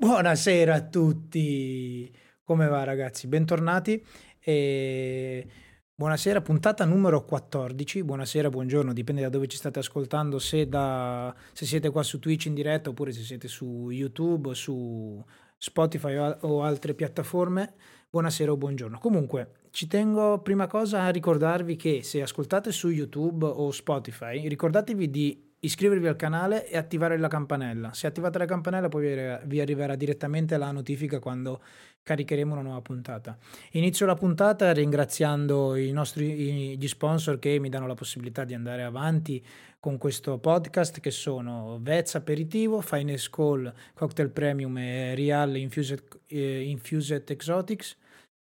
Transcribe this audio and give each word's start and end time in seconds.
Buonasera 0.00 0.74
a 0.74 0.80
tutti, 0.86 2.08
come 2.44 2.68
va 2.68 2.84
ragazzi? 2.84 3.26
Bentornati 3.26 4.00
e 4.38 5.44
buonasera, 5.92 6.40
puntata 6.40 6.84
numero 6.84 7.24
14, 7.24 8.04
buonasera, 8.04 8.48
buongiorno, 8.48 8.92
dipende 8.92 9.22
da 9.22 9.28
dove 9.28 9.48
ci 9.48 9.56
state 9.56 9.80
ascoltando, 9.80 10.38
se, 10.38 10.68
da, 10.68 11.34
se 11.52 11.66
siete 11.66 11.90
qua 11.90 12.04
su 12.04 12.20
Twitch 12.20 12.44
in 12.44 12.54
diretta 12.54 12.90
oppure 12.90 13.10
se 13.10 13.22
siete 13.22 13.48
su 13.48 13.90
YouTube, 13.90 14.54
su 14.54 15.20
Spotify 15.56 16.14
o 16.42 16.62
altre 16.62 16.94
piattaforme, 16.94 17.74
buonasera 18.08 18.52
o 18.52 18.56
buongiorno. 18.56 19.00
Comunque, 19.00 19.54
ci 19.70 19.88
tengo 19.88 20.38
prima 20.42 20.68
cosa 20.68 21.02
a 21.02 21.08
ricordarvi 21.08 21.74
che 21.74 22.04
se 22.04 22.22
ascoltate 22.22 22.70
su 22.70 22.88
YouTube 22.88 23.44
o 23.46 23.72
Spotify, 23.72 24.46
ricordatevi 24.46 25.10
di 25.10 25.47
iscrivervi 25.60 26.06
al 26.06 26.16
canale 26.16 26.68
e 26.68 26.76
attivare 26.76 27.18
la 27.18 27.28
campanella. 27.28 27.92
Se 27.92 28.06
attivate 28.06 28.38
la 28.38 28.44
campanella 28.44 28.88
poi 28.88 29.38
vi 29.44 29.60
arriverà 29.60 29.96
direttamente 29.96 30.56
la 30.56 30.70
notifica 30.70 31.18
quando 31.18 31.60
caricheremo 32.02 32.52
una 32.52 32.62
nuova 32.62 32.80
puntata. 32.80 33.36
Inizio 33.72 34.06
la 34.06 34.14
puntata 34.14 34.72
ringraziando 34.72 35.74
i 35.76 35.90
nostri 35.92 36.78
gli 36.78 36.88
sponsor 36.88 37.38
che 37.38 37.58
mi 37.58 37.68
danno 37.68 37.86
la 37.86 37.94
possibilità 37.94 38.44
di 38.44 38.54
andare 38.54 38.82
avanti 38.82 39.44
con 39.80 39.98
questo 39.98 40.38
podcast 40.38 41.00
che 41.00 41.10
sono 41.10 41.78
Vez 41.80 42.14
Aperitivo, 42.14 42.80
Finest 42.80 43.30
Call, 43.30 43.72
Cocktail 43.94 44.30
Premium 44.30 44.76
e 44.78 45.14
Real 45.14 45.56
Infused, 45.56 46.02
eh, 46.26 46.62
Infused 46.68 47.30
Exotics, 47.30 47.96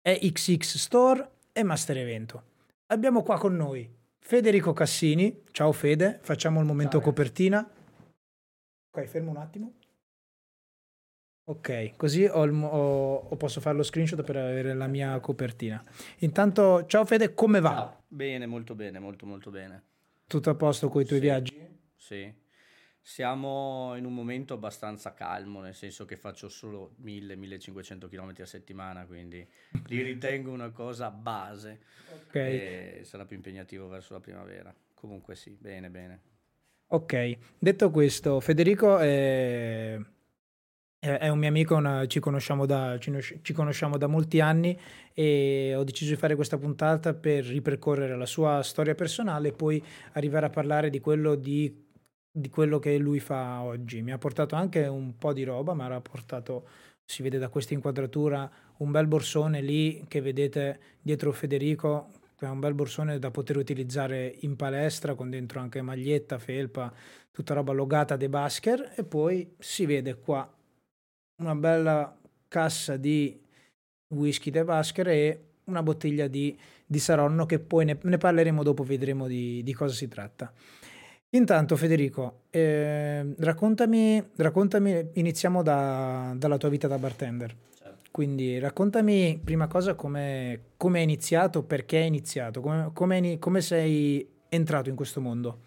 XX 0.01 0.61
Store 0.61 1.29
e 1.53 1.63
Master 1.63 1.97
Evento. 1.97 2.43
Abbiamo 2.87 3.23
qua 3.23 3.39
con 3.39 3.55
noi 3.55 3.89
Federico 4.25 4.71
Cassini, 4.71 5.43
ciao 5.51 5.73
Fede, 5.73 6.17
facciamo 6.21 6.61
il 6.61 6.65
momento 6.65 6.93
ciao, 6.93 7.01
copertina. 7.01 7.69
Ok, 8.89 9.03
fermo 9.03 9.31
un 9.31 9.37
attimo. 9.37 9.73
Ok, 11.43 11.97
così 11.97 12.23
ho, 12.23 12.47
ho, 12.47 13.15
ho 13.15 13.35
posso 13.35 13.59
fare 13.59 13.75
lo 13.75 13.83
screenshot 13.83 14.23
per 14.23 14.37
avere 14.37 14.73
la 14.73 14.87
mia 14.87 15.19
copertina. 15.19 15.83
Intanto, 16.19 16.85
ciao 16.85 17.03
Fede, 17.03 17.33
come 17.33 17.59
va? 17.59 17.69
Ciao. 17.71 18.03
Bene, 18.07 18.45
molto 18.45 18.75
bene, 18.75 18.97
molto 18.97 19.25
molto 19.25 19.51
bene. 19.51 19.83
Tutto 20.25 20.49
a 20.49 20.55
posto 20.55 20.87
con 20.87 21.01
i 21.01 21.05
tuoi 21.05 21.19
sì, 21.19 21.25
viaggi? 21.25 21.77
Sì, 21.93 22.33
siamo 23.05 23.95
in 23.97 24.05
un 24.05 24.13
momento 24.13 24.53
abbastanza 24.53 25.13
calmo, 25.13 25.59
nel 25.59 25.75
senso 25.75 26.05
che 26.05 26.15
faccio 26.15 26.47
solo 26.47 26.95
1000-1500 27.03 28.07
km 28.07 28.33
a 28.39 28.45
settimana, 28.45 29.05
quindi 29.05 29.45
li 29.87 30.01
ritengo 30.01 30.51
una 30.51 30.71
cosa 30.71 31.11
base. 31.11 31.81
Ok. 32.13 32.35
E 32.35 33.01
sarà 33.03 33.25
più 33.25 33.35
impegnativo 33.35 33.89
verso 33.89 34.13
la 34.13 34.21
primavera. 34.21 34.73
Comunque 34.93 35.35
sì, 35.35 35.55
bene, 35.59 35.89
bene. 35.89 36.21
Ok, 36.87 37.37
detto 37.59 37.91
questo, 37.91 38.39
Federico 38.39 38.97
è, 38.97 39.99
è 40.99 41.27
un 41.27 41.39
mio 41.39 41.49
amico, 41.49 41.75
una, 41.75 42.05
ci, 42.05 42.21
conosciamo 42.21 42.65
da, 42.65 42.97
ci, 42.99 43.39
ci 43.41 43.51
conosciamo 43.51 43.97
da 43.97 44.07
molti 44.07 44.39
anni 44.39 44.79
e 45.13 45.73
ho 45.75 45.83
deciso 45.83 46.11
di 46.11 46.19
fare 46.19 46.35
questa 46.35 46.57
puntata 46.57 47.13
per 47.13 47.43
ripercorrere 47.43 48.15
la 48.15 48.25
sua 48.25 48.61
storia 48.63 48.95
personale 48.95 49.49
e 49.49 49.51
poi 49.51 49.83
arrivare 50.13 50.45
a 50.45 50.49
parlare 50.49 50.89
di 50.89 51.01
quello 51.01 51.35
di 51.35 51.82
di 52.35 52.49
quello 52.49 52.79
che 52.79 52.97
lui 52.97 53.19
fa 53.19 53.61
oggi. 53.61 54.01
Mi 54.01 54.11
ha 54.11 54.17
portato 54.17 54.55
anche 54.55 54.87
un 54.87 55.17
po' 55.17 55.33
di 55.33 55.43
roba, 55.43 55.73
ma 55.73 55.85
ha 55.85 56.01
portato, 56.01 56.67
si 57.05 57.21
vede 57.21 57.37
da 57.37 57.49
questa 57.49 57.75
inquadratura, 57.75 58.49
un 58.77 58.89
bel 58.89 59.05
borsone 59.05 59.61
lì 59.61 60.03
che 60.07 60.19
vedete 60.19 60.79
dietro 60.99 61.31
Federico, 61.31 62.09
che 62.35 62.47
è 62.47 62.49
un 62.49 62.59
bel 62.59 62.73
borsone 62.73 63.19
da 63.19 63.29
poter 63.29 63.57
utilizzare 63.57 64.35
in 64.39 64.55
palestra 64.55 65.13
con 65.13 65.29
dentro 65.29 65.59
anche 65.59 65.81
maglietta, 65.83 66.39
felpa, 66.39 66.91
tutta 67.31 67.53
roba 67.53 67.71
logata 67.71 68.17
De 68.17 68.29
Basker 68.29 68.93
e 68.95 69.03
poi 69.03 69.55
si 69.59 69.85
vede 69.85 70.15
qua 70.15 70.51
una 71.37 71.55
bella 71.55 72.17
cassa 72.47 72.97
di 72.97 73.39
whisky 74.09 74.49
De 74.49 74.63
Basker 74.63 75.07
e 75.07 75.43
una 75.65 75.83
bottiglia 75.83 76.27
di, 76.27 76.57
di 76.85 76.99
Saronno 76.99 77.45
che 77.45 77.59
poi 77.59 77.85
ne, 77.85 77.97
ne 78.01 78.17
parleremo 78.17 78.63
dopo, 78.63 78.83
vedremo 78.83 79.27
di, 79.27 79.61
di 79.63 79.73
cosa 79.73 79.93
si 79.93 80.07
tratta. 80.07 80.51
Intanto 81.35 81.75
Federico, 81.75 82.43
eh, 82.51 83.33
raccontami, 83.39 84.23
raccontami, 84.35 85.09
iniziamo 85.13 85.63
da, 85.63 86.31
dalla 86.37 86.57
tua 86.57 86.69
vita 86.69 86.87
da 86.87 86.99
bartender. 86.99 87.55
Certo. 87.75 88.09
Quindi 88.11 88.59
raccontami 88.59 89.41
prima 89.43 89.65
cosa 89.65 89.95
come 89.95 90.61
hai 90.77 91.01
iniziato, 91.01 91.63
perché 91.63 91.97
hai 91.97 92.07
iniziato, 92.07 92.61
come, 92.61 93.61
sei 93.61 94.29
entrato 94.47 94.89
in 94.89 94.95
questo 94.95 95.21
mondo. 95.21 95.59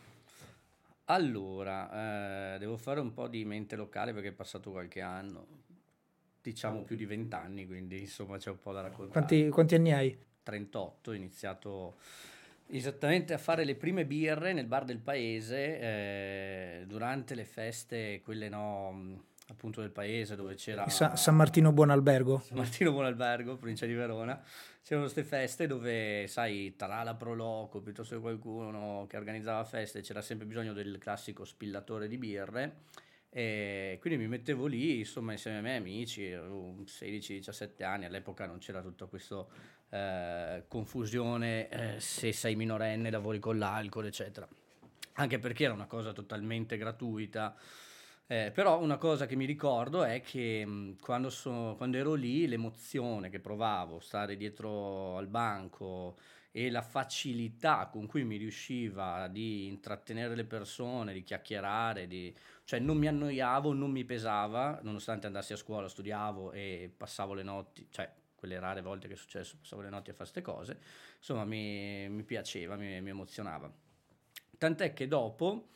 Allora, 1.06 2.54
eh, 2.54 2.58
devo 2.58 2.76
fare 2.76 3.00
un 3.00 3.12
po' 3.12 3.26
di 3.26 3.44
mente 3.44 3.74
locale 3.74 4.12
perché 4.12 4.28
è 4.28 4.32
passato 4.32 4.70
qualche 4.70 5.00
anno, 5.00 5.46
diciamo 6.42 6.82
più 6.82 6.94
di 6.94 7.06
vent'anni, 7.06 7.66
quindi 7.66 7.98
insomma 8.02 8.38
c'è 8.38 8.50
un 8.50 8.60
po' 8.60 8.72
da 8.72 8.82
raccontare. 8.82 9.10
Quanti, 9.10 9.48
quanti 9.48 9.74
anni 9.74 9.92
hai? 9.92 10.16
38, 10.44 11.10
ho 11.10 11.14
iniziato 11.14 11.96
Esattamente 12.68 13.32
a 13.32 13.38
fare 13.38 13.64
le 13.64 13.76
prime 13.76 14.04
birre 14.04 14.52
nel 14.52 14.66
bar 14.66 14.84
del 14.84 14.98
paese 14.98 15.78
eh, 15.78 16.84
durante 16.86 17.34
le 17.34 17.44
feste, 17.44 18.20
quelle 18.22 18.48
no, 18.48 19.22
appunto 19.48 19.80
del 19.80 19.90
paese 19.90 20.34
dove 20.34 20.56
c'era 20.56 20.88
Sa- 20.88 21.14
San 21.14 21.36
Martino 21.36 21.72
Buonalbergo. 21.72 22.40
San 22.40 22.56
Martino 22.56 22.90
Buonalbergo, 22.90 23.56
provincia 23.56 23.86
di 23.86 23.94
Verona. 23.94 24.42
C'erano 24.82 25.10
queste 25.10 25.24
feste 25.24 25.66
dove, 25.66 26.26
sai, 26.28 26.74
Tarala 26.76 27.14
Proloco, 27.14 27.80
piuttosto 27.80 28.14
che 28.16 28.20
qualcuno 28.20 29.06
che 29.08 29.16
organizzava 29.16 29.64
feste, 29.64 30.00
c'era 30.00 30.20
sempre 30.20 30.46
bisogno 30.46 30.72
del 30.72 30.98
classico 30.98 31.44
spillatore 31.44 32.08
di 32.08 32.18
birre. 32.18 32.76
E 33.28 33.98
quindi 34.00 34.18
mi 34.18 34.28
mettevo 34.28 34.66
lì, 34.66 35.00
insomma, 35.00 35.32
insieme 35.32 35.58
ai 35.58 35.62
miei 35.62 35.76
amici, 35.76 36.30
16-17 36.30 37.84
anni, 37.84 38.06
all'epoca 38.06 38.46
non 38.46 38.58
c'era 38.58 38.80
tutto 38.80 39.08
questo 39.08 39.50
eh, 39.90 40.64
confusione 40.68 41.68
eh, 41.68 42.00
se 42.00 42.32
sei 42.32 42.56
minorenne, 42.56 43.10
lavori 43.10 43.38
con 43.38 43.58
l'alcol, 43.58 44.06
eccetera. 44.06 44.48
Anche 45.14 45.38
perché 45.38 45.64
era 45.64 45.72
una 45.72 45.86
cosa 45.86 46.12
totalmente 46.12 46.76
gratuita. 46.76 47.56
Eh, 48.28 48.50
però 48.52 48.80
una 48.80 48.96
cosa 48.96 49.24
che 49.26 49.36
mi 49.36 49.44
ricordo 49.44 50.02
è 50.02 50.20
che 50.20 50.66
mh, 50.66 50.98
quando, 51.00 51.30
so, 51.30 51.74
quando, 51.76 51.96
ero 51.96 52.14
lì 52.14 52.48
l'emozione 52.48 53.30
che 53.30 53.38
provavo, 53.38 54.00
stare 54.00 54.36
dietro 54.36 55.16
al 55.16 55.28
banco 55.28 56.16
e 56.50 56.70
la 56.70 56.82
facilità 56.82 57.86
con 57.86 58.06
cui 58.06 58.24
mi 58.24 58.36
riusciva 58.36 59.28
di 59.28 59.66
intrattenere 59.66 60.34
le 60.34 60.44
persone, 60.44 61.12
di 61.12 61.22
chiacchierare, 61.22 62.08
di... 62.08 62.34
cioè 62.64 62.80
non 62.80 62.96
mi 62.96 63.06
annoiavo, 63.06 63.72
non 63.72 63.90
mi 63.92 64.04
pesava, 64.04 64.80
nonostante 64.82 65.26
andassi 65.26 65.52
a 65.52 65.56
scuola, 65.56 65.86
studiavo 65.86 66.50
e 66.52 66.90
passavo 66.96 67.34
le 67.34 67.42
notti, 67.44 67.86
cioè 67.90 68.10
quelle 68.46 68.60
rare 68.60 68.80
volte 68.80 69.08
che 69.08 69.14
è 69.14 69.16
successo, 69.16 69.56
passavo 69.58 69.82
le 69.82 69.90
notti 69.90 70.10
a 70.10 70.14
fare 70.14 70.30
queste 70.30 70.42
cose, 70.42 70.78
insomma 71.18 71.44
mi, 71.44 72.08
mi 72.08 72.22
piaceva, 72.22 72.76
mi, 72.76 73.00
mi, 73.00 73.10
emozionava. 73.10 73.70
Tant'è 74.56 74.92
che 74.92 75.08
dopo 75.08 75.70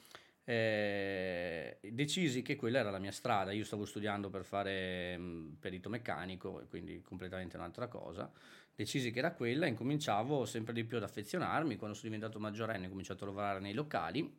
eh, 0.44 1.78
decisi 1.82 2.42
che 2.42 2.54
quella 2.54 2.78
era 2.78 2.90
la 2.90 3.00
mia 3.00 3.10
strada, 3.10 3.50
io 3.50 3.64
stavo 3.64 3.84
studiando 3.84 4.30
per 4.30 4.44
fare 4.44 5.18
mh, 5.18 5.22
mm, 5.22 5.52
perito 5.54 5.88
meccanico, 5.88 6.64
quindi 6.68 7.02
completamente 7.02 7.56
un'altra 7.56 7.88
cosa, 7.88 8.30
decisi 8.74 9.10
che 9.10 9.18
era 9.18 9.32
quella 9.32 9.66
e 9.66 9.70
incominciavo 9.70 10.44
sempre 10.44 10.72
di 10.72 10.84
più 10.84 10.96
ad 10.96 11.02
affezionarmi, 11.02 11.76
quando 11.76 11.96
sono 11.96 12.08
diventato 12.08 12.38
maggiorenne 12.38 12.86
ho 12.86 12.90
cominciato 12.90 13.24
a 13.24 13.26
lavorare 13.26 13.58
nei 13.58 13.74
locali, 13.74 14.38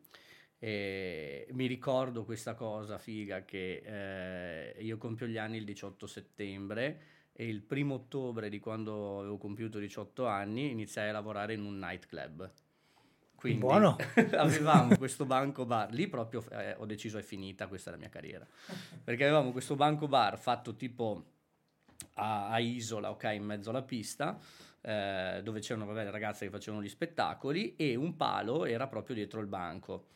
e 0.64 1.48
mi 1.52 1.66
ricordo 1.66 2.24
questa 2.24 2.54
cosa 2.54 3.00
figa 3.00 3.44
che 3.46 3.82
eh, 3.84 4.84
io 4.84 4.98
compio 4.98 5.26
gli 5.26 5.38
anni 5.38 5.58
il 5.58 5.66
18 5.66 6.06
settembre 6.06 7.02
e 7.34 7.48
il 7.48 7.62
primo 7.62 7.96
ottobre 7.96 8.50
di 8.50 8.60
quando 8.60 9.20
avevo 9.20 9.38
compiuto 9.38 9.80
18 9.80 10.28
anni 10.28 10.72
iniziai 10.72 11.10
a 11.10 11.14
lavorare 11.14 11.54
in 11.54 11.64
un 11.64 11.78
nightclub. 11.80 12.52
Quindi 13.36 13.60
Buono. 13.60 13.98
avevamo 14.38 14.96
questo 14.98 15.26
banco 15.26 15.66
bar, 15.66 15.92
lì 15.92 16.08
proprio 16.08 16.44
eh, 16.52 16.76
ho 16.78 16.86
deciso 16.86 17.18
è 17.18 17.24
finita, 17.24 17.66
questa 17.68 17.90
è 17.90 17.94
la 17.94 18.00
mia 18.00 18.10
carriera, 18.10 18.46
perché 19.04 19.24
avevamo 19.24 19.52
questo 19.52 19.76
banco 19.76 20.08
bar 20.08 20.38
fatto 20.38 20.76
tipo 20.76 21.26
a, 22.16 22.50
a 22.50 22.60
isola, 22.60 23.10
ok, 23.10 23.32
in 23.34 23.44
mezzo 23.44 23.72
alla 23.72 23.82
pista, 23.82 24.38
eh, 24.82 25.42
dove 25.44 25.60
c'erano 25.60 25.86
vabbè, 25.86 26.04
le 26.04 26.12
ragazze 26.12 26.46
che 26.46 26.52
facevano 26.52 26.84
gli 26.84 26.90
spettacoli 26.90 27.76
e 27.76 27.96
un 27.96 28.16
palo 28.16 28.66
era 28.66 28.88
proprio 28.88 29.16
dietro 29.16 29.40
il 29.40 29.48
banco. 29.48 30.10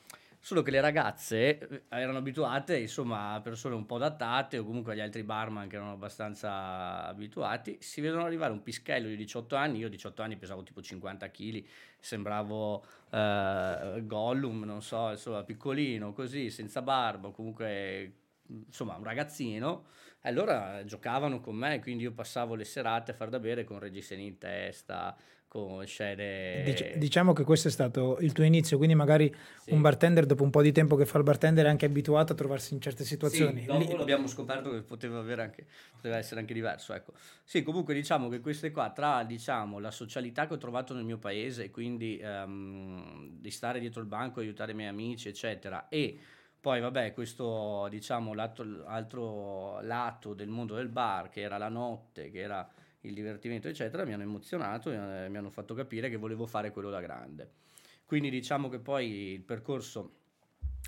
Solo 0.46 0.62
che 0.62 0.70
le 0.70 0.80
ragazze 0.80 1.58
eh, 1.58 1.82
erano 1.88 2.20
abituate, 2.20 2.78
insomma, 2.78 3.34
a 3.34 3.42
persone 3.42 3.74
un 3.74 3.88
po' 3.88 3.98
datate 3.98 4.60
o 4.60 4.64
comunque 4.64 4.94
agli 4.94 5.00
altri 5.00 5.24
barman 5.24 5.68
che 5.68 5.78
erano 5.78 5.94
abbastanza 5.94 7.08
abituati. 7.08 7.78
Si 7.80 8.00
vedono 8.00 8.26
arrivare 8.26 8.52
un 8.52 8.62
pischello 8.62 9.08
di 9.08 9.16
18 9.16 9.56
anni, 9.56 9.80
io 9.80 9.90
18 9.90 10.22
anni 10.22 10.38
pesavo 10.38 10.62
tipo 10.62 10.84
50 10.84 11.32
kg, 11.32 11.66
sembravo 11.98 12.76
uh, 12.76 14.06
Gollum, 14.06 14.66
non 14.66 14.84
so, 14.84 15.10
insomma, 15.10 15.44
piccolino, 15.44 16.14
così, 16.14 16.52
senza 16.52 16.84
barba, 16.84 17.32
comunque 17.32 18.14
insomma 18.68 18.98
un 18.98 19.04
ragazzino, 19.04 19.88
e 20.22 20.30
allora 20.30 20.86
giocavano 20.86 21.40
con 21.40 21.56
me, 21.56 21.82
quindi 21.82 22.04
io 22.04 22.12
passavo 22.12 22.54
le 22.54 22.66
serate 22.66 23.10
a 23.10 23.14
far 23.16 23.30
da 23.30 23.40
bere 23.40 23.64
con 23.64 23.80
reggiseni 23.80 24.28
in 24.28 24.38
testa, 24.38 25.18
con 25.56 25.86
scene... 25.86 26.64
Dic- 26.66 26.98
diciamo 26.98 27.32
che 27.32 27.46
questo 27.46 27.70
è 27.70 27.72
stato 27.72 28.18
il 28.20 28.34
tuo 28.34 28.44
inizio, 28.44 28.76
quindi 28.76 28.94
magari 28.94 29.34
sì. 29.60 29.72
un 29.72 29.80
bartender 29.80 30.26
dopo 30.26 30.44
un 30.44 30.50
po' 30.50 30.62
di 30.62 30.74
tempo 30.74 30.98
che 30.98 31.06
fa 31.06 31.18
il 31.18 31.24
bartender 31.24 31.66
è 31.66 31.70
anche 31.70 31.86
abituato 31.86 32.34
a 32.34 32.36
trovarsi 32.36 32.74
in 32.74 32.82
certe 32.82 33.06
situazioni. 33.06 33.62
Sì, 33.62 33.68
dopo 33.68 33.96
Lì... 33.96 34.02
abbiamo 34.02 34.28
scoperto 34.28 34.70
che 34.72 34.82
poteva, 34.82 35.20
anche, 35.42 35.66
poteva, 35.96 36.18
essere 36.18 36.42
anche 36.42 36.54
diverso. 36.54 36.94
Ecco. 36.94 37.14
Sì, 37.46 37.64
comunque 37.64 37.94
diciamo 37.94 38.28
che 38.28 38.42
queste 38.42 38.72
qua, 38.72 38.92
tra 38.92 39.24
diciamo, 39.24 39.80
la 39.80 39.92
socialità 39.92 40.46
che 40.46 40.56
ho 40.56 40.58
trovato 40.58 40.94
nel 40.94 41.06
mio 41.06 41.20
paese, 41.20 41.72
quindi 41.72 42.20
um, 42.22 43.40
di 43.40 43.50
stare 43.50 43.80
dietro 43.80 44.02
il 44.02 44.08
banco, 44.08 44.42
aiutare 44.42 44.74
i 44.74 44.76
miei 44.76 44.90
amici, 44.90 45.30
eccetera, 45.30 45.88
e 45.88 46.20
poi 46.60 46.82
vabbè, 46.82 47.14
questo 47.14 47.88
diciamo 47.90 48.34
l'altro 48.34 49.80
lato 49.82 50.34
del 50.34 50.50
mondo 50.50 50.76
del 50.76 50.90
bar, 50.90 51.30
che 51.30 51.40
era 51.40 51.58
la 51.58 51.70
notte, 51.70 52.30
che 52.30 52.40
era 52.40 52.70
il 53.06 53.14
divertimento, 53.14 53.68
eccetera, 53.68 54.06
mi 54.06 54.14
hanno 54.14 54.24
emozionato 54.24 54.92
e 54.92 55.30
mi 55.30 55.38
hanno 55.38 55.50
fatto 55.50 55.74
capire 55.74 56.10
che 56.10 56.18
volevo 56.18 56.46
fare 56.46 56.72
quello 56.72 56.90
da 56.90 57.02
grande. 57.02 57.50
Quindi 58.06 58.30
diciamo 58.30 58.70
che 58.70 58.80
poi 58.80 59.34
il 59.34 59.42
percorso 59.42 60.12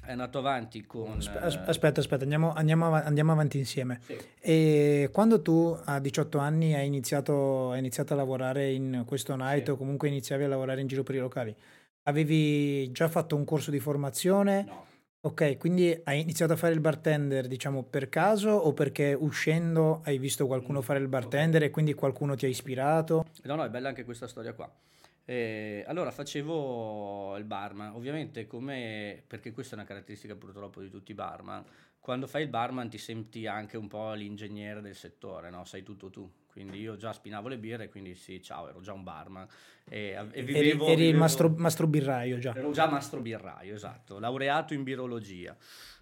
è 0.03 0.11
andato 0.11 0.37
avanti 0.37 0.85
con... 0.85 1.19
Eh, 1.19 1.37
aspetta, 1.67 1.99
aspetta, 1.99 2.23
andiamo, 2.23 2.53
andiamo, 2.53 2.93
andiamo 2.93 3.31
avanti 3.31 3.57
insieme. 3.57 3.99
Sì. 4.03 4.17
E 4.39 5.09
quando 5.11 5.41
tu 5.41 5.77
a 5.85 5.99
18 5.99 6.37
anni 6.37 6.75
hai 6.75 6.85
iniziato, 6.85 7.71
hai 7.71 7.79
iniziato 7.79 8.13
a 8.13 8.15
lavorare 8.15 8.71
in 8.71 9.03
questo 9.05 9.35
night 9.35 9.65
sì. 9.65 9.71
o 9.71 9.77
comunque 9.77 10.07
iniziavi 10.07 10.43
a 10.43 10.47
lavorare 10.47 10.81
in 10.81 10.87
giro 10.87 11.03
per 11.03 11.15
i 11.15 11.19
locali, 11.19 11.55
avevi 12.03 12.91
già 12.91 13.07
fatto 13.07 13.35
un 13.35 13.43
corso 13.43 13.71
di 13.71 13.79
formazione? 13.79 14.63
No. 14.63 14.85
Ok, 15.27 15.57
quindi 15.57 15.99
hai 16.05 16.21
iniziato 16.21 16.53
a 16.53 16.55
fare 16.55 16.73
il 16.73 16.79
bartender, 16.79 17.47
diciamo, 17.47 17.83
per 17.83 18.07
caso 18.07 18.49
o 18.49 18.71
perché 18.71 19.13
uscendo 19.13 19.99
hai 20.05 20.17
visto 20.19 20.47
qualcuno 20.47 20.79
mm, 20.79 20.83
fare 20.83 20.99
il 20.99 21.09
bartender 21.09 21.63
e 21.63 21.69
quindi 21.69 21.93
qualcuno 21.93 22.35
ti 22.35 22.45
ha 22.45 22.47
ispirato? 22.47 23.25
No, 23.43 23.55
no, 23.55 23.65
è 23.65 23.69
bella 23.69 23.89
anche 23.89 24.05
questa 24.05 24.29
storia 24.29 24.53
qua. 24.53 24.73
Eh, 25.25 25.83
allora 25.85 26.11
facevo 26.11 27.35
il 27.35 27.43
barman, 27.43 27.93
ovviamente 27.93 28.47
come, 28.47 29.21
perché 29.27 29.51
questa 29.51 29.75
è 29.75 29.79
una 29.79 29.85
caratteristica 29.85 30.33
purtroppo 30.33 30.79
di 30.79 30.89
tutti 30.89 31.11
i 31.11 31.15
barman, 31.15 31.61
quando 31.99 32.25
fai 32.25 32.43
il 32.43 32.49
barman 32.49 32.87
ti 32.87 32.97
senti 32.97 33.47
anche 33.47 33.75
un 33.75 33.89
po' 33.89 34.13
l'ingegnere 34.13 34.79
del 34.79 34.95
settore, 34.95 35.49
no? 35.49 35.65
Sai 35.65 35.83
tutto 35.83 36.09
tu, 36.09 36.31
quindi 36.57 36.79
io 36.79 36.95
già 36.95 37.13
spinavo 37.13 37.49
le 37.49 37.59
birre, 37.59 37.87
quindi 37.87 38.15
sì, 38.15 38.41
ciao, 38.41 38.67
ero 38.67 38.81
già 38.81 38.91
un 38.91 39.03
barman. 39.03 39.47
E, 39.87 40.17
e 40.31 40.41
vivevo, 40.41 40.57
eri, 40.57 40.69
eri 40.69 40.75
vivevo, 40.95 41.09
il 41.09 41.15
mastro, 41.15 41.53
mastro, 41.55 41.85
birraio 41.85 42.39
già. 42.39 42.55
Ero 42.55 42.71
già 42.71 42.87
mastro 42.89 43.21
birraio, 43.21 43.75
esatto, 43.75 44.17
laureato 44.17 44.73
in 44.73 44.81
birologia. 44.81 45.55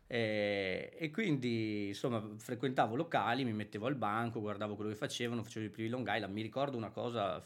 E, 0.08 0.96
e, 0.98 1.12
quindi 1.12 1.88
insomma 1.88 2.24
frequentavo 2.38 2.96
locali, 2.96 3.44
mi 3.44 3.52
mettevo 3.52 3.88
al 3.88 3.96
banco, 3.96 4.40
guardavo 4.40 4.76
quello 4.76 4.92
che 4.92 4.96
facevano, 4.96 5.44
facevo 5.44 5.66
i 5.66 5.70
primi 5.70 5.90
Long 5.90 6.08
Island. 6.10 6.34
Mi 6.34 6.42
ricordo 6.42 6.78
una 6.78 6.90
cosa 6.90 7.44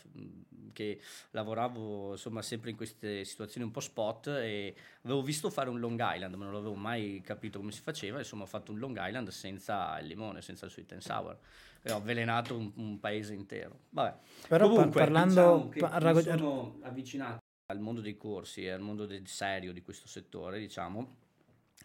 che 0.71 1.01
lavoravo 1.31 2.11
insomma 2.11 2.43
sempre 2.43 2.69
in 2.69 2.75
queste 2.75 3.25
situazioni 3.25 3.65
un 3.65 3.71
po' 3.71 3.79
spot 3.79 4.27
e 4.27 4.75
avevo 5.01 5.23
visto 5.23 5.49
fare 5.49 5.67
un 5.69 5.79
Long 5.79 5.99
Island, 5.99 6.35
ma 6.35 6.45
non 6.45 6.53
avevo 6.53 6.75
mai 6.75 7.21
capito 7.25 7.57
come 7.57 7.71
si 7.71 7.81
faceva. 7.81 8.19
Insomma, 8.19 8.43
ho 8.43 8.47
fatto 8.47 8.71
un 8.71 8.77
Long 8.77 8.99
Island 9.01 9.29
senza 9.29 9.97
il 9.99 10.05
limone, 10.05 10.43
senza 10.43 10.67
il 10.67 10.71
sweet 10.71 10.91
and 10.91 11.01
sour 11.01 11.39
ho 11.85 11.95
avvelenato 11.95 12.57
un, 12.57 12.71
un 12.75 12.99
paese 12.99 13.33
intero. 13.33 13.79
Vabbè. 13.89 14.17
Però 14.47 14.67
Comunque, 14.67 14.99
parlando... 14.99 15.69
Diciamo 15.71 15.99
par- 15.99 16.15
mi 16.15 16.21
sono 16.21 16.79
avvicinato 16.81 17.39
al 17.67 17.79
mondo 17.79 18.01
dei 18.01 18.17
corsi 18.17 18.63
e 18.63 18.71
al 18.71 18.81
mondo 18.81 19.05
del 19.05 19.27
serio 19.27 19.71
di 19.71 19.81
questo 19.81 20.07
settore, 20.07 20.59
diciamo, 20.59 21.15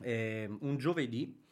eh, 0.00 0.48
un 0.60 0.76
giovedì 0.78 1.42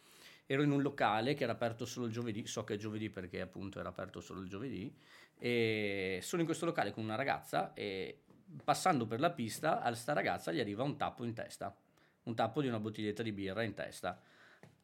ero 0.46 0.62
in 0.62 0.70
un 0.70 0.82
locale 0.82 1.34
che 1.34 1.44
era 1.44 1.52
aperto 1.52 1.84
solo 1.84 2.06
il 2.06 2.12
giovedì, 2.12 2.46
so 2.46 2.64
che 2.64 2.74
è 2.74 2.76
giovedì 2.76 3.10
perché 3.10 3.40
appunto 3.40 3.78
era 3.78 3.88
aperto 3.88 4.20
solo 4.20 4.40
il 4.40 4.48
giovedì, 4.48 4.94
e 5.38 6.20
sono 6.22 6.40
in 6.40 6.46
questo 6.46 6.66
locale 6.66 6.92
con 6.92 7.02
una 7.02 7.14
ragazza 7.14 7.72
e 7.74 8.22
passando 8.62 9.06
per 9.06 9.20
la 9.20 9.30
pista 9.30 9.80
a 9.80 9.94
sta 9.94 10.12
ragazza 10.12 10.52
gli 10.52 10.60
arriva 10.60 10.82
un 10.82 10.96
tappo 10.96 11.24
in 11.24 11.32
testa, 11.32 11.74
un 12.24 12.34
tappo 12.34 12.60
di 12.60 12.68
una 12.68 12.78
bottiglietta 12.78 13.22
di 13.22 13.32
birra 13.32 13.62
in 13.62 13.74
testa. 13.74 14.20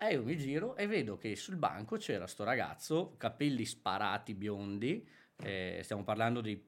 E 0.01 0.13
io 0.13 0.23
mi 0.23 0.37
giro 0.37 0.77
e 0.77 0.87
vedo 0.87 1.17
che 1.17 1.35
sul 1.35 1.57
banco 1.57 1.97
c'era 1.97 2.29
sto 2.29 2.45
ragazzo, 2.45 3.15
capelli 3.17 3.65
sparati 3.65 4.33
biondi, 4.33 5.05
eh, 5.43 5.81
stiamo 5.83 6.05
parlando 6.05 6.41
di 6.41 6.65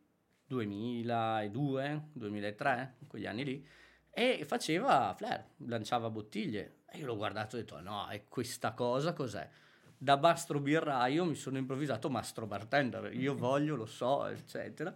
2002, 0.48 2.08
2003, 2.12 2.96
quegli 3.06 3.26
anni 3.26 3.44
lì, 3.44 3.68
e 4.10 4.44
faceva 4.44 5.14
flare, 5.16 5.50
lanciava 5.58 6.10
bottiglie. 6.10 6.78
E 6.90 6.98
io 6.98 7.06
l'ho 7.06 7.16
guardato 7.16 7.54
e 7.54 7.60
ho 7.60 7.62
detto, 7.62 7.80
no, 7.80 8.08
è 8.08 8.24
questa 8.26 8.72
cosa 8.72 9.12
cos'è? 9.12 9.48
Da 9.96 10.16
mastro 10.16 10.58
birraio 10.58 11.24
mi 11.24 11.36
sono 11.36 11.56
improvvisato 11.56 12.10
mastro 12.10 12.46
bartender, 12.46 13.14
io 13.14 13.36
voglio, 13.36 13.76
lo 13.76 13.86
so, 13.86 14.26
eccetera. 14.26 14.92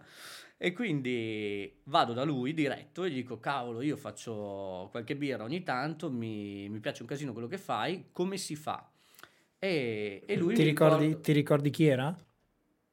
E 0.57 0.71
quindi 0.71 1.81
vado 1.83 2.13
da 2.13 2.23
lui 2.23 2.53
diretto 2.53 3.03
e 3.03 3.11
gli 3.11 3.15
dico: 3.15 3.39
Cavolo, 3.39 3.81
io 3.81 3.97
faccio 3.97 4.87
qualche 4.89 5.15
birra 5.17 5.43
ogni 5.43 5.63
tanto, 5.63 6.09
mi, 6.09 6.69
mi 6.69 6.79
piace 6.79 7.01
un 7.01 7.07
casino 7.09 7.33
quello 7.33 7.47
che 7.47 7.57
fai, 7.57 8.05
come 8.11 8.37
si 8.37 8.55
fa? 8.55 8.89
E, 9.59 10.23
e 10.25 10.37
lui 10.37 10.53
ti 10.53 10.63
ricordi, 10.63 11.05
ricordo, 11.05 11.21
ti 11.21 11.31
ricordi 11.33 11.69
chi 11.71 11.85
era? 11.85 12.17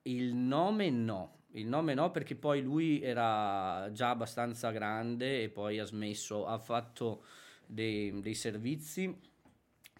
Il 0.02 0.34
nome 0.34 0.90
no. 0.90 1.40
Il 1.54 1.66
nome 1.66 1.94
no, 1.94 2.10
perché 2.10 2.34
poi 2.34 2.62
lui 2.62 3.00
era 3.02 3.90
già 3.92 4.10
abbastanza 4.10 4.70
grande 4.70 5.42
e 5.42 5.48
poi 5.50 5.78
ha 5.78 5.84
smesso, 5.84 6.46
ha 6.46 6.58
fatto 6.58 7.24
dei, 7.66 8.20
dei 8.20 8.34
servizi. 8.34 9.14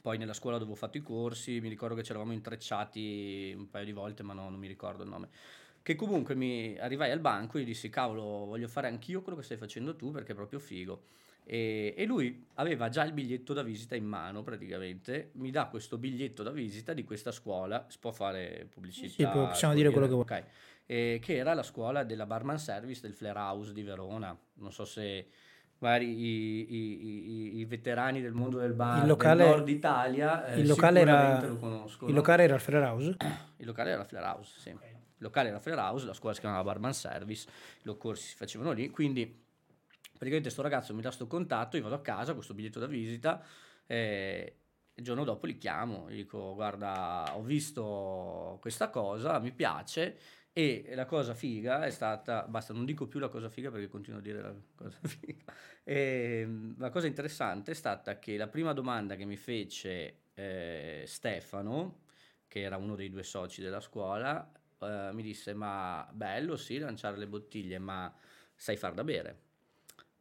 Poi 0.01 0.19
nella 0.19 0.33
scuola 0.33 0.59
dove 0.59 0.73
ho 0.73 0.75
fatto 0.77 0.97
i 0.97 1.03
corsi, 1.03 1.61
mi 1.61 1.69
ricordo 1.69 1.95
che 1.95 2.03
ci 2.03 2.11
eravamo 2.11 2.33
intrecciati 2.33 3.55
un 3.57 3.69
paio 3.71 3.85
di 3.85 3.93
volte, 3.93 4.25
ma 4.25 4.33
no, 4.33 4.49
non 4.49 4.59
mi 4.59 4.67
ricordo 4.67 5.05
il 5.05 5.09
nome 5.11 5.29
che 5.83 5.97
comunque 5.97 6.35
mi 6.35 6.79
arrivai 6.79 7.11
al 7.11 7.19
banco 7.19 7.59
e 7.59 7.63
gli 7.63 7.67
dissi 7.67 7.91
cavolo 7.91 8.23
voglio 8.47 8.69
fare 8.69 8.87
anch'io 8.87 9.21
quello 9.21 9.39
che 9.39 9.45
stai 9.45 9.57
facendo 9.57 9.97
tu 9.97 10.11
perché 10.11 10.33
è 10.33 10.35
proprio 10.35 10.59
figo. 10.59 11.03
E, 11.45 11.95
e, 11.97 12.05
lui 12.05 12.47
aveva 12.55 12.89
già 12.89 13.05
il 13.05 13.13
biglietto 13.13 13.53
da 13.53 13.63
visita 13.63 13.97
in 13.97 14.05
mano 14.05 14.43
praticamente. 14.43 15.31
Mi 15.35 15.51
dà 15.51 15.67
questo 15.67 15.99
biglietto 15.99 16.45
da 16.45 16.51
visita 16.51 16.93
di 16.93 17.03
questa 17.03 17.33
scuola. 17.33 17.87
Si 17.89 17.99
può 17.99 18.13
fare 18.13 18.69
pubblicità 18.71 19.09
sì, 19.09 19.25
possiamo 19.25 19.75
dire 19.75 19.91
quello 19.91 20.07
che 20.07 20.13
vuoi. 20.13 20.23
okay. 20.23 20.45
e, 20.87 21.19
che 21.21 21.37
era 21.37 21.53
la 21.53 21.65
scuola 21.65 22.05
della 22.05 22.27
barman 22.27 22.59
service 22.59 23.01
del 23.01 23.15
Flair 23.15 23.37
House 23.37 23.73
di 23.73 23.83
Verona. 23.83 24.39
Non 24.55 24.71
so 24.73 24.85
se 24.85 25.27
magari 25.79 26.11
i, 26.11 26.75
i, 26.75 27.07
i, 27.07 27.59
i 27.59 27.65
veterani 27.65 28.21
del 28.21 28.35
mondo 28.35 28.59
del 28.59 28.73
bar 28.73 29.03
il 29.03 29.09
locale, 29.09 29.43
del 29.43 29.53
nord 29.53 29.69
Italia 29.69 30.47
eh, 30.47 30.61
il, 30.61 30.69
locale 30.69 31.01
era, 31.01 31.41
il 31.43 32.15
locale 32.15 32.45
era 32.45 32.55
il 32.55 32.61
Flair 32.61 32.85
House? 32.85 33.17
il 33.57 33.67
locale 33.67 33.91
era 33.91 34.03
il 34.03 34.07
Flair 34.07 34.25
House 34.25 34.61
sì. 34.61 34.69
okay 34.71 34.92
locale 35.23 35.49
era 35.49 35.61
Fair 35.61 35.79
House, 35.79 36.05
la 36.05 36.13
scuola 36.13 36.35
si 36.35 36.41
chiamava 36.41 36.63
Barman 36.63 36.93
Service, 36.93 37.49
i 37.83 37.97
corsi 37.97 38.29
si 38.29 38.37
facevano 38.37 38.73
lì, 38.73 38.91
quindi 38.91 39.25
praticamente 39.25 40.43
questo 40.43 40.63
ragazzo 40.63 40.95
mi 40.95 41.01
dà 41.01 41.09
questo 41.09 41.27
contatto, 41.27 41.77
io 41.77 41.83
vado 41.83 41.95
a 41.95 42.01
casa, 42.01 42.35
questo 42.35 42.53
biglietto 42.55 42.79
da 42.79 42.87
visita, 42.87 43.43
e 43.87 44.57
il 44.95 45.05
giorno 45.05 45.25
dopo 45.25 45.47
li 45.47 45.57
chiamo, 45.57 46.11
gli 46.11 46.17
dico 46.17 46.55
guarda 46.55 47.37
ho 47.37 47.43
visto 47.43 48.59
questa 48.61 48.91
cosa, 48.91 49.39
mi 49.39 49.53
piace 49.53 50.19
e 50.53 50.93
la 50.95 51.07
cosa 51.07 51.35
figa 51.35 51.85
è 51.85 51.91
stata, 51.91 52.45
basta 52.47 52.75
non 52.75 52.85
dico 52.85 53.07
più 53.07 53.19
la 53.19 53.29
cosa 53.29 53.49
figa 53.49 53.71
perché 53.71 53.89
continuo 53.89 54.19
a 54.19 54.23
dire 54.23 54.43
la 54.43 54.55
cosa 54.75 54.99
figa, 55.09 55.53
e 55.83 56.47
la 56.77 56.91
cosa 56.91 57.07
interessante 57.07 57.71
è 57.71 57.75
stata 57.75 58.19
che 58.19 58.37
la 58.37 58.49
prima 58.49 58.73
domanda 58.75 59.17
che 59.17 59.25
mi 59.25 59.37
fece 59.37 60.25
eh, 60.35 61.05
Stefano, 61.07 62.01
che 62.47 62.61
era 62.61 62.77
uno 62.77 62.95
dei 62.95 63.09
due 63.09 63.23
soci 63.23 63.63
della 63.63 63.81
scuola, 63.81 64.51
uh, 64.83 65.15
mi 65.15 65.23
disse 65.23 65.55
ma 65.55 66.07
bello 66.13 66.57
sì 66.57 66.79
lanciare 66.79 67.17
le 67.17 67.27
bottiglie 67.27 67.79
ma 67.79 68.13
sai 68.55 68.77
far 68.77 68.95
da 68.95 69.05
bere? 69.05 69.39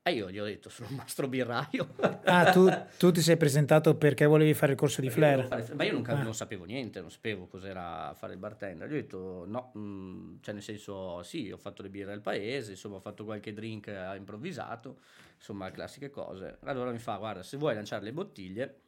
E 0.04 0.14
io 0.14 0.32
gli 0.32 0.40
ho 0.40 0.46
detto 0.46 0.70
sono 0.70 0.90
un 0.90 0.96
mastro 0.96 1.28
birraio. 1.28 1.94
Ah 2.24 2.52
tu, 2.52 2.68
tu, 2.98 3.12
ti 3.12 3.22
sei 3.22 3.38
presentato 3.38 3.96
perché 3.96 4.26
volevi 4.26 4.56
fare 4.56 4.72
il 4.72 4.78
corso 4.78 5.00
di 5.00 5.12
flair? 5.12 5.46
fare, 5.46 5.68
ma 5.76 5.84
io 5.84 5.94
non, 5.94 6.04
ah. 6.08 6.24
non, 6.24 6.34
sapevo 6.34 6.64
niente 6.66 7.02
non 7.02 7.12
sapevo 7.12 7.46
cos'era 7.46 8.12
fare 8.16 8.34
il 8.34 8.40
bartender. 8.40 8.90
Gli 8.90 8.94
ho 8.94 8.96
detto 8.96 9.46
no 9.46 9.70
mh, 9.74 9.80
mm, 9.80 10.36
cioè 10.42 10.54
nel 10.56 10.64
senso 10.64 11.22
sì 11.22 11.52
ho 11.52 11.58
fatto 11.58 11.84
le 11.84 11.90
birre 11.90 12.12
del 12.12 12.22
paese 12.22 12.72
insomma 12.72 12.96
ho 12.96 13.00
fatto 13.00 13.26
qualche 13.26 13.54
drink 13.54 13.88
eh, 13.88 14.16
improvvisato 14.16 15.02
insomma 15.38 15.70
classiche 15.70 16.10
cose. 16.10 16.58
Allora 16.64 16.90
mi 16.90 16.98
fa 16.98 17.18
guarda 17.18 17.44
se 17.44 17.58
vuoi 17.58 17.76
lanciare 17.76 18.04
le 18.04 18.14
bottiglie 18.14 18.80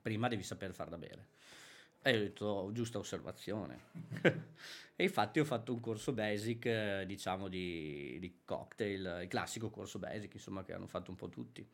prima 0.00 0.28
devi 0.28 0.44
saper 0.44 0.72
far 0.72 0.88
da 0.88 0.98
bere 0.98 1.26
e 2.08 2.12
io 2.12 2.18
ho 2.18 2.22
detto 2.22 2.70
giusta 2.72 2.98
osservazione 2.98 3.80
E 5.00 5.04
infatti 5.04 5.38
ho 5.38 5.44
fatto 5.44 5.72
un 5.72 5.78
corso 5.78 6.12
basic, 6.12 7.02
diciamo, 7.02 7.46
di, 7.46 8.16
di, 8.18 8.40
cocktail, 8.44 9.20
il 9.22 9.28
classico 9.28 9.70
corso 9.70 10.00
basic, 10.00 10.34
insomma, 10.34 10.64
che 10.64 10.72
hanno 10.72 10.88
fatto 10.88 11.12
un 11.12 11.16
po' 11.16 11.28
tutti. 11.28 11.64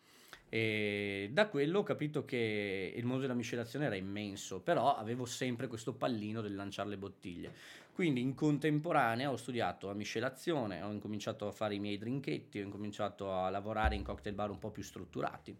E 0.47 1.31
da 1.33 1.49
quello 1.49 1.79
ho 1.79 1.83
capito 1.83 2.27
che 2.27 2.93
il 2.95 3.07
mondo 3.07 3.23
della 3.23 3.33
miscelazione 3.33 3.87
era 3.87 3.97
immenso, 3.97 4.61
però 4.61 4.95
avevo 4.95 5.25
sempre 5.25 5.69
questo 5.69 5.95
pallino 5.95 6.43
del 6.43 6.55
lanciare 6.55 6.91
le 6.91 6.99
bottiglie. 6.99 7.55
Quindi 7.95 8.21
in 8.21 8.35
contemporanea 8.35 9.31
ho 9.31 9.37
studiato 9.37 9.87
la 9.87 9.95
miscelazione, 9.95 10.83
ho 10.83 10.93
incominciato 10.93 11.47
a 11.47 11.51
fare 11.51 11.77
i 11.77 11.79
miei 11.79 11.97
drinketti, 11.97 12.59
ho 12.59 12.63
incominciato 12.63 13.33
a 13.33 13.49
lavorare 13.49 13.95
in 13.95 14.03
cocktail 14.03 14.35
bar 14.35 14.51
un 14.51 14.59
po' 14.59 14.71
più 14.71 14.83
strutturati 14.83 15.57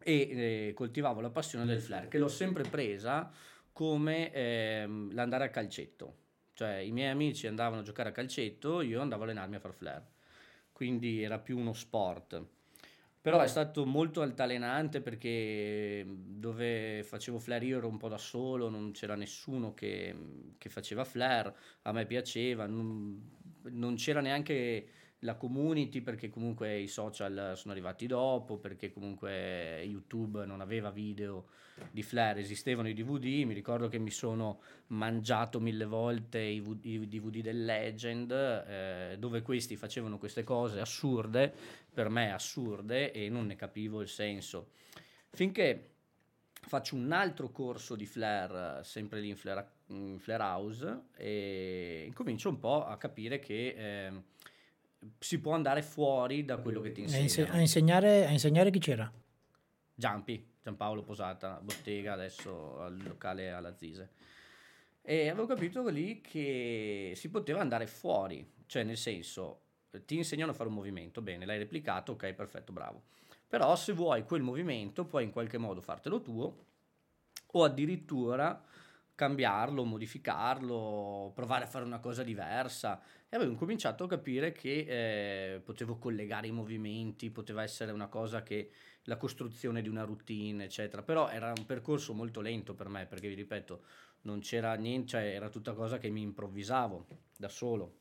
e 0.00 0.68
eh, 0.68 0.72
coltivavo 0.74 1.22
la 1.22 1.30
passione 1.30 1.64
del 1.64 1.80
flare, 1.80 2.08
che 2.08 2.18
l'ho 2.18 2.28
sempre 2.28 2.64
presa 2.64 3.30
come 3.78 4.32
ehm, 4.32 5.14
l'andare 5.14 5.44
a 5.44 5.50
calcetto. 5.50 6.16
Cioè 6.52 6.78
i 6.78 6.90
miei 6.90 7.10
amici 7.10 7.46
andavano 7.46 7.82
a 7.82 7.84
giocare 7.84 8.08
a 8.08 8.12
calcetto, 8.12 8.80
io 8.80 9.00
andavo 9.00 9.22
a 9.22 9.26
allenarmi 9.26 9.54
a 9.54 9.60
far 9.60 9.72
flare. 9.72 10.04
Quindi 10.72 11.22
era 11.22 11.38
più 11.38 11.56
uno 11.56 11.72
sport. 11.72 12.44
Però 13.20 13.40
è 13.40 13.46
stato 13.46 13.86
molto 13.86 14.20
altalenante 14.20 15.00
perché 15.00 16.04
dove 16.08 17.04
facevo 17.04 17.38
flare 17.38 17.66
io 17.66 17.76
ero 17.76 17.86
un 17.86 17.98
po' 17.98 18.08
da 18.08 18.18
solo, 18.18 18.68
non 18.68 18.90
c'era 18.90 19.14
nessuno 19.14 19.74
che, 19.74 20.12
che 20.58 20.68
faceva 20.68 21.04
flare, 21.04 21.54
a 21.82 21.92
me 21.92 22.04
piaceva, 22.04 22.66
non, 22.66 23.30
non 23.62 23.94
c'era 23.94 24.20
neanche 24.20 24.88
la 25.20 25.34
community 25.34 26.00
perché 26.00 26.28
comunque 26.30 26.78
i 26.78 26.86
social 26.86 27.52
sono 27.56 27.72
arrivati 27.72 28.06
dopo, 28.06 28.58
perché 28.58 28.92
comunque 28.92 29.82
YouTube 29.82 30.44
non 30.44 30.60
aveva 30.60 30.90
video 30.90 31.46
di 31.90 32.02
Flare, 32.02 32.40
esistevano 32.40 32.88
i 32.88 32.94
DVD, 32.94 33.44
mi 33.44 33.54
ricordo 33.54 33.88
che 33.88 33.98
mi 33.98 34.10
sono 34.10 34.60
mangiato 34.88 35.60
mille 35.60 35.84
volte 35.84 36.40
i, 36.40 36.60
DVD 36.60 37.40
del 37.40 37.64
Legend, 37.64 38.30
eh, 38.30 39.16
dove 39.18 39.42
questi 39.42 39.76
facevano 39.76 40.18
queste 40.18 40.44
cose 40.44 40.80
assurde, 40.80 41.52
per 41.92 42.08
me 42.08 42.32
assurde, 42.32 43.12
e 43.12 43.28
non 43.28 43.46
ne 43.46 43.56
capivo 43.56 44.00
il 44.00 44.08
senso. 44.08 44.70
Finché 45.30 45.90
faccio 46.52 46.96
un 46.96 47.12
altro 47.12 47.50
corso 47.50 47.94
di 47.94 48.06
Flare, 48.06 48.82
sempre 48.84 49.20
lì 49.20 49.28
in 49.28 49.36
Flare, 49.36 49.70
in 49.88 50.18
Flare 50.18 50.42
House, 50.42 51.02
e 51.16 52.04
incomincio 52.06 52.48
un 52.48 52.58
po' 52.58 52.84
a 52.84 52.96
capire 52.96 53.38
che... 53.38 53.74
Eh, 53.76 54.36
si 55.18 55.40
può 55.40 55.52
andare 55.52 55.82
fuori 55.82 56.44
da 56.44 56.56
quello 56.58 56.80
che 56.80 56.92
ti 56.92 57.02
insegna. 57.02 57.52
A, 57.52 57.60
insegnare, 57.60 58.26
a 58.26 58.30
insegnare 58.30 58.70
chi 58.70 58.78
c'era? 58.78 59.10
Giampi, 59.94 60.44
Giampaolo 60.62 61.02
Posata, 61.02 61.60
bottega, 61.62 62.12
adesso 62.12 62.80
al 62.80 63.02
locale 63.02 63.50
alla 63.50 63.74
Zise. 63.76 64.10
E 65.02 65.28
avevo 65.28 65.46
capito 65.46 65.86
lì 65.88 66.20
che 66.20 67.12
si 67.16 67.30
poteva 67.30 67.60
andare 67.60 67.86
fuori, 67.86 68.46
cioè 68.66 68.82
nel 68.84 68.98
senso, 68.98 69.60
ti 70.04 70.16
insegnano 70.16 70.50
a 70.50 70.54
fare 70.54 70.68
un 70.68 70.74
movimento, 70.74 71.22
bene, 71.22 71.46
l'hai 71.46 71.58
replicato, 71.58 72.12
ok, 72.12 72.32
perfetto, 72.34 72.72
bravo. 72.72 73.02
Però 73.48 73.74
se 73.74 73.92
vuoi 73.92 74.24
quel 74.24 74.42
movimento 74.42 75.06
puoi 75.06 75.24
in 75.24 75.30
qualche 75.30 75.56
modo 75.56 75.80
fartelo 75.80 76.20
tuo 76.20 76.66
o 77.52 77.64
addirittura 77.64 78.62
cambiarlo, 79.14 79.84
modificarlo, 79.84 81.32
provare 81.34 81.64
a 81.64 81.66
fare 81.66 81.84
una 81.84 81.98
cosa 81.98 82.22
diversa 82.22 83.00
e 83.30 83.36
avevo 83.36 83.54
cominciato 83.54 84.04
a 84.04 84.08
capire 84.08 84.52
che 84.52 85.54
eh, 85.54 85.60
potevo 85.60 85.98
collegare 85.98 86.46
i 86.46 86.50
movimenti, 86.50 87.30
poteva 87.30 87.62
essere 87.62 87.92
una 87.92 88.08
cosa 88.08 88.42
che 88.42 88.70
la 89.04 89.18
costruzione 89.18 89.82
di 89.82 89.88
una 89.88 90.04
routine, 90.04 90.64
eccetera, 90.64 91.02
però 91.02 91.28
era 91.28 91.52
un 91.56 91.66
percorso 91.66 92.14
molto 92.14 92.40
lento 92.40 92.74
per 92.74 92.88
me 92.88 93.06
perché 93.06 93.28
vi 93.28 93.34
ripeto, 93.34 93.82
non 94.22 94.40
c'era 94.40 94.74
niente, 94.74 95.08
cioè 95.08 95.22
era 95.22 95.50
tutta 95.50 95.74
cosa 95.74 95.98
che 95.98 96.08
mi 96.08 96.22
improvvisavo 96.22 97.06
da 97.36 97.48
solo. 97.48 97.96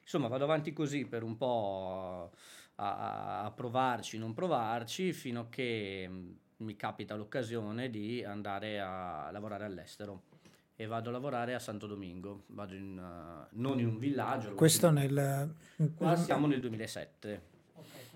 Insomma, 0.00 0.28
vado 0.28 0.44
avanti 0.44 0.72
così 0.72 1.04
per 1.04 1.22
un 1.22 1.36
po' 1.36 2.30
a, 2.76 3.44
a 3.44 3.50
provarci, 3.50 4.18
non 4.18 4.32
provarci, 4.32 5.12
fino 5.12 5.40
a 5.40 5.48
che 5.48 6.10
mi 6.58 6.76
capita 6.76 7.14
l'occasione 7.16 7.90
di 7.90 8.24
andare 8.24 8.80
a 8.80 9.30
lavorare 9.30 9.64
all'estero 9.64 10.35
e 10.76 10.86
vado 10.86 11.08
a 11.08 11.12
lavorare 11.12 11.54
a 11.54 11.58
Santo 11.58 11.86
Domingo, 11.86 12.44
vado 12.48 12.74
in, 12.74 12.98
uh, 12.98 13.46
non 13.58 13.78
in 13.80 13.86
un 13.86 13.98
villaggio. 13.98 14.54
Questo 14.54 14.90
nel... 14.90 15.54
Qua 15.94 16.16
siamo 16.16 16.46
nel 16.46 16.60
2007. 16.60 17.54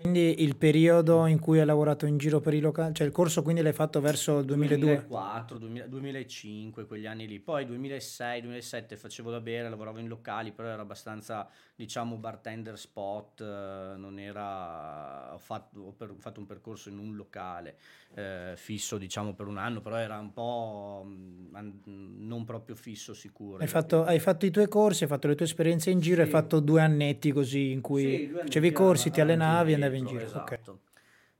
Quindi 0.01 0.41
il 0.41 0.55
periodo 0.55 1.27
in 1.27 1.39
cui 1.39 1.59
hai 1.59 1.65
lavorato 1.65 2.07
in 2.07 2.17
giro 2.17 2.39
per 2.39 2.55
i 2.55 2.59
locali, 2.59 2.91
cioè 2.95 3.05
il 3.05 3.13
corso 3.13 3.43
quindi 3.43 3.61
l'hai 3.61 3.71
fatto 3.71 4.01
verso 4.01 4.39
il 4.39 4.45
2002? 4.45 4.85
2004, 4.85 5.57
2000, 5.59 5.85
2005, 5.85 6.85
quegli 6.87 7.05
anni 7.05 7.27
lì. 7.27 7.39
Poi 7.39 7.65
2006, 7.65 8.41
2007 8.41 8.97
facevo 8.97 9.29
da 9.29 9.39
bere, 9.39 9.69
lavoravo 9.69 9.99
in 9.99 10.07
locali, 10.07 10.51
però 10.51 10.69
era 10.69 10.81
abbastanza, 10.81 11.47
diciamo, 11.75 12.17
bartender 12.17 12.79
spot, 12.79 13.41
eh, 13.41 13.93
non 13.97 14.17
era... 14.17 15.35
Ho 15.35 15.37
fatto, 15.37 15.79
ho, 15.79 15.91
per, 15.91 16.09
ho 16.09 16.17
fatto, 16.17 16.39
un 16.39 16.47
percorso 16.47 16.89
in 16.89 16.97
un 16.97 17.15
locale 17.15 17.77
eh, 18.15 18.53
fisso, 18.55 18.97
diciamo, 18.97 19.33
per 19.33 19.45
un 19.45 19.57
anno, 19.57 19.81
però 19.81 19.97
era 19.97 20.17
un 20.17 20.33
po' 20.33 21.05
mm, 21.05 22.25
non 22.27 22.43
proprio 22.43 22.75
fisso 22.75 23.13
sicuro. 23.13 23.57
Hai 23.57 23.67
fatto, 23.67 24.03
hai 24.03 24.19
fatto, 24.19 24.47
i 24.47 24.51
tuoi 24.51 24.67
corsi, 24.67 25.03
hai 25.03 25.09
fatto 25.09 25.27
le 25.27 25.35
tue 25.35 25.45
esperienze 25.45 25.91
in 25.91 25.99
giro, 25.99 26.17
sì. 26.17 26.21
hai 26.23 26.27
fatto 26.27 26.59
due 26.59 26.81
annetti 26.81 27.31
così 27.31 27.71
in 27.71 27.81
cui 27.81 28.01
sì, 28.01 28.31
facevi 28.33 28.67
i 28.67 28.71
corsi, 28.71 29.11
ti 29.11 29.21
allenavi 29.21 29.73
e 29.73 29.75
andavi 29.97 29.97
in 29.97 30.05
giro. 30.05 30.23
Esatto. 30.23 30.71
Okay. 30.71 30.89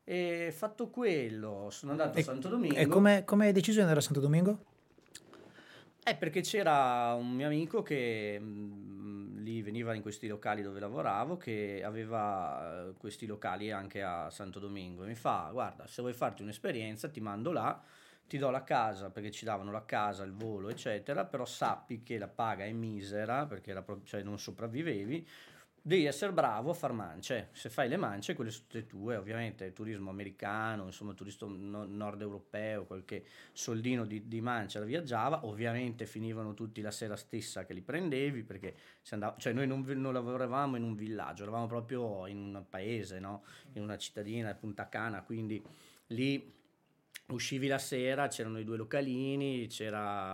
E 0.03 0.51
fatto 0.51 0.89
quello, 0.89 1.69
sono 1.69 1.91
andato 1.91 2.17
e, 2.17 2.21
a 2.21 2.23
Santo 2.23 2.49
Domingo. 2.49 2.75
E 2.75 2.87
come, 2.87 3.23
hai 3.25 3.51
deciso 3.51 3.75
di 3.75 3.81
andare 3.81 3.99
a 3.99 4.03
Santo 4.03 4.19
Domingo? 4.19 4.65
Eh, 6.03 6.15
perché 6.15 6.41
c'era 6.41 7.13
un 7.13 7.31
mio 7.31 7.45
amico 7.45 7.83
che 7.83 8.39
mh, 8.39 8.45
mm, 8.45 9.37
lì 9.43 9.61
veniva 9.61 9.93
in 9.93 10.01
questi 10.01 10.27
locali 10.27 10.63
dove 10.63 10.79
lavoravo, 10.79 11.37
che 11.37 11.83
aveva 11.85 12.87
eh, 12.89 12.93
questi 12.97 13.27
locali 13.27 13.71
anche 13.71 14.01
a 14.01 14.29
Santo 14.31 14.59
Domingo. 14.59 15.03
E 15.03 15.07
mi 15.07 15.15
fa, 15.15 15.49
guarda, 15.51 15.85
se 15.85 16.01
vuoi 16.01 16.13
farti 16.13 16.41
un'esperienza 16.41 17.07
ti 17.07 17.19
mando 17.19 17.51
là, 17.51 17.79
ti 18.27 18.37
do 18.37 18.49
la 18.49 18.63
casa, 18.63 19.11
perché 19.11 19.29
ci 19.29 19.45
davano 19.45 19.71
la 19.71 19.85
casa, 19.85 20.23
il 20.23 20.31
volo, 20.31 20.69
eccetera, 20.69 21.25
però 21.25 21.45
sappi 21.45 22.01
che 22.01 22.17
la 22.17 22.29
paga 22.29 22.63
è 22.63 22.71
misera, 22.71 23.45
perché 23.45 23.73
pro- 23.81 24.01
cioè 24.03 24.23
non 24.23 24.39
sopravvivevi, 24.39 25.27
devi 25.81 26.05
essere 26.05 26.31
bravo 26.31 26.69
a 26.69 26.73
far 26.73 26.93
mance. 26.93 27.49
Se 27.53 27.69
fai 27.69 27.89
le 27.89 27.97
mance, 27.97 28.35
quelle 28.35 28.51
sono 28.51 28.65
tutte 28.67 28.85
tue, 28.85 29.15
ovviamente 29.15 29.65
il 29.65 29.73
turismo 29.73 30.09
americano, 30.09 30.85
insomma, 30.85 31.11
il 31.11 31.17
turismo 31.17 31.47
nord 31.47 32.21
europeo, 32.21 32.85
qualche 32.85 33.25
soldino 33.51 34.05
di, 34.05 34.27
di 34.27 34.41
mancia 34.41 34.79
la 34.79 34.85
viaggiava, 34.85 35.45
ovviamente 35.45 36.05
finivano 36.05 36.53
tutti 36.53 36.81
la 36.81 36.91
sera 36.91 37.15
stessa 37.15 37.65
che 37.65 37.73
li 37.73 37.81
prendevi, 37.81 38.43
perché 38.43 38.75
andava, 39.09 39.35
cioè 39.37 39.53
noi 39.53 39.67
non, 39.67 39.81
non, 39.81 40.13
lavoravamo 40.13 40.75
in 40.75 40.83
un 40.83 40.95
villaggio, 40.95 41.43
eravamo 41.43 41.67
proprio 41.67 42.27
in 42.27 42.37
un 42.37 42.65
paese, 42.69 43.19
no? 43.19 43.43
in 43.73 43.81
una 43.81 43.97
cittadina, 43.97 44.53
Punta 44.53 44.87
Cana, 44.87 45.23
quindi 45.23 45.63
lì 46.07 46.59
uscivi 47.27 47.67
la 47.67 47.77
sera, 47.77 48.27
c'erano 48.27 48.59
i 48.59 48.63
due 48.63 48.77
localini, 48.77 49.67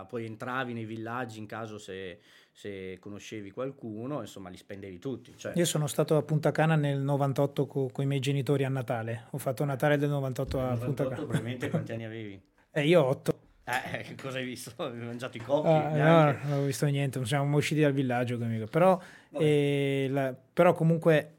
poi 0.08 0.24
entravi 0.24 0.72
nei 0.72 0.84
villaggi 0.84 1.38
in 1.38 1.46
caso 1.46 1.78
se 1.78 2.20
se 2.58 2.98
conoscevi 2.98 3.52
qualcuno, 3.52 4.20
insomma, 4.20 4.48
li 4.48 4.56
spendevi 4.56 4.98
tutti. 4.98 5.32
Cioè. 5.36 5.52
Io 5.54 5.64
sono 5.64 5.86
stato 5.86 6.16
a 6.16 6.22
Punta 6.22 6.50
Cana 6.50 6.74
nel 6.74 6.98
98 6.98 7.66
con 7.68 7.92
i 7.98 8.04
miei 8.04 8.18
genitori 8.18 8.64
a 8.64 8.68
Natale. 8.68 9.26
Ho 9.30 9.38
fatto 9.38 9.64
Natale 9.64 9.96
del 9.96 10.08
98 10.08 10.58
a 10.58 10.62
98, 10.70 10.84
Punta 10.84 11.02
Cana. 11.04 11.14
Probabilmente 11.14 11.70
quanti 11.70 11.92
anni 11.92 12.04
avevi? 12.04 12.42
Eh, 12.72 12.84
io 12.84 13.04
otto. 13.04 13.38
Eh, 13.62 14.16
cosa 14.20 14.38
hai 14.38 14.44
visto? 14.44 14.72
Hai 14.82 14.96
mangiato 14.96 15.36
i 15.36 15.40
cocchi? 15.40 15.68
Ah, 15.68 16.32
no, 16.32 16.48
non 16.48 16.58
ho 16.58 16.64
visto 16.64 16.86
niente, 16.86 17.24
siamo 17.24 17.56
usciti 17.56 17.80
dal 17.80 17.92
villaggio. 17.92 18.36
Però, 18.68 19.00
eh, 19.34 20.08
la, 20.10 20.34
però 20.52 20.72
comunque 20.72 21.37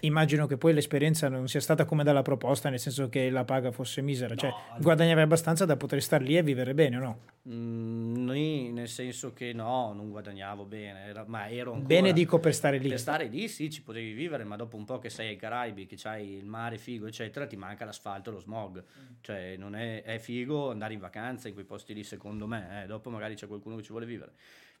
immagino 0.00 0.46
che 0.46 0.56
poi 0.56 0.72
l'esperienza 0.72 1.28
non 1.28 1.48
sia 1.48 1.60
stata 1.60 1.84
come 1.84 2.04
dalla 2.04 2.22
proposta, 2.22 2.68
nel 2.68 2.80
senso 2.80 3.08
che 3.08 3.30
la 3.30 3.44
paga 3.44 3.70
fosse 3.70 4.02
misera, 4.02 4.34
cioè, 4.34 4.50
no, 4.50 4.56
cioè 4.70 4.80
guadagnavi 4.80 5.20
abbastanza 5.20 5.64
da 5.64 5.76
poter 5.76 6.02
star 6.02 6.22
lì 6.22 6.36
e 6.36 6.42
vivere 6.42 6.74
bene 6.74 6.96
o 6.96 7.00
no? 7.00 7.18
Mm, 7.48 8.24
noi, 8.24 8.70
nel 8.72 8.88
senso 8.88 9.32
che 9.32 9.52
no, 9.52 9.92
non 9.92 10.10
guadagnavo 10.10 10.64
bene, 10.64 11.06
era, 11.06 11.24
ma 11.26 11.48
ero 11.48 11.72
ancora... 11.72 11.86
Bene 11.86 12.12
dico 12.12 12.38
per 12.38 12.54
stare 12.54 12.78
lì. 12.78 12.88
Per 12.88 12.98
stare 12.98 13.26
lì 13.26 13.48
sì, 13.48 13.70
ci 13.70 13.82
potevi 13.82 14.12
vivere, 14.12 14.44
ma 14.44 14.56
dopo 14.56 14.76
un 14.76 14.84
po' 14.84 14.98
che 14.98 15.10
sei 15.10 15.28
ai 15.28 15.36
Caraibi, 15.36 15.86
che 15.86 15.96
c'hai 15.96 16.34
il 16.34 16.46
mare 16.46 16.76
figo, 16.78 17.06
eccetera, 17.06 17.46
ti 17.46 17.56
manca 17.56 17.84
l'asfalto 17.84 18.30
e 18.30 18.32
lo 18.32 18.40
smog. 18.40 18.82
Mm. 18.82 19.14
Cioè 19.20 19.56
non 19.56 19.74
è, 19.74 20.02
è, 20.02 20.18
figo 20.18 20.70
andare 20.70 20.94
in 20.94 21.00
vacanza 21.00 21.48
in 21.48 21.54
quei 21.54 21.66
posti 21.66 21.94
lì, 21.94 22.04
secondo 22.04 22.46
me, 22.46 22.82
eh. 22.82 22.86
dopo 22.86 23.10
magari 23.10 23.34
c'è 23.34 23.46
qualcuno 23.46 23.76
che 23.76 23.82
ci 23.82 23.90
vuole 23.90 24.06
vivere. 24.06 24.32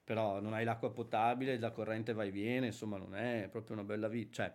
Però 0.04 0.40
non 0.40 0.54
hai 0.54 0.64
l'acqua 0.64 0.90
potabile, 0.90 1.58
la 1.58 1.70
corrente 1.70 2.12
va 2.12 2.24
e 2.24 2.30
viene, 2.30 2.66
insomma 2.66 2.96
non 2.96 3.14
è 3.14 3.48
proprio 3.50 3.76
una 3.76 3.84
bella 3.84 4.08
vita. 4.08 4.42
Cioè, 4.42 4.52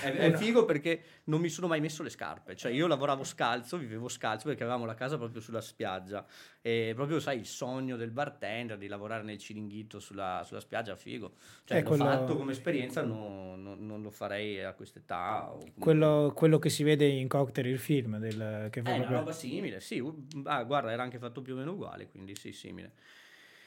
è, 0.00 0.10
è, 0.10 0.32
figo 0.32 0.64
perché 0.64 1.02
non 1.24 1.40
mi 1.40 1.50
sono 1.50 1.66
mai 1.66 1.80
messo 1.80 2.02
le 2.02 2.08
scarpe, 2.08 2.56
cioè 2.56 2.72
io 2.72 2.86
lavoravo 2.86 3.24
scalzo, 3.24 3.76
vivevo 3.76 4.08
scalzo 4.08 4.46
perché 4.46 4.62
avevamo 4.62 4.86
la 4.86 4.94
casa 4.94 5.18
proprio 5.18 5.42
sulla 5.42 5.60
spiaggia 5.60 6.24
e 6.62 6.92
proprio 6.94 7.20
sai 7.20 7.38
il 7.38 7.46
sogno 7.46 7.96
del 7.96 8.10
bartender 8.10 8.78
di 8.78 8.88
lavorare 8.88 9.22
nel 9.22 9.36
ciringhito 9.36 10.00
sulla, 10.00 10.42
sulla 10.46 10.60
spiaggia, 10.60 10.96
figo. 10.96 11.34
Cioè 11.64 11.78
eh, 11.78 11.82
l'ho 11.82 11.88
quello... 11.88 12.04
fatto 12.04 12.36
come 12.36 12.52
esperienza, 12.52 13.02
no, 13.02 13.54
no, 13.56 13.74
non 13.78 14.00
lo 14.00 14.10
farei 14.10 14.64
a 14.64 14.72
quest'età. 14.72 15.52
Quello, 15.78 16.32
quello, 16.34 16.58
che 16.58 16.70
si 16.70 16.82
vede 16.82 17.06
in 17.06 17.28
Cocktail, 17.28 17.66
il 17.66 17.78
film, 17.78 18.18
del, 18.18 18.68
che 18.70 18.80
fa 18.80 18.90
è 18.90 18.94
proprio... 18.94 19.08
una 19.08 19.18
roba 19.18 19.32
simile, 19.32 19.80
sì, 19.80 20.02
ah, 20.44 20.62
guarda 20.62 20.90
era 20.90 21.02
anche 21.02 21.18
fatto 21.18 21.42
più 21.42 21.52
o 21.52 21.56
meno 21.56 21.72
uguale, 21.72 22.08
quindi 22.08 22.34
sì, 22.34 22.52
simile. 22.52 22.92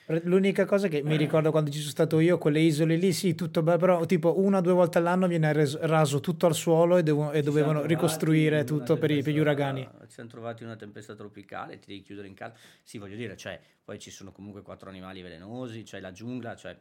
L'unica 0.07 0.65
cosa 0.65 0.87
che 0.87 1.01
mi 1.01 1.17
ricordo 1.17 1.49
quando 1.49 1.71
ci 1.71 1.79
sono 1.79 1.89
stato 1.89 2.19
io, 2.19 2.37
quelle 2.37 2.59
isole 2.59 2.95
lì, 2.95 3.11
sì, 3.11 3.33
tutto 3.33 3.63
bello, 3.63 3.79
però 3.79 4.05
tipo 4.05 4.39
una 4.39 4.59
o 4.59 4.61
due 4.61 4.73
volte 4.73 4.99
all'anno 4.99 5.25
viene 5.25 5.51
res- 5.51 5.79
raso 5.79 6.19
tutto 6.19 6.45
al 6.45 6.53
suolo 6.53 6.97
e, 6.97 7.03
devo- 7.03 7.31
e 7.31 7.41
dovevano 7.41 7.83
ricostruire 7.85 8.63
tutto 8.65 8.97
per, 8.97 9.09
i, 9.09 9.23
per 9.23 9.33
gli 9.33 9.39
uragani. 9.39 9.81
Ci 10.01 10.11
siamo 10.11 10.29
trovati 10.29 10.63
una 10.63 10.75
tempesta 10.75 11.15
tropicale, 11.15 11.79
ti 11.79 11.87
devi 11.87 12.03
chiudere 12.03 12.27
in 12.27 12.35
casa. 12.35 12.53
Sì, 12.83 12.99
voglio 12.99 13.15
dire, 13.15 13.35
cioè, 13.35 13.59
poi 13.83 13.97
ci 13.97 14.11
sono 14.11 14.31
comunque 14.31 14.61
quattro 14.61 14.89
animali 14.89 15.23
velenosi, 15.23 15.79
c'è 15.79 15.85
cioè 15.85 15.99
la 16.01 16.11
giungla, 16.11 16.55
cioè, 16.55 16.77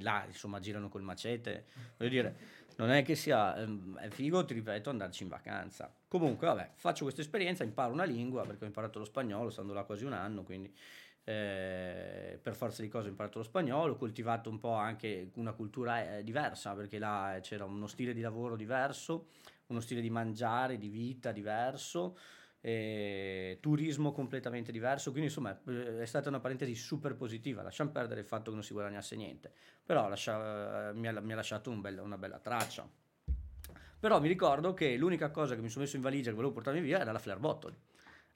là 0.00 0.24
insomma 0.28 0.60
girano 0.60 0.88
col 0.88 1.02
macete. 1.02 1.64
Voglio 1.96 2.10
dire, 2.10 2.36
non 2.76 2.90
è 2.90 3.02
che 3.02 3.16
sia 3.16 3.56
ehm, 3.56 3.98
è 3.98 4.08
figo, 4.10 4.44
ti 4.44 4.54
ripeto, 4.54 4.90
andarci 4.90 5.24
in 5.24 5.28
vacanza. 5.28 5.92
Comunque, 6.06 6.46
vabbè, 6.46 6.70
faccio 6.76 7.02
questa 7.02 7.20
esperienza, 7.20 7.64
imparo 7.64 7.92
una 7.92 8.04
lingua 8.04 8.44
perché 8.46 8.62
ho 8.62 8.66
imparato 8.68 9.00
lo 9.00 9.04
spagnolo, 9.04 9.50
stando 9.50 9.72
là 9.72 9.82
quasi 9.82 10.04
un 10.04 10.12
anno, 10.12 10.44
quindi 10.44 10.72
eh, 11.24 12.38
per 12.40 12.54
forza 12.54 12.82
di 12.82 12.88
cose 12.88 13.08
ho 13.08 13.10
imparato 13.10 13.38
lo 13.38 13.44
spagnolo, 13.44 13.92
ho 13.92 13.96
coltivato 13.96 14.50
un 14.50 14.58
po' 14.58 14.72
anche 14.72 15.30
una 15.34 15.52
cultura 15.52 16.16
eh, 16.16 16.24
diversa, 16.24 16.74
perché 16.74 16.98
là 16.98 17.38
c'era 17.42 17.64
uno 17.64 17.86
stile 17.86 18.14
di 18.14 18.20
lavoro 18.20 18.56
diverso, 18.56 19.28
uno 19.66 19.80
stile 19.80 20.00
di 20.00 20.10
mangiare, 20.10 20.78
di 20.78 20.88
vita 20.88 21.32
diverso, 21.32 22.18
eh, 22.60 23.58
turismo 23.60 24.12
completamente 24.12 24.72
diverso, 24.72 25.10
quindi 25.10 25.28
insomma 25.28 25.58
è 25.64 26.04
stata 26.04 26.28
una 26.28 26.40
parentesi 26.40 26.74
super 26.74 27.14
positiva, 27.14 27.62
lasciamo 27.62 27.90
perdere 27.90 28.20
il 28.20 28.26
fatto 28.26 28.50
che 28.50 28.56
non 28.56 28.64
si 28.64 28.72
guadagnasse 28.72 29.16
niente, 29.16 29.52
però 29.84 30.08
lascia, 30.08 30.92
mi, 30.92 31.06
ha, 31.08 31.20
mi, 31.20 31.32
ha, 31.32 31.36
lasciato 31.36 31.70
un 31.70 31.80
bel, 31.80 31.98
una 31.98 32.18
bella 32.18 32.38
traccia. 32.38 32.88
Però 34.00 34.18
mi 34.18 34.28
ricordo 34.28 34.72
che 34.72 34.96
l'unica 34.96 35.30
cosa 35.30 35.54
che 35.54 35.60
mi 35.60 35.68
sono 35.68 35.84
messo 35.84 35.96
in 35.96 36.02
valigia 36.02 36.30
che 36.30 36.36
volevo 36.36 36.54
portarmi 36.54 36.80
via 36.80 37.00
era 37.00 37.12
la 37.12 37.18
flare 37.18 37.38
bottle 37.38 37.76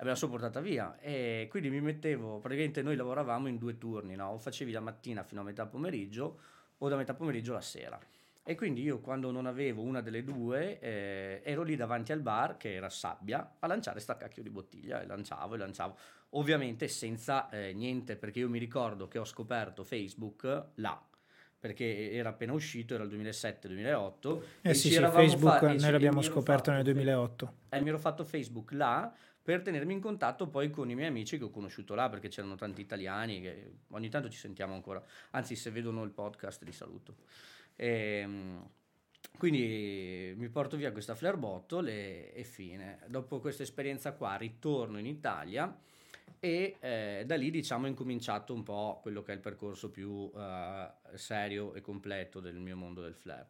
me 0.04 0.10
la 0.10 0.16
sono 0.16 0.32
portata 0.32 0.60
via 0.60 0.98
e 1.00 1.46
quindi 1.50 1.70
mi 1.70 1.80
mettevo, 1.80 2.38
praticamente 2.38 2.82
noi 2.82 2.94
lavoravamo 2.94 3.48
in 3.48 3.56
due 3.56 3.78
turni, 3.78 4.14
no? 4.14 4.28
o 4.28 4.38
facevi 4.38 4.70
la 4.70 4.80
mattina 4.80 5.22
fino 5.22 5.40
a 5.40 5.44
metà 5.44 5.66
pomeriggio 5.66 6.38
o 6.78 6.88
da 6.88 6.96
metà 6.96 7.14
pomeriggio 7.14 7.52
alla 7.52 7.62
sera. 7.62 7.98
E 8.46 8.54
quindi 8.54 8.82
io 8.82 9.00
quando 9.00 9.30
non 9.30 9.46
avevo 9.46 9.80
una 9.80 10.02
delle 10.02 10.22
due 10.22 10.78
eh, 10.78 11.40
ero 11.42 11.62
lì 11.62 11.76
davanti 11.76 12.12
al 12.12 12.20
bar, 12.20 12.58
che 12.58 12.74
era 12.74 12.90
sabbia, 12.90 13.56
a 13.58 13.66
lanciare 13.66 14.00
sta 14.00 14.18
cacchio 14.18 14.42
di 14.42 14.50
bottiglia 14.50 15.00
e 15.00 15.06
lanciavo 15.06 15.54
e 15.54 15.58
lanciavo. 15.58 15.96
Ovviamente 16.30 16.86
senza 16.88 17.48
eh, 17.48 17.72
niente, 17.72 18.16
perché 18.16 18.40
io 18.40 18.50
mi 18.50 18.58
ricordo 18.58 19.08
che 19.08 19.18
ho 19.18 19.24
scoperto 19.24 19.82
Facebook 19.82 20.66
là, 20.74 21.02
perché 21.58 22.12
era 22.12 22.28
appena 22.28 22.52
uscito, 22.52 22.92
era 22.92 23.04
il 23.04 23.10
2007-2008. 23.18 24.42
Eh 24.60 24.74
sì, 24.74 24.90
sì, 24.90 24.96
Facebook 24.96 25.58
fa- 25.58 25.72
noi 25.72 25.90
l'abbiamo 25.90 26.20
scoperto 26.20 26.70
nel 26.70 26.82
2008. 26.82 27.54
E 27.70 27.80
mi 27.80 27.88
ero 27.88 27.98
fatto 27.98 28.24
Facebook 28.24 28.72
là 28.72 29.10
per 29.44 29.60
tenermi 29.60 29.92
in 29.92 30.00
contatto 30.00 30.48
poi 30.48 30.70
con 30.70 30.88
i 30.88 30.94
miei 30.94 31.08
amici 31.08 31.36
che 31.36 31.44
ho 31.44 31.50
conosciuto 31.50 31.94
là, 31.94 32.08
perché 32.08 32.28
c'erano 32.28 32.54
tanti 32.54 32.80
italiani 32.80 33.42
che 33.42 33.72
ogni 33.88 34.08
tanto 34.08 34.30
ci 34.30 34.38
sentiamo 34.38 34.72
ancora, 34.72 35.04
anzi 35.32 35.54
se 35.54 35.70
vedono 35.70 36.02
il 36.02 36.12
podcast 36.12 36.62
li 36.62 36.72
saluto. 36.72 37.16
E, 37.76 38.20
ehm, 38.22 38.68
quindi 39.36 40.32
mi 40.34 40.48
porto 40.48 40.78
via 40.78 40.92
questa 40.92 41.14
flare 41.14 41.36
bottle 41.36 42.32
e, 42.32 42.42
fine. 42.44 43.00
Dopo 43.06 43.38
questa 43.38 43.62
esperienza 43.62 44.12
qua 44.12 44.36
ritorno 44.36 44.98
in 44.98 45.04
Italia 45.04 45.78
e 46.40 46.76
eh, 46.80 47.24
da 47.26 47.36
lì 47.36 47.50
diciamo 47.50 47.84
ho 47.84 47.88
incominciato 47.88 48.54
un 48.54 48.62
po' 48.62 49.00
quello 49.02 49.22
che 49.22 49.32
è 49.32 49.34
il 49.34 49.42
percorso 49.42 49.90
più 49.90 50.08
uh, 50.08 50.88
serio 51.16 51.74
e 51.74 51.82
completo 51.82 52.40
del 52.40 52.56
mio 52.56 52.76
mondo 52.76 53.02
del 53.02 53.14
flare 53.14 53.48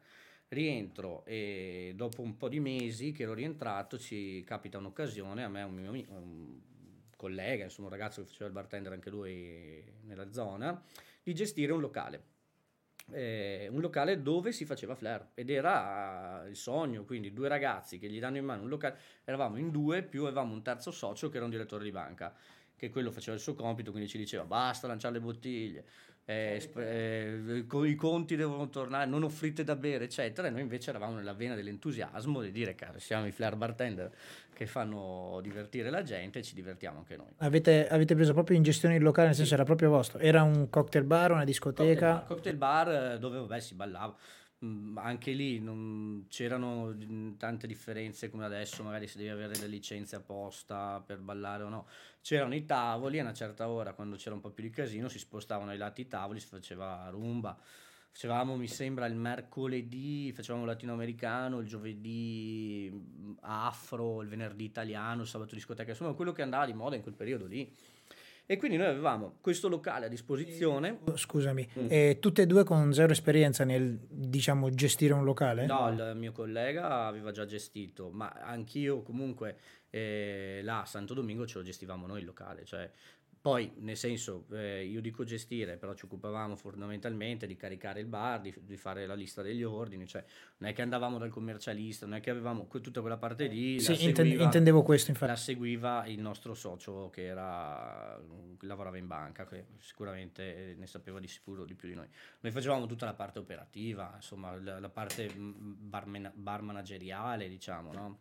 rientro 0.48 1.24
e 1.24 1.92
dopo 1.96 2.22
un 2.22 2.36
po' 2.36 2.48
di 2.48 2.60
mesi 2.60 3.12
che 3.12 3.24
ero 3.24 3.34
rientrato 3.34 3.98
ci 3.98 4.42
capita 4.44 4.78
un'occasione, 4.78 5.44
a 5.44 5.48
me 5.48 5.62
un 5.62 5.74
mio 5.74 5.90
un 5.90 6.60
collega, 7.16 7.64
insomma 7.64 7.88
un 7.88 7.94
ragazzo 7.94 8.22
che 8.22 8.28
faceva 8.28 8.46
il 8.46 8.52
bartender 8.52 8.92
anche 8.92 9.10
lui 9.10 9.82
nella 10.02 10.30
zona, 10.30 10.80
di 11.22 11.34
gestire 11.34 11.72
un 11.72 11.80
locale. 11.80 12.32
Eh, 13.10 13.68
un 13.70 13.80
locale 13.80 14.22
dove 14.22 14.50
si 14.50 14.64
faceva 14.64 14.94
flair 14.94 15.32
ed 15.34 15.50
era 15.50 16.44
il 16.48 16.56
sogno, 16.56 17.04
quindi 17.04 17.34
due 17.34 17.48
ragazzi 17.48 17.98
che 17.98 18.08
gli 18.08 18.18
danno 18.18 18.38
in 18.38 18.44
mano 18.46 18.62
un 18.62 18.68
locale, 18.68 18.98
eravamo 19.24 19.58
in 19.58 19.70
due 19.70 20.02
più 20.02 20.24
avevamo 20.24 20.54
un 20.54 20.62
terzo 20.62 20.90
socio 20.90 21.28
che 21.28 21.36
era 21.36 21.44
un 21.44 21.50
direttore 21.50 21.84
di 21.84 21.90
banca 21.90 22.34
che 22.76 22.88
quello 22.90 23.10
faceva 23.10 23.36
il 23.36 23.42
suo 23.42 23.54
compito, 23.54 23.90
quindi 23.90 24.08
ci 24.08 24.18
diceva 24.18 24.44
basta 24.44 24.86
lanciare 24.86 25.14
le 25.14 25.20
bottiglie, 25.20 25.84
eh, 26.26 26.70
eh, 26.76 27.64
i 27.84 27.94
conti 27.94 28.36
devono 28.36 28.68
tornare, 28.70 29.06
non 29.06 29.22
offrite 29.22 29.62
da 29.62 29.76
bere, 29.76 30.04
eccetera. 30.04 30.48
E 30.48 30.50
noi 30.50 30.62
invece 30.62 30.90
eravamo 30.90 31.16
nella 31.16 31.34
vena 31.34 31.54
dell'entusiasmo 31.54 32.40
di 32.40 32.50
dire, 32.50 32.74
caro, 32.74 32.98
siamo 32.98 33.26
i 33.26 33.32
flair 33.32 33.56
bartender 33.56 34.10
che 34.54 34.66
fanno 34.66 35.40
divertire 35.42 35.90
la 35.90 36.02
gente 36.02 36.38
e 36.38 36.42
ci 36.42 36.54
divertiamo 36.54 36.98
anche 36.98 37.16
noi. 37.16 37.26
Avete, 37.38 37.88
avete 37.88 38.14
preso 38.14 38.32
proprio 38.32 38.56
in 38.56 38.62
gestione 38.62 38.96
il 38.96 39.02
locale, 39.02 39.28
nel 39.28 39.36
senso 39.36 39.50
sì. 39.50 39.56
era 39.56 39.64
proprio 39.64 39.90
vostro? 39.90 40.18
Era 40.18 40.42
un 40.42 40.70
cocktail 40.70 41.04
bar, 41.04 41.32
una 41.32 41.44
discoteca? 41.44 42.24
Cocktail 42.26 42.56
bar, 42.56 42.86
cocktail 42.86 43.06
bar 43.06 43.18
dove 43.18 43.38
vabbè, 43.38 43.60
si 43.60 43.74
ballava 43.74 44.16
anche 44.96 45.32
lì 45.32 45.60
non 45.60 46.26
c'erano 46.28 46.96
tante 47.36 47.66
differenze 47.66 48.30
come 48.30 48.44
adesso, 48.44 48.82
magari 48.82 49.06
se 49.06 49.18
devi 49.18 49.30
avere 49.30 49.56
le 49.58 49.66
licenze 49.66 50.16
apposta 50.16 51.02
per 51.04 51.18
ballare 51.20 51.62
o 51.62 51.68
no. 51.68 51.86
C'erano 52.20 52.54
i 52.54 52.64
tavoli 52.64 53.18
a 53.18 53.22
una 53.22 53.32
certa 53.32 53.68
ora, 53.68 53.92
quando 53.92 54.16
c'era 54.16 54.34
un 54.34 54.40
po' 54.40 54.50
più 54.50 54.64
di 54.64 54.70
casino, 54.70 55.08
si 55.08 55.18
spostavano 55.18 55.70
ai 55.70 55.78
lati 55.78 56.02
i 56.02 56.08
tavoli, 56.08 56.40
si 56.40 56.46
faceva 56.46 57.08
rumba. 57.10 57.58
Facevamo, 58.10 58.56
mi 58.56 58.68
sembra, 58.68 59.06
il 59.06 59.16
mercoledì, 59.16 60.32
facevamo 60.32 60.64
latinoamericano, 60.64 61.58
il 61.58 61.66
giovedì 61.66 62.88
mm, 62.92 63.32
afro, 63.40 64.22
il 64.22 64.28
venerdì 64.28 64.64
italiano, 64.64 65.22
il 65.22 65.28
sabato 65.28 65.54
discoteca, 65.54 65.90
insomma 65.90 66.12
quello 66.12 66.32
che 66.32 66.42
andava 66.42 66.64
di 66.64 66.74
moda 66.74 66.94
in 66.94 67.02
quel 67.02 67.14
periodo 67.14 67.46
lì. 67.46 67.74
E 68.46 68.58
quindi 68.58 68.76
noi 68.76 68.88
avevamo 68.88 69.36
questo 69.40 69.68
locale 69.68 70.06
a 70.06 70.08
disposizione. 70.08 70.98
Scusami, 71.14 71.66
mm. 71.78 71.86
e 71.88 72.18
tutte 72.20 72.42
e 72.42 72.46
due 72.46 72.62
con 72.62 72.92
zero 72.92 73.12
esperienza 73.12 73.64
nel, 73.64 73.98
diciamo, 74.06 74.68
gestire 74.70 75.14
un 75.14 75.24
locale? 75.24 75.64
No, 75.64 75.88
il 75.90 76.12
mio 76.16 76.32
collega 76.32 77.06
aveva 77.06 77.30
già 77.30 77.46
gestito, 77.46 78.10
ma 78.10 78.28
anch'io 78.28 79.02
comunque 79.02 79.56
eh, 79.88 80.60
là 80.62 80.82
a 80.82 80.84
Santo 80.84 81.14
Domingo 81.14 81.46
ce 81.46 81.58
lo 81.58 81.64
gestivamo 81.64 82.06
noi 82.06 82.20
il 82.20 82.26
locale, 82.26 82.64
cioè 82.64 82.90
poi, 83.44 83.70
nel 83.80 83.98
senso, 83.98 84.46
eh, 84.52 84.86
io 84.86 85.02
dico 85.02 85.22
gestire, 85.22 85.76
però 85.76 85.92
ci 85.92 86.06
occupavamo 86.06 86.56
fondamentalmente 86.56 87.46
di 87.46 87.56
caricare 87.56 88.00
il 88.00 88.06
bar, 88.06 88.40
di, 88.40 88.54
di, 88.62 88.78
fare 88.78 89.04
la 89.04 89.12
lista 89.12 89.42
degli 89.42 89.62
ordini, 89.62 90.06
cioè 90.06 90.24
non 90.56 90.70
è 90.70 90.72
che 90.72 90.80
andavamo 90.80 91.18
dal 91.18 91.28
commercialista, 91.28 92.06
non 92.06 92.14
è 92.14 92.20
che 92.22 92.30
avevamo 92.30 92.66
tutta 92.66 93.02
quella 93.02 93.18
parte 93.18 93.46
lì. 93.48 93.78
Sì, 93.80 93.96
seguiva, 93.96 94.44
intendevo 94.44 94.82
questo 94.82 95.10
infatti. 95.10 95.30
La 95.30 95.36
seguiva 95.36 96.06
il 96.06 96.20
nostro 96.20 96.54
socio 96.54 97.10
che, 97.10 97.26
era, 97.26 98.18
che 98.58 98.64
lavorava 98.64 98.96
in 98.96 99.08
banca, 99.08 99.44
che 99.44 99.66
sicuramente 99.78 100.74
ne 100.78 100.86
sapeva 100.86 101.20
di 101.20 101.28
sicuro 101.28 101.66
di 101.66 101.74
più 101.74 101.86
di 101.86 101.94
noi. 101.94 102.08
Noi 102.40 102.50
facevamo 102.50 102.86
tutta 102.86 103.04
la 103.04 103.12
parte 103.12 103.40
operativa, 103.40 104.10
insomma, 104.14 104.58
la, 104.58 104.80
la 104.80 104.88
parte 104.88 105.30
bar, 105.36 106.06
bar 106.32 106.62
manageriale, 106.62 107.46
diciamo, 107.50 107.92
no? 107.92 108.18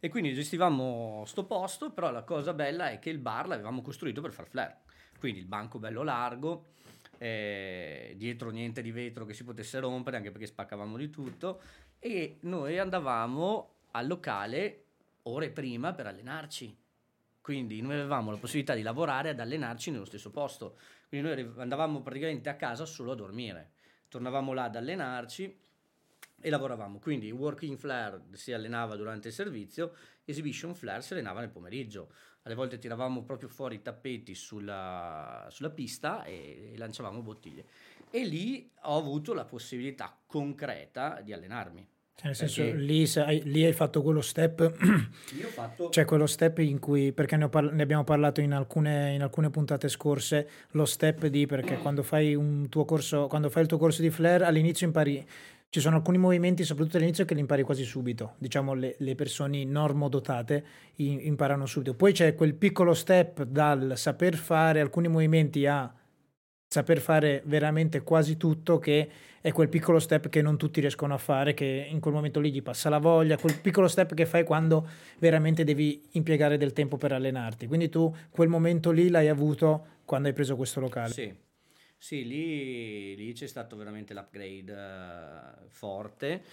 E 0.00 0.08
quindi 0.08 0.34
gestivamo 0.34 1.24
sto 1.26 1.44
posto, 1.44 1.90
però 1.90 2.10
la 2.10 2.22
cosa 2.22 2.52
bella 2.52 2.90
è 2.90 2.98
che 2.98 3.10
il 3.10 3.18
bar 3.18 3.48
l'avevamo 3.48 3.82
costruito 3.82 4.20
per 4.20 4.32
far 4.32 4.46
flare. 4.46 4.80
Quindi 5.18 5.40
il 5.40 5.46
banco 5.46 5.78
bello 5.78 6.02
largo, 6.02 6.66
eh, 7.18 8.14
dietro 8.16 8.50
niente 8.50 8.82
di 8.82 8.90
vetro 8.90 9.24
che 9.24 9.34
si 9.34 9.44
potesse 9.44 9.78
rompere, 9.78 10.16
anche 10.16 10.30
perché 10.30 10.46
spaccavamo 10.46 10.96
di 10.96 11.10
tutto, 11.10 11.60
e 11.98 12.38
noi 12.42 12.78
andavamo 12.78 13.74
al 13.92 14.06
locale 14.06 14.84
ore 15.22 15.50
prima 15.50 15.92
per 15.92 16.06
allenarci. 16.06 16.76
Quindi 17.40 17.80
noi 17.80 17.94
avevamo 17.94 18.30
la 18.30 18.38
possibilità 18.38 18.74
di 18.74 18.82
lavorare 18.82 19.30
ad 19.30 19.40
allenarci 19.40 19.90
nello 19.90 20.04
stesso 20.04 20.30
posto. 20.30 20.78
Quindi 21.08 21.28
noi 21.28 21.52
andavamo 21.58 22.02
praticamente 22.02 22.48
a 22.48 22.56
casa 22.56 22.84
solo 22.84 23.12
a 23.12 23.14
dormire. 23.14 23.72
Tornavamo 24.08 24.52
là 24.52 24.64
ad 24.64 24.76
allenarci 24.76 25.56
e 26.46 26.50
lavoravamo. 26.50 27.00
Quindi 27.00 27.32
Working 27.32 27.76
Flare 27.76 28.22
si 28.34 28.52
allenava 28.52 28.94
durante 28.94 29.28
il 29.28 29.34
servizio, 29.34 29.94
Exhibition 30.24 30.76
Flare 30.76 31.02
si 31.02 31.12
allenava 31.12 31.40
nel 31.40 31.48
pomeriggio. 31.48 32.12
Alle 32.42 32.54
volte 32.54 32.78
tiravamo 32.78 33.24
proprio 33.24 33.48
fuori 33.48 33.74
i 33.74 33.82
tappeti 33.82 34.36
sulla, 34.36 35.48
sulla 35.50 35.70
pista 35.70 36.22
e, 36.22 36.70
e 36.72 36.78
lanciavamo 36.78 37.20
bottiglie. 37.20 37.64
E 38.10 38.24
lì 38.24 38.70
ho 38.82 38.96
avuto 38.96 39.34
la 39.34 39.44
possibilità 39.44 40.16
concreta 40.24 41.20
di 41.20 41.32
allenarmi. 41.32 41.84
Cioè, 42.14 42.26
nel 42.28 42.36
senso, 42.36 42.62
lì, 42.62 43.06
hai, 43.16 43.42
lì, 43.42 43.64
hai 43.64 43.74
fatto 43.74 44.00
quello 44.00 44.22
step, 44.22 44.72
fatto... 45.52 45.90
cioè 45.90 46.06
quello 46.06 46.26
step 46.26 46.58
in 46.60 46.78
cui, 46.78 47.12
perché 47.12 47.36
ne, 47.36 47.48
parla, 47.48 47.72
ne 47.72 47.82
abbiamo 47.82 48.04
parlato 48.04 48.40
in 48.40 48.54
alcune, 48.54 49.12
in 49.12 49.22
alcune, 49.22 49.50
puntate 49.50 49.88
scorse, 49.88 50.48
lo 50.70 50.86
step 50.86 51.26
di, 51.26 51.44
perché 51.44 51.76
quando 51.76 52.02
fai, 52.02 52.34
un 52.34 52.70
tuo 52.70 52.86
corso, 52.86 53.26
quando 53.26 53.50
fai 53.50 53.64
il 53.64 53.68
tuo 53.68 53.76
corso 53.76 54.00
di 54.00 54.08
flare 54.08 54.44
all'inizio 54.44 54.86
impari 54.86 55.26
ci 55.68 55.80
sono 55.80 55.96
alcuni 55.96 56.18
movimenti, 56.18 56.64
soprattutto 56.64 56.96
all'inizio, 56.96 57.24
che 57.24 57.34
li 57.34 57.40
impari 57.40 57.62
quasi 57.62 57.84
subito. 57.84 58.34
Diciamo 58.38 58.74
le, 58.74 58.96
le 58.98 59.14
persone 59.14 59.64
normodotate 59.64 60.64
imparano 60.96 61.66
subito. 61.66 61.94
Poi 61.94 62.12
c'è 62.12 62.34
quel 62.34 62.54
piccolo 62.54 62.94
step 62.94 63.42
dal 63.42 63.92
saper 63.96 64.36
fare 64.36 64.80
alcuni 64.80 65.08
movimenti 65.08 65.66
a 65.66 65.92
saper 66.68 67.00
fare 67.00 67.42
veramente 67.46 68.02
quasi 68.02 68.36
tutto 68.36 68.78
che 68.78 69.08
è 69.40 69.52
quel 69.52 69.68
piccolo 69.68 70.00
step 70.00 70.28
che 70.28 70.42
non 70.42 70.56
tutti 70.56 70.80
riescono 70.80 71.14
a 71.14 71.18
fare, 71.18 71.54
che 71.54 71.86
in 71.88 72.00
quel 72.00 72.12
momento 72.12 72.40
lì 72.40 72.50
gli 72.50 72.62
passa 72.62 72.88
la 72.88 72.98
voglia, 72.98 73.36
quel 73.36 73.58
piccolo 73.60 73.86
step 73.86 74.14
che 74.14 74.26
fai 74.26 74.44
quando 74.44 74.88
veramente 75.18 75.62
devi 75.62 76.02
impiegare 76.12 76.56
del 76.56 76.72
tempo 76.72 76.96
per 76.96 77.12
allenarti. 77.12 77.66
Quindi 77.66 77.88
tu 77.88 78.12
quel 78.30 78.48
momento 78.48 78.90
lì 78.90 79.08
l'hai 79.08 79.28
avuto 79.28 79.86
quando 80.04 80.28
hai 80.28 80.34
preso 80.34 80.56
questo 80.56 80.80
locale. 80.80 81.12
Sì, 81.12 81.32
sì 81.98 82.26
lì, 82.26 83.16
lì 83.16 83.32
c'è 83.32 83.46
stato 83.46 83.76
veramente 83.76 84.14
l'upgrade 84.14 84.72
uh, 84.72 85.68
forte. 85.68 86.44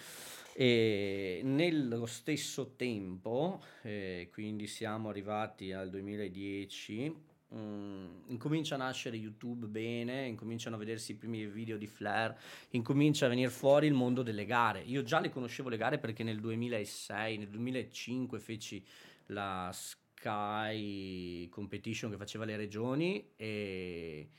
E 0.56 1.42
nello 1.44 2.06
stesso 2.06 2.76
tempo, 2.76 3.64
eh, 3.82 4.30
quindi 4.32 4.68
siamo 4.68 5.10
arrivati 5.10 5.72
al 5.72 5.90
2010, 5.90 7.32
Mm, 7.56 8.30
incomincia 8.30 8.74
a 8.74 8.80
nascere 8.80 9.16
YouTube 9.16 9.68
bene, 9.68 10.26
incominciano 10.26 10.76
a 10.76 10.80
vedersi 10.80 11.12
i 11.12 11.16
primi 11.16 11.46
video 11.46 11.78
di 11.78 11.86
Flair, 11.86 12.36
incomincia 12.72 13.28
a 13.28 13.30
venire 13.30 13.50
fuori 13.50 13.86
il 13.86 13.94
mondo 13.94 14.24
delle 14.24 14.46
gare. 14.46 14.82
Io 14.82 15.04
già 15.04 15.20
le 15.20 15.30
conoscevo 15.30 15.70
le 15.70 15.78
gare 15.78 16.00
perché 16.00 16.24
nel 16.24 16.40
2006, 16.40 17.38
nel 17.38 17.50
2005 17.50 18.40
feci 18.40 18.84
la 19.28 19.70
Sky 19.72 21.48
Competition 21.50 22.10
che 22.10 22.18
faceva 22.18 22.46
le 22.46 22.58
regioni 22.58 23.34
e, 23.36 24.30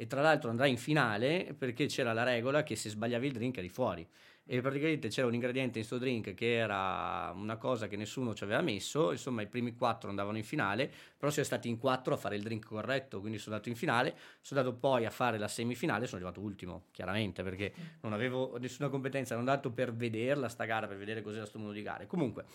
e 0.00 0.06
tra 0.06 0.22
l'altro 0.22 0.48
andrai 0.48 0.70
in 0.70 0.78
finale 0.78 1.54
perché 1.56 1.84
c'era 1.84 2.14
la 2.14 2.22
regola 2.22 2.62
che 2.62 2.74
se 2.74 2.88
sbagliavi 2.88 3.26
il 3.26 3.32
drink 3.34 3.58
eri 3.58 3.68
fuori 3.68 4.08
e 4.46 4.62
praticamente 4.62 5.08
c'era 5.08 5.26
un 5.26 5.34
ingrediente 5.34 5.78
in 5.78 5.84
sto 5.84 5.98
drink 5.98 6.32
che 6.32 6.54
era 6.54 7.30
una 7.36 7.58
cosa 7.58 7.86
che 7.86 7.96
nessuno 7.96 8.32
ci 8.32 8.42
aveva 8.42 8.62
messo, 8.62 9.12
insomma 9.12 9.42
i 9.42 9.46
primi 9.46 9.74
quattro 9.74 10.08
andavano 10.08 10.38
in 10.38 10.42
finale, 10.42 10.90
però 11.18 11.30
siamo 11.30 11.46
stati 11.46 11.68
in 11.68 11.76
quattro 11.76 12.14
a 12.14 12.16
fare 12.16 12.36
il 12.36 12.42
drink 12.42 12.64
corretto, 12.64 13.20
quindi 13.20 13.36
sono 13.36 13.56
andato 13.56 13.70
in 13.70 13.76
finale, 13.76 14.16
sono 14.40 14.60
andato 14.60 14.74
poi 14.78 15.04
a 15.04 15.10
fare 15.10 15.36
la 15.36 15.48
semifinale, 15.48 16.06
sono 16.06 16.16
arrivato 16.16 16.40
ultimo, 16.40 16.86
chiaramente, 16.92 17.42
perché 17.42 17.72
non 18.00 18.14
avevo 18.14 18.56
nessuna 18.58 18.88
competenza, 18.88 19.34
ero 19.34 19.40
andato 19.40 19.70
per 19.70 19.94
vederla 19.94 20.48
sta 20.48 20.64
gara, 20.64 20.86
per 20.88 20.96
vedere 20.96 21.20
cos'era 21.20 21.44
sto 21.44 21.58
mondo 21.58 21.74
di 21.74 21.82
gare. 21.82 22.06
Comunque, 22.06 22.46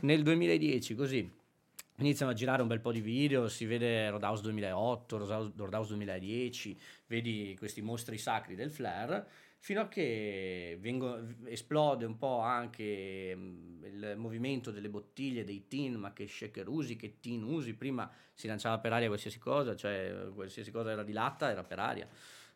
nel 0.00 0.22
2010 0.24 0.94
così 0.96 1.46
iniziano 1.98 2.32
a 2.32 2.34
girare 2.34 2.62
un 2.62 2.68
bel 2.68 2.80
po' 2.80 2.92
di 2.92 3.00
video, 3.00 3.48
si 3.48 3.66
vede 3.66 4.08
Roadhouse 4.10 4.42
2008, 4.42 5.52
Roadhouse 5.56 5.88
2010, 5.88 6.78
vedi 7.06 7.54
questi 7.58 7.82
mostri 7.82 8.18
sacri 8.18 8.54
del 8.54 8.70
flare 8.70 9.26
fino 9.60 9.80
a 9.80 9.88
che 9.88 10.78
vengo, 10.80 11.18
esplode 11.44 12.04
un 12.04 12.16
po' 12.16 12.40
anche 12.40 13.34
mm, 13.34 13.84
il 13.84 14.14
movimento 14.16 14.70
delle 14.70 14.88
bottiglie, 14.88 15.44
dei 15.44 15.66
tin, 15.66 15.94
ma 15.94 16.12
che 16.12 16.26
shaker 16.26 16.68
usi, 16.68 16.96
che 16.96 17.18
tin 17.20 17.42
usi, 17.42 17.74
prima 17.74 18.10
si 18.32 18.46
lanciava 18.46 18.78
per 18.78 18.92
aria 18.92 19.08
qualsiasi 19.08 19.38
cosa, 19.38 19.74
cioè 19.74 20.28
qualsiasi 20.34 20.70
cosa 20.70 20.92
era 20.92 21.02
di 21.02 21.12
latta 21.12 21.50
era 21.50 21.64
per 21.64 21.78
aria. 21.80 22.08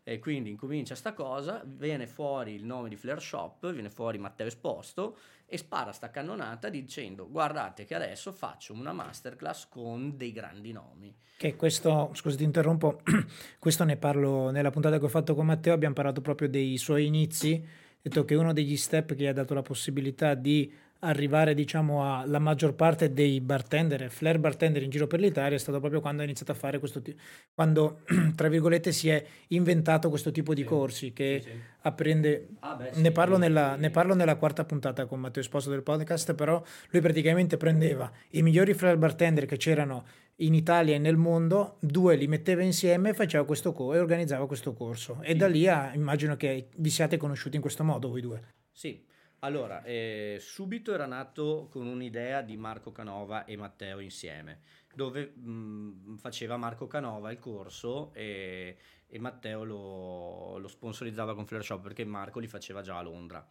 E 0.04 0.18
quindi 0.18 0.50
incomincia 0.50 0.96
sta 0.96 1.12
cosa, 1.12 1.62
viene 1.64 2.06
fuori 2.06 2.54
il 2.54 2.64
nome 2.64 2.88
di 2.88 2.96
Flare 2.96 3.20
Shop, 3.20 3.70
viene 3.72 3.90
fuori 3.90 4.18
Matteo 4.18 4.46
Esposto 4.46 5.16
e 5.52 5.58
spara 5.58 5.92
sta 5.92 6.10
cannonata 6.10 6.70
dicendo 6.70 7.28
guardate 7.28 7.84
che 7.84 7.94
adesso 7.94 8.32
faccio 8.32 8.72
una 8.72 8.94
masterclass 8.94 9.68
con 9.68 10.16
dei 10.16 10.32
grandi 10.32 10.72
nomi. 10.72 11.14
Che 11.36 11.56
questo, 11.56 12.08
scusa 12.14 12.38
ti 12.38 12.44
interrompo, 12.44 13.02
questo 13.60 13.84
ne 13.84 13.98
parlo 13.98 14.48
nella 14.48 14.70
puntata 14.70 14.98
che 14.98 15.04
ho 15.04 15.08
fatto 15.08 15.34
con 15.34 15.44
Matteo, 15.44 15.74
abbiamo 15.74 15.92
parlato 15.92 16.22
proprio 16.22 16.48
dei 16.48 16.78
suoi 16.78 17.04
inizi, 17.04 17.62
detto 18.00 18.24
che 18.24 18.34
uno 18.34 18.54
degli 18.54 18.78
step 18.78 19.14
che 19.14 19.24
gli 19.24 19.26
ha 19.26 19.34
dato 19.34 19.52
la 19.52 19.60
possibilità 19.60 20.32
di 20.32 20.72
arrivare 21.04 21.54
diciamo 21.54 22.20
alla 22.20 22.38
maggior 22.38 22.74
parte 22.74 23.12
dei 23.12 23.40
bartender 23.40 24.02
e 24.02 24.08
flare 24.08 24.38
bartender 24.38 24.82
in 24.82 24.90
giro 24.90 25.08
per 25.08 25.18
l'Italia 25.18 25.56
è 25.56 25.58
stato 25.58 25.80
proprio 25.80 26.00
quando 26.00 26.22
ha 26.22 26.24
iniziato 26.24 26.52
a 26.52 26.54
fare 26.54 26.78
questo 26.78 27.02
tipo 27.02 27.20
quando 27.54 28.02
tra 28.36 28.48
virgolette 28.48 28.92
si 28.92 29.08
è 29.08 29.24
inventato 29.48 30.08
questo 30.08 30.30
tipo 30.30 30.54
di 30.54 30.62
corsi 30.62 31.12
che 31.12 31.40
sì, 31.42 31.50
sì. 31.50 31.56
apprende 31.82 32.50
ah, 32.60 32.76
beh, 32.76 32.90
ne, 32.94 33.10
parlo 33.10 33.36
nella, 33.36 33.74
ne, 33.74 33.90
parlo 33.90 34.14
nella, 34.14 34.36
quarta 34.36 34.64
puntata 34.64 35.06
con 35.06 35.18
Matteo 35.18 35.42
Esposo 35.42 35.70
del 35.70 35.82
podcast 35.82 36.34
però 36.34 36.62
lui 36.90 37.02
praticamente 37.02 37.56
prendeva 37.56 38.10
i 38.30 38.42
migliori 38.42 38.72
flare 38.72 38.96
bartender 38.96 39.46
che 39.46 39.56
c'erano 39.56 40.06
in 40.36 40.54
Italia 40.54 40.94
e 40.94 40.98
nel 40.98 41.16
mondo 41.16 41.78
due 41.80 42.14
li 42.14 42.28
metteva 42.28 42.62
insieme 42.62 43.10
e 43.10 43.14
faceva 43.14 43.44
questo 43.44 43.72
co- 43.72 43.92
e 43.92 43.98
organizzava 43.98 44.46
questo 44.46 44.72
corso. 44.72 45.20
E 45.22 45.36
da 45.36 45.46
lì 45.46 45.68
a, 45.68 45.92
immagino 45.94 46.36
che 46.36 46.68
vi 46.76 46.90
siate 46.90 47.16
conosciuti 47.16 47.56
in 47.56 47.62
questo 47.62 47.84
modo 47.84 48.08
voi 48.08 48.22
due. 48.22 48.42
Sì 48.72 49.10
allora, 49.44 49.82
eh, 49.82 50.38
subito 50.40 50.94
era 50.94 51.06
nato 51.06 51.68
con 51.68 51.86
un'idea 51.86 52.42
di 52.42 52.56
Marco 52.56 52.92
Canova 52.92 53.44
e 53.44 53.56
Matteo 53.56 53.98
insieme, 53.98 54.60
dove 54.94 55.32
mh, 55.34 55.50
mm, 55.50 56.14
faceva 56.16 56.56
Marco 56.56 56.86
Canova 56.86 57.32
il 57.32 57.40
corso 57.40 58.12
e, 58.14 58.76
e 59.08 59.18
Matteo 59.18 59.64
lo, 59.64 60.58
lo, 60.58 60.68
sponsorizzava 60.68 61.34
con 61.34 61.46
Flare 61.46 61.64
Shop 61.64 61.82
perché 61.82 62.04
Marco 62.04 62.38
li 62.38 62.46
faceva 62.46 62.82
già 62.82 62.98
a 62.98 63.02
Londra, 63.02 63.44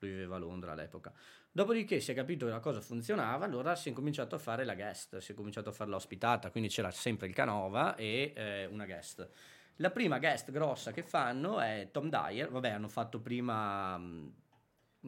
lui 0.00 0.10
viveva 0.10 0.34
a 0.34 0.38
Londra 0.40 0.72
all'epoca. 0.72 1.12
Dopodiché 1.52 2.00
si 2.00 2.10
è 2.10 2.14
capito 2.14 2.46
che 2.46 2.50
la 2.50 2.58
cosa 2.58 2.80
funzionava, 2.80 3.44
allora 3.44 3.76
si 3.76 3.90
è 3.90 3.92
cominciato 3.92 4.34
a 4.34 4.38
fare 4.38 4.64
la 4.64 4.74
guest, 4.74 5.18
si 5.18 5.30
è 5.30 5.34
cominciato 5.36 5.68
a 5.68 5.72
fare 5.72 5.90
l'ospitata, 5.90 6.50
quindi 6.50 6.68
c'era 6.70 6.90
sempre 6.90 7.28
il 7.28 7.34
Canova 7.34 7.94
e 7.94 8.32
eh, 8.34 8.66
una 8.66 8.84
guest. 8.84 9.28
La 9.76 9.90
prima 9.90 10.18
guest 10.18 10.50
grossa 10.50 10.90
che 10.90 11.02
fanno 11.02 11.60
è 11.60 11.90
Tom 11.92 12.08
Dyer, 12.08 12.50
vabbè 12.50 12.70
hanno 12.70 12.88
fatto 12.88 13.20
prima 13.20 13.96
mm, 13.96 14.26
eh, 14.26 14.45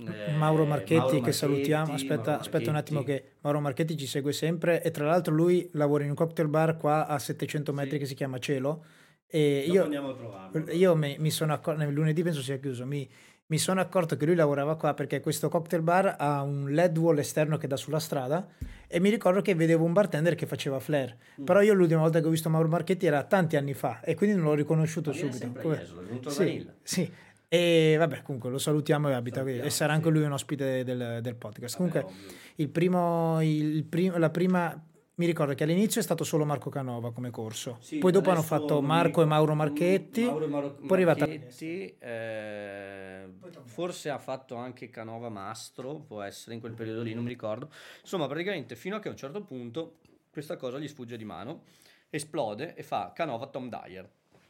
Mauro 0.05 0.65
Marchetti 0.65 0.95
Mauro 0.95 1.09
che 1.09 1.17
Marchetti, 1.17 1.33
salutiamo, 1.33 1.93
aspetta, 1.93 2.39
aspetta, 2.39 2.71
un 2.71 2.77
attimo 2.77 3.03
che 3.03 3.33
Mauro 3.41 3.61
Marchetti 3.61 3.97
ci 3.97 4.07
segue 4.07 4.33
sempre 4.33 4.83
e 4.83 4.91
tra 4.91 5.07
l'altro 5.07 5.35
lui 5.35 5.69
lavora 5.73 6.05
in 6.05 6.11
un 6.11 6.17
cocktail 6.17 6.49
bar 6.49 6.77
qua 6.77 7.07
a 7.07 7.19
700 7.19 7.73
metri 7.73 7.93
sì. 7.93 7.99
che 7.99 8.07
si 8.07 8.15
chiama 8.15 8.39
Cielo 8.39 8.85
e 9.27 9.67
io, 9.69 9.85
andiamo 9.85 10.11
a 10.11 10.15
trovarlo. 10.15 10.71
Io 10.73 10.97
mi, 10.97 11.17
mi 11.19 11.31
sono 11.31 11.53
accorto, 11.53 11.85
lunedì 11.91 12.23
penso 12.23 12.41
sia 12.41 12.59
chiuso, 12.59 12.87
mi, 12.87 13.09
mi 13.51 13.59
sono 13.59 13.81
accorto 13.81 14.17
che 14.17 14.27
lui 14.27 14.35
lavorava 14.35 14.77
qua 14.77 14.95
perché 14.95 15.21
questo 15.21 15.49
cocktail 15.49 15.83
bar 15.83 16.17
ha 16.19 16.43
un 16.43 16.71
LED 16.71 16.97
wall 16.99 17.19
esterno 17.19 17.57
che 17.57 17.67
dà 17.67 17.77
sulla 17.77 17.99
strada 17.99 18.47
e 18.87 19.01
mi 19.01 19.11
ricordo 19.11 19.43
che 19.43 19.55
vedevo 19.55 19.85
un 19.85 19.93
bartender 19.93 20.35
che 20.35 20.47
faceva 20.47 20.79
flare. 20.81 21.19
Mm. 21.41 21.45
Però 21.45 21.61
io 21.61 21.75
l'ultima 21.75 22.01
volta 22.01 22.21
che 22.21 22.27
ho 22.27 22.31
visto 22.31 22.49
Mauro 22.51 22.69
Marchetti 22.69 23.07
era 23.07 23.23
tanti 23.25 23.57
anni 23.57 23.75
fa 23.75 24.01
e 24.01 24.15
quindi 24.15 24.37
non 24.37 24.47
l'ho 24.47 24.55
riconosciuto 24.55 25.11
Ma 25.11 25.17
subito. 25.17 25.61
Come... 25.61 25.77
Jesu, 25.77 26.31
sì, 26.31 26.67
sì, 26.83 27.13
e 27.49 27.97
vabbè, 27.99 28.23
comunque 28.23 28.51
lo 28.51 28.59
salutiamo 28.59 29.09
e 29.09 29.15
abita 29.15 29.43
qui. 29.43 29.59
E 29.59 29.71
sarà 29.71 29.95
anche 29.95 30.11
lui 30.11 30.23
un 30.23 30.33
ospite 30.33 30.85
del, 30.85 31.19
del 31.23 31.35
podcast. 31.35 31.79
Vabbè, 31.79 32.01
comunque, 32.01 32.15
il 32.57 32.69
primo, 32.69 33.43
il 33.43 33.85
prim, 33.85 34.19
la 34.19 34.31
prima. 34.31 34.83
Mi 35.19 35.27
ricordo 35.27 35.53
che 35.55 35.65
all'inizio 35.65 36.01
è 36.01 36.05
stato 36.05 36.23
solo 36.23 36.45
Marco 36.45 36.71
Canova 36.71 37.13
come 37.13 37.31
corso, 37.31 37.79
sì, 37.81 37.99
poi 37.99 38.13
dopo 38.13 38.31
hanno 38.31 38.43
fatto 38.43 38.81
Marco 38.81 39.21
e 39.21 39.25
Mauro 39.25 39.57
Marchetti, 39.57 40.23
Mauro 40.23 40.47
Mauro 40.47 40.75
poi 40.75 40.89
è 40.89 40.93
arrivata... 40.93 41.27
eh, 41.27 43.29
forse 43.65 44.11
ha 44.11 44.19
fatto 44.19 44.55
anche 44.55 44.91
Canova 44.91 45.29
Mastro, 45.29 46.05
può 46.07 46.23
essere 46.23 46.55
in 46.55 46.61
quel 46.61 46.75
periodo 46.75 47.03
lì, 47.03 47.15
non 47.15 47.25
mi 47.25 47.31
ricordo. 47.31 47.69
Insomma, 48.01 48.29
praticamente 48.29 48.77
fino 48.77 48.95
a 48.95 49.01
che 49.01 49.09
a 49.09 49.11
un 49.11 49.17
certo 49.17 49.43
punto 49.43 49.97
questa 50.31 50.57
cosa 50.57 50.79
gli 50.79 50.87
sfugge 50.87 51.17
di 51.17 51.25
mano, 51.25 51.65
esplode 52.11 52.77
e 52.77 52.85
fa 52.85 53.11
Canova 53.13 53.49
Tom 53.49 53.69
Dyer. 53.69 54.09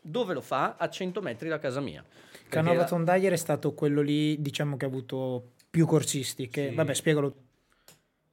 Dove 0.09 0.33
lo 0.33 0.41
fa? 0.41 0.77
A 0.77 0.89
100 0.89 1.21
metri 1.21 1.51
da 1.51 1.59
casa 1.59 1.81
mia. 1.81 2.03
Canova 2.49 2.85
Tom 2.85 3.05
Dyer 3.05 3.33
è 3.33 3.37
stato 3.37 3.75
quello 3.75 4.01
lì, 4.01 4.41
diciamo 4.41 4.79
che 4.79 4.87
ha 4.87 4.89
avuto 4.89 5.53
più 5.69 5.85
corsisti, 5.85 6.49
che 6.49 6.71
sì. 6.71 6.75
vabbè, 6.75 6.95
spiegalo. 6.95 7.35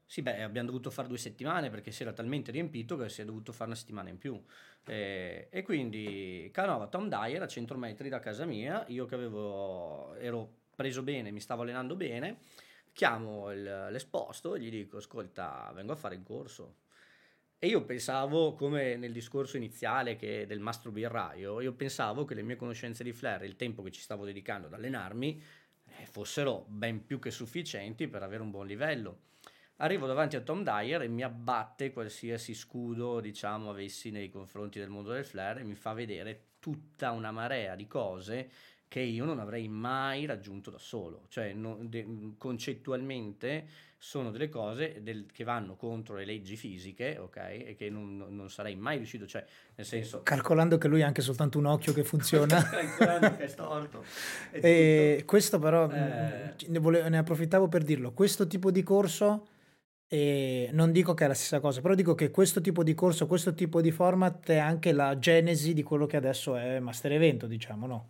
Sì, 0.06 0.22
beh, 0.22 0.42
abbiamo 0.42 0.68
dovuto 0.68 0.90
fare 0.90 1.10
due 1.10 1.18
settimane 1.18 1.70
perché 1.70 1.92
si 1.92 2.04
era 2.04 2.14
talmente 2.14 2.52
riempito 2.52 2.96
che 2.96 3.10
si 3.10 3.22
è 3.22 3.26
dovuto 3.26 3.52
fare 3.52 3.72
una 3.72 3.78
settimana 3.78 4.08
in 4.08 4.18
più. 4.18 4.42
Eh, 4.86 5.50
e 5.50 5.64
quindi 5.64 6.50
Canova 6.54 6.88
Tom 6.88 7.10
Dyer 7.10 7.42
a 7.42 7.48
100 7.48 7.76
metri 7.76 8.08
da 8.08 8.20
casa 8.20 8.46
mia, 8.46 8.86
io 8.88 9.06
che 9.06 9.16
avevo, 9.16 10.16
ero 10.16 10.50
preso 10.74 11.04
bene, 11.04 11.32
mi 11.32 11.42
stavo 11.42 11.64
allenando 11.64 11.96
bene, 11.96 12.38
chiamo 12.94 13.52
il, 13.52 13.88
l'esposto 13.90 14.56
e 14.56 14.62
gli 14.62 14.70
dico, 14.70 14.98
ascolta, 14.98 15.74
vengo 15.76 15.92
a 15.92 15.98
fare 15.98 16.16
il 16.16 16.24
corso 16.24 16.84
e 17.66 17.70
io 17.70 17.84
pensavo, 17.84 18.54
come 18.54 18.96
nel 18.96 19.12
discorso 19.12 19.58
iniziale 19.58 20.18
del 20.18 20.60
mastro 20.60 20.92
birraio, 20.92 21.62
io 21.62 21.74
pensavo 21.74 22.24
che 22.24 22.36
le 22.36 22.44
mie 22.44 22.56
conoscenze 22.56 23.04
di 23.04 23.12
flair 23.12 23.42
il 23.42 23.56
tempo 23.56 23.82
che 23.82 23.90
ci 23.90 24.02
stavo 24.02 24.24
dedicando 24.24 24.68
ad 24.68 24.74
allenarmi 24.74 25.42
eh, 25.98 26.06
fossero 26.06 26.66
ben 26.68 27.04
più 27.08 27.18
che 27.18 27.32
sufficienti 27.32 28.08
per 28.08 28.22
avere 28.22 28.44
un 28.44 28.52
buon 28.52 28.68
livello. 28.68 29.22
Arrivo 29.78 30.06
davanti 30.06 30.36
a 30.36 30.42
Tom 30.42 30.62
Dyer 30.62 31.02
e 31.02 31.08
mi 31.08 31.24
abbatte 31.24 31.92
qualsiasi 31.92 32.54
scudo, 32.54 33.20
diciamo, 33.20 33.72
avessi 33.72 34.12
nei 34.12 34.30
confronti 34.30 34.78
del 34.78 34.90
mondo 34.90 35.12
del 35.12 35.26
flair 35.26 35.58
e 35.58 35.64
mi 35.64 35.74
fa 35.74 35.94
vedere 35.94 36.50
tutta 36.60 37.10
una 37.10 37.32
marea 37.32 37.74
di 37.74 37.88
cose 37.88 38.48
che 38.88 39.00
io 39.00 39.26
non 39.26 39.40
avrei 39.40 39.68
mai 39.68 40.26
raggiunto 40.26 40.70
da 40.70 40.78
solo. 40.78 41.26
Cioè, 41.30 41.54
non, 41.54 41.90
de, 41.90 42.36
concettualmente 42.38 43.68
sono 43.98 44.32
delle 44.32 44.50
cose 44.50 45.02
del, 45.02 45.26
che 45.32 45.44
vanno 45.44 45.76
contro 45.76 46.16
le 46.16 46.26
leggi 46.26 46.56
fisiche, 46.56 47.18
ok? 47.18 47.38
E 47.38 47.76
che 47.78 47.90
non, 47.90 48.26
non, 48.30 48.50
sarei 48.50 48.76
mai 48.76 48.98
riuscito, 48.98 49.26
cioè, 49.26 49.44
nel 49.76 49.86
senso... 49.86 50.22
Calcolando 50.22 50.78
che 50.78 50.88
lui 50.88 51.02
ha 51.02 51.08
anche 51.08 51.22
soltanto 51.22 51.58
un 51.58 51.66
occhio 51.66 51.94
che 51.94 52.04
funziona. 52.04 52.62
Calcolando 52.64 53.36
che 53.36 53.44
è 53.44 53.48
storto. 53.48 54.04
e 54.52 55.24
questo 55.26 55.60
però, 55.60 55.90
eh... 55.90 56.54
ne, 56.68 56.80
volevo, 56.80 57.10
ne 57.10 57.18
approfittavo 57.18 57.68
per 57.68 57.84
dirlo, 57.84 58.12
questo 58.12 58.48
tipo 58.48 58.72
di 58.72 58.84
corso 58.84 59.48
E 60.08 60.70
non 60.72 60.92
dico 60.92 61.16
che 61.16 61.26
è 61.26 61.28
la 61.28 61.34
stessa 61.34 61.60
cosa, 61.60 61.82
però 61.82 61.96
dico 61.96 62.14
che 62.14 62.30
questo 62.30 62.62
tipo 62.62 62.84
di 62.84 62.94
corso, 62.94 63.26
questo 63.26 63.56
tipo 63.56 63.82
di 63.82 63.92
format 63.92 64.48
è 64.50 64.58
anche 64.58 64.92
la 64.92 65.18
genesi 65.18 65.74
di 65.74 65.82
quello 65.82 66.06
che 66.06 66.18
adesso 66.18 66.56
è 66.56 66.80
Master 66.80 67.12
Evento, 67.12 67.48
diciamo, 67.48 67.88
no? 67.88 68.10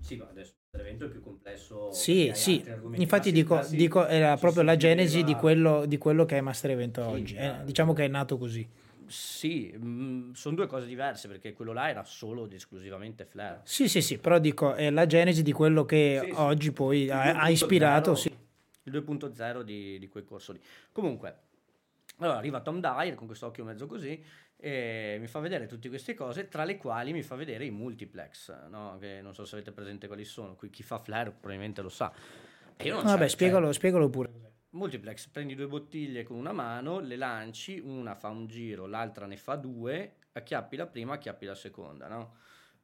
Sì, 0.00 0.22
adesso 0.28 0.57
l'evento 0.76 1.06
è 1.06 1.08
più 1.08 1.22
complesso. 1.22 1.90
Sì, 1.90 2.32
sì, 2.34 2.64
infatti 2.94 3.32
dico, 3.32 3.64
dico 3.70 4.06
era 4.06 4.36
proprio 4.36 4.62
la 4.62 4.76
genesi 4.76 5.24
di 5.24 5.34
quello, 5.34 5.86
di 5.86 5.98
quello 5.98 6.24
che 6.24 6.38
è 6.38 6.40
Master 6.40 6.70
Evento 6.70 7.02
sì, 7.02 7.08
oggi. 7.08 7.34
Eh, 7.36 7.54
diciamo 7.64 7.92
che 7.92 8.04
è 8.04 8.08
nato 8.08 8.36
così. 8.36 8.66
Sì, 9.06 9.74
mh, 9.74 9.86
mm, 9.86 10.32
sono 10.32 10.54
due 10.54 10.66
cose 10.66 10.86
diverse 10.86 11.28
perché 11.28 11.54
quello 11.54 11.72
là 11.72 11.88
era 11.88 12.04
solo 12.04 12.44
ed 12.44 12.52
esclusivamente 12.52 13.24
Flare. 13.24 13.60
Sì, 13.64 13.88
sì, 13.88 14.02
sì, 14.02 14.18
però 14.18 14.38
dico 14.38 14.74
è 14.74 14.90
la 14.90 15.06
genesi 15.06 15.42
di 15.42 15.52
quello 15.52 15.84
che 15.84 16.20
sì, 16.22 16.32
oggi 16.34 16.66
sì. 16.66 16.72
poi 16.72 17.10
ha, 17.10 17.40
ha, 17.40 17.48
ispirato. 17.48 18.14
0, 18.14 18.16
sì. 18.16 18.46
Il 18.84 18.92
2.0 18.92 19.62
di, 19.62 19.98
di 19.98 20.08
quel 20.08 20.24
corso 20.24 20.52
lì. 20.52 20.60
Comunque, 20.92 21.36
allora 22.18 22.36
arriva 22.36 22.60
Tom 22.60 22.80
Dyer 22.80 23.14
con 23.14 23.26
questo 23.26 23.46
occhio 23.46 23.64
mezzo 23.64 23.86
così 23.86 24.22
mi 24.60 25.26
fa 25.26 25.38
vedere 25.38 25.66
tutte 25.66 25.88
queste 25.88 26.14
cose, 26.14 26.48
tra 26.48 26.64
le 26.64 26.76
quali 26.76 27.12
mi 27.12 27.22
fa 27.22 27.36
vedere 27.36 27.64
i 27.64 27.70
multiplex, 27.70 28.68
no? 28.68 28.96
che 28.98 29.20
non 29.22 29.34
so 29.34 29.44
se 29.44 29.56
avete 29.56 29.70
presente 29.72 30.06
quali 30.06 30.24
sono, 30.24 30.56
chi 30.56 30.82
fa 30.82 30.98
Flare 30.98 31.30
probabilmente 31.30 31.80
lo 31.82 31.88
sa. 31.88 32.12
E 32.76 32.84
io 32.86 32.94
non 32.94 33.04
Vabbè, 33.04 33.28
so, 33.28 33.34
spiegalo, 33.34 33.66
cioè, 33.66 33.74
spiegalo 33.74 34.08
pure. 34.08 34.30
Multiplex, 34.70 35.28
prendi 35.28 35.54
due 35.54 35.66
bottiglie 35.66 36.24
con 36.24 36.36
una 36.36 36.52
mano, 36.52 37.00
le 37.00 37.16
lanci, 37.16 37.78
una 37.78 38.14
fa 38.14 38.28
un 38.28 38.46
giro, 38.46 38.86
l'altra 38.86 39.26
ne 39.26 39.36
fa 39.36 39.56
due, 39.56 40.16
acchiappi 40.32 40.76
la 40.76 40.86
prima, 40.86 41.14
acchiappi 41.14 41.46
la 41.46 41.54
seconda, 41.54 42.08
no? 42.08 42.36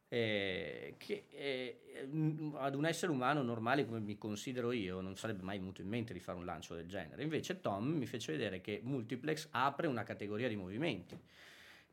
Eh, 0.08 0.94
che 0.96 1.26
eh, 1.30 2.08
ad 2.54 2.74
un 2.76 2.86
essere 2.86 3.10
umano 3.10 3.42
normale 3.42 3.84
come 3.84 3.98
mi 3.98 4.16
considero 4.16 4.70
io 4.70 5.00
non 5.00 5.16
sarebbe 5.16 5.42
mai 5.42 5.58
venuto 5.58 5.80
in 5.80 5.88
mente 5.88 6.12
di 6.12 6.20
fare 6.20 6.38
un 6.38 6.44
lancio 6.44 6.74
del 6.74 6.86
genere. 6.86 7.22
Invece 7.22 7.60
Tom 7.60 7.86
mi 7.86 8.06
fece 8.06 8.32
vedere 8.32 8.60
che 8.60 8.80
Multiplex 8.82 9.48
apre 9.50 9.88
una 9.88 10.04
categoria 10.04 10.46
di 10.48 10.56
movimenti 10.56 11.18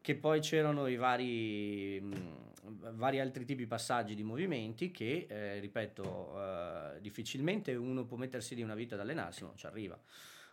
che 0.02 0.16
poi 0.16 0.40
c'erano 0.40 0.88
i 0.88 0.96
vari, 0.96 2.00
mh, 2.02 2.96
vari 2.96 3.20
altri 3.20 3.46
tipi 3.46 3.62
di 3.62 3.68
passaggi 3.68 4.16
di 4.16 4.24
movimenti 4.24 4.92
che, 4.92 5.28
eh, 5.30 5.60
ripeto, 5.60 6.96
eh, 6.96 7.02
difficilmente 7.02 7.76
uno 7.76 8.06
può 8.06 8.18
mettersi 8.18 8.56
di 8.56 8.64
una 8.64 8.76
vita 8.76 8.96
ad 8.96 9.02
allenarsi, 9.02 9.44
non 9.44 9.56
ci 9.56 9.68
arriva. 9.68 10.00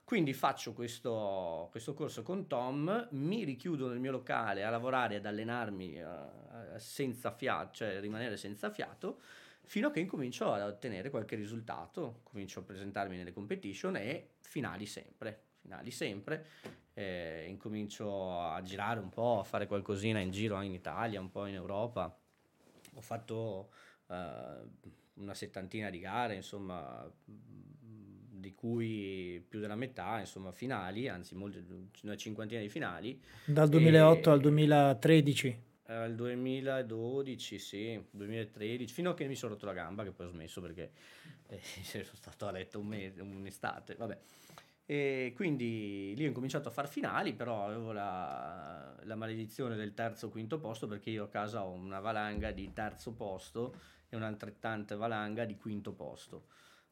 Quindi 0.05 0.33
faccio 0.33 0.73
questo, 0.73 1.69
questo, 1.71 1.93
corso 1.93 2.23
con 2.23 2.47
Tom, 2.47 3.09
mi 3.11 3.45
richiudo 3.45 3.89
nel 3.89 3.99
mio 3.99 4.11
locale 4.11 4.65
a 4.65 4.71
lavorare, 4.71 5.17
ad 5.17 5.27
allenarmi 5.27 6.01
uh, 6.01 6.79
senza 6.79 7.31
fiato, 7.31 7.75
cioè 7.75 8.01
rimanere 8.01 8.39
senza 8.39 8.71
fiato, 8.71 9.21
fino 9.65 9.89
a 9.89 9.91
che 9.91 10.01
incomincio 10.01 10.51
ad 10.51 10.63
ottenere 10.63 11.11
qualche 11.11 11.37
risultato, 11.37 12.21
comincio 12.23 12.61
a 12.61 12.63
presentarmi 12.63 13.19
nelle 13.19 13.35
competition 13.35 13.97
e 13.97 14.31
finali 14.41 14.87
sempre, 14.87 15.43
finali 15.61 15.91
sempre 15.91 16.47
eh, 16.99 17.45
incomincio 17.47 18.41
a 18.41 18.61
girare 18.63 18.99
un 18.99 19.09
po', 19.09 19.39
a 19.39 19.45
fare 19.45 19.69
qualcosina 19.69 20.19
in 20.19 20.33
giro 20.33 20.61
in 20.63 20.73
Italia, 20.73 21.21
un 21.21 21.31
po' 21.31 21.47
in 21.47 21.55
Europa. 21.55 22.13
Ho 22.95 23.01
fatto 23.01 23.71
eh, 24.09 24.57
una 25.15 25.35
settantina 25.35 25.91
di 25.91 26.01
gare, 26.01 26.35
insomma, 26.35 27.09
di 27.25 28.53
cui 28.53 29.45
più 29.49 29.61
della 29.61 29.77
metà, 29.77 30.19
insomma, 30.19 30.51
finali, 30.51 31.07
anzi 31.07 31.37
molte, 31.37 31.65
una 32.03 32.17
cinquantina 32.17 32.61
di 32.61 32.69
finali. 32.69 33.23
Dal 33.45 33.69
2008 33.69 34.29
e, 34.29 34.33
al 34.33 34.41
2013? 34.41 35.63
Al 35.85 36.17
2012, 36.17 37.59
sì, 37.61 38.05
2013, 38.11 38.93
fino 38.93 39.11
a 39.11 39.15
che 39.15 39.29
mi 39.29 39.37
sono 39.37 39.53
rotto 39.53 39.67
la 39.67 39.73
gamba, 39.73 40.03
che 40.03 40.11
poi 40.11 40.27
ho 40.27 40.31
smesso 40.31 40.61
perché 40.61 40.91
eh, 41.47 41.61
sono 41.85 42.05
stato 42.15 42.49
a 42.49 42.51
letto 42.51 42.81
un 42.81 42.87
mese, 42.89 43.21
un'estate, 43.21 43.95
vabbè. 43.95 44.19
E 44.91 45.35
quindi 45.37 46.15
lì 46.17 46.25
ho 46.25 46.29
incominciato 46.29 46.69
a 46.69 46.71
far 46.71 46.89
finali, 46.89 47.35
però 47.35 47.67
avevo 47.67 47.93
la, 47.93 48.95
la 49.03 49.17
maledizione 49.17 49.77
del 49.77 49.93
terzo 49.93 50.29
o 50.29 50.31
quinto 50.31 50.59
posto 50.59 50.87
perché 50.87 51.11
io 51.11 51.25
a 51.25 51.29
casa 51.29 51.63
ho 51.63 51.73
una 51.73 52.01
valanga 52.01 52.53
di 52.53 52.73
terzo 52.73 53.13
posto 53.13 53.75
e 54.09 54.17
un'altrettante 54.17 54.97
valanga 54.97 55.45
di 55.45 55.59
quinto 55.59 55.93
posto. 55.93 56.47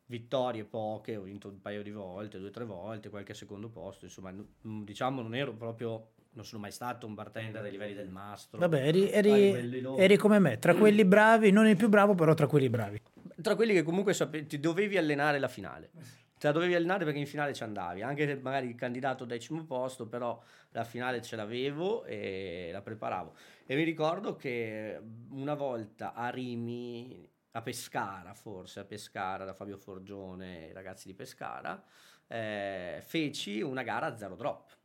Vittorie 0.05 0.65
poche, 0.65 1.17
ho 1.17 1.23
vinto 1.23 1.49
un 1.49 1.63
paio 1.63 1.83
di 1.83 1.91
volte, 1.91 2.39
due 2.39 2.49
o 2.49 2.51
tre 2.51 2.67
volte, 2.67 3.09
qualche 3.09 3.33
secondo 3.33 3.71
posto, 3.71 4.05
insomma, 4.05 4.31
diciamo 4.61 5.23
non 5.23 5.35
ero 5.35 5.55
proprio 5.55 6.11
non 6.33 6.45
sono 6.45 6.61
mai 6.61 6.73
stato 6.73 7.07
un 7.07 7.15
bartender 7.15 7.65
ai 7.65 7.71
livelli 7.71 7.95
del 7.95 8.11
mastro. 8.11 8.59
Vabbè, 8.59 8.89
eri, 8.89 9.11
eri, 9.11 9.83
eri, 9.97 10.17
come 10.19 10.39
me, 10.39 10.59
tra 10.59 10.75
quelli 10.75 11.07
bravi, 11.07 11.51
non 11.51 11.67
il 11.67 11.77
più 11.77 11.89
bravo, 11.89 12.15
però 12.15 12.35
tra 12.35 12.47
quelli 12.47 12.69
bravi. 12.69 13.01
Tra 13.41 13.55
quelli 13.55 13.73
che 13.73 13.83
comunque 13.83 14.13
sape- 14.13 14.47
ti 14.47 14.61
dovevi 14.61 14.99
allenare 14.99 15.39
la 15.39 15.49
finale 15.49 15.93
te 16.39 16.47
la 16.47 16.53
dovevi 16.53 16.75
allenare 16.75 17.05
perché 17.05 17.19
in 17.19 17.27
finale 17.27 17.55
ci 17.55 17.63
andavi, 17.63 18.03
anche 18.03 18.27
se 18.27 18.37
magari 18.37 18.69
il 18.69 18.75
candidato 18.75 19.25
decimo 19.25 19.65
posto, 19.65 20.07
però 20.07 20.41
la 20.71 20.85
finale 20.85 21.23
ce 21.23 21.37
l'avevo 21.37 22.05
e 22.05 22.69
la 22.73 22.83
preparavo. 22.83 23.35
E 23.65 23.75
mi 23.75 23.83
ricordo 23.83 24.37
che 24.37 25.01
una 25.31 25.55
volta 25.55 26.13
a 26.13 26.29
Rimi, 26.29 27.29
a 27.53 27.63
Pescara 27.63 28.35
forse, 28.35 28.81
a 28.81 28.85
Pescara 28.85 29.45
da 29.45 29.55
Fabio 29.55 29.79
Forgione, 29.79 30.67
i 30.67 30.73
ragazzi 30.73 31.09
di 31.09 31.15
Pescara, 31.15 31.83
eh, 32.27 33.01
feci 33.03 33.63
una 33.63 33.83
gara 33.83 34.07
a 34.07 34.17
zero 34.17 34.35
drop. 34.37 34.77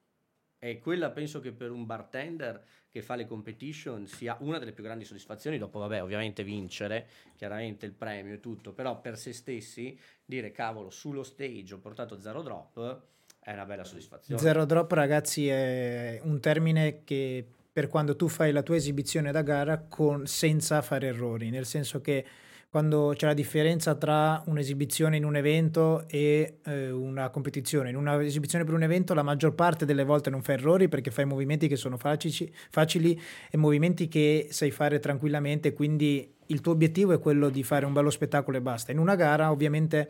E 0.57 0.79
quella 0.79 1.09
penso 1.09 1.39
che 1.39 1.51
per 1.51 1.71
un 1.71 1.85
bartender 1.85 2.63
che 2.91 3.01
fa 3.01 3.15
le 3.15 3.25
competition 3.25 4.05
sia 4.05 4.35
una 4.41 4.59
delle 4.59 4.73
più 4.73 4.83
grandi 4.83 5.05
soddisfazioni, 5.05 5.57
dopo 5.57 5.79
vabbè 5.79 6.03
ovviamente 6.03 6.43
vincere, 6.43 7.07
chiaramente 7.37 7.85
il 7.85 7.93
premio 7.93 8.33
e 8.33 8.39
tutto, 8.41 8.73
però 8.73 8.99
per 8.99 9.17
se 9.17 9.31
stessi 9.31 9.97
dire 10.25 10.51
cavolo 10.51 10.89
sullo 10.89 11.23
stage 11.23 11.73
ho 11.73 11.77
portato 11.77 12.19
zero 12.19 12.41
drop 12.41 13.01
è 13.39 13.53
una 13.53 13.65
bella 13.65 13.83
soddisfazione. 13.83 14.39
Zero 14.39 14.65
drop 14.65 14.91
ragazzi 14.91 15.47
è 15.47 16.19
un 16.23 16.39
termine 16.39 17.03
che 17.05 17.45
per 17.71 17.87
quando 17.87 18.15
tu 18.17 18.27
fai 18.27 18.51
la 18.51 18.61
tua 18.61 18.75
esibizione 18.75 19.31
da 19.31 19.41
gara 19.41 19.79
con, 19.79 20.27
senza 20.27 20.81
fare 20.81 21.07
errori, 21.07 21.49
nel 21.49 21.65
senso 21.65 22.01
che 22.01 22.25
quando 22.71 23.11
c'è 23.17 23.25
la 23.25 23.33
differenza 23.33 23.95
tra 23.95 24.41
un'esibizione 24.45 25.17
in 25.17 25.25
un 25.25 25.35
evento 25.35 26.05
e 26.07 26.59
eh, 26.63 26.89
una 26.89 27.29
competizione. 27.29 27.89
In 27.89 27.97
una 27.97 28.23
esibizione 28.23 28.63
per 28.63 28.73
un 28.73 28.81
evento 28.81 29.13
la 29.13 29.23
maggior 29.23 29.53
parte 29.53 29.83
delle 29.83 30.05
volte 30.05 30.29
non 30.29 30.41
fai 30.41 30.55
errori 30.55 30.87
perché 30.87 31.11
fai 31.11 31.25
movimenti 31.25 31.67
che 31.67 31.75
sono 31.75 31.97
facili, 31.97 32.49
facili 32.69 33.19
e 33.49 33.57
movimenti 33.57 34.07
che 34.07 34.47
sai 34.51 34.71
fare 34.71 34.99
tranquillamente, 34.99 35.73
quindi 35.73 36.33
il 36.45 36.61
tuo 36.61 36.71
obiettivo 36.71 37.11
è 37.11 37.19
quello 37.19 37.49
di 37.49 37.61
fare 37.61 37.85
un 37.85 37.91
bello 37.91 38.09
spettacolo 38.09 38.55
e 38.55 38.61
basta. 38.61 38.93
In 38.93 38.99
una 38.99 39.15
gara 39.15 39.51
ovviamente 39.51 40.09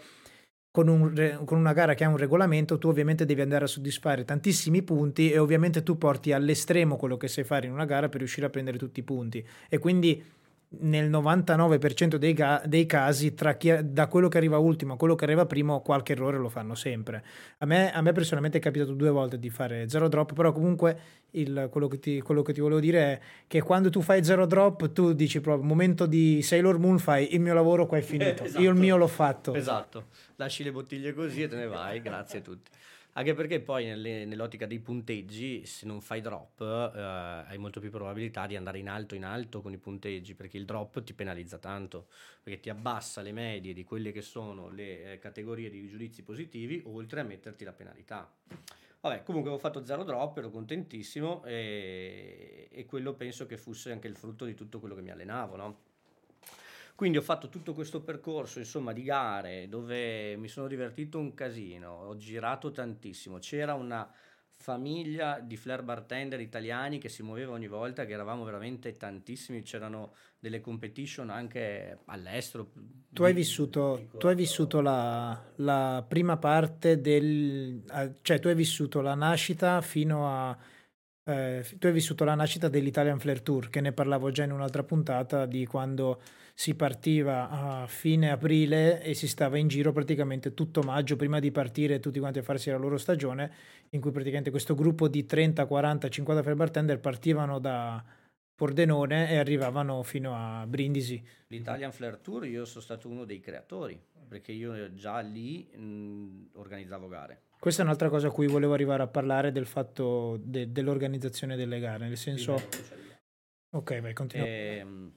con, 0.70 0.88
un, 0.88 1.42
con, 1.44 1.58
una 1.58 1.74
gara 1.74 1.96
che 1.96 2.04
ha 2.04 2.10
un 2.10 2.18
regolamento, 2.18 2.78
tu 2.78 2.90
ovviamente 2.90 3.26
devi 3.26 3.42
andare 3.42 3.64
a 3.66 3.68
soddisfare 3.68 4.24
tantissimi 4.24 4.84
punti 4.84 5.32
e 5.32 5.40
ovviamente 5.40 5.82
tu 5.82 5.98
porti 5.98 6.32
all'estremo 6.32 6.96
quello 6.96 7.18
che 7.18 7.28
sai 7.28 7.44
fare 7.44 7.66
in 7.66 7.74
una 7.74 7.86
gara 7.86 8.08
per 8.08 8.20
riuscire 8.20 8.46
a 8.46 8.52
prendere 8.52 8.78
tutti 8.78 9.00
i 9.00 9.04
punti. 9.04 9.44
E 9.68 9.80
quindi 9.80 10.24
nel 10.80 11.10
99% 11.10 12.16
dei, 12.16 12.34
ga- 12.34 12.62
dei 12.66 12.86
casi, 12.86 13.34
chi, 13.58 13.78
da 13.84 14.08
quello 14.08 14.30
che 14.30 14.38
arriva 14.38 14.58
ultimo 14.58 14.94
a 14.94 14.98
quello 14.98 15.16
che 15.16 15.26
arriva 15.26 15.46
primo, 15.46 15.82
qualche 15.82 16.14
errore 16.14 16.38
lo 16.38 16.48
fanno 16.48 16.76
sempre. 16.76 17.24
A 17.58 17.66
me, 17.66 17.92
a 17.92 18.02
me 18.02 18.14
personalmente 18.14 18.60
è 18.60 18.62
capitato 18.62 18.94
due 18.94 19.10
volte 19.10 19.38
di 19.38 19.50
fare 19.50 19.90
zero 19.90 20.08
drop, 20.08 20.34
però 20.34 20.54
comunque 20.54 21.00
il, 21.32 21.68
quello, 21.70 21.88
che 21.88 22.00
ti, 22.00 22.22
quello, 22.22 22.42
che 22.42 22.54
ti, 22.54 22.62
volevo 22.62 22.80
dire 22.80 23.00
è 23.00 23.20
che 23.48 23.62
quando 23.62 23.90
tu 23.90 24.02
fai 24.02 24.24
zero 24.24 24.46
drop, 24.46 24.92
tu 24.94 25.12
dici 25.14 25.42
proprio, 25.42 25.68
momento 25.68 26.06
di 26.06 26.42
Sailor 26.42 26.80
Moon, 26.80 27.00
fai 27.00 27.34
il 27.34 27.42
mio 27.42 27.54
lavoro 27.54 27.86
qua 27.86 27.98
è 27.98 28.02
finito, 28.02 28.44
esatto. 28.44 28.62
io 28.62 28.72
il 28.72 28.78
mio 28.78 28.96
l'ho 28.96 29.08
fatto. 29.08 29.54
Esatto, 29.54 30.06
lasci 30.38 30.64
le 30.64 30.72
bottiglie 30.72 31.14
così 31.14 31.44
e 31.44 31.48
te 31.48 31.58
ne 31.58 31.68
vai, 31.68 32.02
grazie 32.02 32.40
a 32.40 32.42
tutti. 32.42 32.72
Anche 33.14 33.34
perché 33.34 33.60
poi 33.60 33.86
nelle, 33.86 34.24
nell'ottica 34.24 34.66
dei 34.66 34.80
punteggi, 34.80 35.66
se 35.66 35.86
non 35.86 36.00
fai 36.00 36.22
drop, 36.22 36.62
eh, 36.62 37.00
hai 37.50 37.58
molto 37.58 37.82
più 37.82 37.90
probabilità 37.90 38.48
di 38.48 38.56
andare 38.56 38.80
in 38.80 38.88
alto 38.88 39.16
in 39.16 39.26
alto 39.26 39.62
con 39.62 39.74
i 39.74 39.78
punteggi, 39.78 40.34
perché 40.34 40.58
il 40.58 40.64
drop 40.64 41.04
ti 41.04 41.14
penalizza 41.14 41.58
tanto, 41.58 42.08
perché 42.42 42.62
ti 42.62 42.70
abbassa 42.70 43.22
le 43.22 43.34
medie 43.34 43.74
di 43.74 43.84
quelle 43.84 44.14
che 44.14 44.22
sono 44.22 44.70
le 44.70 45.14
eh, 45.14 45.20
categorie 45.20 45.70
di 45.70 45.90
giudizi 45.90 46.24
positivi, 46.24 46.82
oltre 46.86 47.20
a 47.20 47.24
metterti 47.24 47.66
la 47.66 47.74
penalità. 47.74 48.34
Vabbè, 49.02 49.24
comunque 49.24 49.52
ho 49.52 49.58
fatto 49.58 49.84
zero 49.84 50.06
drop, 50.06 50.38
ero 50.38 50.50
contentissimo 50.50 51.44
e, 51.44 52.70
e 52.72 52.86
quello 52.86 53.14
penso 53.14 53.46
che 53.46 53.58
fosse 53.58 53.92
anche 53.92 54.08
il 54.08 54.16
frutto 54.16 54.46
di 54.46 54.54
tutto 54.54 54.80
quello 54.80 54.96
che 54.96 55.02
mi 55.02 55.10
allenavo, 55.10 55.56
no? 55.58 55.80
Quindi 57.02 57.18
ho 57.18 57.24
fatto 57.24 57.50
tutto 57.50 57.74
questo 57.74 58.02
percorso, 58.02 58.60
insomma, 58.60 58.94
di 58.94 59.02
gare 59.02 59.68
dove 59.68 60.36
mi 60.38 60.48
sono 60.48 60.68
divertito 60.68 61.18
un 61.18 61.34
casino, 61.34 61.90
ho 61.90 62.16
girato 62.16 62.70
tantissimo. 62.70 63.40
C'era 63.40 63.74
una 63.74 64.08
famiglia 64.56 65.40
di 65.40 65.58
flair 65.58 65.82
bartender 65.82 66.40
italiani 66.40 67.00
che 67.00 67.10
si 67.10 67.24
muoveva 67.24 67.54
ogni 67.54 67.68
volta, 67.68 68.06
che 68.06 68.14
eravamo 68.14 68.44
veramente 68.44 68.98
tantissimi, 68.98 69.64
c'erano 69.64 70.14
delle 70.38 70.62
competition 70.62 71.32
anche 71.32 72.02
all'estero. 72.06 72.70
Tu 73.10 73.24
hai 73.24 73.34
vissuto, 73.34 74.10
tu 74.20 74.28
hai 74.28 74.36
vissuto 74.36 74.80
la, 74.80 75.44
la, 75.56 76.06
prima 76.08 76.38
parte 76.38 77.02
del... 77.02 77.82
cioè 78.22 78.38
tu 78.38 78.48
hai 78.48 78.54
vissuto 78.54 79.02
la 79.02 79.16
nascita 79.16 79.82
fino 79.82 80.30
a 80.30 80.56
eh, 81.24 81.66
tu 81.80 81.88
hai 81.88 81.94
vissuto 81.94 82.24
la 82.26 82.36
nascita 82.36 82.70
dell'Italian 82.70 83.20
Flair 83.20 83.42
Tour, 83.42 83.70
che 83.70 83.82
ne 83.82 83.92
parlavo 83.92 84.30
già 84.30 84.44
in 84.44 84.52
un'altra 84.52 84.84
puntata 84.84 85.48
di 85.48 85.66
quando 85.66 86.22
si 86.62 86.76
partiva 86.76 87.50
a 87.50 87.88
fine 87.88 88.30
aprile 88.30 89.02
e 89.02 89.16
si 89.16 89.28
stava 89.28 89.58
in 89.58 89.68
giro 89.68 89.92
praticamente 89.92 90.54
tutto 90.54 90.84
maggio 90.84 91.16
prima 91.16 91.40
di 91.40 91.50
partire 91.50 92.00
tutti 92.00 92.20
quanti 92.20 92.38
a 92.38 92.44
farsi 92.44 92.70
la 92.70 92.78
loro 92.78 93.00
stagione, 93.00 93.52
in 93.90 94.00
cui 94.00 94.12
praticamente 94.12 94.52
questo 94.52 94.76
gruppo 94.76 95.08
di 95.08 95.26
30, 95.26 95.66
40, 95.66 96.08
50 96.08 96.42
Flair 96.44 96.58
bartender 96.58 97.00
partivano 97.00 97.58
da 97.58 98.04
Pordenone 98.54 99.32
e 99.32 99.38
arrivavano 99.38 100.04
fino 100.04 100.36
a 100.36 100.68
Brindisi. 100.68 101.20
L'Italian 101.48 101.92
Flair 101.92 102.18
Tour 102.18 102.46
io 102.46 102.64
sono 102.66 102.84
stato 102.84 103.10
uno 103.10 103.26
dei 103.26 103.40
creatori, 103.40 104.00
perché 104.28 104.52
io 104.52 104.94
già 104.94 105.18
lì 105.18 105.68
mh, 105.76 106.50
organizzavo 106.60 107.08
gare. 107.08 107.42
Questa 107.60 107.82
è 107.82 107.86
un'altra 107.86 108.10
cosa 108.10 108.28
a 108.28 108.32
cui 108.32 108.46
volevo 108.46 108.74
arrivare 108.74 109.02
a 109.02 109.08
parlare 109.08 109.52
del 109.52 109.66
fatto 109.66 110.38
de- 110.44 110.72
dell'organizzazione 110.72 111.56
delle 111.56 111.80
gare, 111.80 112.08
nel 112.08 112.18
senso... 112.18 112.62
Ok, 113.74 114.00
vai, 114.00 114.14
continua. 114.14 114.46
Ehm, 114.46 115.14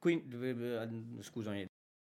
quindi, 0.00 0.34
eh, 0.48 1.22
scusami, 1.22 1.66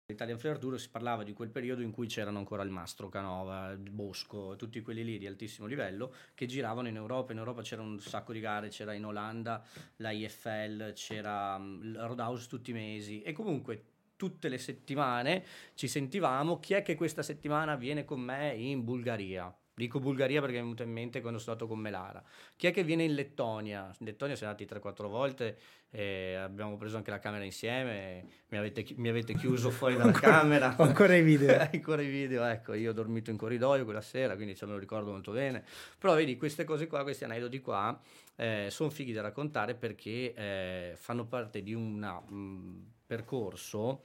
l'Italian 0.07 0.39
Flair 0.39 0.59
Tour 0.59 0.79
si 0.79 0.89
parlava 0.89 1.25
di 1.25 1.33
quel 1.33 1.51
periodo 1.51 1.83
in 1.83 1.91
cui 1.91 2.07
c'erano 2.07 2.39
ancora 2.39 2.63
il 2.63 2.71
Mastro, 2.71 3.09
Canova, 3.09 3.77
Bosco, 3.77 4.55
tutti 4.57 4.81
quelli 4.83 5.05
lì 5.05 5.19
di 5.19 5.27
altissimo 5.27 5.67
livello 5.67 6.15
che 6.35 6.47
giravano 6.47 6.87
in 6.87 6.95
Europa. 6.95 7.33
In 7.33 7.39
Europa 7.39 7.63
c'era 7.63 7.83
un 7.83 7.99
sacco 7.99 8.33
di 8.33 8.39
gare, 8.39 8.69
c'era 8.69 8.93
in 8.93 9.05
Olanda 9.05 9.65
la 9.97 10.13
IFL, 10.13 10.93
c'era 10.93 11.59
mm, 11.59 11.83
il 11.83 11.99
Roadhouse 11.99 12.47
tutti 12.47 12.71
i 12.71 12.75
mesi 12.75 13.21
e 13.23 13.33
comunque 13.33 13.85
tutte 14.17 14.49
le 14.49 14.59
settimane 14.59 15.45
ci 15.75 15.89
sentivamo 15.89 16.61
chi 16.61 16.75
è 16.75 16.83
che 16.83 16.95
questa 16.95 17.25
settimana 17.25 17.75
viene 17.75 18.05
con 18.05 18.21
me 18.21 18.55
in 18.55 18.85
Bulgaria. 18.85 19.53
Dico 19.75 20.01
Bulgaria 20.01 20.41
perché 20.41 20.57
mi 20.57 20.61
è 20.61 20.63
venuto 20.65 20.83
in 20.83 20.91
mente 20.91 21.23
quando 21.23 21.39
sono 21.39 21.55
stato 21.57 21.67
con 21.67 21.79
Melara. 21.79 22.23
Chi 22.57 22.67
è 22.67 22.73
che 22.73 22.85
viene 22.85 23.05
in 23.05 23.15
Lettonia? 23.15 23.91
In 23.99 24.07
Lettonia 24.07 24.37
siamo 24.37 24.53
andati 24.53 24.73
3-4 24.73 25.09
volte, 25.09 25.59
eh, 25.91 26.35
abbiamo 26.35 26.77
preso 26.77 26.99
anche 26.99 27.11
la 27.11 27.19
camera 27.19 27.43
insieme, 27.43 28.27
mi 28.49 28.59
avete, 28.59 28.85
mi 28.97 29.09
avete 29.09 29.35
chiuso 29.35 29.71
fuori 29.73 29.97
dalla 29.97 30.13
camera. 30.13 30.75
Ho 30.79 30.83
ancora 30.83 31.17
i 31.17 31.23
video. 31.23 31.57
ancora 31.73 32.03
i 32.03 32.09
video, 32.09 32.45
ecco, 32.45 32.75
io 32.75 32.91
ho 32.91 32.93
dormito 32.93 33.31
in 33.31 33.39
corridoio 33.39 33.85
quella 33.85 34.03
sera, 34.03 34.35
quindi 34.35 34.55
ce 34.55 34.67
me 34.67 34.73
lo 34.73 34.79
ricordo 34.79 35.11
molto 35.11 35.33
bene. 35.33 35.65
Però 35.99 36.15
vedi, 36.15 36.37
queste 36.37 36.65
cose 36.65 36.87
qua, 36.87 37.03
questi 37.03 37.25
aneddoti 37.25 37.61
qua, 37.63 37.99
eh, 38.37 38.67
sono 38.71 38.91
fighi 38.91 39.13
da 39.13 39.23
raccontare 39.23 39.75
perché 39.75 40.35
eh, 40.35 40.93
fanno 40.97 41.25
parte 41.25 41.63
di 41.63 41.73
un 41.73 42.85
percorso 43.07 44.03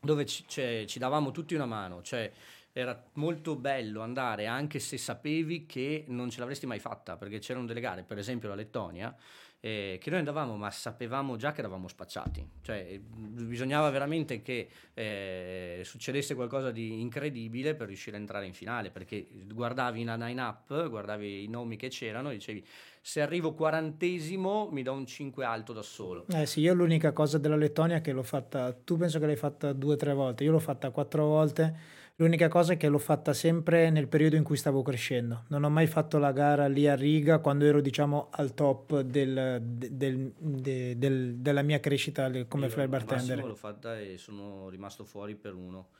dove 0.00 0.24
ci, 0.26 0.44
cioè, 0.46 0.84
ci 0.86 0.98
davamo 0.98 1.32
tutti 1.32 1.54
una 1.54 1.66
mano, 1.66 2.02
cioè 2.02 2.30
era 2.72 3.02
molto 3.14 3.56
bello 3.56 4.02
andare 4.02 4.46
anche 4.46 4.78
se 4.78 4.98
sapevi 4.98 5.66
che 5.66 6.04
non 6.08 6.30
ce 6.30 6.40
l'avresti 6.40 6.66
mai 6.66 6.78
fatta, 6.78 7.16
perché 7.16 7.38
c'erano 7.38 7.66
delle 7.66 7.80
gare, 7.80 8.02
per 8.02 8.18
esempio 8.18 8.48
la 8.48 8.54
Lettonia, 8.54 9.14
eh, 9.60 9.98
che 10.00 10.10
noi 10.10 10.20
andavamo 10.20 10.56
ma 10.56 10.70
sapevamo 10.70 11.36
già 11.36 11.50
che 11.50 11.60
eravamo 11.60 11.88
spacciati, 11.88 12.48
cioè 12.62 13.00
bisognava 13.00 13.90
veramente 13.90 14.40
che 14.40 14.68
eh, 14.94 15.80
succedesse 15.82 16.36
qualcosa 16.36 16.70
di 16.70 17.00
incredibile 17.00 17.74
per 17.74 17.88
riuscire 17.88 18.16
a 18.16 18.20
entrare 18.20 18.46
in 18.46 18.54
finale, 18.54 18.90
perché 18.90 19.26
guardavi 19.52 20.04
la 20.04 20.14
line-up, 20.14 20.88
guardavi 20.88 21.44
i 21.44 21.48
nomi 21.48 21.76
che 21.76 21.88
c'erano 21.88 22.30
e 22.30 22.34
dicevi 22.34 22.64
se 23.00 23.20
arrivo 23.20 23.54
quarantesimo 23.54 24.68
mi 24.70 24.82
do 24.82 24.92
un 24.92 25.06
5 25.06 25.44
alto 25.44 25.72
da 25.72 25.82
solo. 25.82 26.26
Eh 26.28 26.46
sì, 26.46 26.60
io 26.60 26.74
l'unica 26.74 27.12
cosa 27.12 27.38
della 27.38 27.56
Lettonia 27.56 28.00
che 28.00 28.12
l'ho 28.12 28.22
fatta, 28.22 28.72
tu 28.72 28.96
penso 28.96 29.18
che 29.18 29.26
l'hai 29.26 29.36
fatta 29.36 29.72
due 29.72 29.94
o 29.94 29.96
tre 29.96 30.12
volte, 30.12 30.44
io 30.44 30.52
l'ho 30.52 30.58
fatta 30.60 30.90
quattro 30.90 31.26
volte 31.26 31.96
L'unica 32.20 32.48
cosa 32.48 32.72
è 32.72 32.76
che 32.76 32.88
l'ho 32.88 32.98
fatta 32.98 33.32
sempre 33.32 33.90
nel 33.90 34.08
periodo 34.08 34.34
in 34.34 34.42
cui 34.42 34.56
stavo 34.56 34.82
crescendo. 34.82 35.44
Non 35.50 35.62
ho 35.62 35.70
mai 35.70 35.86
fatto 35.86 36.18
la 36.18 36.32
gara 36.32 36.66
lì 36.66 36.88
a 36.88 36.96
riga 36.96 37.38
quando 37.38 37.64
ero, 37.64 37.80
diciamo, 37.80 38.26
al 38.32 38.54
top 38.54 39.02
del, 39.02 39.60
del, 39.62 40.32
del, 40.36 40.96
del 40.96 41.36
della 41.36 41.62
mia 41.62 41.78
crescita 41.78 42.28
come 42.46 42.70
flare 42.70 42.88
bartender. 42.88 43.44
l'ho 43.44 43.54
fatta 43.54 44.00
e 44.00 44.18
sono 44.18 44.68
rimasto 44.68 45.04
fuori 45.04 45.36
per 45.36 45.54
uno. 45.54 45.90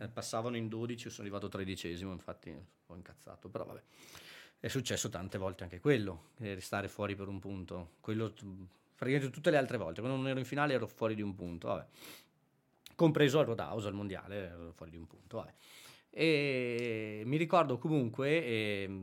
Eh, 0.00 0.08
passavano 0.08 0.56
in 0.56 0.66
12, 0.66 1.10
sono 1.10 1.22
arrivato 1.22 1.46
tredicesimo, 1.46 2.10
infatti 2.10 2.48
un 2.50 2.58
po' 2.84 2.96
incazzato, 2.96 3.48
però 3.48 3.64
vabbè. 3.64 3.82
È 4.58 4.66
successo 4.66 5.08
tante 5.08 5.38
volte 5.38 5.62
anche 5.62 5.78
quello, 5.78 6.30
eh, 6.40 6.54
restare 6.54 6.88
fuori 6.88 7.14
per 7.14 7.28
un 7.28 7.38
punto. 7.38 7.90
Quello 8.00 8.32
praticamente 8.96 9.32
tutte 9.32 9.50
le 9.50 9.56
altre 9.56 9.76
volte, 9.76 10.00
quando 10.00 10.18
non 10.18 10.26
ero 10.26 10.40
in 10.40 10.44
finale 10.44 10.74
ero 10.74 10.88
fuori 10.88 11.14
di 11.14 11.22
un 11.22 11.36
punto, 11.36 11.68
vabbè 11.68 11.86
compreso 12.98 13.38
il 13.38 13.46
Roadhouse 13.46 13.86
al 13.86 13.94
mondiale, 13.94 14.72
fuori 14.74 14.90
di 14.90 14.96
un 14.96 15.06
punto. 15.06 15.36
Vabbè. 15.36 15.54
E 16.10 17.22
mi 17.24 17.36
ricordo 17.36 17.78
comunque 17.78 18.44
eh, 18.44 19.00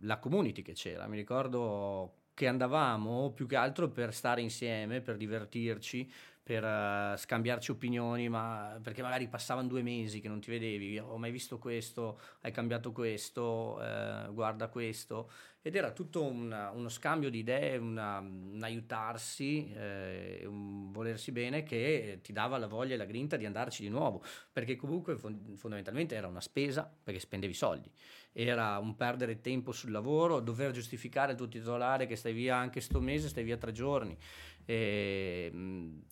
la 0.00 0.18
community 0.18 0.60
che 0.60 0.74
c'era, 0.74 1.06
mi 1.06 1.16
ricordo 1.16 2.12
che 2.34 2.46
andavamo 2.46 3.32
più 3.32 3.46
che 3.46 3.56
altro 3.56 3.88
per 3.88 4.12
stare 4.12 4.42
insieme, 4.42 5.00
per 5.00 5.16
divertirci, 5.16 6.12
per 6.42 6.62
uh, 6.62 7.16
scambiarci 7.16 7.70
opinioni, 7.70 8.28
ma 8.28 8.78
perché 8.82 9.00
magari 9.00 9.28
passavano 9.28 9.66
due 9.66 9.82
mesi 9.82 10.20
che 10.20 10.28
non 10.28 10.40
ti 10.40 10.50
vedevi, 10.50 10.98
ho 10.98 11.16
mai 11.16 11.30
visto 11.30 11.58
questo, 11.58 12.20
hai 12.42 12.52
cambiato 12.52 12.92
questo, 12.92 13.82
eh, 13.82 14.28
guarda 14.30 14.68
questo, 14.68 15.30
ed 15.68 15.76
era 15.76 15.90
tutto 15.90 16.24
una, 16.24 16.70
uno 16.70 16.88
scambio 16.88 17.28
di 17.28 17.40
idee, 17.40 17.76
una, 17.76 18.20
un 18.20 18.58
aiutarsi, 18.62 19.70
eh, 19.74 20.42
un 20.46 20.90
volersi 20.92 21.30
bene 21.30 21.62
che 21.62 22.20
ti 22.22 22.32
dava 22.32 22.56
la 22.56 22.66
voglia 22.66 22.94
e 22.94 22.96
la 22.96 23.04
grinta 23.04 23.36
di 23.36 23.44
andarci 23.44 23.82
di 23.82 23.90
nuovo, 23.90 24.22
perché 24.50 24.76
comunque 24.76 25.18
fondamentalmente 25.18 26.14
era 26.14 26.26
una 26.26 26.40
spesa 26.40 26.90
perché 27.04 27.20
spendevi 27.20 27.52
soldi, 27.52 27.90
era 28.32 28.78
un 28.78 28.96
perdere 28.96 29.42
tempo 29.42 29.72
sul 29.72 29.90
lavoro, 29.90 30.40
dover 30.40 30.70
giustificare 30.70 31.32
il 31.32 31.36
tuo 31.36 31.48
titolare 31.48 32.06
che 32.06 32.16
stai 32.16 32.32
via 32.32 32.56
anche 32.56 32.80
sto 32.80 32.98
mese, 32.98 33.28
stai 33.28 33.44
via 33.44 33.58
tre 33.58 33.72
giorni. 33.72 34.16
E, 34.64 35.50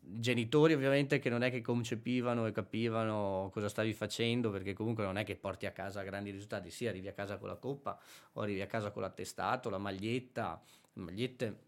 genitori 0.00 0.72
ovviamente 0.72 1.18
che 1.18 1.28
non 1.28 1.42
è 1.42 1.50
che 1.50 1.60
concepivano 1.60 2.46
e 2.46 2.52
capivano 2.52 3.50
cosa 3.52 3.68
stavi 3.68 3.92
facendo 3.92 4.50
perché 4.50 4.72
comunque 4.72 5.04
non 5.04 5.18
è 5.18 5.24
che 5.24 5.36
porti 5.36 5.66
a 5.66 5.72
casa 5.72 6.02
grandi 6.02 6.30
risultati, 6.30 6.70
sì 6.70 6.86
arrivi 6.86 7.06
a 7.06 7.12
casa 7.12 7.36
con 7.36 7.48
la 7.48 7.56
coppa 7.56 8.00
o 8.32 8.40
arrivi 8.40 8.62
a 8.62 8.66
casa 8.66 8.90
con 8.90 9.02
l'attestato, 9.46 9.70
la 9.70 9.78
maglietta, 9.78 10.61
magliette 10.94 11.64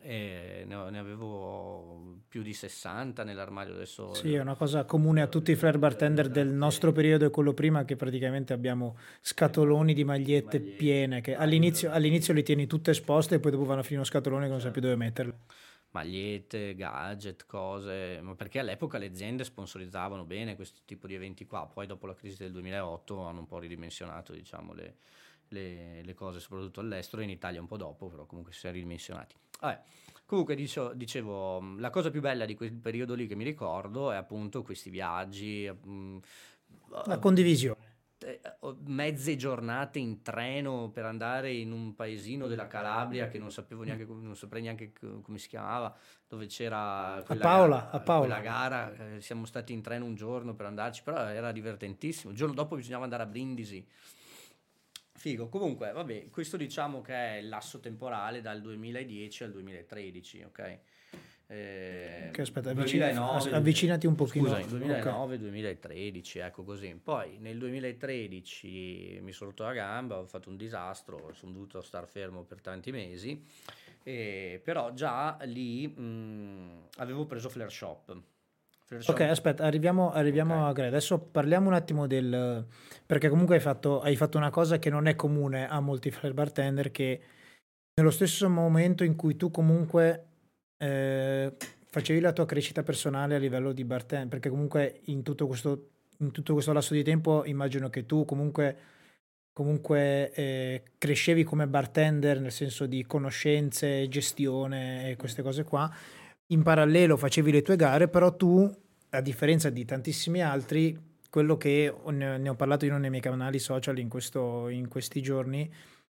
eh, 0.00 0.64
ne, 0.66 0.98
avevo 0.98 2.20
più 2.28 2.42
di 2.42 2.52
60 2.52 3.24
nell'armadio 3.24 3.74
adesso. 3.74 4.14
Sì, 4.14 4.34
è 4.34 4.40
una 4.40 4.54
cosa 4.54 4.84
comune 4.84 5.22
a 5.22 5.26
tutti 5.26 5.50
i 5.50 5.56
flare 5.56 5.78
bartender 5.78 6.28
del 6.28 6.48
nostro 6.48 6.92
periodo 6.92 7.26
e 7.26 7.30
quello 7.30 7.52
prima 7.52 7.84
che 7.84 7.96
praticamente 7.96 8.52
abbiamo 8.52 8.96
scatoloni 9.20 9.94
di 9.94 10.04
magliette, 10.04 10.58
magliette 10.58 10.76
piene 10.76 11.20
che 11.20 11.34
all'inizio, 11.34 11.90
all'inizio 11.90 12.34
li 12.34 12.42
tieni 12.42 12.66
tutte 12.66 12.90
esposte 12.90 13.36
e 13.36 13.40
poi 13.40 13.52
dopo 13.52 13.64
vanno 13.64 13.80
a 13.80 13.82
finire 13.82 14.00
uno 14.00 14.10
scatolone 14.10 14.44
che 14.44 14.50
non 14.50 14.60
sai 14.60 14.70
più 14.70 14.80
dove 14.80 14.96
metterle 14.96 15.38
magliette, 15.96 16.74
gadget, 16.74 17.46
cose, 17.46 18.20
ma 18.20 18.34
perché 18.34 18.58
all'epoca 18.58 18.98
le 18.98 19.06
aziende 19.06 19.44
sponsorizzavano 19.44 20.24
bene 20.24 20.54
questo 20.54 20.80
tipo 20.84 21.06
di 21.06 21.14
eventi 21.14 21.46
qua, 21.46 21.66
poi 21.66 21.86
dopo 21.86 22.06
la 22.06 22.14
crisi 22.14 22.36
del 22.36 22.52
2008 22.52 23.22
hanno 23.22 23.38
un 23.38 23.46
po' 23.46 23.58
ridimensionato 23.58 24.34
diciamo, 24.34 24.74
le, 24.74 24.96
le, 25.48 26.02
le 26.02 26.14
cose, 26.14 26.40
soprattutto 26.40 26.80
all'estero, 26.80 27.22
in 27.22 27.30
Italia 27.30 27.60
un 27.60 27.66
po' 27.66 27.76
dopo, 27.76 28.08
però 28.08 28.26
comunque 28.26 28.52
si 28.52 28.66
è 28.66 28.72
ridimensionati. 28.72 29.34
Vabbè. 29.60 29.82
Comunque 30.26 30.54
dicevo, 30.56 30.92
dicevo, 30.92 31.76
la 31.78 31.90
cosa 31.90 32.10
più 32.10 32.20
bella 32.20 32.44
di 32.44 32.54
quel 32.54 32.72
periodo 32.72 33.14
lì 33.14 33.26
che 33.26 33.36
mi 33.36 33.44
ricordo 33.44 34.10
è 34.10 34.16
appunto 34.16 34.62
questi 34.62 34.90
viaggi. 34.90 35.70
Mh, 35.70 35.90
mm, 35.90 36.18
la 37.06 37.18
condivisione 37.18 37.94
eh, 38.18 38.40
mezze 38.86 39.36
giornate 39.36 39.98
in 39.98 40.22
treno 40.22 40.90
per 40.90 41.04
andare 41.04 41.52
in 41.52 41.70
un 41.70 41.94
paesino 41.94 42.46
della 42.46 42.66
Calabria 42.66 43.28
che 43.28 43.38
non 43.38 43.52
sapevo 43.52 43.82
neanche, 43.82 44.06
non 44.06 44.34
saprei 44.34 44.62
neanche 44.62 44.92
come 45.20 45.36
si 45.36 45.48
chiamava, 45.48 45.94
dove 46.26 46.46
c'era 46.46 47.22
quella, 47.26 47.40
a 47.40 47.44
Paola, 47.44 47.76
gara, 47.76 47.90
a 47.90 48.00
Paola. 48.00 48.26
quella 48.26 48.40
gara. 48.40 48.94
Eh, 48.94 49.20
siamo 49.20 49.44
stati 49.44 49.74
in 49.74 49.82
treno 49.82 50.06
un 50.06 50.14
giorno 50.14 50.54
per 50.54 50.64
andarci, 50.64 51.02
però 51.02 51.18
era 51.26 51.52
divertentissimo. 51.52 52.30
Il 52.30 52.38
giorno 52.38 52.54
dopo 52.54 52.76
bisognava 52.76 53.04
andare 53.04 53.22
a 53.22 53.26
Brindisi. 53.26 53.86
Figo, 55.16 55.48
comunque, 55.48 55.92
vabbè, 55.92 56.28
questo 56.30 56.56
diciamo 56.56 57.00
che 57.00 57.38
è 57.38 57.40
l'asso 57.42 57.80
temporale 57.80 58.40
dal 58.40 58.60
2010 58.60 59.44
al 59.44 59.50
2013, 59.52 60.42
ok? 60.42 60.78
Eh, 61.48 62.30
che 62.32 62.40
aspetta, 62.40 62.72
2009, 62.72 63.52
avvicinati 63.52 64.06
un 64.06 64.16
pochino. 64.16 64.48
Scusa, 64.48 64.76
2009-2013, 64.76 66.44
ecco 66.44 66.64
così. 66.64 66.98
Poi 67.00 67.38
nel 67.38 67.56
2013 67.58 69.20
mi 69.22 69.32
sono 69.32 69.50
rotto 69.50 69.62
la 69.62 69.72
gamba, 69.72 70.18
ho 70.18 70.26
fatto 70.26 70.48
un 70.48 70.56
disastro, 70.56 71.32
sono 71.34 71.52
dovuto 71.52 71.82
stare 71.82 72.06
fermo 72.06 72.42
per 72.42 72.60
tanti 72.60 72.90
mesi, 72.90 73.40
eh, 74.02 74.60
però 74.62 74.92
già 74.92 75.38
lì 75.42 75.86
mh, 75.86 76.88
avevo 76.96 77.26
preso 77.26 77.48
Flare 77.48 77.70
Shop. 77.70 78.16
Ok, 78.88 79.20
aspetta, 79.20 79.64
arriviamo, 79.64 80.12
arriviamo 80.12 80.54
okay. 80.54 80.68
a 80.68 80.72
Greg. 80.72 80.88
Adesso 80.88 81.18
parliamo 81.18 81.68
un 81.68 81.74
attimo 81.74 82.06
del... 82.06 82.64
perché 83.04 83.28
comunque 83.28 83.56
hai 83.56 83.60
fatto, 83.60 84.00
hai 84.00 84.14
fatto 84.14 84.38
una 84.38 84.50
cosa 84.50 84.78
che 84.78 84.90
non 84.90 85.06
è 85.06 85.16
comune 85.16 85.68
a 85.68 85.80
molti 85.80 86.10
flare 86.10 86.34
bartender 86.34 86.90
che 86.92 87.20
nello 87.94 88.10
stesso 88.10 88.48
momento 88.48 89.02
in 89.02 89.16
cui 89.16 89.36
tu 89.36 89.50
comunque 89.50 90.26
eh, 90.76 91.52
facevi 91.88 92.20
la 92.20 92.32
tua 92.32 92.44
crescita 92.44 92.82
personale 92.82 93.34
a 93.34 93.38
livello 93.38 93.72
di 93.72 93.84
bartender, 93.84 94.28
perché 94.28 94.50
comunque 94.50 95.00
in 95.06 95.22
tutto 95.22 95.46
questo, 95.46 95.88
in 96.18 96.30
tutto 96.30 96.52
questo 96.52 96.72
lasso 96.72 96.94
di 96.94 97.02
tempo 97.02 97.44
immagino 97.44 97.88
che 97.88 98.06
tu 98.06 98.24
comunque 98.24 98.76
comunque 99.56 100.32
eh, 100.32 100.82
crescevi 100.98 101.42
come 101.42 101.66
bartender 101.66 102.40
nel 102.40 102.52
senso 102.52 102.84
di 102.84 103.06
conoscenze, 103.06 104.06
gestione 104.08 105.08
e 105.08 105.16
queste 105.16 105.40
cose 105.40 105.64
qua, 105.64 105.90
in 106.48 106.62
parallelo 106.62 107.16
facevi 107.16 107.50
le 107.50 107.62
tue 107.62 107.76
gare, 107.76 108.08
però 108.08 108.34
tu, 108.34 108.70
a 109.10 109.20
differenza 109.20 109.70
di 109.70 109.84
tantissimi 109.84 110.42
altri, 110.42 110.96
quello 111.30 111.56
che 111.56 111.92
ne 112.10 112.48
ho 112.48 112.54
parlato 112.54 112.84
io 112.84 112.96
nei 112.96 113.10
miei 113.10 113.22
canali 113.22 113.58
social 113.58 113.98
in, 113.98 114.08
questo, 114.08 114.68
in 114.68 114.88
questi 114.88 115.20
giorni, 115.20 115.70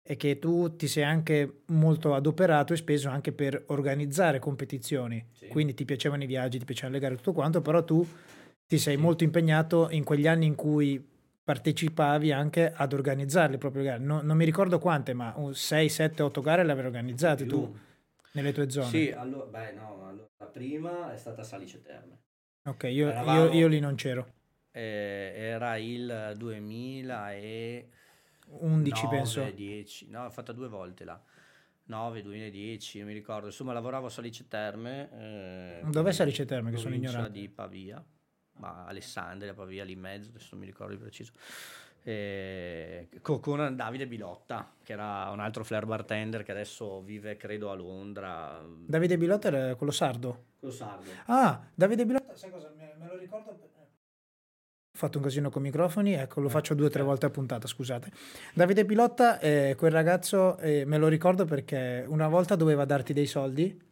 è 0.02 0.16
che 0.16 0.38
tu 0.38 0.76
ti 0.76 0.86
sei 0.86 1.04
anche 1.04 1.62
molto 1.66 2.14
adoperato 2.14 2.72
e 2.72 2.76
speso 2.76 3.08
anche 3.08 3.32
per 3.32 3.64
organizzare 3.66 4.38
competizioni. 4.38 5.24
Sì. 5.32 5.48
Quindi 5.48 5.74
ti 5.74 5.84
piacevano 5.84 6.22
i 6.22 6.26
viaggi, 6.26 6.58
ti 6.58 6.64
piacevano 6.64 6.94
le 6.94 7.00
gare 7.00 7.14
e 7.14 7.16
tutto 7.18 7.32
quanto, 7.32 7.60
però 7.60 7.84
tu 7.84 8.06
ti 8.66 8.78
sei 8.78 8.96
sì. 8.96 9.00
molto 9.00 9.24
impegnato 9.24 9.88
in 9.90 10.04
quegli 10.04 10.26
anni 10.26 10.46
in 10.46 10.54
cui 10.54 11.04
partecipavi 11.42 12.30
anche 12.30 12.70
ad 12.74 12.92
organizzare 12.92 13.52
le 13.52 13.58
proprie 13.58 13.82
gare. 13.82 13.98
No, 13.98 14.20
non 14.22 14.36
mi 14.36 14.44
ricordo 14.44 14.78
quante, 14.78 15.14
ma 15.14 15.34
6, 15.50 15.88
7, 15.88 16.22
8 16.22 16.40
gare 16.42 16.64
le 16.64 16.72
avevi 16.72 16.86
organizzate 16.86 17.46
tu 17.46 17.74
nelle 18.32 18.52
tue 18.52 18.70
zone. 18.70 18.86
Sì, 18.86 19.10
allora, 19.10 19.46
beh, 19.46 19.72
no, 19.72 20.08
allora, 20.08 20.28
la 20.36 20.46
prima 20.46 21.12
è 21.12 21.16
stata 21.16 21.42
Salice 21.42 21.82
Terme. 21.82 22.18
Ok, 22.64 22.84
io, 22.84 23.08
Eravamo, 23.08 23.44
io, 23.46 23.52
io 23.52 23.66
lì 23.68 23.80
non 23.80 23.94
c'ero. 23.94 24.34
Eh, 24.70 25.32
era 25.36 25.76
il 25.76 26.34
2000 26.36 27.32
e 27.34 27.88
11 28.46 29.02
9, 29.04 29.16
penso. 29.16 29.50
10, 29.50 30.10
no, 30.10 30.24
l'ho 30.24 30.30
fatta 30.30 30.52
due 30.52 30.68
volte 30.68 31.04
là. 31.04 31.22
9, 31.84 32.22
2010, 32.22 33.02
mi 33.04 33.14
ricordo. 33.14 33.46
Insomma, 33.46 33.72
lavoravo 33.72 34.06
a 34.06 34.10
Salice 34.10 34.46
Terme. 34.46 35.80
Eh, 35.80 35.90
Dov'è 35.90 36.12
Salice 36.12 36.44
Terme? 36.44 36.70
Che 36.70 36.76
sono 36.76 36.94
ignorante. 36.94 37.30
di 37.32 37.48
Pavia, 37.48 38.04
ma 38.58 38.84
Alessandria, 38.84 39.54
Pavia 39.54 39.84
lì 39.84 39.92
in 39.92 40.00
mezzo, 40.00 40.28
adesso 40.28 40.48
non 40.50 40.60
mi 40.60 40.66
ricordo 40.66 40.92
di 40.92 41.00
preciso. 41.00 41.32
Eh, 42.08 43.08
con 43.20 43.76
Davide 43.76 44.06
Bilotta, 44.06 44.72
che 44.82 44.94
era 44.94 45.28
un 45.30 45.40
altro 45.40 45.62
flair 45.62 45.84
bartender 45.84 46.42
che 46.42 46.52
adesso 46.52 47.02
vive, 47.02 47.36
credo, 47.36 47.70
a 47.70 47.74
Londra. 47.74 48.64
Davide 48.86 49.18
Bilotta 49.18 49.48
era 49.48 49.74
quello 49.74 49.92
sardo? 49.92 50.44
Quello 50.58 50.72
sardo. 50.72 51.10
Ah, 51.26 51.60
Davide 51.74 52.06
Bilotta, 52.06 52.34
sai 52.34 52.50
cosa? 52.50 52.72
Me, 52.74 52.94
me 52.98 53.08
lo 53.08 53.18
ricordo 53.18 53.54
fatto 54.98 55.18
un 55.18 55.24
casino 55.24 55.48
con 55.48 55.62
i 55.62 55.66
microfoni, 55.66 56.14
ecco, 56.14 56.40
lo 56.40 56.48
eh, 56.48 56.50
faccio 56.50 56.74
due 56.74 56.86
o 56.86 56.90
tre 56.90 57.02
volte 57.02 57.26
a 57.26 57.30
puntata, 57.30 57.68
scusate. 57.68 58.10
Davide 58.52 58.84
Pilotta, 58.84 59.38
eh, 59.38 59.76
quel 59.78 59.92
ragazzo, 59.92 60.58
eh, 60.58 60.84
me 60.86 60.98
lo 60.98 61.06
ricordo 61.06 61.44
perché 61.44 62.04
una 62.08 62.26
volta 62.26 62.56
doveva 62.56 62.84
darti 62.84 63.12
dei 63.12 63.26
soldi 63.26 63.87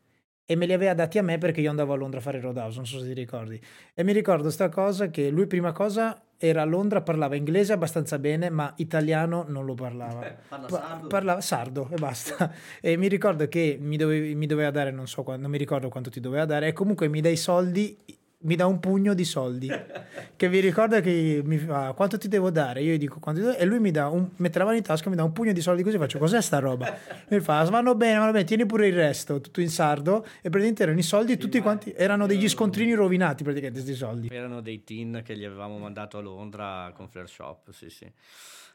e 0.46 0.54
me 0.54 0.64
li 0.66 0.72
aveva 0.72 0.94
dati 0.94 1.18
a 1.18 1.22
me 1.22 1.38
perché 1.38 1.60
io 1.60 1.70
andavo 1.70 1.92
a 1.92 1.96
Londra 1.96 2.20
a 2.20 2.22
fare 2.22 2.40
Roadhouse, 2.40 2.76
non 2.76 2.86
so 2.86 3.00
se 3.00 3.06
ti 3.06 3.12
ricordi. 3.14 3.60
E 3.92 4.04
mi 4.04 4.12
ricordo 4.12 4.48
sta 4.48 4.68
cosa 4.68 5.10
che 5.10 5.28
lui 5.28 5.48
prima 5.48 5.72
cosa 5.72 6.22
era 6.38 6.62
a 6.62 6.64
Londra, 6.64 7.02
parlava 7.02 7.34
inglese 7.34 7.72
abbastanza 7.72 8.18
bene, 8.18 8.48
ma 8.48 8.72
italiano 8.76 9.44
non 9.48 9.64
lo 9.64 9.74
parlava. 9.74 10.24
Eh, 10.24 10.36
parla 10.48 10.68
sardo. 10.68 11.06
parlava 11.08 11.40
sardo 11.40 11.88
e 11.90 11.96
basta. 11.96 12.52
e 12.80 12.96
mi 12.96 13.08
ricordo 13.08 13.48
che 13.48 13.76
mi, 13.80 13.96
dovevi, 13.96 14.36
mi 14.36 14.46
doveva 14.46 14.70
dare, 14.70 14.92
non 14.92 15.08
so 15.08 15.24
non 15.36 15.50
mi 15.50 15.58
ricordo 15.58 15.88
quanto 15.88 16.10
ti 16.10 16.20
doveva 16.20 16.44
dare, 16.44 16.68
e 16.68 16.72
comunque 16.72 17.08
mi 17.08 17.20
dai 17.20 17.36
soldi 17.36 17.96
mi 18.38 18.54
dà 18.54 18.66
un 18.66 18.78
pugno 18.80 19.14
di 19.14 19.24
soldi. 19.24 19.68
Che 20.36 20.50
vi 20.50 20.60
ricorda 20.60 21.00
che 21.00 21.40
mi 21.42 21.56
fa 21.56 21.94
quanto 21.94 22.18
ti 22.18 22.28
devo 22.28 22.50
dare? 22.50 22.82
Io 22.82 22.92
gli 22.92 22.98
dico 22.98 23.18
quanto 23.18 23.40
ti 23.40 23.46
devo 23.46 23.58
e 23.58 23.64
lui 23.64 23.78
mi 23.78 23.90
dà 23.90 24.08
un 24.08 24.28
mette 24.36 24.58
la 24.58 24.66
mano 24.66 24.76
in 24.76 24.82
tasca 24.82 25.08
mi 25.08 25.16
dà 25.16 25.24
un 25.24 25.32
pugno 25.32 25.52
di 25.52 25.62
soldi 25.62 25.82
così 25.82 25.96
faccio 25.96 26.18
cos'è 26.18 26.42
sta 26.42 26.58
roba? 26.58 26.94
Mi 27.30 27.40
fa 27.40 27.64
vanno 27.64 27.94
bene 27.94 28.18
vanno 28.18 28.32
bene 28.32 28.44
tieni 28.44 28.66
pure 28.66 28.88
il 28.88 28.94
resto 28.94 29.40
tutto 29.40 29.62
in 29.62 29.70
sardo. 29.70 30.24
E 30.42 30.50
praticamente 30.50 30.82
erano 30.82 30.98
i 30.98 31.02
soldi 31.02 31.38
tutti 31.38 31.58
quanti 31.60 31.94
erano 31.96 32.26
degli 32.26 32.50
scontrini 32.50 32.92
rovinati 32.92 33.44
praticamente 33.44 33.80
questi 33.80 33.96
soldi. 33.96 34.28
Erano 34.30 34.60
dei 34.60 34.84
tin 34.84 35.22
che 35.24 35.38
gli 35.38 35.44
avevamo 35.44 35.78
mandato 35.78 36.18
a 36.18 36.20
Londra 36.20 36.92
con 36.94 37.08
Flare 37.08 37.28
Shop 37.28 37.70
sì 37.70 37.88
sì. 37.88 38.12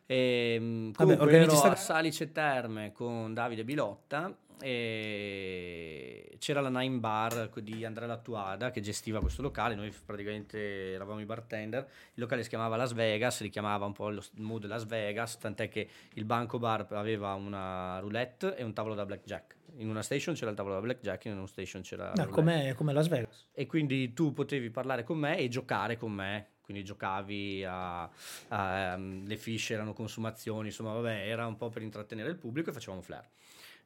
E, 0.08 0.54
ehm, 0.56 0.94
Vabbè, 0.94 1.36
ero 1.36 1.56
sta... 1.56 1.72
a 1.74 1.76
Salice 1.76 2.32
Terme 2.32 2.92
con 2.92 3.36
Davide 3.36 3.64
Bilotta 3.64 4.36
e 4.62 6.36
c'era 6.40 6.62
la 6.62 6.70
Nine 6.70 6.98
Bar 6.98 7.50
di 7.62 7.86
Andrea 7.86 8.08
Lattuada 8.08 8.72
che 8.72 8.82
gestiva 8.82 9.20
questo 9.20 9.42
locale, 9.42 9.76
noi 9.76 9.94
praticamente 10.06 10.94
eravamo 10.94 11.20
i 11.20 11.26
bartender, 11.26 11.84
il 12.14 12.22
locale 12.22 12.44
si 12.44 12.50
chiamava 12.50 12.76
Las 12.76 12.94
Vegas, 12.94 13.42
richiamava 13.42 13.86
un 13.86 13.94
po' 13.94 14.10
lo 14.10 14.24
mood 14.38 14.66
Las 14.66 14.86
Vegas, 14.86 15.38
tant'è 15.38 15.70
che 15.70 15.90
il 16.14 16.26
banco 16.26 16.60
bar 16.60 16.88
aveva 16.92 17.34
una 17.34 18.00
roulette 18.00 18.56
e 18.56 18.64
un 18.64 18.74
tavolo 18.74 18.96
da 18.96 19.06
blackjack. 19.06 19.58
In 19.78 19.90
una 19.90 20.02
station 20.02 20.36
c'era 20.36 20.50
il 20.50 20.58
tavolo 20.58 20.76
da 20.76 20.82
blackjack, 20.82 21.26
in 21.26 21.38
una 21.38 21.48
station 21.48 21.82
c'era... 21.82 22.12
No, 22.16 22.28
come, 22.28 22.74
come 22.76 22.92
Las 22.94 23.08
Vegas. 23.08 23.48
E 23.54 23.66
quindi 23.68 24.14
tu 24.14 24.34
potevi 24.34 24.70
parlare 24.70 25.04
con 25.04 25.18
me 25.18 25.38
e 25.38 25.48
giocare 25.48 25.98
con 25.98 26.12
me 26.12 26.48
quindi 26.72 26.88
giocavi 26.88 27.66
a, 27.66 28.04
a 28.48 28.94
um, 28.96 29.26
le 29.26 29.36
fish 29.36 29.72
erano 29.72 29.92
consumazioni, 29.92 30.68
insomma 30.68 30.94
vabbè 30.94 31.28
era 31.28 31.46
un 31.46 31.58
po' 31.58 31.70
per 31.70 31.82
intrattenere 31.82 32.30
il 32.30 32.38
pubblico 32.38 32.70
e 32.70 32.74
facevamo 32.74 33.02
flare. 33.02 33.32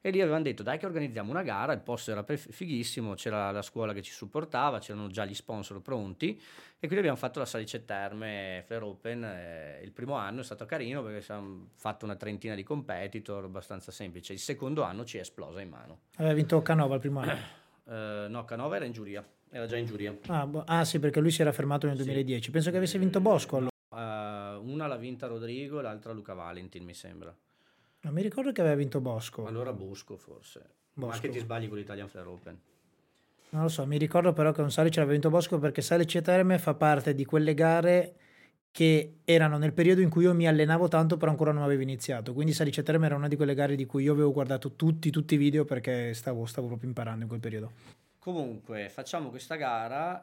E 0.06 0.10
lì 0.10 0.20
avevano 0.20 0.44
detto 0.44 0.62
dai 0.62 0.78
che 0.78 0.86
organizziamo 0.86 1.32
una 1.32 1.42
gara, 1.42 1.72
il 1.72 1.80
posto 1.80 2.12
era 2.12 2.24
fighissimo, 2.24 3.14
c'era 3.14 3.50
la 3.50 3.60
scuola 3.60 3.92
che 3.92 4.02
ci 4.02 4.12
supportava, 4.12 4.78
c'erano 4.78 5.08
già 5.08 5.24
gli 5.24 5.34
sponsor 5.34 5.82
pronti 5.82 6.40
e 6.76 6.78
quindi 6.78 6.98
abbiamo 6.98 7.16
fatto 7.16 7.40
la 7.40 7.44
Salice 7.44 7.84
Terme 7.84 8.62
Flare 8.64 8.84
Open. 8.84 9.24
Eh, 9.24 9.80
il 9.82 9.90
primo 9.90 10.14
anno 10.14 10.42
è 10.42 10.44
stato 10.44 10.64
carino 10.64 11.02
perché 11.02 11.32
abbiamo 11.32 11.70
fatto 11.74 12.04
una 12.04 12.14
trentina 12.14 12.54
di 12.54 12.62
competitor, 12.62 13.46
abbastanza 13.46 13.90
semplice. 13.90 14.32
Il 14.32 14.38
secondo 14.38 14.84
anno 14.84 15.04
ci 15.04 15.16
è 15.16 15.22
esplosa 15.22 15.60
in 15.60 15.70
mano. 15.70 16.02
Aveva 16.18 16.34
vinto 16.34 16.62
Canova 16.62 16.94
il 16.94 17.00
primo 17.00 17.18
anno? 17.18 17.38
Uh, 17.82 18.30
no, 18.30 18.44
Canova 18.44 18.76
era 18.76 18.84
in 18.84 18.92
giuria, 18.92 19.26
era 19.50 19.66
già 19.66 19.76
in 19.76 19.86
giuria. 19.86 20.16
Ah, 20.28 20.46
bo- 20.46 20.62
ah, 20.64 20.84
sì, 20.84 21.00
perché 21.00 21.18
lui 21.18 21.32
si 21.32 21.40
era 21.40 21.50
fermato 21.50 21.88
nel 21.88 21.96
2010. 21.96 22.44
Sì. 22.44 22.50
Penso 22.52 22.70
che 22.70 22.76
avesse 22.76 22.96
vinto 23.00 23.18
Bosco 23.18 23.56
allora. 23.56 23.70
Uh, 23.88 24.70
una 24.70 24.86
l'ha 24.86 24.94
vinta 24.94 25.26
Rodrigo, 25.26 25.80
l'altra 25.80 26.12
Luca 26.12 26.32
Valentin, 26.32 26.84
mi 26.84 26.94
sembra. 26.94 27.36
Non 28.06 28.14
mi 28.14 28.22
ricordo 28.22 28.52
che 28.52 28.60
aveva 28.60 28.76
vinto 28.76 29.00
Bosco. 29.00 29.46
Allora 29.46 29.72
Bosco 29.72 30.16
forse. 30.16 30.60
Bosco. 30.92 31.12
Ma 31.12 31.20
che 31.20 31.28
ti 31.28 31.40
sbagli 31.40 31.66
con 31.66 31.76
l'Italian 31.76 32.08
Flare 32.08 32.28
Open. 32.28 32.60
Non 33.48 33.62
lo 33.62 33.68
so, 33.68 33.84
mi 33.84 33.98
ricordo 33.98 34.32
però 34.32 34.52
che 34.52 34.60
un 34.60 34.70
Salice 34.70 35.00
l'aveva 35.00 35.14
vinto 35.14 35.28
Bosco 35.28 35.58
perché 35.58 35.82
Salice 35.82 36.22
Terme 36.22 36.58
fa 36.58 36.74
parte 36.74 37.16
di 37.16 37.24
quelle 37.24 37.52
gare 37.52 38.14
che 38.70 39.16
erano 39.24 39.58
nel 39.58 39.72
periodo 39.72 40.02
in 40.02 40.08
cui 40.08 40.22
io 40.22 40.34
mi 40.34 40.46
allenavo 40.46 40.86
tanto 40.86 41.16
però 41.16 41.32
ancora 41.32 41.50
non 41.50 41.64
avevo 41.64 41.82
iniziato. 41.82 42.32
Quindi 42.32 42.52
Salice 42.52 42.84
Terme 42.84 43.06
era 43.06 43.16
una 43.16 43.26
di 43.26 43.34
quelle 43.34 43.54
gare 43.54 43.74
di 43.74 43.86
cui 43.86 44.04
io 44.04 44.12
avevo 44.12 44.30
guardato 44.30 44.76
tutti, 44.76 45.10
tutti 45.10 45.34
i 45.34 45.38
video 45.38 45.64
perché 45.64 46.14
stavo, 46.14 46.46
stavo 46.46 46.68
proprio 46.68 46.86
imparando 46.86 47.22
in 47.22 47.28
quel 47.28 47.40
periodo. 47.40 47.72
Comunque, 48.26 48.88
facciamo 48.88 49.30
questa 49.30 49.54
gara. 49.54 50.20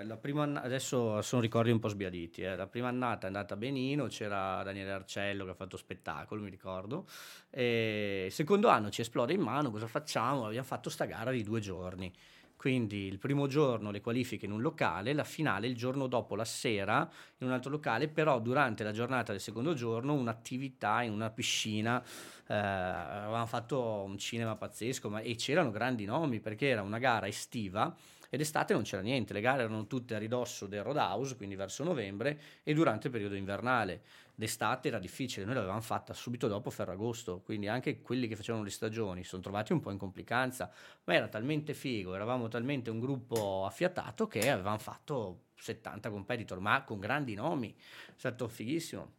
Eh, 0.00 0.04
la 0.04 0.18
prima 0.18 0.42
anna- 0.42 0.60
adesso 0.60 1.22
sono 1.22 1.40
ricordi 1.40 1.70
un 1.70 1.78
po' 1.78 1.88
sbiaditi. 1.88 2.42
Eh. 2.42 2.54
La 2.54 2.66
prima 2.66 2.88
annata 2.88 3.22
è 3.22 3.26
andata 3.28 3.56
benino, 3.56 4.08
c'era 4.08 4.62
Daniele 4.62 4.92
Arcello 4.92 5.46
che 5.46 5.52
ha 5.52 5.54
fatto 5.54 5.78
spettacolo, 5.78 6.42
mi 6.42 6.50
ricordo. 6.50 7.06
E 7.48 8.28
secondo 8.30 8.68
anno 8.68 8.90
ci 8.90 9.00
esplode 9.00 9.32
in 9.32 9.40
mano, 9.40 9.70
cosa 9.70 9.86
facciamo? 9.86 10.44
Abbiamo 10.44 10.66
fatto 10.66 10.90
sta 10.90 11.06
gara 11.06 11.30
di 11.30 11.42
due 11.42 11.60
giorni. 11.60 12.12
Quindi 12.60 13.06
il 13.06 13.18
primo 13.18 13.46
giorno 13.46 13.90
le 13.90 14.02
qualifiche 14.02 14.44
in 14.44 14.52
un 14.52 14.60
locale, 14.60 15.14
la 15.14 15.24
finale 15.24 15.66
il 15.66 15.74
giorno 15.74 16.06
dopo 16.06 16.36
la 16.36 16.44
sera 16.44 17.08
in 17.38 17.46
un 17.46 17.54
altro 17.54 17.70
locale, 17.70 18.06
però 18.06 18.38
durante 18.38 18.84
la 18.84 18.92
giornata 18.92 19.32
del 19.32 19.40
secondo 19.40 19.72
giorno 19.72 20.12
un'attività 20.12 21.00
in 21.00 21.12
una 21.12 21.30
piscina. 21.30 22.04
Eh, 22.46 22.54
avevamo 22.54 23.46
fatto 23.46 24.02
un 24.06 24.18
cinema 24.18 24.56
pazzesco 24.56 25.08
ma, 25.08 25.20
e 25.20 25.36
c'erano 25.36 25.70
grandi 25.70 26.04
nomi 26.04 26.38
perché 26.40 26.66
era 26.66 26.82
una 26.82 26.98
gara 26.98 27.26
estiva 27.26 27.96
ed 28.28 28.42
estate 28.42 28.74
non 28.74 28.82
c'era 28.82 29.00
niente, 29.00 29.32
le 29.32 29.40
gare 29.40 29.62
erano 29.62 29.86
tutte 29.86 30.14
a 30.14 30.18
ridosso 30.18 30.66
del 30.66 30.82
Roadhouse, 30.82 31.36
quindi 31.36 31.56
verso 31.56 31.82
novembre 31.82 32.40
e 32.62 32.74
durante 32.74 33.06
il 33.06 33.12
periodo 33.14 33.36
invernale. 33.36 34.02
D'estate 34.40 34.88
era 34.88 34.98
difficile, 34.98 35.44
noi 35.44 35.54
l'avevamo 35.54 35.82
fatta 35.82 36.14
subito 36.14 36.48
dopo 36.48 36.70
Ferragosto, 36.70 37.42
quindi 37.42 37.68
anche 37.68 38.00
quelli 38.00 38.26
che 38.26 38.36
facevano 38.36 38.64
le 38.64 38.70
stagioni 38.70 39.22
sono 39.22 39.42
trovati 39.42 39.74
un 39.74 39.80
po' 39.80 39.90
in 39.90 39.98
complicanza, 39.98 40.72
ma 41.04 41.12
era 41.12 41.28
talmente 41.28 41.74
figo, 41.74 42.14
eravamo 42.14 42.48
talmente 42.48 42.88
un 42.88 43.00
gruppo 43.00 43.66
affiatato 43.66 44.26
che 44.26 44.48
avevamo 44.48 44.78
fatto 44.78 45.48
70 45.56 46.08
competitor, 46.08 46.58
ma 46.58 46.84
con 46.84 46.98
grandi 47.00 47.34
nomi, 47.34 47.74
è 47.74 48.12
stato 48.16 48.48
fighissimo. 48.48 49.12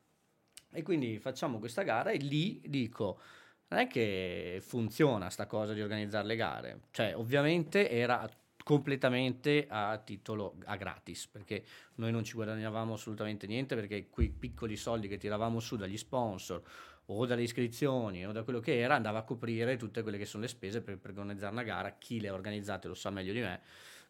E 0.72 0.82
quindi 0.82 1.20
facciamo 1.20 1.60
questa 1.60 1.84
gara 1.84 2.10
e 2.10 2.18
lì 2.18 2.60
dico, 2.66 3.20
non 3.68 3.82
è 3.82 3.86
che 3.86 4.60
funziona 4.66 5.30
sta 5.30 5.46
cosa 5.46 5.74
di 5.74 5.84
organizzare 5.84 6.26
le 6.26 6.36
gare, 6.36 6.80
cioè 6.90 7.16
ovviamente 7.16 7.92
era 7.92 8.28
completamente 8.72 9.66
a 9.68 9.98
titolo 9.98 10.56
a 10.64 10.78
gratis 10.78 11.28
perché 11.28 11.62
noi 11.96 12.10
non 12.14 12.24
ci 12.24 12.36
guadagnavamo 12.36 12.94
assolutamente 12.94 13.46
niente 13.46 13.76
perché 13.76 14.08
quei 14.10 14.30
piccoli 14.30 14.78
soldi 14.78 15.10
che 15.10 15.18
tiravamo 15.18 15.60
su 15.60 15.76
dagli 15.76 15.98
sponsor 15.98 16.62
o 17.08 17.26
dalle 17.26 17.42
iscrizioni 17.42 18.26
o 18.26 18.32
da 18.32 18.44
quello 18.44 18.62
che 18.62 18.80
era 18.80 18.96
andava 18.96 19.20
a 19.20 19.24
coprire 19.24 19.76
tutte 19.76 20.04
quelle 20.04 20.18
che 20.18 20.24
sono 20.24 20.44
le 20.44 20.48
spese 20.48 20.82
per, 20.82 20.98
per 21.00 21.12
organizzare 21.12 21.52
una 21.52 21.64
gara. 21.64 21.98
Chi 21.98 22.22
le 22.22 22.30
ha 22.30 22.34
organizzate 22.34 22.88
lo 22.88 22.94
sa 22.94 23.10
meglio 23.10 23.34
di 23.34 23.42
me 23.42 23.60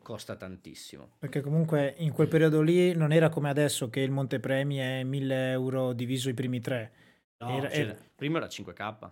costa 0.04 0.36
tantissimo. 0.36 1.14
Perché 1.18 1.42
comunque 1.42 1.96
in 1.98 2.12
quel 2.12 2.28
periodo 2.28 2.62
lì 2.62 2.94
non 2.94 3.12
era 3.12 3.30
come 3.30 3.50
adesso 3.50 3.90
che 3.90 4.02
il 4.02 4.12
montepremi 4.12 4.78
è 4.78 5.04
1000 5.04 5.50
euro 5.50 5.94
diviso 5.94 6.30
i 6.30 6.36
primi 6.36 6.60
tre. 6.60 6.92
No, 7.38 7.58
era, 7.58 7.72
era... 7.72 7.98
prima 8.16 8.38
era 8.38 8.46
5k 8.46 9.10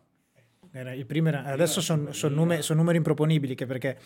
Era 0.71 0.93
il 0.93 1.05
primo 1.07 1.29
era, 1.29 1.45
adesso 1.45 1.81
sono 1.81 2.11
son 2.13 2.33
numeri, 2.33 2.61
son 2.61 2.77
numeri 2.77 2.97
improponibili 2.97 3.55
che 3.55 3.65
perché 3.65 3.97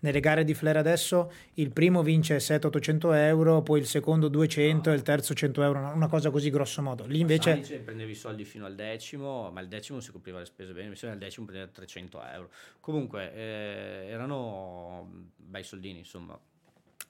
nelle 0.00 0.20
gare 0.20 0.44
di 0.44 0.54
Flair 0.54 0.76
adesso 0.76 1.32
il 1.54 1.72
primo 1.72 2.02
vince 2.02 2.36
700-800 2.36 3.14
euro, 3.14 3.62
poi 3.62 3.80
il 3.80 3.86
secondo 3.86 4.28
200 4.28 4.88
no. 4.88 4.94
e 4.94 4.98
il 4.98 5.02
terzo 5.02 5.34
100 5.34 5.62
euro, 5.62 5.78
una 5.92 6.08
cosa 6.08 6.30
così 6.30 6.50
grosso 6.50 6.80
modo. 6.80 7.06
Lì 7.06 7.20
invece... 7.20 7.50
Sanice 7.50 7.78
prendevi 7.78 8.12
i 8.12 8.14
soldi 8.14 8.44
fino 8.44 8.66
al 8.66 8.76
decimo, 8.76 9.50
ma 9.50 9.60
il 9.60 9.68
decimo 9.68 9.98
si 10.00 10.12
copriva 10.12 10.38
le 10.38 10.44
spese 10.44 10.72
bene, 10.72 10.84
invece 10.84 11.08
nel 11.08 11.18
decimo 11.18 11.46
prendeva 11.46 11.70
300 11.70 12.24
euro. 12.32 12.50
Comunque 12.78 13.32
eh, 13.34 14.06
erano 14.08 15.10
bei 15.36 15.64
soldini, 15.64 15.98
insomma 15.98 16.38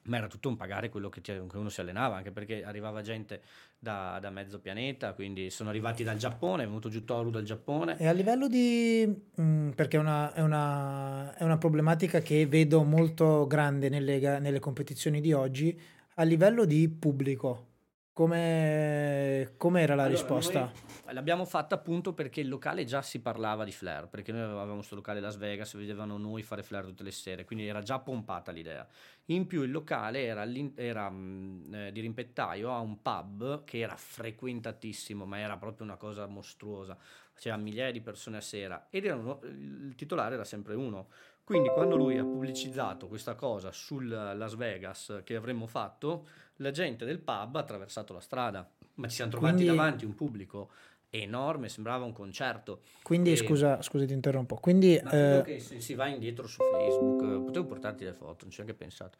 ma 0.05 0.17
era 0.17 0.27
tutto 0.27 0.49
un 0.49 0.55
pagare 0.55 0.89
quello 0.89 1.09
che, 1.09 1.21
uno 1.53 1.69
si 1.69 1.79
allenava, 1.79 2.17
anche 2.17 2.31
perché 2.31 2.63
arrivava 2.63 3.01
gente 3.01 3.41
da, 3.79 4.17
da, 4.19 4.29
mezzo 4.29 4.59
pianeta, 4.59 5.13
quindi 5.13 5.49
sono 5.49 5.69
arrivati 5.69 6.03
dal 6.03 6.17
Giappone, 6.17 6.63
è 6.63 6.65
venuto 6.65 6.89
giù 6.89 7.03
Toru 7.05 7.29
dal 7.29 7.43
Giappone. 7.43 7.97
E 7.97 8.07
a 8.07 8.11
livello 8.11 8.47
di... 8.47 9.05
Mh, 9.35 9.41
mm, 9.41 9.69
perché 9.71 9.97
è 9.97 9.99
una, 9.99 10.33
è, 10.33 10.41
una, 10.41 11.35
è 11.35 11.43
una, 11.43 11.57
problematica 11.57 12.19
che 12.19 12.45
vedo 12.47 12.83
molto 12.83 13.47
grande 13.47 13.89
nelle, 13.89 14.39
nelle 14.39 14.59
competizioni 14.59 15.21
di 15.21 15.31
oggi, 15.31 15.79
a 16.15 16.23
livello 16.23 16.65
di 16.65 16.89
pubblico, 16.89 17.72
come, 18.13 19.53
come 19.57 19.81
era 19.81 19.95
la 19.95 20.03
allora, 20.03 20.17
risposta? 20.17 20.71
L'abbiamo 21.11 21.45
fatta 21.45 21.75
appunto 21.75 22.13
perché 22.13 22.41
il 22.41 22.47
locale 22.47 22.85
già 22.85 23.01
si 23.01 23.19
parlava 23.19 23.63
di 23.63 23.71
Flair, 23.71 24.07
perché 24.07 24.31
noi 24.31 24.41
avevamo 24.41 24.75
questo 24.75 24.93
locale 24.93 25.19
Las 25.19 25.35
Vegas, 25.37 25.75
vedevano 25.75 26.17
noi 26.17 26.43
fare 26.43 26.61
Flair 26.61 26.85
tutte 26.85 27.03
le 27.03 27.11
sere, 27.11 27.43
quindi 27.43 27.65
era 27.65 27.81
già 27.81 27.99
pompata 27.99 28.51
l'idea. 28.51 28.87
In 29.25 29.47
più 29.47 29.63
il 29.63 29.71
locale 29.71 30.23
era, 30.25 30.45
era 30.75 31.09
mh, 31.09 31.73
eh, 31.73 31.91
di 31.91 32.01
rimpettaio 32.01 32.71
a 32.71 32.79
un 32.79 33.01
pub 33.01 33.63
che 33.63 33.79
era 33.79 33.95
frequentatissimo, 33.97 35.25
ma 35.25 35.39
era 35.39 35.57
proprio 35.57 35.85
una 35.85 35.97
cosa 35.97 36.27
mostruosa, 36.27 36.95
c'era 37.35 37.57
migliaia 37.57 37.91
di 37.91 38.01
persone 38.01 38.37
a 38.37 38.41
sera 38.41 38.87
ed 38.91 39.05
uno, 39.05 39.39
il 39.43 39.95
titolare 39.95 40.35
era 40.35 40.45
sempre 40.45 40.75
uno. 40.75 41.07
Quindi 41.43 41.69
quando 41.69 41.95
lui 41.97 42.17
ha 42.17 42.23
pubblicizzato 42.23 43.07
questa 43.07 43.35
cosa 43.35 43.71
sul 43.71 44.07
Las 44.07 44.55
Vegas 44.55 45.21
che 45.23 45.35
avremmo 45.35 45.67
fatto, 45.67 46.25
la 46.57 46.71
gente 46.71 47.03
del 47.03 47.19
pub 47.19 47.55
ha 47.55 47.59
attraversato 47.59 48.13
la 48.13 48.21
strada, 48.21 48.69
ma 48.95 49.07
ci 49.07 49.15
siamo 49.15 49.31
trovati 49.31 49.55
Quindi... 49.55 49.75
davanti 49.75 50.05
un 50.05 50.15
pubblico 50.15 50.69
enorme, 51.09 51.69
sembrava 51.69 52.05
un 52.05 52.13
concerto. 52.13 52.81
Quindi, 53.03 53.33
e... 53.33 53.35
scusa, 53.35 53.81
scusa, 53.81 54.05
ti 54.05 54.13
interrompo. 54.13 54.55
Quindi, 54.55 54.95
eh... 54.95 55.59
se 55.59 55.79
si 55.79 55.93
va 55.93 56.07
indietro 56.07 56.47
su 56.47 56.61
Facebook, 56.71 57.43
potevo 57.43 57.65
portarti 57.65 58.03
le 58.03 58.13
foto, 58.13 58.43
non 58.43 58.51
ci 58.51 58.61
ho 58.61 58.63
neanche 58.63 58.81
pensato. 58.81 59.17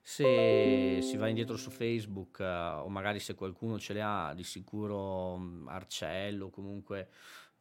Se 0.00 1.00
si 1.02 1.16
va 1.16 1.26
indietro 1.28 1.56
su 1.56 1.70
Facebook, 1.70 2.38
eh, 2.38 2.44
o 2.44 2.88
magari 2.88 3.18
se 3.18 3.34
qualcuno 3.34 3.76
ce 3.76 3.92
le 3.92 4.02
ha, 4.02 4.32
di 4.34 4.44
sicuro 4.44 5.36
mm, 5.36 5.68
Arcello, 5.68 6.48
comunque 6.48 7.08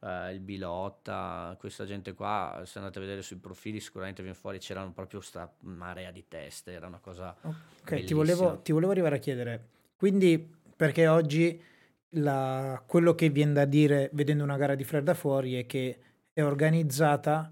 eh, 0.06 0.34
il 0.34 0.39
Bilotta, 0.39 1.56
questa 1.60 1.86
gente 1.86 2.14
qua, 2.14 2.62
se 2.66 2.78
andate 2.78 2.99
a 2.99 3.01
vedere 3.01 3.24
sui 3.24 3.38
profili 3.38 3.80
sicuramente 3.80 4.22
viene 4.22 4.38
fuori, 4.38 4.60
c'erano 4.60 4.91
proprio 4.91 5.20
sta 5.20 5.51
marea 5.62 6.12
di 6.12 6.26
teste, 6.28 6.72
era 6.72 6.86
una 6.88 6.99
cosa... 6.99 7.36
Ok, 7.41 8.03
ti 8.03 8.14
volevo, 8.14 8.60
ti 8.62 8.72
volevo, 8.72 8.91
arrivare 8.91 9.16
a 9.16 9.20
chiedere, 9.20 9.68
quindi 9.95 10.53
perché 10.76 11.08
oggi 11.08 11.60
la, 12.10 12.82
quello 12.86 13.16
che 13.16 13.30
viene 13.30 13.53
da 13.53 13.66
dire 13.66 14.10
vedendo 14.14 14.43
una 14.43 14.58
gara 14.58 14.76
di 14.76 14.84
Flair 14.84 15.03
da 15.03 15.14
fuori 15.16 15.56
è 15.56 15.66
che 15.66 15.99
è 16.32 16.43
organizzata 16.43 17.51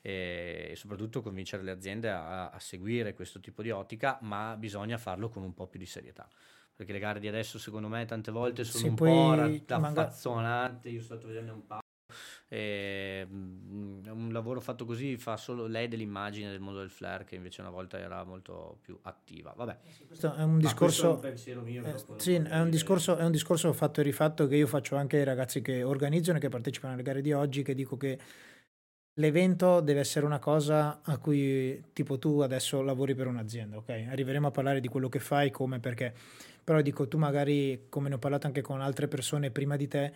e, 0.00 0.74
soprattutto 0.76 1.22
convincere 1.22 1.62
le 1.62 1.70
aziende 1.70 2.10
a, 2.10 2.50
a 2.50 2.58
seguire 2.58 3.14
questo 3.14 3.40
tipo 3.40 3.62
di 3.62 3.70
ottica, 3.70 4.18
ma 4.22 4.56
bisogna 4.56 4.98
farlo 4.98 5.28
con 5.28 5.42
un 5.42 5.54
po' 5.54 5.66
più 5.66 5.78
di 5.78 5.86
serietà 5.86 6.28
perché 6.80 6.94
le 6.94 6.98
gare 6.98 7.20
di 7.20 7.28
adesso 7.28 7.58
secondo 7.58 7.88
me 7.88 8.06
tante 8.06 8.30
volte 8.30 8.64
sono 8.64 8.84
sì, 8.84 8.88
un 8.88 8.94
po' 8.94 9.34
raffazzonate, 9.34 10.88
io 10.88 11.02
sto 11.02 11.18
vedendo 11.18 11.52
un 11.52 11.66
po'. 11.66 11.79
E, 12.52 13.24
mm, 13.30 14.06
un 14.08 14.32
lavoro 14.32 14.60
fatto 14.60 14.84
così 14.84 15.16
fa 15.16 15.36
solo 15.36 15.68
lei 15.68 15.86
dell'immagine 15.86 16.50
del 16.50 16.58
mondo 16.58 16.80
del 16.80 16.90
flare 16.90 17.22
che 17.22 17.36
invece 17.36 17.60
una 17.60 17.70
volta 17.70 17.96
era 17.96 18.24
molto 18.24 18.78
più 18.82 18.98
attiva. 19.02 19.54
Vabbè. 19.56 19.78
Questo 20.08 20.34
è 20.34 20.42
un 20.42 20.58
discorso 20.58 21.22
è 21.22 21.54
un 21.54 21.62
mio, 21.62 21.84
eh, 21.84 21.94
sì, 22.16 22.34
è 22.34 22.58
un 22.58 22.68
discorso, 22.68 23.16
è 23.16 23.24
un 23.24 23.30
discorso 23.30 23.72
fatto 23.72 24.00
e 24.00 24.02
rifatto 24.02 24.48
che 24.48 24.56
io 24.56 24.66
faccio 24.66 24.96
anche 24.96 25.18
ai 25.18 25.24
ragazzi 25.24 25.62
che 25.62 25.84
organizzano 25.84 26.38
e 26.38 26.40
che 26.40 26.48
partecipano 26.48 26.94
alle 26.94 27.04
gare 27.04 27.20
di 27.20 27.32
oggi 27.32 27.62
che 27.62 27.74
dico 27.74 27.96
che 27.96 28.18
l'evento 29.14 29.80
deve 29.80 30.00
essere 30.00 30.26
una 30.26 30.40
cosa 30.40 31.02
a 31.04 31.18
cui 31.18 31.90
tipo 31.92 32.18
tu 32.18 32.40
adesso 32.40 32.82
lavori 32.82 33.14
per 33.14 33.28
un'azienda 33.28 33.76
ok? 33.76 34.06
Arriveremo 34.08 34.48
a 34.48 34.50
parlare 34.50 34.80
di 34.80 34.88
quello 34.88 35.08
che 35.08 35.20
fai 35.20 35.50
come 35.50 35.78
perché 35.78 36.14
però 36.70 36.82
dico 36.82 37.08
tu 37.08 37.18
magari, 37.18 37.86
come 37.88 38.08
ne 38.08 38.14
ho 38.14 38.18
parlato 38.18 38.46
anche 38.46 38.60
con 38.60 38.80
altre 38.80 39.08
persone 39.08 39.50
prima 39.50 39.76
di 39.76 39.88
te, 39.88 40.12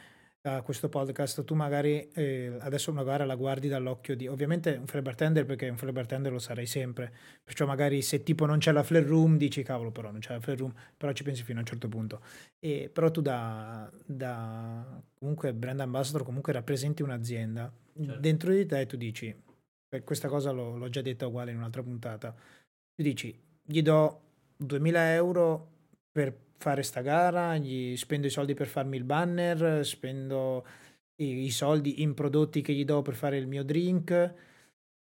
a 0.46 0.60
questo 0.60 0.90
podcast, 0.90 1.42
tu 1.44 1.54
magari 1.54 2.10
eh, 2.12 2.58
adesso 2.60 2.90
una 2.90 3.02
gara 3.02 3.24
la 3.24 3.34
guardi 3.34 3.66
dall'occhio 3.66 4.14
di, 4.14 4.26
ovviamente 4.26 4.76
un 4.78 4.84
flare 4.84 5.02
bartender 5.02 5.46
perché 5.46 5.70
un 5.70 5.78
flare 5.78 5.94
bartender 5.94 6.30
lo 6.30 6.38
sarai 6.38 6.66
sempre, 6.66 7.10
perciò 7.42 7.64
magari 7.64 8.02
se 8.02 8.22
tipo 8.22 8.44
non 8.44 8.58
c'è 8.58 8.70
la 8.70 8.82
flare 8.82 9.06
room 9.06 9.38
dici 9.38 9.62
cavolo 9.62 9.90
però 9.90 10.10
non 10.10 10.20
c'è 10.20 10.34
la 10.34 10.40
flare 10.40 10.58
room, 10.58 10.74
però 10.98 11.12
ci 11.12 11.22
pensi 11.22 11.42
fino 11.44 11.58
a 11.58 11.60
un 11.62 11.66
certo 11.66 11.88
punto. 11.88 12.20
E, 12.58 12.90
però 12.92 13.10
tu 13.10 13.22
da, 13.22 13.90
da 14.04 15.02
comunque 15.14 15.54
brand 15.54 15.80
ambassador 15.80 16.24
comunque 16.24 16.52
rappresenti 16.52 17.02
un'azienda, 17.02 17.72
certo. 17.96 18.20
dentro 18.20 18.52
di 18.52 18.66
te 18.66 18.84
tu 18.84 18.98
dici, 18.98 19.34
questa 20.04 20.28
cosa 20.28 20.50
l'ho, 20.50 20.76
l'ho 20.76 20.88
già 20.90 21.00
detta 21.00 21.26
uguale 21.26 21.52
in 21.52 21.56
un'altra 21.56 21.82
puntata, 21.82 22.34
tu 22.94 23.02
dici 23.02 23.34
gli 23.62 23.80
do 23.80 24.20
2000 24.58 25.14
euro 25.14 25.73
per 26.14 26.32
fare 26.58 26.84
sta 26.84 27.00
gara, 27.00 27.56
gli 27.56 27.96
spendo 27.96 28.28
i 28.28 28.30
soldi 28.30 28.54
per 28.54 28.68
farmi 28.68 28.96
il 28.96 29.02
banner, 29.02 29.84
spendo 29.84 30.64
i, 31.16 31.44
i 31.44 31.50
soldi 31.50 32.02
in 32.02 32.14
prodotti 32.14 32.62
che 32.62 32.72
gli 32.72 32.84
do 32.84 33.02
per 33.02 33.14
fare 33.14 33.36
il 33.36 33.48
mio 33.48 33.64
drink 33.64 34.34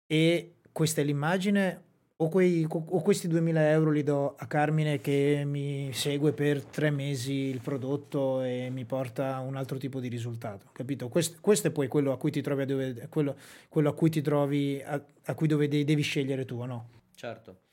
e 0.06 0.54
questa 0.72 1.02
è 1.02 1.04
l'immagine 1.04 1.90
o, 2.18 2.30
quei, 2.30 2.68
o, 2.70 3.02
questi 3.02 3.28
2000 3.28 3.72
euro 3.72 3.90
li 3.90 4.04
do 4.04 4.36
a 4.38 4.46
Carmine 4.46 5.02
che 5.02 5.42
mi 5.44 5.90
segue 5.92 6.34
per 6.34 6.64
tre 6.64 6.92
mesi 6.92 7.34
il 7.34 7.62
prodotto 7.62 8.44
e 8.44 8.70
mi 8.70 8.86
porta 8.86 9.40
un 9.40 9.56
altro 9.56 9.80
tipo 9.80 10.00
di 10.00 10.08
risultato, 10.08 10.68
capito? 10.72 11.10
Questo, 11.10 11.40
questo 11.42 11.70
è 11.70 11.72
poi 11.72 11.88
quello 11.88 12.12
a 12.12 12.20
cui 12.20 12.30
ti 12.30 12.42
trovi, 12.42 12.62
a 12.62 12.66
dove, 12.66 13.08
quello, 13.10 13.36
quello 13.70 13.90
a 13.90 13.94
cui 13.96 14.12
ti 14.12 14.22
trovi, 14.22 14.80
a, 14.86 15.04
a 15.26 15.34
cui 15.34 15.48
dove 15.48 15.68
devi, 15.68 15.84
devi 15.84 16.04
scegliere 16.04 16.46
tu, 16.46 16.64
no? 16.64 16.90
Certo. 17.16 17.71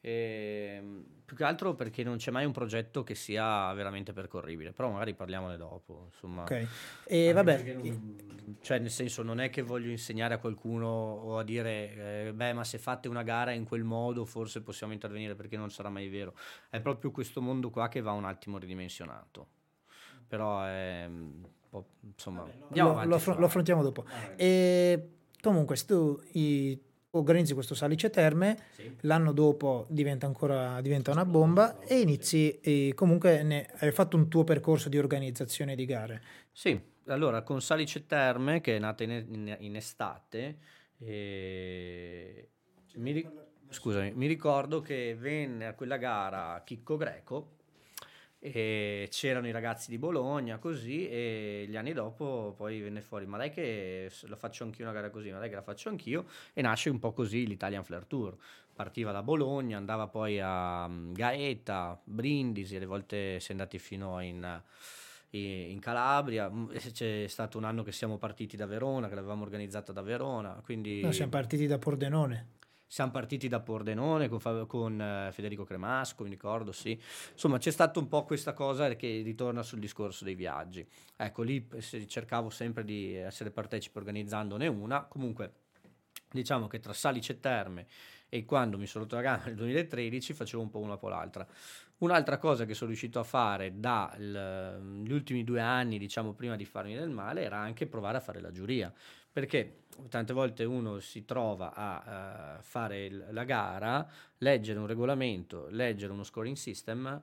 E, 0.00 0.82
più 1.24 1.36
che 1.36 1.44
altro 1.44 1.74
perché 1.74 2.02
non 2.02 2.16
c'è 2.16 2.30
mai 2.30 2.44
un 2.44 2.52
progetto 2.52 3.02
che 3.02 3.14
sia 3.14 3.72
veramente 3.74 4.12
percorribile, 4.12 4.72
però 4.72 4.90
magari 4.90 5.14
parliamone 5.14 5.56
dopo. 5.56 6.04
Insomma, 6.06 6.42
ok, 6.42 6.66
e 7.04 7.32
vabbè, 7.32 7.74
non, 7.74 8.56
cioè 8.60 8.78
nel 8.78 8.90
senso 8.90 9.22
non 9.22 9.40
è 9.40 9.50
che 9.50 9.62
voglio 9.62 9.90
insegnare 9.90 10.34
a 10.34 10.38
qualcuno 10.38 10.86
o 10.86 11.38
a 11.38 11.44
dire, 11.44 12.28
eh, 12.28 12.32
beh, 12.32 12.52
ma 12.54 12.64
se 12.64 12.78
fate 12.78 13.08
una 13.08 13.22
gara 13.22 13.52
in 13.52 13.64
quel 13.64 13.84
modo 13.84 14.24
forse 14.24 14.62
possiamo 14.62 14.92
intervenire 14.92 15.34
perché 15.34 15.56
non 15.56 15.70
sarà 15.70 15.90
mai 15.90 16.08
vero. 16.08 16.34
È 16.70 16.80
proprio 16.80 17.10
questo 17.10 17.42
mondo 17.42 17.70
qua 17.70 17.88
che 17.88 18.00
va 18.00 18.12
un 18.12 18.24
attimo 18.24 18.58
ridimensionato. 18.58 19.48
Però 20.26 20.62
è, 20.62 21.08
insomma, 22.00 22.42
Vabbè, 22.42 22.80
lo, 22.80 23.04
lo, 23.04 23.14
affr- 23.14 23.38
lo, 23.38 23.46
affrontiamo 23.46 23.82
dopo. 23.82 24.04
Ah, 24.06 24.32
e 24.36 25.10
comunque, 25.40 25.76
se 25.76 25.86
tu 25.86 26.20
i, 26.32 26.80
organizzi 27.10 27.54
questo 27.54 27.74
Salice 27.74 28.10
Terme, 28.10 28.58
sì. 28.72 28.96
l'anno 29.02 29.32
dopo 29.32 29.86
diventa 29.88 30.26
ancora 30.26 30.80
diventa 30.80 31.10
una 31.10 31.24
bomba 31.24 31.80
e 31.80 32.00
inizi 32.00 32.58
e 32.60 32.92
comunque 32.94 33.42
ne, 33.42 33.68
hai 33.78 33.92
fatto 33.92 34.16
un 34.16 34.28
tuo 34.28 34.44
percorso 34.44 34.88
di 34.88 34.98
organizzazione 34.98 35.74
di 35.74 35.84
gare. 35.86 36.22
Sì, 36.52 36.78
allora 37.06 37.42
con 37.42 37.60
Salice 37.62 38.06
Terme 38.06 38.60
che 38.60 38.76
è 38.76 38.78
nata 38.78 39.04
in, 39.04 39.10
in, 39.10 39.56
in 39.60 39.76
estate, 39.76 40.58
e... 40.98 42.48
mi, 42.96 43.28
scusami, 43.68 44.12
mi 44.14 44.26
ricordo 44.26 44.80
che 44.80 45.16
venne 45.18 45.66
a 45.66 45.74
quella 45.74 45.96
gara 45.96 46.62
Chicco 46.64 46.96
Greco 46.96 47.56
e 48.40 49.08
c'erano 49.10 49.48
i 49.48 49.50
ragazzi 49.50 49.90
di 49.90 49.98
Bologna 49.98 50.58
così 50.58 51.08
e 51.08 51.66
gli 51.68 51.76
anni 51.76 51.92
dopo 51.92 52.54
poi 52.56 52.80
venne 52.80 53.00
fuori. 53.00 53.26
Ma 53.26 53.36
dai 53.36 53.50
che 53.50 54.10
la 54.22 54.36
faccio 54.36 54.64
anch'io 54.64 54.84
una 54.84 54.94
gara 54.94 55.10
così 55.10 55.30
ma 55.30 55.38
dai 55.38 55.48
che 55.48 55.56
la 55.56 55.62
faccio 55.62 55.88
anch'io 55.88 56.26
e 56.52 56.62
nasce 56.62 56.90
un 56.90 56.98
po' 56.98 57.12
così 57.12 57.46
l'Italian 57.46 57.84
Flair 57.84 58.04
Tour. 58.04 58.36
Partiva 58.72 59.10
da 59.10 59.22
Bologna 59.22 59.76
andava 59.76 60.06
poi 60.06 60.38
a 60.40 60.86
mm, 60.86 61.12
Gaeta 61.12 62.00
Brindisi 62.04 62.76
alle 62.76 62.86
volte 62.86 63.40
si 63.40 63.48
è 63.48 63.50
andati 63.52 63.76
fino 63.80 64.20
in, 64.20 64.62
in 65.30 65.78
Calabria 65.80 66.48
mm, 66.48 66.76
c'è 66.92 67.26
stato 67.26 67.58
un 67.58 67.64
anno 67.64 67.82
che 67.82 67.90
siamo 67.90 68.18
partiti 68.18 68.56
da 68.56 68.66
Verona 68.66 69.08
che 69.08 69.16
l'avevamo 69.16 69.42
organizzata 69.42 69.90
da 69.90 70.00
Verona 70.00 70.60
quindi 70.62 71.00
no, 71.00 71.10
siamo 71.10 71.32
partiti 71.32 71.66
da 71.66 71.78
Pordenone 71.78 72.57
siamo 72.88 73.10
partiti 73.10 73.48
da 73.48 73.60
Pordenone 73.60 74.28
con, 74.28 74.64
con 74.66 74.98
uh, 74.98 75.30
Federico 75.30 75.64
Cremasco, 75.64 76.24
mi 76.24 76.30
ricordo, 76.30 76.72
sì. 76.72 76.98
Insomma, 77.32 77.58
c'è 77.58 77.70
stata 77.70 77.98
un 77.98 78.08
po' 78.08 78.24
questa 78.24 78.54
cosa 78.54 78.88
che 78.96 79.20
ritorna 79.22 79.62
sul 79.62 79.78
discorso 79.78 80.24
dei 80.24 80.34
viaggi. 80.34 80.84
Ecco, 81.14 81.42
lì 81.42 81.68
cercavo 82.06 82.48
sempre 82.48 82.84
di 82.84 83.14
essere 83.14 83.50
partecipe 83.50 83.98
organizzandone 83.98 84.66
una. 84.66 85.04
Comunque, 85.04 85.52
diciamo 86.32 86.66
che 86.66 86.80
tra 86.80 86.94
Salice 86.94 87.40
Terme 87.40 87.86
e 88.30 88.44
quando 88.44 88.76
mi 88.76 88.86
sono 88.86 89.04
rotto 89.04 89.20
nel 89.20 89.54
2013 89.54 90.34
facevo 90.34 90.62
un 90.62 90.70
po' 90.70 90.80
una 90.80 90.96
po' 90.96 91.08
l'altra. 91.08 91.46
Un'altra 91.98 92.38
cosa 92.38 92.64
che 92.64 92.74
sono 92.74 92.90
riuscito 92.90 93.18
a 93.18 93.24
fare 93.24 93.80
dagli 93.80 95.12
ultimi 95.12 95.42
due 95.42 95.60
anni, 95.60 95.98
diciamo 95.98 96.32
prima 96.32 96.54
di 96.54 96.64
farmi 96.64 96.94
del 96.94 97.10
male, 97.10 97.42
era 97.42 97.58
anche 97.58 97.86
provare 97.86 98.18
a 98.18 98.20
fare 98.20 98.40
la 98.40 98.52
giuria, 98.52 98.92
perché 99.32 99.84
tante 100.08 100.32
volte 100.32 100.64
uno 100.64 101.00
si 101.00 101.24
trova 101.24 101.74
a 101.74 102.58
uh, 102.58 102.62
fare 102.62 103.04
il, 103.06 103.26
la 103.30 103.44
gara, 103.44 104.08
leggere 104.38 104.78
un 104.78 104.86
regolamento, 104.86 105.66
leggere 105.70 106.12
uno 106.12 106.22
scoring 106.22 106.56
system, 106.56 107.22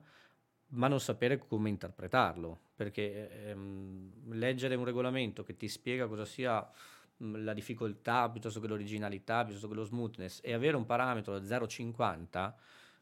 ma 0.68 0.88
non 0.88 1.00
sapere 1.00 1.38
come 1.38 1.68
interpretarlo, 1.68 2.58
perché 2.74 3.48
ehm, 3.48 4.34
leggere 4.34 4.74
un 4.74 4.84
regolamento 4.84 5.42
che 5.42 5.56
ti 5.56 5.68
spiega 5.68 6.06
cosa 6.06 6.24
sia 6.24 6.68
mh, 7.16 7.44
la 7.44 7.54
difficoltà 7.54 8.28
piuttosto 8.28 8.60
che 8.60 8.66
l'originalità, 8.66 9.44
piuttosto 9.44 9.68
che 9.68 9.74
lo 9.74 9.84
smoothness, 9.84 10.40
e 10.42 10.52
avere 10.52 10.76
un 10.76 10.84
parametro 10.84 11.38
da 11.38 11.58
0,50 11.58 12.52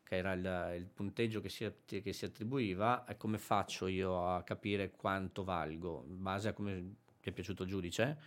che 0.05 0.17
era 0.17 0.33
il, 0.35 0.77
il 0.77 0.87
punteggio 0.87 1.41
che 1.41 1.49
si, 1.49 1.71
che 1.87 2.13
si, 2.13 2.25
attribuiva, 2.27 3.05
è 3.05 3.17
come 3.17 3.39
faccio 3.39 3.87
io 3.87 4.29
a 4.29 4.43
capire 4.43 4.91
quanto 4.91 5.45
valgo, 5.45 6.05
in 6.07 6.23
base 6.23 6.49
a 6.49 6.53
come 6.53 6.75
mi 6.75 6.97
è 7.21 7.33
piaciuto 7.33 7.63
il 7.63 7.71
giudice 7.71 8.19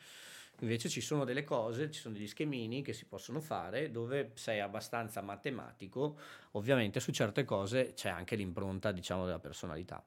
Invece 0.62 0.90
ci 0.90 1.02
sono 1.02 1.24
delle 1.24 1.44
cose, 1.44 1.92
ci 1.92 2.00
sono 2.00 2.16
degli 2.16 2.28
schemini 2.28 2.82
che 2.82 2.94
si 2.94 3.06
possono 3.06 3.40
fare 3.40 3.92
dove 3.92 4.32
sei 4.34 4.60
abbastanza 4.60 5.22
matematico, 5.22 6.18
ovviamente 6.52 7.00
su 7.00 7.12
certe 7.12 7.44
cose 7.44 7.94
c'è 7.94 8.10
anche 8.10 8.36
l'impronta, 8.36 8.92
diciamo, 8.92 9.26
della 9.26 9.40
personalità. 9.40 10.04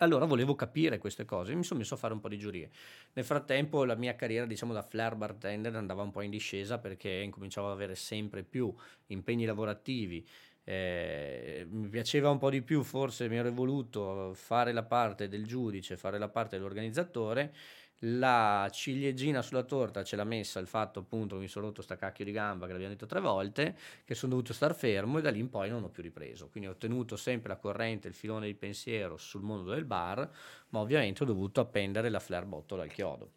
Allora 0.00 0.26
volevo 0.26 0.54
capire 0.54 0.98
queste 0.98 1.24
cose, 1.24 1.54
mi 1.54 1.64
sono 1.64 1.80
messo 1.80 1.94
a 1.94 1.96
fare 1.96 2.12
un 2.12 2.20
po' 2.20 2.28
di 2.28 2.38
giurie. 2.38 2.70
Nel 3.14 3.24
frattempo 3.24 3.84
la 3.84 3.94
mia 3.94 4.14
carriera, 4.14 4.44
diciamo, 4.44 4.74
da 4.74 4.82
flair 4.82 5.16
bartender 5.16 5.74
andava 5.74 6.02
un 6.02 6.10
po' 6.10 6.20
in 6.20 6.30
discesa 6.30 6.78
perché 6.78 7.10
incominciavo 7.10 7.68
ad 7.68 7.72
avere 7.72 7.94
sempre 7.94 8.42
più 8.42 8.72
impegni 9.06 9.46
lavorativi. 9.46 10.26
Eh, 10.62 11.66
mi 11.70 11.88
piaceva 11.88 12.28
un 12.28 12.36
po' 12.36 12.50
di 12.50 12.60
più, 12.60 12.82
forse 12.82 13.26
mi 13.28 13.38
avrei 13.38 13.54
voluto 13.54 14.34
fare 14.34 14.72
la 14.72 14.84
parte 14.84 15.26
del 15.26 15.46
giudice, 15.46 15.96
fare 15.96 16.18
la 16.18 16.28
parte 16.28 16.56
dell'organizzatore 16.56 17.54
la 18.02 18.68
ciliegina 18.70 19.42
sulla 19.42 19.64
torta 19.64 20.04
ce 20.04 20.14
l'ha 20.14 20.24
messa 20.24 20.60
il 20.60 20.66
fatto 20.66 21.00
appunto 21.00 21.34
che 21.34 21.42
mi 21.42 21.48
sono 21.48 21.66
rotto 21.66 21.82
sta 21.82 21.96
cacchio 21.96 22.24
di 22.24 22.30
gamba 22.30 22.66
che 22.66 22.72
l'abbiamo 22.72 22.92
detto 22.92 23.06
tre 23.06 23.20
volte, 23.20 23.76
che 24.04 24.14
sono 24.14 24.32
dovuto 24.32 24.52
star 24.52 24.74
fermo 24.74 25.18
e 25.18 25.22
da 25.22 25.30
lì 25.30 25.40
in 25.40 25.50
poi 25.50 25.68
non 25.68 25.82
ho 25.82 25.88
più 25.88 26.02
ripreso. 26.02 26.48
Quindi 26.48 26.68
ho 26.68 26.76
tenuto 26.76 27.16
sempre 27.16 27.48
la 27.48 27.56
corrente, 27.56 28.08
il 28.08 28.14
filone 28.14 28.46
di 28.46 28.54
pensiero 28.54 29.16
sul 29.16 29.42
mondo 29.42 29.70
del 29.70 29.84
bar, 29.84 30.30
ma 30.68 30.78
ovviamente 30.78 31.22
ho 31.22 31.26
dovuto 31.26 31.60
appendere 31.60 32.08
la 32.08 32.20
flare 32.20 32.46
bottle 32.46 32.82
al 32.82 32.92
chiodo. 32.92 33.32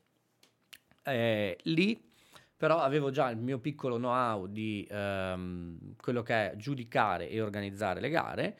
Eh, 1.03 1.57
lì 1.63 2.09
però 2.61 2.77
avevo 2.77 3.09
già 3.09 3.27
il 3.31 3.37
mio 3.37 3.57
piccolo 3.57 3.95
know-how 3.95 4.45
di 4.45 4.87
ehm, 4.87 5.95
quello 5.99 6.21
che 6.21 6.51
è 6.51 6.55
giudicare 6.55 7.27
e 7.27 7.41
organizzare 7.41 7.99
le 7.99 8.09
gare 8.09 8.59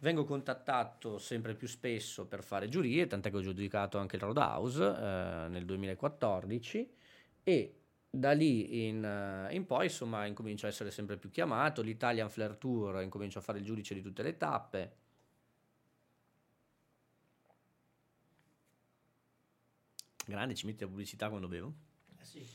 Vengo 0.00 0.24
contattato 0.24 1.18
sempre 1.18 1.54
più 1.54 1.68
spesso 1.68 2.26
per 2.26 2.42
fare 2.42 2.68
giurie, 2.68 3.06
tant'è 3.06 3.30
che 3.30 3.36
ho 3.36 3.42
giudicato 3.42 3.98
anche 3.98 4.16
il 4.16 4.22
Roadhouse 4.22 4.82
eh, 4.82 5.48
nel 5.48 5.64
2014 5.66 6.94
e 7.42 7.74
da 8.08 8.32
lì 8.32 8.86
in, 8.86 9.04
uh, 9.04 9.54
in, 9.54 9.66
poi 9.66 9.84
insomma 9.84 10.26
incomincio 10.26 10.66
a 10.66 10.68
essere 10.68 10.90
sempre 10.90 11.16
più 11.16 11.30
chiamato, 11.30 11.82
l'Italian 11.82 12.28
Flair 12.28 12.56
Tour 12.56 13.02
incomincio 13.02 13.38
a 13.38 13.42
fare 13.42 13.58
il 13.58 13.64
giudice 13.64 13.94
di 13.94 14.00
tutte 14.02 14.22
le 14.22 14.36
tappe. 14.36 14.96
Grande, 20.26 20.54
ci 20.54 20.66
metti 20.66 20.80
la 20.82 20.88
pubblicità 20.88 21.28
quando 21.28 21.46
bevo? 21.46 21.74
Eh 22.18 22.24
sì, 22.24 22.46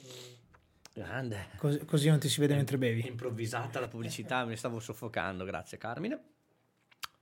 Grande. 0.94 1.50
Così, 1.58 1.86
così 1.86 2.10
non 2.10 2.20
ti 2.20 2.30
si 2.30 2.40
vede 2.40 2.56
mentre 2.56 2.78
bevi. 2.78 3.06
Improvvisata 3.06 3.80
la 3.80 3.88
pubblicità, 3.88 4.46
mi 4.46 4.56
stavo 4.56 4.80
soffocando, 4.80 5.46
grazie 5.46 5.78
Carmine. 5.78 6.35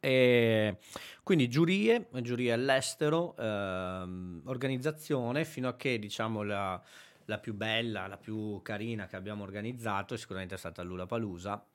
E 0.05 0.79
quindi 1.23 1.47
giurie, 1.47 2.09
giurie 2.21 2.51
all'estero, 2.51 3.37
ehm, 3.37 4.41
organizzazione, 4.43 5.45
fino 5.45 5.69
a 5.69 5.77
che 5.77 5.97
diciamo 5.97 6.43
la, 6.43 6.81
la, 7.23 7.37
più 7.37 7.53
bella, 7.53 8.07
la 8.07 8.17
più 8.17 8.61
carina 8.61 9.07
che 9.07 9.15
abbiamo 9.15 9.43
organizzato 9.43 10.13
è 10.13 10.17
sicuramente 10.17 10.57
stata 10.57 10.83
Lula 10.83 11.05
Palusa, 11.05 11.65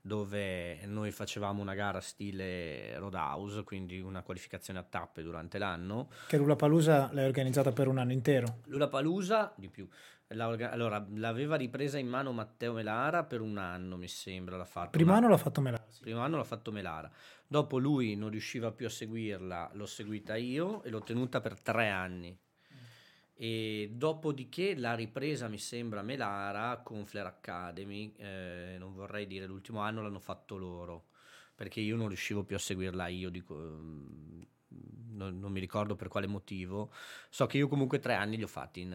dove 0.00 0.84
noi 0.86 1.12
facevamo 1.12 1.62
una 1.62 1.74
gara 1.74 2.00
stile 2.00 2.98
Roadhouse, 2.98 3.62
quindi 3.62 4.00
una 4.00 4.22
qualificazione 4.22 4.80
a 4.80 4.82
tappe 4.82 5.22
durante 5.22 5.58
l'anno. 5.58 6.08
Che 6.26 6.36
Lula 6.36 6.56
Palusa 6.56 7.10
l'hai 7.12 7.26
organizzata 7.26 7.70
per 7.70 7.86
un 7.86 7.98
anno 7.98 8.10
intero? 8.10 8.62
Lula 8.64 8.88
Palusa, 8.88 9.52
di 9.54 9.68
più. 9.68 9.88
allora, 10.30 11.06
l'aveva 11.14 11.54
ripresa 11.54 11.96
in 11.98 12.08
mano 12.08 12.32
Matteo 12.32 12.72
Melara 12.72 13.22
per 13.22 13.40
un 13.40 13.56
anno, 13.56 13.96
mi 13.96 14.08
sembra. 14.08 14.56
L'ha 14.56 14.64
fatto 14.64 14.90
Primo 14.90 15.12
anno 15.12 15.28
l'ha 15.28 15.36
fatto 15.36 15.60
Melara. 15.60 15.84
Sì. 15.86 16.00
Primo 16.00 16.20
anno 16.20 16.38
l'ha 16.38 16.44
fatto 16.44 16.72
Melara. 16.72 17.08
Dopo 17.50 17.78
lui 17.78 18.14
non 18.14 18.28
riusciva 18.28 18.72
più 18.72 18.84
a 18.84 18.90
seguirla, 18.90 19.70
l'ho 19.72 19.86
seguita 19.86 20.36
io 20.36 20.82
e 20.82 20.90
l'ho 20.90 21.00
tenuta 21.00 21.40
per 21.40 21.58
tre 21.58 21.88
anni. 21.88 22.38
E 23.34 23.90
dopodiché 23.90 24.76
la 24.76 24.94
ripresa 24.94 25.48
mi 25.48 25.56
sembra 25.56 26.02
Melara 26.02 26.82
con 26.82 27.06
Flair 27.06 27.26
Academy, 27.26 28.12
eh, 28.18 28.76
non 28.78 28.92
vorrei 28.92 29.26
dire 29.26 29.46
l'ultimo 29.46 29.80
anno 29.80 30.02
l'hanno 30.02 30.18
fatto 30.18 30.58
loro, 30.58 31.06
perché 31.54 31.80
io 31.80 31.96
non 31.96 32.08
riuscivo 32.08 32.44
più 32.44 32.56
a 32.56 32.58
seguirla 32.58 33.06
io, 33.06 33.30
dico, 33.30 33.54
non, 35.18 35.38
non, 35.38 35.50
mi 35.50 35.60
ricordo 35.60 35.96
per 35.96 36.08
quale 36.08 36.26
motivo. 36.26 36.90
So 37.28 37.46
che 37.46 37.58
io 37.58 37.68
comunque 37.68 37.98
tre 37.98 38.14
anni 38.14 38.36
li 38.36 38.42
ho 38.42 38.48
fatti 38.48 38.80
in, 38.80 38.92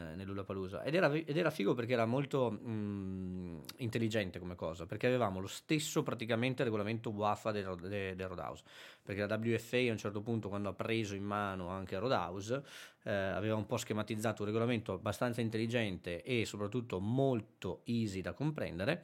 ed 0.83 0.95
era, 0.95 1.13
ed 1.13 1.37
era 1.37 1.49
figo 1.49 1.73
perché 1.73 1.93
era 1.93 2.05
molto 2.05 2.51
mh, 2.51 2.71
mm, 2.71 3.59
intelligente 3.77 4.39
come 4.39 4.55
cosa, 4.55 4.85
perché 4.85 5.07
avevamo 5.07 5.39
lo 5.39 5.47
stesso 5.47 6.03
praticamente 6.03 6.63
regolamento 6.63 7.09
WAFA 7.09 7.51
del, 7.51 7.75
del, 7.81 8.15
del 8.15 8.27
Roadhouse, 8.27 8.63
perché 9.01 9.25
la 9.25 9.35
WFA 9.35 9.77
a 9.77 9.91
un 9.91 9.97
certo 9.97 10.21
punto 10.21 10.49
quando 10.49 10.69
ha 10.69 10.73
preso 10.73 11.15
in 11.15 11.23
mano 11.23 11.67
anche 11.67 11.99
Roadhouse 11.99 12.63
eh, 13.03 13.11
aveva 13.11 13.55
un 13.55 13.65
po' 13.65 13.77
schematizzato 13.77 14.41
un 14.41 14.47
regolamento 14.47 14.93
abbastanza 14.93 15.41
intelligente 15.41 16.23
e 16.23 16.45
soprattutto 16.45 16.99
molto 16.99 17.81
easy 17.85 18.21
da 18.21 18.33
comprendere 18.33 19.03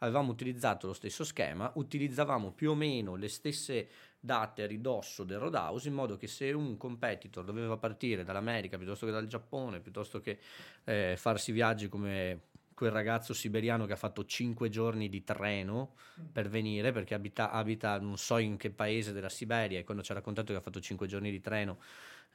avevamo 0.00 0.30
utilizzato 0.30 0.86
lo 0.86 0.92
stesso 0.92 1.24
schema, 1.24 1.70
utilizzavamo 1.74 2.52
più 2.52 2.70
o 2.70 2.74
meno 2.74 3.16
le 3.16 3.28
stesse 3.28 3.88
date 4.20 4.62
a 4.62 4.66
ridosso 4.66 5.24
del 5.24 5.38
Roadhouse 5.38 5.88
in 5.88 5.94
modo 5.94 6.16
che 6.16 6.26
se 6.26 6.52
un 6.52 6.76
competitor 6.76 7.42
doveva 7.44 7.78
partire 7.78 8.22
dall'America 8.22 8.76
piuttosto 8.76 9.06
che 9.06 9.12
dal 9.12 9.26
Giappone, 9.26 9.80
piuttosto 9.80 10.20
che 10.20 10.38
eh, 10.84 11.14
farsi 11.16 11.52
viaggi 11.52 11.88
come 11.88 12.48
quel 12.74 12.92
ragazzo 12.92 13.34
siberiano 13.34 13.84
che 13.84 13.92
ha 13.92 13.96
fatto 13.96 14.24
5 14.24 14.68
giorni 14.70 15.08
di 15.08 15.22
treno 15.22 15.94
per 16.32 16.48
venire 16.48 16.92
perché 16.92 17.14
abita, 17.14 17.50
abita 17.50 17.98
non 17.98 18.16
so 18.16 18.38
in 18.38 18.56
che 18.56 18.70
paese 18.70 19.12
della 19.12 19.28
Siberia 19.28 19.78
e 19.78 19.84
quando 19.84 20.02
ci 20.02 20.12
ha 20.12 20.14
raccontato 20.14 20.52
che 20.52 20.58
ha 20.58 20.62
fatto 20.62 20.80
5 20.80 21.06
giorni 21.06 21.30
di 21.30 21.40
treno 21.40 21.78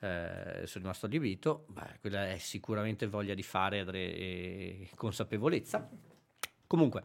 eh, 0.02 0.64
sono 0.66 0.84
rimasto 0.84 1.06
allibito, 1.06 1.66
beh, 1.70 2.00
quella 2.02 2.30
è 2.30 2.38
sicuramente 2.38 3.08
voglia 3.08 3.34
di 3.34 3.44
fare 3.44 3.80
e 3.80 4.90
consapevolezza. 4.96 5.90
Comunque, 6.68 7.04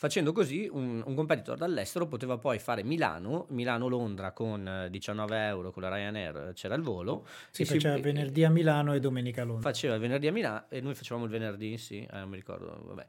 Facendo 0.00 0.32
così 0.32 0.66
un, 0.72 1.02
un, 1.04 1.14
competitor 1.14 1.58
dall'estero 1.58 2.06
poteva 2.06 2.38
poi 2.38 2.58
fare 2.58 2.82
Milano, 2.82 3.44
Milano-Londra 3.50 4.32
con 4.32 4.86
19 4.88 5.36
eh, 5.36 5.46
euro 5.48 5.72
con 5.72 5.82
la 5.82 5.94
Ryanair, 5.94 6.52
c'era 6.54 6.74
il 6.74 6.80
volo. 6.80 7.26
Si 7.50 7.66
faceva 7.66 7.96
si, 7.96 8.00
venerdì 8.00 8.42
a 8.42 8.48
Milano 8.48 8.94
e 8.94 9.00
domenica 9.00 9.42
a 9.42 9.44
Londra. 9.44 9.68
Faceva 9.68 9.96
il 9.96 10.00
venerdì 10.00 10.26
a 10.26 10.32
Milano 10.32 10.64
e 10.70 10.80
noi 10.80 10.94
facevamo 10.94 11.26
il 11.26 11.30
venerdì, 11.30 11.76
sì, 11.76 11.98
eh, 11.98 12.18
non 12.18 12.30
mi 12.30 12.36
ricordo, 12.36 12.82
vabbè. 12.82 13.06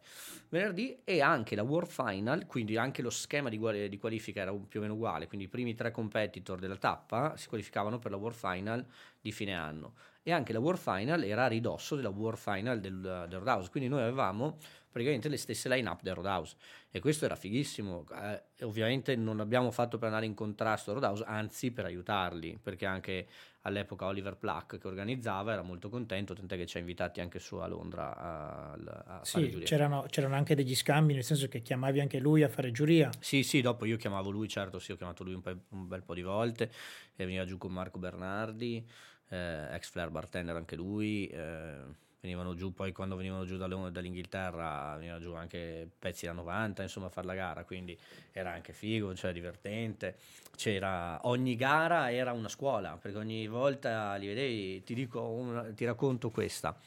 Venerdì 0.49 0.99
e 1.05 1.21
anche 1.21 1.55
la 1.55 1.63
World 1.63 1.89
Final, 1.89 2.45
quindi 2.45 2.75
anche 2.75 3.01
lo 3.01 3.09
schema 3.09 3.47
di, 3.47 3.87
di 3.87 3.97
qualifica 3.97 4.41
era 4.41 4.51
più 4.51 4.81
o 4.81 4.83
meno 4.83 4.95
uguale, 4.95 5.27
quindi 5.27 5.45
i 5.45 5.49
primi 5.49 5.73
tre 5.73 5.91
competitor 5.91 6.59
della 6.59 6.75
tappa 6.75 7.37
si 7.37 7.47
qualificavano 7.47 7.99
per 7.99 8.11
la 8.11 8.17
World 8.17 8.37
Final 8.37 8.85
di 9.21 9.31
fine 9.31 9.53
anno 9.53 9.93
e 10.23 10.31
anche 10.31 10.53
la 10.53 10.59
World 10.59 10.79
Final 10.79 11.23
era 11.23 11.45
a 11.45 11.47
ridosso 11.47 11.95
della 11.95 12.09
World 12.09 12.37
Final 12.37 12.79
del, 12.79 13.25
del 13.27 13.39
Roadhouse, 13.39 13.69
quindi 13.71 13.89
noi 13.89 14.01
avevamo 14.01 14.57
praticamente 14.91 15.29
le 15.29 15.37
stesse 15.37 15.69
line-up 15.69 16.01
del 16.01 16.15
Roadhouse 16.15 16.55
e 16.91 16.99
questo 16.99 17.25
era 17.25 17.35
fighissimo. 17.35 18.05
Eh, 18.13 18.65
ovviamente 18.65 19.15
non 19.15 19.39
abbiamo 19.39 19.71
fatto 19.71 19.97
per 19.97 20.07
andare 20.07 20.25
in 20.25 20.33
contrasto 20.33 20.91
a 20.91 20.93
Roadhouse, 20.93 21.23
anzi 21.25 21.71
per 21.71 21.85
aiutarli, 21.85 22.59
perché 22.61 22.85
anche 22.85 23.27
all'epoca 23.61 24.05
Oliver 24.05 24.35
Pluck 24.37 24.79
che 24.79 24.87
organizzava 24.87 25.53
era 25.53 25.61
molto 25.61 25.89
contento, 25.89 26.33
tant'è 26.33 26.57
che 26.57 26.65
ci 26.65 26.77
ha 26.77 26.79
invitati 26.79 27.21
anche 27.21 27.39
su 27.39 27.55
a 27.57 27.67
Londra 27.67 28.17
a, 28.17 28.71
a 28.71 29.19
sì, 29.23 29.59
c'erano, 29.63 30.05
c'erano, 30.09 30.35
anche 30.35 30.55
degli 30.55 30.75
scambi, 30.75 31.13
nel 31.13 31.23
senso 31.23 31.47
che 31.47 31.61
chiamavi 31.61 31.99
anche 31.99 32.19
lui 32.19 32.43
a 32.43 32.49
fare 32.49 32.71
giuria. 32.71 33.09
Sì, 33.19 33.43
sì, 33.43 33.61
dopo 33.61 33.85
io 33.85 33.97
chiamavo 33.97 34.29
lui, 34.29 34.47
certo, 34.47 34.79
sì, 34.79 34.91
ho 34.91 34.95
chiamato 34.95 35.23
lui 35.23 35.33
un, 35.35 35.41
pe- 35.41 35.57
un 35.69 35.87
bel 35.87 36.03
po' 36.03 36.13
di 36.13 36.23
volte 36.23 36.71
e 37.15 37.25
veniva 37.25 37.45
giù 37.45 37.57
con 37.57 37.71
Marco 37.71 37.99
Bernardi 37.99 38.85
eh, 39.31 39.73
ex 39.73 39.89
Flair 39.89 40.09
bartender 40.09 40.55
anche 40.55 40.75
lui, 40.75 41.27
eh, 41.27 42.09
venivano 42.21 42.53
giù 42.53 42.71
poi 42.71 42.91
quando 42.91 43.15
venivano 43.15 43.45
giù 43.45 43.57
dall'Inghilterra 43.57 44.95
venivano 44.95 45.19
giù 45.19 45.33
anche 45.33 45.89
pezzi 45.97 46.27
da 46.27 46.33
90 46.33 46.83
insomma 46.83 47.07
a 47.07 47.09
fare 47.09 47.25
la 47.25 47.33
gara 47.33 47.63
quindi 47.63 47.97
era 48.31 48.51
anche 48.51 48.73
figo 48.73 49.13
cioè 49.15 49.33
divertente. 49.33 50.15
C'era 50.55 51.19
ogni 51.23 51.55
gara 51.55 52.11
era 52.11 52.31
una 52.31 52.49
scuola 52.49 52.97
perché 52.97 53.17
ogni 53.17 53.47
volta 53.47 54.15
li 54.15 54.27
vedevi 54.27 54.83
ti 54.83 54.93
dico 54.93 55.21
una, 55.21 55.71
ti 55.73 55.85
racconto 55.85 56.29
questa. 56.29 56.77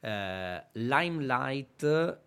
Eh, 0.00 0.64
Limelight 0.72 2.20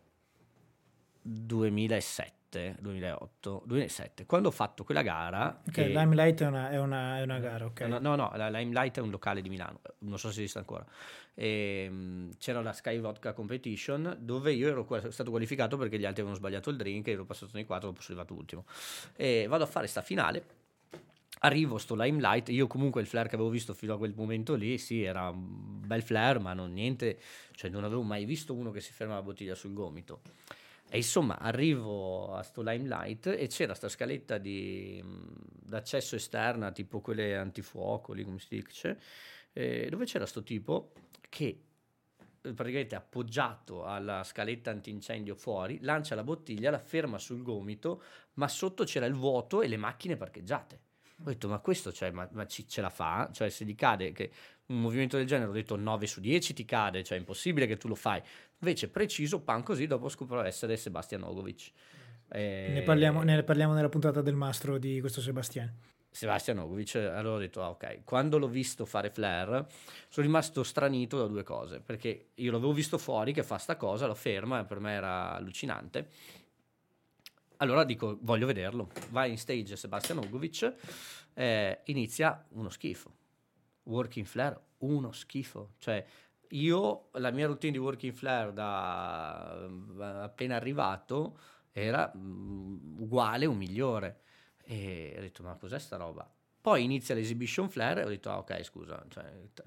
2007 1.21 2.40
2007, 2.51 2.75
2008, 2.81 3.63
2007, 3.65 4.25
quando 4.25 4.49
ho 4.49 4.51
fatto 4.51 4.83
quella 4.83 5.01
gara... 5.01 5.61
Ok, 5.65 5.71
che... 5.71 5.87
Limelight 5.87 6.41
è 6.41 6.47
una, 6.47 6.69
è, 6.69 6.77
una, 6.77 7.17
è 7.17 7.21
una, 7.21 7.39
gara, 7.39 7.65
ok. 7.65 7.81
No, 7.81 7.99
no, 7.99 8.15
no, 8.15 8.31
la 8.35 8.49
Limelight 8.49 8.97
è 8.97 9.01
un 9.01 9.09
locale 9.09 9.41
di 9.41 9.49
Milano, 9.49 9.79
non 9.99 10.19
so 10.19 10.29
se 10.31 10.39
esiste 10.39 10.59
ancora. 10.59 10.85
E, 11.33 11.87
um, 11.89 12.29
c'era 12.37 12.61
la 12.61 12.73
Sky 12.73 12.99
Vodka 12.99 13.31
Competition 13.31 14.17
dove 14.19 14.51
io 14.51 14.67
ero 14.67 15.11
stato 15.11 15.29
qualificato 15.29 15.77
perché 15.77 15.97
gli 15.97 16.05
altri 16.05 16.21
avevano 16.21 16.35
sbagliato 16.35 16.69
il 16.69 16.75
drink 16.75 17.07
e 17.07 17.11
ero 17.11 17.23
passato 17.23 17.51
nei 17.53 17.65
quattro, 17.65 17.87
dopo 17.87 18.01
sono 18.01 18.19
arrivato 18.19 18.39
ultimo. 18.39 18.65
E 19.15 19.45
vado 19.47 19.63
a 19.63 19.67
fare 19.67 19.87
sta 19.87 20.01
finale 20.01 20.59
arrivo 21.43 21.79
sto 21.79 21.95
limelight 21.95 22.49
io 22.49 22.67
comunque 22.67 23.01
il 23.01 23.07
flare 23.07 23.27
che 23.27 23.33
avevo 23.33 23.49
visto 23.49 23.73
fino 23.73 23.95
a 23.95 23.97
quel 23.97 24.13
momento 24.15 24.53
lì 24.53 24.77
sì 24.77 25.01
era 25.01 25.29
un 25.29 25.79
bel 25.87 26.03
flare 26.03 26.37
ma 26.37 26.53
non 26.53 26.71
niente 26.71 27.17
cioè 27.55 27.71
non 27.71 27.83
avevo 27.83 28.03
mai 28.03 28.25
visto 28.25 28.53
uno 28.53 28.69
che 28.69 28.79
si 28.79 28.91
ferma 28.91 29.15
la 29.15 29.23
bottiglia 29.23 29.55
sul 29.55 29.73
gomito 29.73 30.21
e 30.93 30.97
insomma 30.97 31.39
arrivo 31.39 32.35
a 32.35 32.43
sto 32.43 32.61
limelight 32.61 33.27
e 33.27 33.47
c'era 33.47 33.73
sta 33.73 33.87
scaletta 33.87 34.37
di, 34.37 35.01
d'accesso 35.01 36.17
esterna, 36.17 36.73
tipo 36.73 36.99
quelle 36.99 37.37
antifuoco, 37.37 38.11
lì 38.11 38.25
come 38.25 38.39
si 38.39 38.47
dice, 38.49 38.99
eh, 39.53 39.87
dove 39.89 40.03
c'era 40.03 40.25
sto 40.25 40.43
tipo 40.43 40.91
che 41.29 41.45
eh, 42.41 42.53
praticamente 42.53 42.95
appoggiato 42.95 43.85
alla 43.85 44.21
scaletta 44.25 44.69
antincendio 44.69 45.33
fuori, 45.33 45.79
lancia 45.79 46.13
la 46.13 46.25
bottiglia, 46.25 46.69
la 46.71 46.79
ferma 46.79 47.17
sul 47.17 47.41
gomito, 47.41 48.03
ma 48.33 48.49
sotto 48.49 48.83
c'era 48.83 49.05
il 49.05 49.13
vuoto 49.13 49.61
e 49.61 49.69
le 49.69 49.77
macchine 49.77 50.17
parcheggiate. 50.17 50.79
Ho 51.21 51.23
detto, 51.23 51.47
ma 51.47 51.59
questo 51.59 51.93
cioè, 51.93 52.11
ma, 52.11 52.27
ma 52.33 52.45
ci, 52.45 52.67
ce 52.67 52.81
la 52.81 52.89
fa? 52.89 53.29
Cioè, 53.31 53.49
se 53.49 53.63
gli 53.63 53.75
cade 53.75 54.11
che 54.11 54.29
un 54.65 54.81
movimento 54.81 55.15
del 55.15 55.25
genere, 55.25 55.49
ho 55.49 55.53
detto 55.53 55.77
9 55.77 56.05
su 56.05 56.19
10 56.19 56.53
ti 56.53 56.65
cade, 56.65 57.03
cioè 57.03 57.17
è 57.17 57.19
impossibile 57.19 57.65
che 57.65 57.77
tu 57.77 57.87
lo 57.87 57.95
fai. 57.95 58.21
Invece 58.61 58.89
preciso, 58.89 59.41
pan 59.41 59.63
così, 59.63 59.87
dopo 59.87 60.09
scopro 60.09 60.41
essere 60.43 60.77
Sebastian 60.77 61.23
Ogovic. 61.23 61.71
E... 62.29 62.69
Ne, 62.73 62.81
parliamo, 62.83 63.21
ne 63.23 63.43
parliamo 63.43 63.73
nella 63.73 63.89
puntata 63.89 64.21
del 64.21 64.35
mastro 64.35 64.77
di 64.77 64.99
questo 64.99 65.19
Sebastian. 65.21 65.73
Sebastian 66.09 66.59
Ogovic, 66.59 66.95
allora 66.95 67.35
ho 67.35 67.39
detto, 67.39 67.63
ah, 67.63 67.69
ok, 67.69 68.03
quando 68.03 68.37
l'ho 68.37 68.47
visto 68.47 68.85
fare 68.85 69.09
flare, 69.09 69.65
sono 70.09 70.25
rimasto 70.25 70.61
stranito 70.63 71.17
da 71.17 71.27
due 71.27 71.43
cose, 71.43 71.79
perché 71.79 72.29
io 72.35 72.51
l'avevo 72.51 72.73
visto 72.73 72.97
fuori 72.97 73.33
che 73.33 73.43
fa 73.43 73.57
sta 73.57 73.77
cosa, 73.77 74.07
lo 74.07 74.15
ferma, 74.15 74.59
e 74.59 74.65
per 74.65 74.79
me 74.79 74.93
era 74.93 75.33
allucinante. 75.33 76.09
Allora 77.57 77.83
dico, 77.83 78.17
voglio 78.21 78.45
vederlo. 78.45 78.91
Va 79.09 79.25
in 79.25 79.37
stage 79.37 79.75
Sebastian 79.75 80.19
Ogovic, 80.19 80.73
eh, 81.33 81.81
inizia 81.85 82.45
uno 82.49 82.69
schifo 82.69 83.19
working 83.83 84.25
flare 84.25 84.59
uno 84.79 85.11
schifo. 85.11 85.73
Cioè, 85.77 86.03
io 86.51 87.09
la 87.13 87.31
mia 87.31 87.47
routine 87.47 87.71
di 87.71 87.77
working 87.77 88.13
flare 88.13 88.53
da 88.53 89.67
appena 90.23 90.55
arrivato 90.55 91.37
era 91.71 92.11
mm, 92.15 92.99
uguale 93.01 93.45
o 93.45 93.53
migliore. 93.53 94.21
E 94.63 95.15
ho 95.17 95.21
detto, 95.21 95.43
ma 95.43 95.55
cos'è 95.55 95.79
sta 95.79 95.97
roba? 95.97 96.29
Poi 96.61 96.83
inizia 96.83 97.15
l'exhibition 97.15 97.69
flare 97.69 98.01
e 98.01 98.05
ho 98.05 98.09
detto, 98.09 98.29
ah, 98.29 98.37
ok, 98.37 98.63
scusa, 98.63 99.03
cioè, 99.09 99.25
t- 99.53 99.63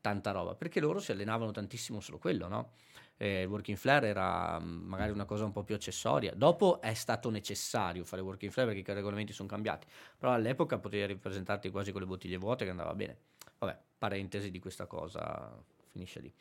tanta 0.00 0.32
roba, 0.32 0.54
perché 0.54 0.80
loro 0.80 0.98
si 0.98 1.12
allenavano 1.12 1.52
tantissimo 1.52 2.00
solo 2.00 2.18
quello, 2.18 2.48
no? 2.48 2.72
il 3.18 3.46
working 3.46 3.76
flare 3.76 4.08
era 4.08 4.58
mm, 4.58 4.88
magari 4.88 5.12
una 5.12 5.24
cosa 5.24 5.44
un 5.44 5.52
po' 5.52 5.62
più 5.62 5.74
accessoria. 5.74 6.32
Dopo 6.34 6.80
è 6.80 6.94
stato 6.94 7.30
necessario 7.30 8.04
fare 8.04 8.20
working 8.20 8.50
flare 8.50 8.74
perché 8.74 8.90
i 8.90 8.94
regolamenti 8.94 9.32
sono 9.32 9.48
cambiati, 9.48 9.86
però 10.18 10.32
all'epoca 10.32 10.78
potevi 10.78 11.06
ripresentarti 11.06 11.70
quasi 11.70 11.92
con 11.92 12.00
le 12.00 12.06
bottiglie 12.06 12.36
vuote 12.36 12.64
che 12.64 12.70
andava 12.70 12.94
bene. 12.94 13.16
Vabbè, 13.58 13.78
parentesi 13.96 14.50
di 14.50 14.58
questa 14.58 14.86
cosa, 14.86 15.56
finisce 15.92 16.20
lì. 16.20 16.32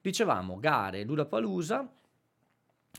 Dicevamo, 0.00 0.58
gare, 0.58 1.04
Lula 1.04 1.26
Palusa, 1.26 1.88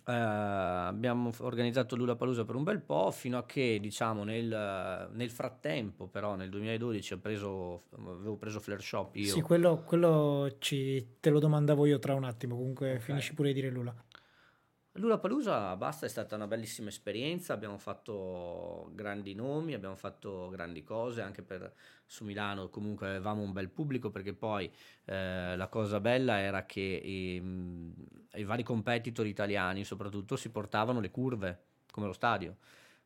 Uh, 0.04 0.12
abbiamo 0.12 1.32
organizzato 1.40 1.96
Lula 1.96 2.16
Palusa 2.16 2.44
per 2.44 2.56
un 2.56 2.64
bel 2.64 2.82
po' 2.82 3.10
fino 3.12 3.38
a 3.38 3.46
che 3.46 3.80
diciamo 3.80 4.24
nel, 4.26 5.10
nel 5.14 5.30
frattempo 5.32 6.08
però 6.08 6.36
nel 6.36 6.50
2012 6.50 7.18
preso, 7.18 7.84
avevo 7.96 8.36
preso 8.36 8.60
Flare 8.60 8.82
Shop 8.82 9.16
io 9.16 9.34
sì 9.34 9.42
quello, 9.42 9.84
quello 9.84 10.58
ci, 10.60 11.16
te 11.20 11.30
lo 11.30 11.40
domandavo 11.40 11.86
io 11.86 11.98
tra 11.98 12.14
un 12.14 12.26
attimo 12.26 12.56
comunque 12.56 12.90
okay. 12.90 13.02
finisci 13.02 13.34
pure 13.34 13.54
di 13.54 13.62
dire 13.62 13.72
Lula 13.72 13.96
Lula 14.98 15.18
Palusa 15.18 15.76
basta, 15.76 16.06
è 16.06 16.10
stata 16.10 16.36
una 16.36 16.48
bellissima 16.48 16.88
esperienza, 16.88 17.52
abbiamo 17.52 17.78
fatto 17.78 18.92
grandi 18.94 19.36
nomi, 19.36 19.74
abbiamo 19.74 19.96
fatto 19.96 20.48
grandi 20.50 20.84
cose 20.84 21.22
anche 21.22 21.42
per, 21.42 21.74
su 22.06 22.24
Milano, 22.24 22.70
comunque 22.70 23.10
avevamo 23.10 23.42
un 23.42 23.52
bel 23.52 23.70
pubblico 23.70 24.10
perché 24.10 24.34
poi 24.34 24.72
eh, 25.04 25.58
la 25.58 25.68
cosa 25.68 26.00
bella 26.00 26.40
era 26.40 26.66
che 26.66 26.80
i, 26.80 27.44
i 28.36 28.44
vari 28.46 28.64
competitor 28.64 29.26
italiani 29.28 29.84
soprattutto 29.84 30.38
si 30.38 30.50
portavano 30.50 31.02
le 31.02 31.12
curve 31.12 31.64
come 31.92 32.06
lo 32.06 32.14
stadio 32.14 32.56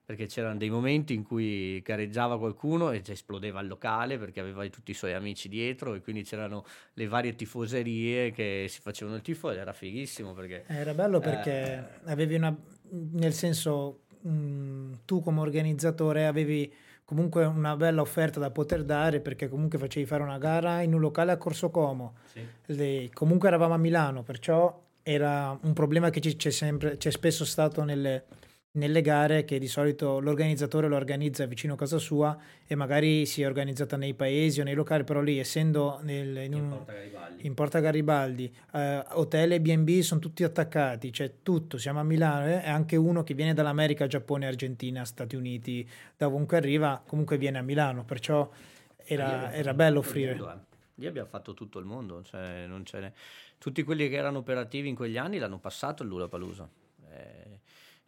perché 0.09 0.25
c'erano 0.25 0.57
dei 0.57 0.71
momenti 0.71 1.13
in 1.13 1.21
cui 1.21 1.79
gareggiava 1.85 2.39
qualcuno 2.39 2.89
e 2.89 3.03
esplodeva 3.05 3.61
il 3.61 3.67
locale 3.67 4.17
perché 4.17 4.39
aveva 4.39 4.67
tutti 4.69 4.89
i 4.89 4.95
suoi 4.95 5.13
amici 5.13 5.47
dietro 5.49 5.93
e 5.93 6.01
quindi 6.01 6.23
c'erano 6.23 6.65
le 6.93 7.07
varie 7.07 7.35
tifoserie 7.35 8.31
che 8.31 8.65
si 8.69 8.81
facevano 8.81 9.17
il 9.17 9.21
tifo 9.21 9.51
ed 9.51 9.59
era 9.59 9.71
fighissimo 9.71 10.33
perché... 10.33 10.63
Era 10.65 10.95
bello 10.95 11.19
perché 11.19 11.51
eh, 11.51 12.09
avevi 12.09 12.33
una... 12.33 12.57
nel 12.89 13.33
senso 13.33 13.99
mh, 14.21 14.31
mm, 14.31 14.93
tu 15.05 15.21
come 15.21 15.41
organizzatore 15.41 16.25
avevi 16.25 16.73
comunque 17.05 17.45
una 17.45 17.75
bella 17.75 18.01
offerta 18.01 18.39
da 18.39 18.49
poter 18.49 18.83
dare 18.83 19.19
perché 19.19 19.47
comunque 19.47 19.77
facevi 19.77 20.07
fare 20.07 20.23
una 20.23 20.39
gara 20.39 20.81
in 20.81 20.91
un 20.95 21.01
locale 21.01 21.33
a 21.33 21.37
Corso 21.37 21.69
Como. 21.69 22.15
Sì. 22.25 22.43
Le, 22.65 23.11
comunque 23.13 23.47
eravamo 23.47 23.75
a 23.75 23.77
Milano, 23.77 24.23
perciò 24.23 24.87
era 25.03 25.55
un 25.61 25.73
problema 25.73 26.09
che 26.09 26.19
c'è, 26.19 26.49
sempre, 26.49 26.97
c'è 26.97 27.11
spesso 27.11 27.45
stato 27.45 27.83
nelle 27.83 28.25
nelle 28.71 29.01
gare 29.01 29.45
che 29.45 29.57
di 29.57 29.67
solito 29.67 30.19
l'organizzatore 30.19 30.87
lo 30.87 30.95
organizza 30.95 31.45
vicino 31.45 31.73
a 31.73 31.77
casa 31.77 31.97
sua 31.97 32.37
e 32.67 32.75
magari 32.75 33.25
si 33.25 33.41
è 33.41 33.47
organizzata 33.47 33.97
nei 33.97 34.13
paesi 34.13 34.61
o 34.61 34.63
nei 34.63 34.75
locali, 34.75 35.03
però 35.03 35.21
lì 35.21 35.39
essendo 35.39 35.99
nel, 36.03 36.37
in, 36.37 36.53
un, 36.53 36.61
in, 36.61 36.69
Porta 36.69 36.91
Garibaldi, 36.91 37.47
in 37.47 37.53
Porta 37.53 37.79
Garibaldi 37.79 38.55
eh, 38.73 39.03
hotel 39.13 39.51
e 39.53 39.61
B&B 39.61 39.99
sono 40.01 40.19
tutti 40.19 40.43
attaccati, 40.43 41.09
c'è 41.09 41.41
tutto, 41.41 41.77
siamo 41.77 41.99
a 41.99 42.03
Milano 42.03 42.45
eh, 42.45 42.61
e 42.63 42.69
anche 42.69 42.95
uno 42.95 43.23
che 43.23 43.33
viene 43.33 43.53
dall'America, 43.53 44.07
Giappone, 44.07 44.45
Argentina, 44.45 45.03
Stati 45.03 45.35
Uniti, 45.35 45.89
da 46.15 46.27
ovunque 46.27 46.57
arriva, 46.57 47.01
comunque 47.05 47.37
viene 47.37 47.57
a 47.57 47.61
Milano, 47.61 48.03
perciò 48.03 48.49
era, 48.97 49.51
era 49.51 49.73
bello 49.73 49.99
offrire. 49.99 50.35
Mondo, 50.35 50.51
eh. 50.51 50.67
Lì 50.95 51.07
abbiamo 51.07 51.29
fatto 51.29 51.53
tutto 51.53 51.79
il 51.79 51.85
mondo, 51.85 52.21
cioè 52.23 52.65
non 52.67 52.85
ce 52.85 52.99
n'è 52.99 53.11
tutti 53.59 53.83
quelli 53.83 54.07
che 54.09 54.15
erano 54.15 54.39
operativi 54.39 54.87
in 54.87 54.95
quegli 54.95 55.17
anni 55.17 55.37
l'hanno 55.37 55.59
passato 55.59 56.01
il 56.01 56.09
Lulapalooza. 56.09 56.67
Eh, 57.11 57.59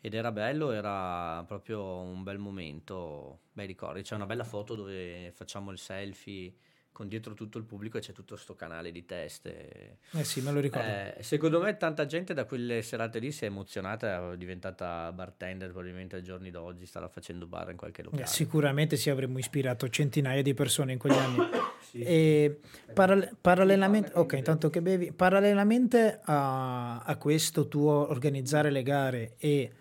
ed 0.02 0.16
era 0.16 0.32
bello, 0.32 0.72
era 0.72 1.44
proprio 1.48 2.00
un 2.00 2.24
bel 2.24 2.40
momento, 2.40 3.42
bei 3.54 3.68
ricordi. 3.68 4.02
C'è 4.02 4.16
una 4.16 4.26
bella 4.26 4.44
foto 4.44 4.74
dove 4.74 5.32
facciamo 5.32 5.70
il 5.72 5.78
selfie 5.78 6.52
con 6.92 7.08
dietro 7.08 7.36
tutto 7.36 7.60
il 7.60 7.64
pubblico 7.64 7.98
e 7.98 8.02
c'è 8.02 8.12
tutto 8.12 8.34
questo 8.34 8.56
canale 8.56 8.92
di 8.92 9.06
teste. 9.06 10.00
Eh 10.12 10.24
sì, 10.24 10.42
me 10.42 10.52
lo 10.52 10.60
ricordo. 10.60 10.88
Eh, 10.88 11.16
secondo 11.22 11.62
me 11.62 11.78
tanta 11.78 12.08
gente 12.08 12.34
da 12.34 12.46
quelle 12.46 12.82
serate 12.82 13.20
lì 13.20 13.32
si 13.32 13.44
è 13.44 13.48
emozionata, 13.48 14.32
è 14.32 14.38
diventata 14.38 15.12
bartender 15.12 15.70
probabilmente 15.70 16.16
ai 16.16 16.24
giorni 16.24 16.50
d'oggi, 16.50 16.88
starà 16.88 17.08
facendo 17.08 17.46
bar 17.46 17.70
in 17.70 17.78
qualche 17.78 18.02
locale. 18.02 18.24
Eh, 18.24 18.28
sicuramente 18.28 18.98
sì, 18.98 19.12
avremmo 19.12 19.38
ispirato 19.38 19.88
centinaia 19.88 20.42
di 20.42 20.54
persone 20.56 20.94
in 20.94 20.98
quegli 20.98 21.14
anni. 21.14 21.38
sì. 21.90 22.02
E 22.02 22.60
paral- 22.94 23.38
parallelamente, 23.40 24.12
ok, 24.16 24.34
intanto 24.34 24.72
che 24.72 24.82
bevi, 24.82 25.14
parallelamente 25.14 26.22
a, 26.24 27.02
a 27.02 27.16
questo 27.18 27.68
tuo 27.68 28.10
organizzare 28.10 28.72
le 28.72 28.84
gare 28.84 29.36
e 29.38 29.72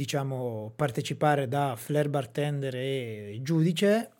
diciamo 0.00 0.72
partecipare 0.74 1.46
da 1.46 1.76
flair 1.76 2.08
bartender 2.08 2.74
e 2.74 3.38
giudice 3.42 4.10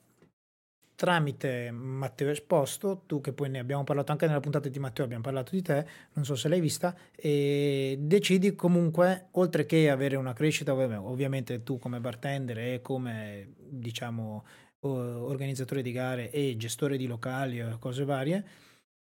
tramite 0.95 1.71
Matteo 1.71 2.29
Esposto, 2.29 3.05
tu 3.07 3.23
che 3.23 3.33
poi 3.33 3.49
ne 3.49 3.61
abbiamo 3.61 3.85
parlato 3.85 4.13
anche 4.13 4.27
nella 4.27 4.41
puntata 4.41 4.69
di 4.69 4.79
Matteo, 4.79 5.07
abbiamo 5.07 5.23
parlato 5.23 5.53
di 5.53 5.63
te, 5.63 5.87
non 6.13 6.27
so 6.27 6.35
se 6.35 6.49
l'hai 6.49 6.61
vista, 6.61 6.95
e 7.17 7.97
decidi 7.99 8.55
comunque, 8.55 9.29
oltre 9.31 9.65
che 9.65 9.89
avere 9.89 10.17
una 10.17 10.35
crescita, 10.35 10.75
ovviamente 10.75 11.63
tu 11.63 11.79
come 11.79 12.01
bartender 12.01 12.59
e 12.59 12.81
come 12.83 13.55
diciamo 13.57 14.45
organizzatore 14.81 15.81
di 15.81 15.93
gare 15.93 16.31
e 16.31 16.55
gestore 16.59 16.99
di 16.99 17.07
locali 17.07 17.63
o 17.63 17.79
cose 17.79 18.05
varie, 18.05 18.45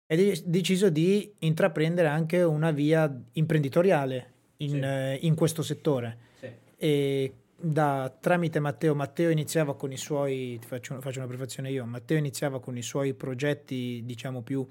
hai 0.06 0.40
deciso 0.46 0.92
di 0.92 1.34
intraprendere 1.40 2.08
anche 2.08 2.44
una 2.44 2.70
via 2.70 3.12
imprenditoriale 3.32 4.34
in, 4.58 5.16
sì. 5.20 5.26
in 5.26 5.34
questo 5.34 5.64
settore. 5.64 6.18
Sì. 6.40 6.66
E 6.78 7.34
da, 7.60 8.16
tramite 8.20 8.60
Matteo, 8.60 8.94
Matteo 8.94 9.30
iniziava 9.30 9.76
con 9.76 9.92
i 9.92 9.98
suoi, 9.98 10.60
faccio, 10.64 11.02
faccio, 11.02 11.20
una 11.20 11.28
prefazione 11.28 11.72
io, 11.72 11.86
Matteo 11.86 12.18
iniziava 12.18 12.60
con 12.60 12.78
i 12.78 12.84
suoi 12.84 13.16
progetti 13.16 14.04
diciamo 14.06 14.44
più 14.44 14.68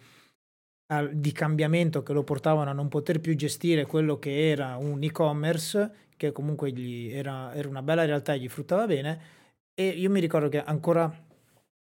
al, 0.93 1.17
di 1.17 1.33
cambiamento 1.33 2.03
che 2.03 2.13
lo 2.13 2.23
portavano 2.23 2.71
a 2.71 2.73
non 2.73 2.89
poter 2.89 3.21
più 3.21 3.35
gestire 3.35 3.87
quello 3.87 4.19
che 4.19 4.51
era 4.51 4.77
un 4.77 5.03
e-commerce 5.03 6.05
che 6.17 6.33
comunque 6.33 6.71
gli 6.73 7.11
era, 7.13 7.53
era 7.55 7.69
una 7.69 7.83
bella 7.83 8.05
realtà 8.05 8.35
e 8.35 8.39
gli 8.39 8.49
fruttava 8.49 8.87
bene. 8.87 9.35
E 9.75 9.89
io 9.89 10.09
mi 10.09 10.21
ricordo 10.21 10.49
che 10.49 10.63
ancora 10.63 11.13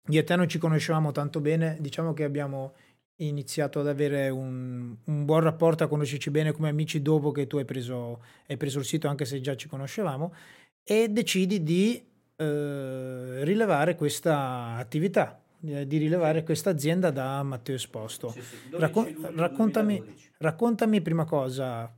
io 0.08 0.20
e 0.20 0.24
te 0.24 0.36
non 0.36 0.48
ci 0.48 0.58
conoscevamo 0.58 1.12
tanto 1.12 1.40
bene, 1.40 1.76
diciamo 1.80 2.12
che 2.12 2.24
abbiamo 2.24 2.74
iniziato 3.16 3.80
ad 3.80 3.88
avere 3.88 4.28
un, 4.28 4.96
un, 5.04 5.24
buon 5.24 5.40
rapporto, 5.40 5.84
a 5.84 5.88
conoscerci 5.88 6.30
bene 6.30 6.52
come 6.52 6.68
amici 6.68 7.00
dopo 7.02 7.30
che 7.30 7.46
tu 7.46 7.58
hai 7.58 7.64
preso, 7.64 8.22
hai 8.46 8.56
preso 8.56 8.78
il 8.78 8.84
sito, 8.84 9.08
anche 9.08 9.24
se 9.24 9.40
già 9.40 9.54
ci 9.54 9.68
conoscevamo 9.68 10.34
e 10.82 11.08
decidi 11.08 11.62
di 11.62 12.04
eh, 12.36 13.44
rilevare 13.44 13.94
questa 13.94 14.74
attività, 14.76 15.40
di 15.58 15.96
rilevare 15.96 16.42
questa 16.42 16.70
azienda 16.70 17.10
da 17.10 17.42
Matteo 17.42 17.76
Esposto. 17.76 18.30
Sì, 18.30 18.42
sì. 18.42 18.56
Raccon- 18.70 19.32
raccontami, 19.34 20.02
raccontami 20.38 21.00
prima 21.00 21.24
cosa 21.24 21.92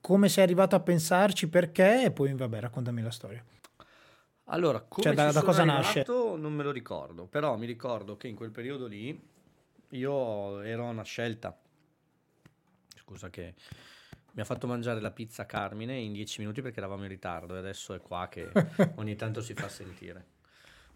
come 0.00 0.28
sei 0.28 0.44
arrivato 0.44 0.76
a 0.76 0.80
pensarci, 0.80 1.48
perché 1.48 2.04
e 2.04 2.10
poi 2.10 2.32
vabbè 2.32 2.60
raccontami 2.60 3.02
la 3.02 3.10
storia. 3.10 3.44
Allora, 4.44 4.80
come 4.80 5.14
cioè, 5.14 5.14
da, 5.14 5.32
da 5.32 5.42
cosa 5.42 5.64
nasce? 5.64 6.04
Non 6.06 6.52
me 6.52 6.62
lo 6.62 6.72
ricordo, 6.72 7.26
però 7.26 7.56
mi 7.56 7.66
ricordo 7.66 8.16
che 8.16 8.26
in 8.26 8.34
quel 8.34 8.50
periodo 8.50 8.86
lì 8.86 9.28
io 9.90 10.60
ero 10.60 10.84
una 10.84 11.02
scelta. 11.02 11.58
Scusa 12.96 13.30
che 13.30 13.54
mi 14.32 14.42
ha 14.42 14.44
fatto 14.44 14.66
mangiare 14.66 15.00
la 15.00 15.10
pizza 15.10 15.46
Carmine 15.46 15.96
in 15.96 16.12
dieci 16.12 16.40
minuti 16.40 16.62
perché 16.62 16.78
eravamo 16.78 17.02
in 17.02 17.08
ritardo 17.08 17.54
e 17.56 17.58
adesso 17.58 17.94
è 17.94 18.00
qua 18.00 18.28
che 18.28 18.50
ogni 18.96 19.16
tanto 19.16 19.40
si 19.40 19.54
fa 19.54 19.68
sentire. 19.68 20.24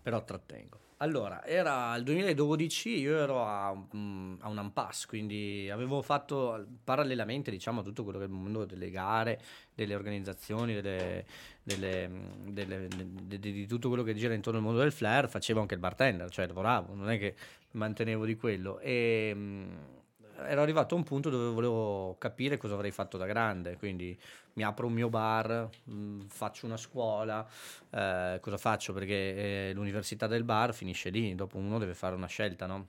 Però 0.02 0.22
trattengo. 0.22 0.83
Allora, 1.04 1.44
era 1.44 1.94
il 1.96 2.02
2012, 2.02 2.98
io 2.98 3.18
ero 3.18 3.44
a, 3.44 3.74
mm, 3.74 4.36
a 4.40 4.48
un 4.48 4.56
impasse, 4.56 5.06
quindi 5.06 5.68
avevo 5.70 6.00
fatto 6.00 6.66
parallelamente 6.82 7.50
diciamo, 7.50 7.80
a 7.80 7.82
tutto 7.82 8.04
quello 8.04 8.16
che 8.16 8.24
è 8.24 8.26
il 8.26 8.32
mondo 8.32 8.64
delle 8.64 8.88
gare, 8.88 9.38
delle 9.74 9.94
organizzazioni, 9.94 10.72
delle, 10.72 11.26
delle, 11.62 12.08
mm, 12.08 12.48
delle, 12.48 12.88
de, 12.88 13.38
de, 13.38 13.52
di 13.52 13.66
tutto 13.66 13.88
quello 13.88 14.02
che 14.02 14.14
gira 14.14 14.32
intorno 14.32 14.60
al 14.60 14.64
mondo 14.64 14.80
del 14.80 14.92
flair, 14.92 15.28
facevo 15.28 15.60
anche 15.60 15.74
il 15.74 15.80
bartender, 15.80 16.30
cioè 16.30 16.46
lavoravo, 16.46 16.94
non 16.94 17.10
è 17.10 17.18
che 17.18 17.34
mantenevo 17.72 18.24
di 18.24 18.36
quello. 18.36 18.78
E 18.78 19.30
mm, 19.34 19.76
ero 20.46 20.62
arrivato 20.62 20.94
a 20.94 20.98
un 20.98 21.04
punto 21.04 21.28
dove 21.28 21.52
volevo 21.52 22.16
capire 22.18 22.56
cosa 22.56 22.74
avrei 22.74 22.92
fatto 22.92 23.18
da 23.18 23.26
grande, 23.26 23.76
quindi 23.76 24.18
mi 24.54 24.62
apro 24.62 24.86
un 24.86 24.92
mio 24.92 25.08
bar, 25.08 25.68
mh, 25.84 25.94
mm, 25.94 26.20
faccio 26.28 26.66
una 26.66 26.76
scuola, 26.76 27.46
eh, 27.90 28.38
cosa 28.40 28.58
faccio? 28.58 28.92
Perché 28.92 29.68
eh, 29.68 29.72
l'università 29.74 30.26
del 30.26 30.44
bar 30.44 30.74
finisce 30.74 31.10
lì, 31.10 31.34
dopo 31.34 31.58
uno 31.58 31.78
deve 31.78 31.94
fare 31.94 32.14
una 32.14 32.26
scelta, 32.26 32.66
no? 32.66 32.88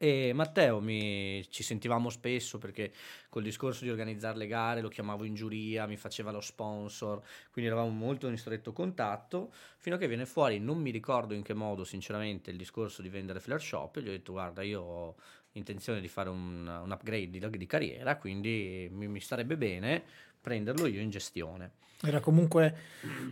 E 0.00 0.32
Matteo 0.32 0.80
mi, 0.80 1.44
ci 1.50 1.64
sentivamo 1.64 2.08
spesso 2.08 2.58
perché 2.58 2.92
col 3.28 3.42
discorso 3.42 3.82
di 3.82 3.90
organizzare 3.90 4.38
le 4.38 4.46
gare 4.46 4.80
lo 4.80 4.88
chiamavo 4.88 5.24
in 5.24 5.34
giuria, 5.34 5.86
mi 5.86 5.96
faceva 5.96 6.30
lo 6.30 6.40
sponsor, 6.40 7.20
quindi 7.50 7.68
eravamo 7.68 7.90
molto 7.90 8.28
in 8.28 8.38
stretto 8.38 8.72
contatto, 8.72 9.52
fino 9.78 9.96
a 9.96 9.98
che 9.98 10.06
viene 10.06 10.24
fuori, 10.24 10.60
non 10.60 10.78
mi 10.78 10.92
ricordo 10.92 11.34
in 11.34 11.42
che 11.42 11.52
modo 11.52 11.82
sinceramente, 11.82 12.52
il 12.52 12.56
discorso 12.56 13.02
di 13.02 13.08
vendere 13.08 13.40
flare 13.40 13.60
shop 13.60 13.98
gli 13.98 14.06
ho 14.06 14.12
detto 14.12 14.30
guarda 14.30 14.62
io 14.62 14.80
ho 14.82 15.16
intenzione 15.52 16.00
di 16.00 16.06
fare 16.06 16.28
un, 16.28 16.64
un 16.66 16.90
upgrade 16.92 17.30
di, 17.30 17.50
di, 17.50 17.66
carriera, 17.66 18.16
quindi 18.18 18.88
mi, 18.92 19.08
mi 19.08 19.20
starebbe 19.20 19.56
bene 19.56 20.04
prenderlo 20.40 20.86
io 20.86 21.00
in 21.00 21.10
gestione. 21.10 21.72
Era 22.00 22.20
comunque 22.20 22.76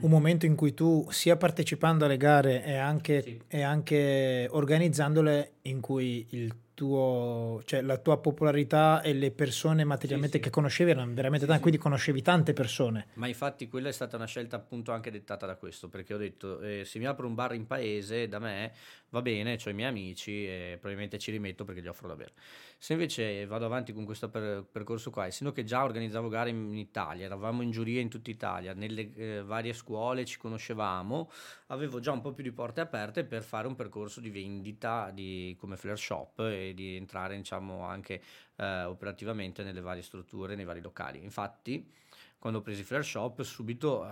un 0.00 0.10
momento 0.10 0.44
in 0.44 0.56
cui 0.56 0.74
tu, 0.74 1.06
sia 1.10 1.36
partecipando 1.36 2.04
alle 2.04 2.16
gare 2.16 2.64
e 2.64 2.76
anche, 2.76 3.22
sì. 3.22 3.40
e 3.46 3.62
anche 3.62 4.48
organizzandole, 4.50 5.52
in 5.62 5.80
cui 5.80 6.26
il 6.30 6.52
tuo, 6.76 7.62
cioè 7.64 7.80
la 7.80 7.96
tua 7.96 8.18
popolarità 8.18 9.00
e 9.00 9.14
le 9.14 9.30
persone 9.30 9.84
materialmente 9.84 10.36
sì, 10.36 10.42
sì. 10.42 10.48
che 10.48 10.54
conoscevi 10.54 10.90
erano 10.90 11.14
veramente 11.14 11.46
tante, 11.46 11.62
quindi 11.62 11.80
conoscevi 11.80 12.20
tante 12.20 12.52
persone. 12.52 13.06
Ma 13.14 13.26
infatti 13.26 13.66
quella 13.66 13.88
è 13.88 13.92
stata 13.92 14.16
una 14.16 14.26
scelta 14.26 14.56
appunto 14.56 14.92
anche 14.92 15.10
dettata 15.10 15.46
da 15.46 15.56
questo, 15.56 15.88
perché 15.88 16.12
ho 16.12 16.18
detto 16.18 16.60
eh, 16.60 16.84
se 16.84 16.98
mi 16.98 17.06
apro 17.06 17.26
un 17.26 17.34
bar 17.34 17.54
in 17.54 17.66
paese 17.66 18.28
da 18.28 18.38
me 18.38 18.72
va 19.16 19.22
bene, 19.22 19.58
ho 19.62 19.70
i 19.70 19.72
miei 19.72 19.88
amici 19.88 20.46
e 20.46 20.76
probabilmente 20.78 21.18
ci 21.18 21.30
rimetto 21.30 21.64
perché 21.64 21.80
gli 21.80 21.86
offro 21.86 22.06
da 22.06 22.16
bere. 22.16 22.32
Se 22.76 22.92
invece 22.92 23.46
vado 23.46 23.64
avanti 23.64 23.94
con 23.94 24.04
questo 24.04 24.28
per, 24.28 24.64
percorso 24.70 25.10
qua, 25.10 25.24
essendo 25.24 25.52
che 25.52 25.64
già 25.64 25.82
organizzavo 25.84 26.28
gare 26.28 26.50
in, 26.50 26.68
in, 26.68 26.76
Italia, 26.76 27.24
eravamo 27.24 27.62
in 27.62 27.70
giuria 27.70 28.00
in 28.00 28.10
tutta 28.10 28.30
Italia, 28.30 28.74
nelle 28.74 29.14
eh, 29.14 29.42
varie 29.42 29.72
scuole 29.72 30.26
ci 30.26 30.36
conoscevamo, 30.36 31.30
avevo 31.68 31.98
già 31.98 32.12
un 32.12 32.20
po' 32.20 32.32
più 32.32 32.42
di 32.42 32.52
porte 32.52 32.82
aperte 32.82 33.24
per 33.24 33.42
fare 33.42 33.66
un 33.66 33.74
percorso 33.74 34.20
di 34.20 34.30
vendita 34.30 35.10
di, 35.12 35.56
come 35.58 35.76
flare 35.76 35.96
shop 35.96 36.40
e 36.40 36.72
di 36.74 36.96
entrare 36.96 37.36
diciamo 37.36 37.84
anche 37.84 38.20
eh, 38.56 38.82
operativamente 38.84 39.62
nelle 39.62 39.80
varie 39.80 40.02
strutture, 40.02 40.54
nei 40.54 40.66
vari 40.66 40.82
locali. 40.82 41.22
Infatti 41.22 41.90
quando 42.46 42.62
ho 42.62 42.64
preso 42.64 42.82
i 42.82 42.84
flare 42.84 43.02
shop 43.02 43.42
subito 43.42 44.06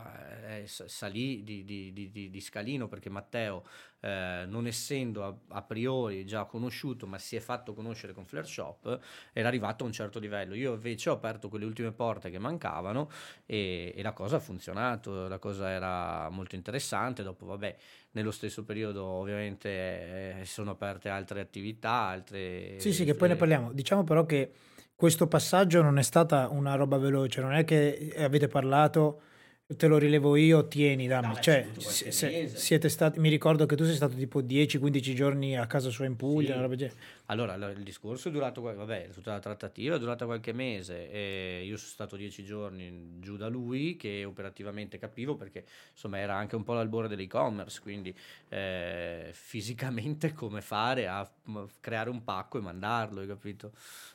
eh, 0.49 0.65
salì 0.67 1.45
di, 1.45 1.65
di, 1.65 1.93
di, 1.93 2.11
di, 2.11 2.41
scalino 2.41 2.89
perché 2.89 3.09
Matteo 3.09 3.63
eh, 4.01 4.43
non 4.49 4.67
essendo 4.67 5.25
a, 5.25 5.37
a, 5.51 5.63
priori 5.63 6.27
già 6.27 6.45
conosciuto 6.45 7.07
ma 7.07 7.17
si 7.17 7.37
è 7.37 7.39
fatto 7.39 7.75
conoscere 7.75 8.13
con 8.13 8.25
flare 8.25 8.45
shop 8.45 8.99
era 9.33 9.47
arrivato 9.47 9.85
a 9.85 9.87
un 9.87 9.93
certo 9.93 10.19
livello. 10.19 10.57
Io 10.57 10.75
invece 10.75 11.11
ho 11.11 11.13
aperto 11.13 11.49
quelle 11.49 11.65
ultime 11.65 11.93
porte 11.93 12.29
che 12.29 12.41
mancavano 12.41 13.09
e, 13.47 13.93
e 13.95 14.03
la 14.03 14.13
cosa 14.13 14.37
ha 14.37 14.41
funzionato 14.41 15.29
la 15.29 15.39
cosa 15.39 15.71
era 15.71 16.29
molto 16.29 16.57
interessante. 16.57 17.23
Dopo 17.23 17.47
vabbè 17.47 17.77
nello 18.13 18.33
stesso 18.33 18.65
periodo 18.65 19.05
ovviamente 19.05 20.41
eh, 20.41 20.45
sono 20.45 20.73
aperte 20.73 21.09
altre 21.09 21.39
attività 21.39 21.91
altre 21.91 22.81
sì 22.81 22.93
sì 22.93 23.05
che 23.05 23.15
poi 23.15 23.29
ne 23.29 23.37
parliamo. 23.37 23.73
Diciamo 23.73 24.03
però 24.03 24.27
che 24.27 24.51
questo 24.95 25.27
passaggio 25.27 25.83
non 25.83 25.99
è 25.99 26.03
stata 26.03 26.49
una 26.51 26.75
roba 26.75 26.99
veloce, 26.99 27.41
non 27.41 27.53
è 27.53 27.65
che 27.65 28.15
avete 28.17 28.49
parlato, 28.49 29.21
te 29.67 29.87
lo 29.87 29.97
rilevo 29.97 30.37
io, 30.37 30.69
tieni, 30.69 31.07
dammi. 31.07 31.35
No, 31.35 31.41
cioè, 31.41 31.69
siete 31.79 32.89
stati, 32.89 33.19
mi 33.19 33.29
ricordo 33.29 33.65
che 33.67 33.77
tu 33.77 33.85
sei 33.85 33.95
stato 33.95 34.15
tipo 34.15 34.41
10-15 34.41 35.15
giorni 35.15 35.57
a 35.57 35.67
casa 35.67 35.89
sua 35.89 36.05
in 36.05 36.17
Puglia. 36.17 36.69
Sì. 36.77 36.91
Allora, 37.27 37.55
il 37.55 37.83
discorso 37.83 38.29
è 38.29 38.31
durato, 38.31 38.61
vabbè, 38.61 39.09
tutta 39.11 39.33
la 39.33 39.41
trattativa 39.41 39.97
è 39.97 39.99
durata 39.99 40.27
qualche 40.27 40.53
mese 40.53 41.11
e 41.11 41.63
io 41.65 41.77
sono 41.79 41.91
stato 41.91 42.17
10 42.17 42.45
giorni 42.45 43.19
giù 43.21 43.37
da 43.37 43.49
lui 43.49 43.97
che 43.97 44.25
operativamente 44.25 44.99
capivo 44.99 45.35
perché 45.35 45.65
insomma 45.93 46.19
era 46.19 46.37
anche 46.37 46.57
un 46.57 46.63
po' 46.63 46.75
l'albore 46.75 47.09
dell'e-commerce, 47.09 47.81
quindi 47.81 48.15
eh, 48.51 49.31
fisicamente 49.33 50.33
come 50.35 50.61
fare 50.61 51.09
a 51.09 51.29
creare 51.81 52.11
un 52.11 52.23
pacco 52.23 52.59
e 52.59 52.61
mandarlo, 52.61 53.21
hai 53.21 53.27
capito? 53.27 53.73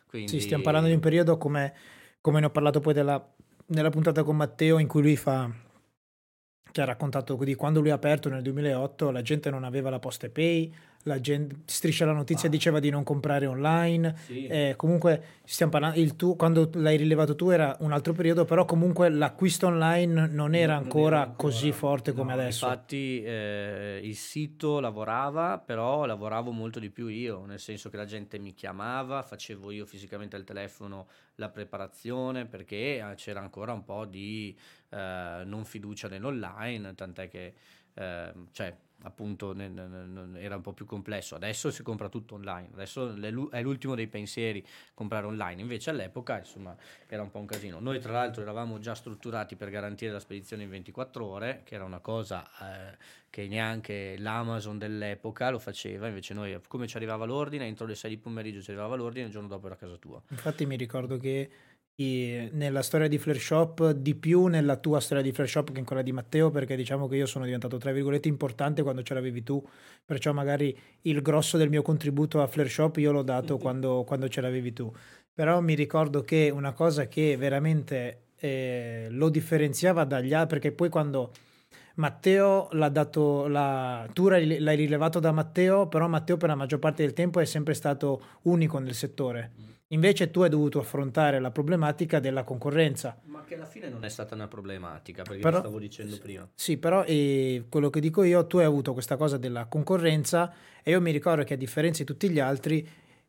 Quindi... 0.10 0.28
Sì, 0.28 0.40
stiamo 0.40 0.64
parlando 0.64 0.88
di 0.88 0.96
un 0.96 1.00
periodo 1.00 1.38
come, 1.38 1.74
come 2.20 2.40
ne 2.40 2.48
ho 2.48 2.50
parlato 2.50 2.80
poi 2.80 2.94
della, 2.94 3.34
nella 3.68 3.92
puntata 3.92 4.24
con 4.24 4.36
Matteo 4.36 4.80
in 4.80 4.88
cui 4.88 5.04
lui 5.04 5.16
fa 5.16 5.50
che 6.72 6.82
ha 6.82 6.86
raccontato 6.86 7.36
di 7.36 7.56
quando 7.56 7.80
lui 7.80 7.92
ha 7.92 7.96
aperto 7.96 8.30
nel 8.30 8.42
2008 8.42 9.12
la 9.12 9.22
gente 9.22 9.50
non 9.50 9.64
aveva 9.64 9.90
la 9.90 10.00
posta 10.00 10.30
pay, 10.30 10.74
la 11.04 11.20
gente, 11.22 11.58
Striscia 11.66 12.06
la 12.06 12.14
notizia 12.14 12.50
ah. 12.50 12.52
diceva 12.52 12.80
di 12.80 12.90
non 12.90 13.04
comprare 13.04 13.46
online, 13.46 14.16
sì. 14.26 14.46
eh, 14.48 14.74
comunque 14.76 15.40
stiamo 15.46 15.72
parlando, 15.72 16.00
il 16.00 16.16
tu, 16.16 16.36
quando 16.36 16.70
l'hai 16.74 16.98
rilevato 16.98 17.36
tu 17.36 17.50
era 17.50 17.76
un 17.80 17.94
altro 17.94 18.14
periodo, 18.14 18.44
però 18.44 18.66
comunque 18.66 19.10
l'acquisto 19.10 19.68
online 19.68 20.28
non 20.28 20.56
era, 20.56 20.74
non 20.74 20.84
ancora, 20.84 21.08
era 21.08 21.20
ancora, 21.22 21.34
così 21.36 21.72
forte 21.72 22.12
come 22.12 22.34
no, 22.34 22.42
adesso. 22.42 22.66
Infatti 22.66 23.24
eh, 23.24 24.02
il 24.04 24.16
sito 24.16 24.80
lavorava, 24.80 25.58
però 25.58 26.06
lavoravo 26.06 26.52
molto 26.52 26.80
di 26.80 26.90
più 26.90 27.08
io, 27.08 27.46
nel 27.46 27.60
senso 27.60 27.90
che 27.90 27.96
la 27.96 28.06
gente 28.06 28.38
mi 28.38 28.54
chiamava, 28.54 29.22
facevo 29.22 29.72
io 29.72 29.86
fisicamente 29.86 30.36
al 30.36 30.44
telefono 30.44 31.08
la 31.36 31.50
preparazione 31.50 32.46
perché 32.46 32.98
eh, 32.98 33.14
c'era 33.16 33.40
ancora 33.40 33.72
un 33.72 33.86
po' 33.86 34.04
di 34.06 34.56
eh, 34.90 35.44
non 35.46 35.64
fiducia 35.64 36.10
nell'online, 36.10 36.94
tant'è 36.94 37.30
che... 37.30 37.54
Eh, 37.96 38.32
cioè, 38.52 38.76
appunto 39.04 39.56
era 39.58 40.56
un 40.56 40.62
po' 40.62 40.74
più 40.74 40.86
complesso. 40.86 41.36
Adesso 41.36 41.72
si 41.72 41.84
compra 41.84 42.10
tutto 42.10 42.36
online, 42.36 42.70
adesso 42.74 43.14
è 43.50 43.62
l'ultimo 43.62 43.96
dei 43.96 44.08
pensieri 44.08 44.66
comprare 44.94 45.26
online, 45.26 45.62
invece 45.62 45.90
all'epoca 45.90 46.40
insomma 46.40 46.76
era 47.08 47.22
un 47.22 47.32
po' 47.32 47.40
un 47.40 47.46
casino. 47.46 47.80
Noi 47.80 48.00
tra 48.00 48.12
l'altro 48.12 48.42
eravamo 48.42 48.80
già 48.80 48.96
strutturati 48.96 49.56
per 49.56 49.70
garantire 49.70 50.12
la 50.12 50.20
spedizione 50.20 50.64
in 50.64 50.70
24 50.70 51.26
ore, 51.26 51.62
che 51.64 51.76
era 51.76 51.84
una 51.84 52.00
cosa 52.00 52.46
eh, 52.62 52.98
che 53.30 53.48
neanche 53.48 54.16
l'Amazon 54.18 54.78
dell'epoca 54.78 55.50
lo 55.50 55.60
faceva, 55.60 56.08
invece 56.08 56.34
noi 56.34 56.60
come 56.68 56.88
ci 56.88 56.98
arrivava 56.98 57.26
l'ordine, 57.26 57.66
entro 57.66 57.86
le 57.86 57.96
6 57.96 58.10
di 58.10 58.18
pomeriggio 58.18 58.62
ci 58.62 58.72
arrivava 58.72 58.96
l'ordine, 58.96 59.26
il 59.26 59.32
giorno 59.32 59.48
dopo 59.48 59.68
era 59.68 59.76
a 59.76 59.78
casa 59.78 59.96
tua. 59.98 60.22
Infatti 60.30 60.66
mi 60.66 60.76
ricordo 60.76 61.18
che 61.18 61.50
nella 62.00 62.82
storia 62.82 63.10
di 63.10 63.18
Flare 63.18 63.40
Shop, 63.40 63.92
di 63.92 64.16
più 64.16 64.46
nella 64.46 64.78
tua 64.78 65.02
storia 65.02 65.22
di 65.22 65.34
Flare 65.34 65.50
Shop 65.50 65.72
che 65.74 65.80
in 65.80 65.86
quella 65.86 66.02
di 66.02 66.14
Matteo, 66.14 66.50
perché 66.50 66.78
diciamo 66.78 67.08
che 67.10 67.18
io 67.18 67.26
sono 67.26 67.44
diventato 67.44 67.78
tra 67.78 67.92
virgolette 67.92 68.30
importante 68.30 68.84
quando 68.84 69.04
ce 69.04 69.14
l'avevi 69.14 69.44
tu, 69.44 69.62
perciò 70.06 70.32
magari 70.32 70.78
il 71.02 71.22
grosso 71.22 71.58
del 71.58 71.70
mio 71.70 71.82
contributo 71.82 72.42
a 72.42 72.48
Flare 72.48 72.70
Shop 72.70 72.96
io 72.98 73.12
l'ho 73.12 73.22
dato 73.22 73.54
mm-hmm. 73.54 73.60
quando, 73.62 74.04
quando, 74.06 74.30
ce 74.30 74.40
l'avevi 74.40 74.72
tu. 74.72 74.90
Però 75.34 75.60
mi 75.60 75.74
ricordo 75.74 76.22
che 76.22 76.50
una 76.54 76.72
cosa 76.72 77.08
che 77.08 77.36
veramente 77.36 78.28
eh, 78.38 79.08
lo 79.10 79.28
differenziava 79.28 80.06
dagli 80.06 80.34
altri, 80.34 80.60
perché 80.60 80.72
poi 80.72 80.88
quando 80.88 81.34
Matteo 81.96 82.70
l'ha 82.72 82.90
dato, 82.90 83.48
la, 83.48 84.08
tu 84.14 84.30
l'hai 84.30 84.76
rilevato 84.76 85.20
da 85.20 85.34
Matteo, 85.34 85.88
però 85.88 86.08
Matteo 86.08 86.38
per 86.38 86.48
la 86.48 86.56
maggior 86.56 86.80
parte 86.80 87.04
del 87.04 87.12
tempo 87.12 87.42
è 87.42 87.46
sempre 87.46 87.74
stato 87.74 88.22
unico 88.44 88.80
nel 88.80 88.94
settore. 88.94 89.52
Mm 89.60 89.69
Invece 89.92 90.30
tu 90.30 90.42
hai 90.42 90.50
dovuto 90.50 90.80
affrontare 90.80 91.40
la 91.40 91.50
problematica 91.50 92.20
della 92.20 92.44
concorrenza. 92.44 93.18
Ma 93.24 93.44
che 93.44 93.56
alla 93.56 93.66
fine 93.66 93.90
non 93.90 94.04
è 94.04 94.10
stata 94.10 94.36
una 94.36 94.48
problematica, 94.48 95.24
perché 95.24 95.42
però, 95.42 95.58
lo 95.58 95.64
stavo 95.64 95.80
dicendo 95.80 96.18
prima. 96.20 96.48
Sì, 96.54 96.78
però 96.78 97.04
eh, 97.06 97.66
quello 97.70 97.90
che 97.90 98.00
dico 98.00 98.22
io, 98.22 98.46
tu 98.46 98.58
hai 98.58 98.66
avuto 98.66 98.94
questa 98.94 99.18
cosa 99.18 99.38
della 99.38 99.66
concorrenza 99.66 100.54
e 100.84 100.92
io 100.92 101.02
mi 101.02 101.10
ricordo 101.10 101.44
che 101.44 101.56
a 101.56 101.58
differenza 101.58 102.04
di 102.04 102.06
tutti 102.06 102.30
gli 102.30 102.40
altri, 102.40 102.88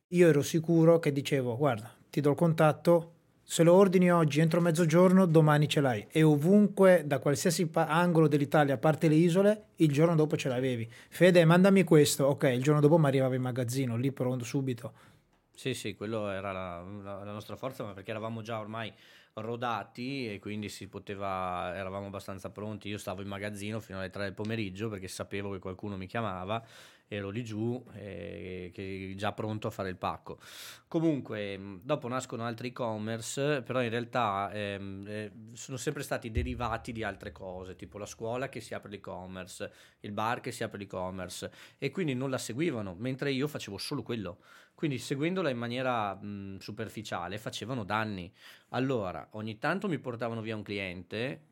io 0.08 0.28
ero 0.28 0.42
sicuro 0.42 0.98
che 0.98 1.12
dicevo, 1.12 1.56
guarda, 1.56 1.90
ti 2.10 2.20
do 2.20 2.30
il 2.30 2.36
contatto, 2.36 3.12
se 3.42 3.62
lo 3.62 3.72
ordini 3.72 4.12
oggi 4.12 4.40
entro 4.40 4.60
mezzogiorno, 4.60 5.24
domani 5.24 5.66
ce 5.66 5.80
l'hai. 5.80 6.06
E 6.10 6.22
ovunque, 6.22 7.04
da 7.06 7.20
qualsiasi 7.20 7.68
pa- 7.68 7.86
angolo 7.86 8.28
dell'Italia, 8.28 8.74
a 8.74 8.78
parte 8.78 9.08
le 9.08 9.14
isole, 9.14 9.62
il 9.76 9.90
giorno 9.90 10.14
dopo 10.14 10.36
ce 10.36 10.48
l'avevi. 10.48 10.88
Fede, 11.08 11.44
mandami 11.46 11.84
questo. 11.84 12.26
Ok, 12.26 12.44
il 12.44 12.62
giorno 12.62 12.80
dopo 12.80 12.98
mi 12.98 13.06
arrivava 13.06 13.34
in 13.34 13.42
magazzino, 13.42 13.96
lì 13.96 14.12
pronto, 14.12 14.44
subito. 14.44 14.92
Sì, 15.60 15.74
sì, 15.74 15.94
quello 15.94 16.30
era 16.30 16.52
la, 16.52 16.80
la, 17.02 17.22
la 17.22 17.32
nostra 17.32 17.54
forza, 17.54 17.84
ma 17.84 17.92
perché 17.92 18.12
eravamo 18.12 18.40
già 18.40 18.58
ormai 18.58 18.90
rodati 19.34 20.32
e 20.32 20.38
quindi 20.38 20.70
si 20.70 20.88
poteva, 20.88 21.76
eravamo 21.76 22.06
abbastanza 22.06 22.48
pronti. 22.48 22.88
Io 22.88 22.96
stavo 22.96 23.20
in 23.20 23.28
magazzino 23.28 23.78
fino 23.78 23.98
alle 23.98 24.08
3 24.08 24.22
del 24.22 24.32
pomeriggio 24.32 24.88
perché 24.88 25.06
sapevo 25.06 25.52
che 25.52 25.58
qualcuno 25.58 25.98
mi 25.98 26.06
chiamava, 26.06 26.64
ero 27.12 27.30
lì 27.30 27.42
giù, 27.42 27.84
eh, 27.94 29.12
già 29.16 29.32
pronto 29.32 29.66
a 29.66 29.70
fare 29.70 29.88
il 29.88 29.96
pacco. 29.96 30.38
Comunque, 30.86 31.80
dopo 31.82 32.06
nascono 32.06 32.44
altri 32.44 32.68
e-commerce, 32.68 33.62
però 33.62 33.82
in 33.82 33.90
realtà 33.90 34.48
ehm, 34.52 35.06
eh, 35.08 35.32
sono 35.54 35.76
sempre 35.76 36.04
stati 36.04 36.30
derivati 36.30 36.92
di 36.92 37.02
altre 37.02 37.32
cose, 37.32 37.74
tipo 37.74 37.98
la 37.98 38.06
scuola 38.06 38.48
che 38.48 38.60
si 38.60 38.74
apre 38.74 38.90
l'e-commerce, 38.90 39.72
il 40.00 40.12
bar 40.12 40.40
che 40.40 40.52
si 40.52 40.62
apre 40.62 40.78
l'e-commerce, 40.78 41.50
e 41.78 41.90
quindi 41.90 42.14
non 42.14 42.30
la 42.30 42.38
seguivano, 42.38 42.94
mentre 42.96 43.32
io 43.32 43.48
facevo 43.48 43.76
solo 43.76 44.02
quello. 44.02 44.38
Quindi 44.72 44.98
seguendola 44.98 45.50
in 45.50 45.58
maniera 45.58 46.14
mh, 46.14 46.58
superficiale 46.58 47.38
facevano 47.38 47.82
danni. 47.82 48.32
Allora, 48.68 49.26
ogni 49.32 49.58
tanto 49.58 49.88
mi 49.88 49.98
portavano 49.98 50.42
via 50.42 50.54
un 50.54 50.62
cliente, 50.62 51.48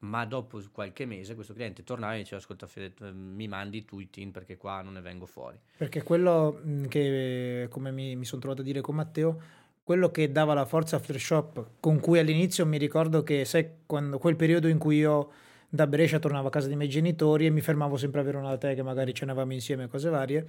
ma 0.00 0.24
dopo 0.24 0.60
qualche 0.72 1.04
mese 1.04 1.34
questo 1.34 1.52
cliente 1.52 1.82
tornava 1.84 2.14
e 2.14 2.18
diceva 2.18 2.40
ascolta 2.40 2.66
Fede, 2.66 3.12
mi 3.12 3.48
mandi 3.48 3.84
tu 3.84 3.98
i 3.98 4.08
team 4.08 4.30
perché 4.30 4.56
qua 4.56 4.80
non 4.82 4.94
ne 4.94 5.00
vengo 5.00 5.26
fuori. 5.26 5.58
Perché 5.76 6.02
quello 6.02 6.60
che, 6.88 7.66
come 7.68 7.90
mi, 7.90 8.16
mi 8.16 8.24
sono 8.24 8.40
trovato 8.40 8.62
a 8.62 8.64
dire 8.64 8.80
con 8.80 8.94
Matteo, 8.94 9.40
quello 9.82 10.10
che 10.10 10.30
dava 10.32 10.54
la 10.54 10.64
forza 10.64 10.96
a 10.96 10.98
Flare 11.00 11.18
Shop, 11.18 11.66
con 11.80 12.00
cui 12.00 12.18
all'inizio 12.18 12.64
mi 12.64 12.78
ricordo 12.78 13.22
che, 13.22 13.44
sai, 13.44 13.68
quando, 13.84 14.18
quel 14.18 14.36
periodo 14.36 14.68
in 14.68 14.78
cui 14.78 14.98
io 14.98 15.30
da 15.68 15.86
Brescia 15.86 16.18
tornavo 16.18 16.48
a 16.48 16.50
casa 16.50 16.66
dei 16.66 16.76
miei 16.76 16.88
genitori 16.88 17.46
e 17.46 17.50
mi 17.50 17.60
fermavo 17.60 17.96
sempre 17.96 18.20
a 18.20 18.24
Verona 18.24 18.48
da 18.48 18.58
te 18.58 18.74
che 18.74 18.82
magari 18.82 19.14
cenavamo 19.14 19.52
insieme 19.52 19.88
cose 19.88 20.08
varie, 20.08 20.46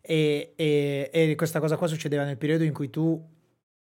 e, 0.00 0.52
e, 0.56 1.10
e, 1.12 1.34
questa 1.36 1.60
cosa 1.60 1.76
qua 1.76 1.86
succedeva 1.86 2.24
nel 2.24 2.36
periodo 2.36 2.64
in 2.64 2.72
cui 2.72 2.90
tu 2.90 3.22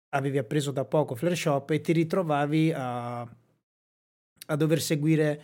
avevi 0.10 0.38
appreso 0.38 0.72
da 0.72 0.86
poco 0.86 1.16
Flare 1.16 1.36
Shop 1.36 1.70
e 1.72 1.82
ti 1.82 1.92
ritrovavi 1.92 2.72
a, 2.74 3.28
a 4.48 4.56
dover 4.56 4.82
seguire 4.82 5.42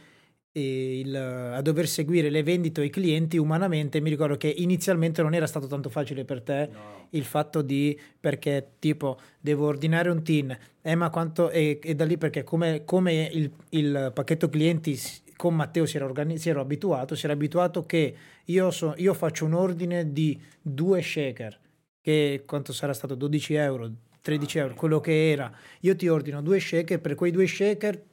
il, 0.51 1.15
a 1.15 1.61
dover 1.61 1.87
seguire 1.87 2.29
le 2.29 2.41
vendite 2.41 2.81
o 2.81 2.83
i 2.83 2.89
clienti 2.89 3.37
umanamente 3.37 4.01
mi 4.01 4.09
ricordo 4.09 4.35
che 4.35 4.47
inizialmente 4.47 5.21
non 5.21 5.35
era 5.35 5.45
stato 5.45 5.67
tanto 5.67 5.89
facile 5.89 6.25
per 6.25 6.41
te 6.41 6.69
no. 6.71 7.07
il 7.11 7.23
fatto 7.23 7.61
di 7.61 7.97
perché 8.19 8.71
tipo 8.79 9.19
devo 9.39 9.67
ordinare 9.67 10.09
un 10.09 10.23
tin 10.23 10.57
eh 10.81 10.95
ma 10.95 11.11
quanto 11.11 11.51
e, 11.51 11.79
e 11.81 11.93
da 11.93 12.03
lì 12.03 12.17
perché 12.17 12.43
come, 12.43 12.83
come 12.83 13.29
il, 13.31 13.51
il, 13.69 14.11
pacchetto 14.13 14.49
clienti 14.49 14.99
con 15.39 15.55
Matteo 15.55 15.85
si 15.85 15.95
era, 15.95 16.03
organi- 16.03 16.37
si 16.37 16.49
era 16.49 16.59
abituato, 16.59 17.15
si 17.15 17.23
era 17.23 17.33
abituato 17.33 17.85
che 17.85 18.13
io, 18.43 18.71
so, 18.71 18.93
io 18.97 19.13
faccio 19.13 19.45
un 19.45 19.53
ordine 19.53 20.11
di 20.11 20.37
due 20.61 21.01
shaker, 21.01 21.57
che 22.01 22.43
quanto 22.45 22.73
sarà 22.73 22.91
stato 22.91 23.15
12 23.15 23.53
euro, 23.53 23.89
13 24.21 24.57
euro, 24.57 24.73
quello 24.73 24.99
che 24.99 25.31
era. 25.31 25.49
Io 25.81 25.95
ti 25.95 26.09
ordino 26.09 26.41
due 26.41 26.59
shaker, 26.59 26.99
per 26.99 27.15
quei 27.15 27.31
due 27.31 27.47
shaker 27.47 28.03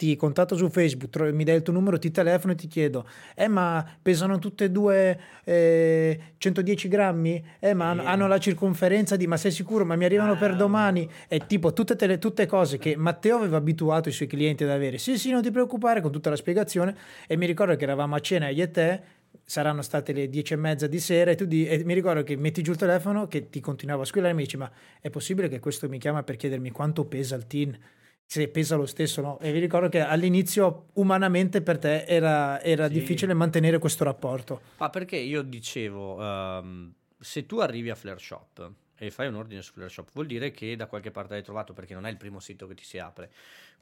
ti, 0.00 0.16
contatto 0.16 0.56
su 0.56 0.70
Facebook, 0.70 1.14
mi 1.30 1.44
dai 1.44 1.56
il 1.56 1.62
tuo 1.62 1.74
numero, 1.74 1.98
ti 1.98 2.10
telefono 2.10 2.54
e 2.54 2.56
ti 2.56 2.68
chiedo, 2.68 3.06
eh 3.34 3.48
ma 3.48 3.86
pesano 4.00 4.38
tutte 4.38 4.64
e 4.64 4.70
due 4.70 5.20
eh, 5.44 6.18
110 6.38 6.88
grammi? 6.88 7.44
Eh 7.58 7.74
ma 7.74 7.90
hanno, 7.90 8.04
hanno, 8.04 8.26
la 8.26 8.38
circonferenza 8.38 9.16
di, 9.16 9.26
ma 9.26 9.36
sei 9.36 9.50
sicuro? 9.50 9.84
Ma 9.84 9.96
mi 9.96 10.06
arrivano 10.06 10.32
ah. 10.32 10.36
per 10.36 10.56
domani? 10.56 11.06
E 11.28 11.46
tipo 11.46 11.74
tutte, 11.74 12.06
le, 12.06 12.16
tutte 12.16 12.46
cose 12.46 12.78
che 12.78 12.96
Matteo 12.96 13.36
aveva 13.36 13.58
abituato 13.58 14.08
i 14.08 14.12
suoi 14.12 14.26
clienti 14.26 14.64
ad 14.64 14.70
avere. 14.70 14.96
Sì, 14.96 15.18
sì, 15.18 15.30
non 15.32 15.42
ti 15.42 15.50
preoccupare 15.50 16.00
con 16.00 16.10
tutta 16.10 16.30
la 16.30 16.36
spiegazione. 16.36 16.96
E 17.26 17.36
mi 17.36 17.44
ricordo 17.44 17.76
che 17.76 17.84
eravamo 17.84 18.14
a 18.14 18.20
cena 18.20 18.48
io 18.48 18.64
e 18.64 18.70
te, 18.70 19.02
saranno 19.44 19.82
state 19.82 20.14
le 20.14 20.30
dieci 20.30 20.54
e 20.54 20.56
mezza 20.56 20.86
di 20.86 20.98
sera 20.98 21.30
e 21.30 21.34
tu 21.34 21.44
di, 21.44 21.66
e 21.66 21.84
mi 21.84 21.92
ricordo 21.92 22.22
che 22.22 22.36
metti 22.36 22.62
giù 22.62 22.70
il 22.70 22.78
telefono 22.78 23.28
che 23.28 23.50
ti 23.50 23.60
continuava 23.60 24.04
a 24.04 24.06
squillare 24.06 24.32
e 24.32 24.36
mi 24.36 24.44
dici 24.44 24.56
ma 24.56 24.70
è 24.98 25.10
possibile 25.10 25.48
che 25.48 25.60
questo 25.60 25.90
mi 25.90 25.98
chiama 25.98 26.22
per 26.22 26.36
chiedermi 26.36 26.70
quanto 26.70 27.04
pesa 27.04 27.36
il 27.36 27.46
tin? 27.46 27.78
Se 28.26 28.48
pesa 28.48 28.76
lo 28.76 28.86
stesso, 28.86 29.20
no? 29.20 29.40
E 29.40 29.50
vi 29.50 29.58
ricordo 29.58 29.88
che 29.88 30.00
all'inizio 30.00 30.86
umanamente 30.94 31.62
per 31.62 31.78
te 31.78 32.04
era, 32.04 32.60
era 32.62 32.86
sì. 32.86 32.92
difficile 32.92 33.34
mantenere 33.34 33.78
questo 33.78 34.04
rapporto. 34.04 34.60
Ma 34.78 34.88
perché 34.88 35.16
io 35.16 35.42
dicevo, 35.42 36.14
um, 36.14 36.92
se 37.18 37.44
tu 37.46 37.58
arrivi 37.58 37.90
a 37.90 37.94
Flare 37.96 38.20
Shop 38.20 38.70
e 38.96 39.10
fai 39.10 39.26
un 39.26 39.34
ordine 39.34 39.62
su 39.62 39.72
Flare 39.72 39.88
Shop, 39.88 40.10
vuol 40.12 40.26
dire 40.26 40.52
che 40.52 40.76
da 40.76 40.86
qualche 40.86 41.10
parte 41.10 41.34
l'hai 41.34 41.42
trovato 41.42 41.72
perché 41.72 41.94
non 41.94 42.06
è 42.06 42.10
il 42.10 42.16
primo 42.16 42.38
sito 42.38 42.66
che 42.66 42.74
ti 42.74 42.84
si 42.84 42.98
apre. 42.98 43.32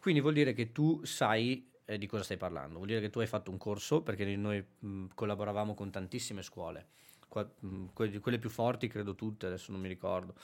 Quindi 0.01 0.20
vuol 0.20 0.32
dire 0.32 0.55
che 0.55 0.72
tu 0.72 1.05
sai 1.05 1.70
eh, 1.84 1.99
di 1.99 2.07
cosa 2.07 2.22
stai 2.22 2.36
parlando, 2.36 2.76
vuol 2.76 2.86
dire 2.86 3.01
che 3.01 3.11
tu 3.11 3.18
hai 3.18 3.26
fatto 3.26 3.51
un 3.51 3.59
corso 3.59 4.03
perché 4.03 4.24
noi 4.36 4.64
mh, 4.78 5.07
collaboravamo 5.14 5.74
con 5.74 5.91
tantissime 5.91 6.43
scuole. 6.43 6.86
Qua, 7.28 7.47
mh, 7.61 7.86
quelle 7.93 8.39
più 8.39 8.49
forti 8.49 8.89
credo 8.89 9.14
tutte, 9.14 9.47
adesso 9.47 9.72
non 9.72 9.80
mi 9.80 9.89
ricordo. 9.89 10.34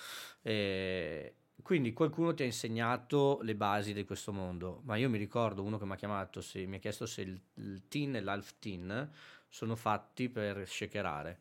E, 0.42 1.34
quindi 1.63 1.93
qualcuno 1.93 2.35
ti 2.35 2.43
ha 2.43 2.47
insegnato 2.47 3.39
le 3.43 3.55
basi 3.55 3.93
di 3.93 4.05
questo 4.05 4.33
mondo, 4.33 4.83
ma 4.85 4.97
io 4.97 5.09
mi 5.09 5.19
ricordo 5.19 5.63
uno 5.63 5.79
che 5.79 5.87
mi 5.87 5.93
ha 5.93 5.97
chiamato, 5.97 6.41
se, 6.41 6.67
mi 6.67 6.77
ha 6.77 6.79
chiesto 6.79 7.07
se 7.07 7.23
il, 7.23 7.41
il 7.55 7.89
tin 7.89 8.17
e 8.17 8.21
l'half 8.21 8.55
tin 8.59 9.11
sono 9.49 9.77
fatti 9.77 10.29
per 10.29 10.67
shakerare. 10.67 11.39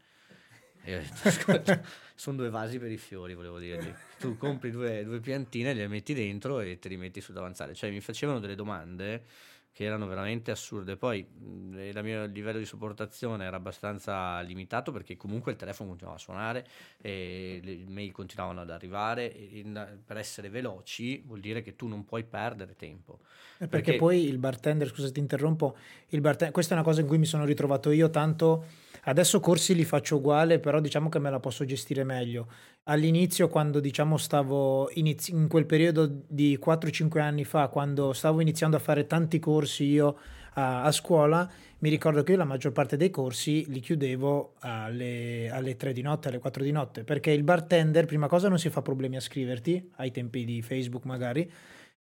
E 0.86 0.98
ho 0.98 1.02
detto, 1.24 1.82
sono 2.16 2.38
due 2.38 2.50
vasi 2.50 2.78
per 2.78 2.92
i 2.92 2.98
fiori, 2.98 3.34
volevo 3.34 3.58
dirgli. 3.58 3.94
Tu 4.20 4.38
compri 4.38 4.70
due, 4.70 5.04
due 5.04 5.20
piantine, 5.20 5.74
le 5.74 5.88
metti 5.88 6.14
dentro 6.14 6.60
e 6.60 6.78
te 6.78 6.90
li 6.90 6.98
metti 6.98 7.22
su 7.22 7.32
davanzale. 7.32 7.74
Cioè 7.74 7.90
mi 7.90 8.02
facevano 8.02 8.40
delle 8.40 8.56
domande 8.56 9.26
che 9.74 9.86
erano 9.86 10.06
veramente 10.06 10.52
assurde. 10.52 10.96
Poi 10.96 11.20
il 11.20 12.00
mio 12.04 12.26
livello 12.28 12.60
di 12.60 12.66
sopportazione 12.66 13.44
era 13.44 13.58
abbastanza 13.58 14.40
limitato 14.42 14.92
perché 14.92 15.18
comunque 15.18 15.52
il 15.52 15.58
telefono 15.58 15.90
continuava 15.90 16.18
a 16.18 16.22
suonare 16.22 16.68
e 17.02 17.60
le 17.64 17.84
mail 17.88 18.12
continuavano 18.12 18.62
ad 18.62 18.70
arrivare. 18.70 19.26
In, 19.26 19.98
per 20.06 20.18
essere 20.18 20.50
veloci 20.50 21.24
vuol 21.26 21.40
dire 21.40 21.64
che 21.64 21.76
tu 21.76 21.88
non 21.88 22.06
puoi 22.06 22.24
perdere 22.24 22.76
tempo. 22.76 23.22
Eh, 23.24 23.68
perché, 23.68 23.68
perché, 23.68 23.96
poi 23.96 24.28
il 24.28 24.38
bartender, 24.38 24.88
scusa 24.88 25.12
ti 25.12 25.20
interrompo, 25.20 25.76
il 26.10 26.22
bartender, 26.22 26.54
questa 26.54 26.76
è 26.76 26.78
una 26.78 26.86
cosa 26.86 27.02
in 27.02 27.08
cui 27.08 27.18
mi 27.18 27.26
sono 27.26 27.44
ritrovato 27.44 27.90
io 27.90 28.12
tanto 28.12 28.66
Adesso 29.06 29.40
corsi 29.40 29.76
li 29.76 29.84
faccio 29.84 30.18
uguale, 30.18 30.60
però 30.60 30.80
diciamo 30.80 31.10
che 31.10 31.20
me 31.20 31.30
la 31.30 31.40
posso 31.40 31.66
gestire 31.66 32.04
meglio. 32.04 32.48
All'inizio, 32.84 33.50
quando 33.50 33.80
diciamo 33.80 34.18
stavo 34.18 34.90
inizi- 34.94 35.32
in 35.32 35.48
quel 35.48 35.66
periodo 35.66 36.10
di 36.28 36.58
4-5 36.58 37.20
anni 37.20 37.44
fa, 37.44 37.68
quando 37.68 38.14
stavo 38.14 38.40
iniziando 38.42 38.78
a 38.78 38.80
fare 38.80 39.06
tanti 39.06 39.40
corsi 39.40 39.86
io 39.86 40.18
a, 40.54 40.84
a 40.84 40.92
scuola, 40.92 41.50
mi 41.80 41.90
ricordo 41.90 42.24
che 42.24 42.32
io 42.32 42.38
la 42.38 42.46
maggior 42.46 42.72
parte 42.72 42.96
dei 42.96 43.10
corsi 43.10 43.66
li 43.70 43.82
chiudevo 43.82 44.56
alle, 44.60 45.50
alle 45.50 45.76
3 45.76 45.92
di 45.92 46.02
notte, 46.02 46.30
alle 46.30 46.40
4 46.40 46.64
di 46.64 46.72
notte, 46.72 47.04
perché 47.04 47.32
il 47.32 47.44
bartender, 47.44 48.06
prima 48.06 48.28
cosa, 48.28 48.48
non 48.48 48.58
si 48.58 48.70
fa 48.70 48.82
problemi 48.82 49.18
a 49.18 49.20
scriverti, 49.20 49.92
ai 49.98 50.12
tempi 50.12 50.46
di 50.46 50.62
Facebook 50.62 51.04
magari, 51.04 51.52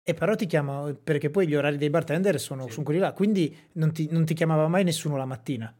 e 0.02 0.14
però 0.16 0.34
ti 0.34 0.48
chiama, 0.48 0.92
perché 1.04 1.30
poi 1.30 1.48
gli 1.48 1.54
orari 1.54 1.78
dei 1.78 1.92
bartender 1.92 2.40
sono, 2.40 2.64
sì. 2.66 2.72
sono 2.72 2.84
quelli 2.84 3.00
là, 3.00 3.12
quindi 3.14 3.56
non 3.74 3.92
ti, 3.92 4.08
non 4.10 4.26
ti, 4.26 4.34
chiamava 4.34 4.68
mai 4.68 4.84
nessuno 4.84 5.18
la 5.18 5.26
mattina. 5.26 5.72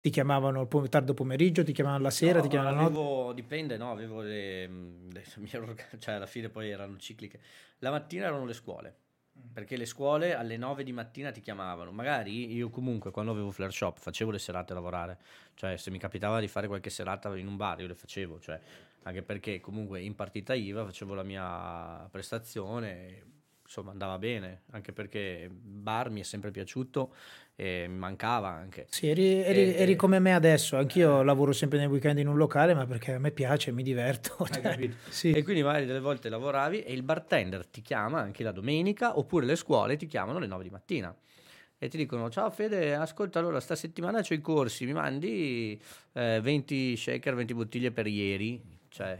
Ti 0.00 0.10
chiamavano 0.10 0.60
il 0.60 0.68
pom- 0.68 0.88
tardo 0.88 1.12
pomeriggio, 1.12 1.64
ti 1.64 1.72
chiamavano 1.72 2.04
la 2.04 2.10
sera, 2.10 2.36
no, 2.36 2.42
ti 2.42 2.48
chiamavano 2.48 2.82
la 2.82 2.88
notte. 2.88 3.34
Dipende, 3.34 3.76
no, 3.76 3.90
avevo 3.90 4.22
le, 4.22 4.66
le, 4.66 5.24
le 5.34 5.76
cioè 5.98 6.14
alla 6.14 6.26
fine 6.26 6.48
poi 6.48 6.70
erano 6.70 6.96
cicliche. 6.98 7.40
La 7.78 7.90
mattina 7.90 8.26
erano 8.26 8.44
le 8.44 8.52
scuole, 8.52 8.94
mm. 9.36 9.52
perché 9.52 9.76
le 9.76 9.86
scuole 9.86 10.34
alle 10.36 10.56
9 10.56 10.84
di 10.84 10.92
mattina 10.92 11.32
ti 11.32 11.40
chiamavano. 11.40 11.90
Magari 11.90 12.52
io 12.54 12.70
comunque 12.70 13.10
quando 13.10 13.32
avevo 13.32 13.50
Flare 13.50 13.72
Shop 13.72 13.98
facevo 13.98 14.30
le 14.30 14.38
serate 14.38 14.72
a 14.72 14.76
lavorare, 14.76 15.18
cioè 15.54 15.76
se 15.76 15.90
mi 15.90 15.98
capitava 15.98 16.38
di 16.38 16.46
fare 16.48 16.68
qualche 16.68 16.90
serata 16.90 17.36
in 17.36 17.48
un 17.48 17.56
bar 17.56 17.80
io 17.80 17.88
le 17.88 17.94
facevo, 17.94 18.38
cioè, 18.38 18.60
anche 19.02 19.22
perché 19.22 19.58
comunque 19.58 20.00
in 20.00 20.14
partita 20.14 20.54
IVA 20.54 20.84
facevo 20.84 21.14
la 21.14 21.24
mia 21.24 22.06
prestazione 22.08 23.37
insomma 23.68 23.90
andava 23.90 24.16
bene, 24.16 24.62
anche 24.70 24.94
perché 24.94 25.46
bar 25.52 26.08
mi 26.08 26.20
è 26.20 26.22
sempre 26.22 26.50
piaciuto 26.50 27.14
e 27.54 27.84
mi 27.86 27.98
mancava 27.98 28.48
anche. 28.48 28.86
Sì, 28.88 29.08
eri, 29.08 29.42
eri, 29.42 29.74
e, 29.74 29.82
eri 29.82 29.94
come 29.94 30.18
me 30.20 30.34
adesso, 30.34 30.78
anch'io 30.78 31.20
eh. 31.20 31.24
lavoro 31.24 31.52
sempre 31.52 31.76
nei 31.76 31.86
weekend 31.86 32.18
in 32.18 32.28
un 32.28 32.38
locale, 32.38 32.72
ma 32.72 32.86
perché 32.86 33.12
a 33.12 33.18
me 33.18 33.30
piace, 33.30 33.70
mi 33.70 33.82
diverto. 33.82 34.36
Sì. 35.10 35.32
E 35.32 35.42
quindi 35.42 35.62
magari 35.62 35.84
delle 35.84 36.00
volte 36.00 36.30
lavoravi 36.30 36.82
e 36.82 36.92
il 36.92 37.02
bartender 37.02 37.66
ti 37.66 37.82
chiama 37.82 38.20
anche 38.20 38.42
la 38.42 38.52
domenica, 38.52 39.18
oppure 39.18 39.44
le 39.44 39.56
scuole 39.56 39.96
ti 39.96 40.06
chiamano 40.06 40.38
alle 40.38 40.46
9 40.46 40.62
di 40.62 40.70
mattina 40.70 41.14
e 41.80 41.88
ti 41.88 41.96
dicono 41.96 42.28
ciao 42.28 42.50
Fede 42.50 42.94
ascolta 42.94 43.38
allora 43.38 43.60
sta 43.60 43.76
settimana 43.76 44.20
c'ho 44.20 44.34
i 44.34 44.40
corsi 44.40 44.84
mi 44.84 44.92
mandi 44.92 45.80
eh, 46.12 46.40
20 46.42 46.96
shaker 46.96 47.36
20 47.36 47.54
bottiglie 47.54 47.92
per 47.92 48.08
ieri 48.08 48.60
cioè, 48.98 49.16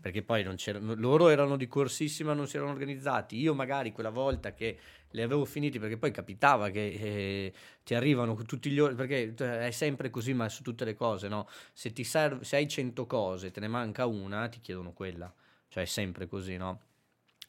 perché 0.00 0.22
poi 0.22 0.44
non 0.44 0.54
c'erano, 0.54 0.94
loro 0.94 1.30
erano 1.30 1.56
di 1.56 1.66
corsissima, 1.66 2.32
non 2.32 2.46
si 2.46 2.56
erano 2.56 2.70
organizzati. 2.70 3.36
Io 3.36 3.54
magari 3.54 3.90
quella 3.90 4.10
volta 4.10 4.54
che 4.54 4.78
li 5.10 5.20
avevo 5.20 5.44
finiti, 5.44 5.80
perché 5.80 5.96
poi 5.96 6.12
capitava 6.12 6.70
che 6.70 6.86
eh, 6.86 7.52
ti 7.82 7.96
arrivano 7.96 8.36
tutti 8.44 8.70
gli 8.70 8.78
ordini, 8.78 9.04
perché 9.04 9.34
cioè, 9.36 9.66
è 9.66 9.70
sempre 9.72 10.10
così, 10.10 10.32
ma 10.32 10.48
su 10.48 10.62
tutte 10.62 10.84
le 10.84 10.94
cose, 10.94 11.26
no? 11.26 11.48
Se, 11.72 11.92
ti 11.92 12.04
serve, 12.04 12.44
se 12.44 12.54
hai 12.54 12.68
100 12.68 13.04
cose, 13.06 13.50
te 13.50 13.58
ne 13.58 13.66
manca 13.66 14.06
una, 14.06 14.46
ti 14.46 14.60
chiedono 14.60 14.92
quella. 14.92 15.32
Cioè 15.66 15.82
è 15.82 15.86
sempre 15.86 16.28
così, 16.28 16.56
no? 16.56 16.82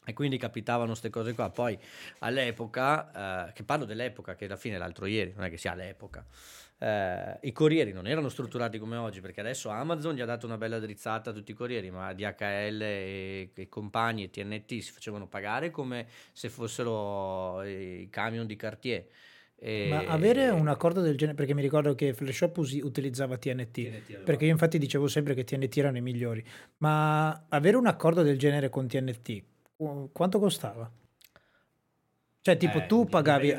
E 0.04 0.12
quindi 0.12 0.36
capitavano 0.36 0.88
queste 0.88 1.10
cose 1.10 1.34
qua. 1.34 1.50
Poi 1.50 1.78
all'epoca, 2.20 3.46
eh, 3.48 3.52
che 3.52 3.62
parlo 3.62 3.84
dell'epoca, 3.84 4.34
che 4.34 4.46
alla 4.46 4.56
fine 4.56 4.78
l'altro 4.78 5.06
ieri, 5.06 5.32
non 5.32 5.44
è 5.44 5.50
che 5.50 5.58
sia 5.58 5.74
l'epoca, 5.74 6.26
eh, 6.78 7.38
i 7.42 7.52
corrieri 7.52 7.92
non 7.92 8.06
erano 8.06 8.28
strutturati 8.28 8.78
come 8.78 8.96
oggi, 8.96 9.20
perché 9.20 9.40
adesso 9.40 9.68
Amazon 9.68 10.14
gli 10.14 10.20
ha 10.20 10.26
dato 10.26 10.46
una 10.46 10.56
bella 10.56 10.78
drizzata 10.78 11.30
a 11.30 11.32
tutti 11.32 11.50
i 11.50 11.54
corrieri, 11.54 11.90
ma 11.90 12.12
DHL 12.12 12.82
e, 12.82 13.50
e 13.54 13.68
compagni 13.68 14.24
e 14.24 14.30
TNT 14.30 14.78
si 14.78 14.92
facevano 14.92 15.26
pagare 15.26 15.70
come 15.70 16.06
se 16.32 16.48
fossero 16.48 17.62
i 17.62 18.08
camion 18.10 18.46
di 18.46 18.56
Cartier. 18.56 19.06
E... 19.60 19.88
Ma 19.90 20.04
avere 20.06 20.50
un 20.50 20.68
accordo 20.68 21.00
del 21.00 21.16
genere, 21.16 21.36
perché 21.36 21.52
mi 21.52 21.62
ricordo 21.62 21.94
che 21.96 22.14
Flashshop 22.14 22.56
usi, 22.58 22.80
utilizzava 22.80 23.36
TNT, 23.36 23.70
TNT 23.70 24.16
perché 24.18 24.44
io 24.44 24.52
infatti 24.52 24.78
dicevo 24.78 25.08
sempre 25.08 25.34
che 25.34 25.42
TNT 25.42 25.76
erano 25.78 25.96
i 25.96 26.02
migliori, 26.02 26.44
ma 26.78 27.46
avere 27.48 27.76
un 27.76 27.86
accordo 27.86 28.22
del 28.22 28.38
genere 28.38 28.68
con 28.68 28.86
TNT 28.86 29.42
quanto 30.12 30.38
costava? 30.38 30.90
Cioè, 32.40 32.56
tipo, 32.56 32.78
eh, 32.78 32.86
tu 32.86 33.04
pagavi. 33.06 33.54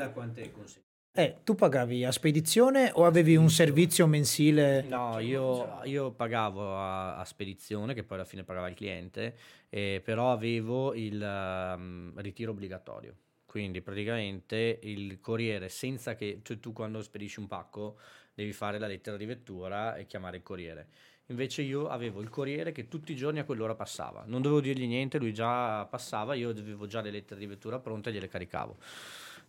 Eh, 1.12 1.38
tu 1.42 1.56
pagavi 1.56 2.04
a 2.04 2.12
spedizione 2.12 2.92
o 2.94 3.04
avevi 3.04 3.34
un 3.34 3.50
servizio 3.50 4.06
mensile? 4.06 4.82
No, 4.82 5.18
io, 5.18 5.80
io 5.82 6.12
pagavo 6.12 6.76
a, 6.76 7.16
a, 7.16 7.24
spedizione, 7.24 7.94
che 7.94 8.04
poi 8.04 8.18
alla 8.18 8.26
fine 8.26 8.44
pagava 8.44 8.68
il 8.68 8.76
cliente, 8.76 9.36
eh, 9.70 10.00
però 10.04 10.30
avevo 10.30 10.94
il 10.94 11.20
um, 11.20 12.12
ritiro 12.20 12.52
obbligatorio. 12.52 13.16
Quindi 13.44 13.82
praticamente 13.82 14.78
il 14.82 15.18
corriere, 15.20 15.68
senza 15.68 16.14
che 16.14 16.38
cioè 16.44 16.60
tu 16.60 16.72
quando 16.72 17.02
spedisci 17.02 17.40
un 17.40 17.48
pacco 17.48 17.98
devi 18.32 18.52
fare 18.52 18.78
la 18.78 18.86
lettera 18.86 19.16
di 19.16 19.24
vettura 19.24 19.96
e 19.96 20.06
chiamare 20.06 20.36
il 20.36 20.44
corriere. 20.44 20.88
Invece 21.26 21.62
io 21.62 21.88
avevo 21.88 22.20
il 22.20 22.28
corriere 22.28 22.70
che 22.70 22.86
tutti 22.86 23.10
i 23.10 23.16
giorni 23.16 23.40
a 23.40 23.44
quell'ora 23.44 23.74
passava. 23.74 24.22
Non 24.26 24.42
dovevo 24.42 24.60
dirgli 24.60 24.86
niente, 24.86 25.18
lui 25.18 25.34
già 25.34 25.84
passava, 25.86 26.34
io 26.34 26.50
avevo 26.50 26.86
già 26.86 27.00
le 27.00 27.10
lettere 27.10 27.40
di 27.40 27.46
vettura 27.46 27.80
pronte 27.80 28.10
e 28.10 28.12
gliele 28.12 28.28
caricavo. 28.28 28.76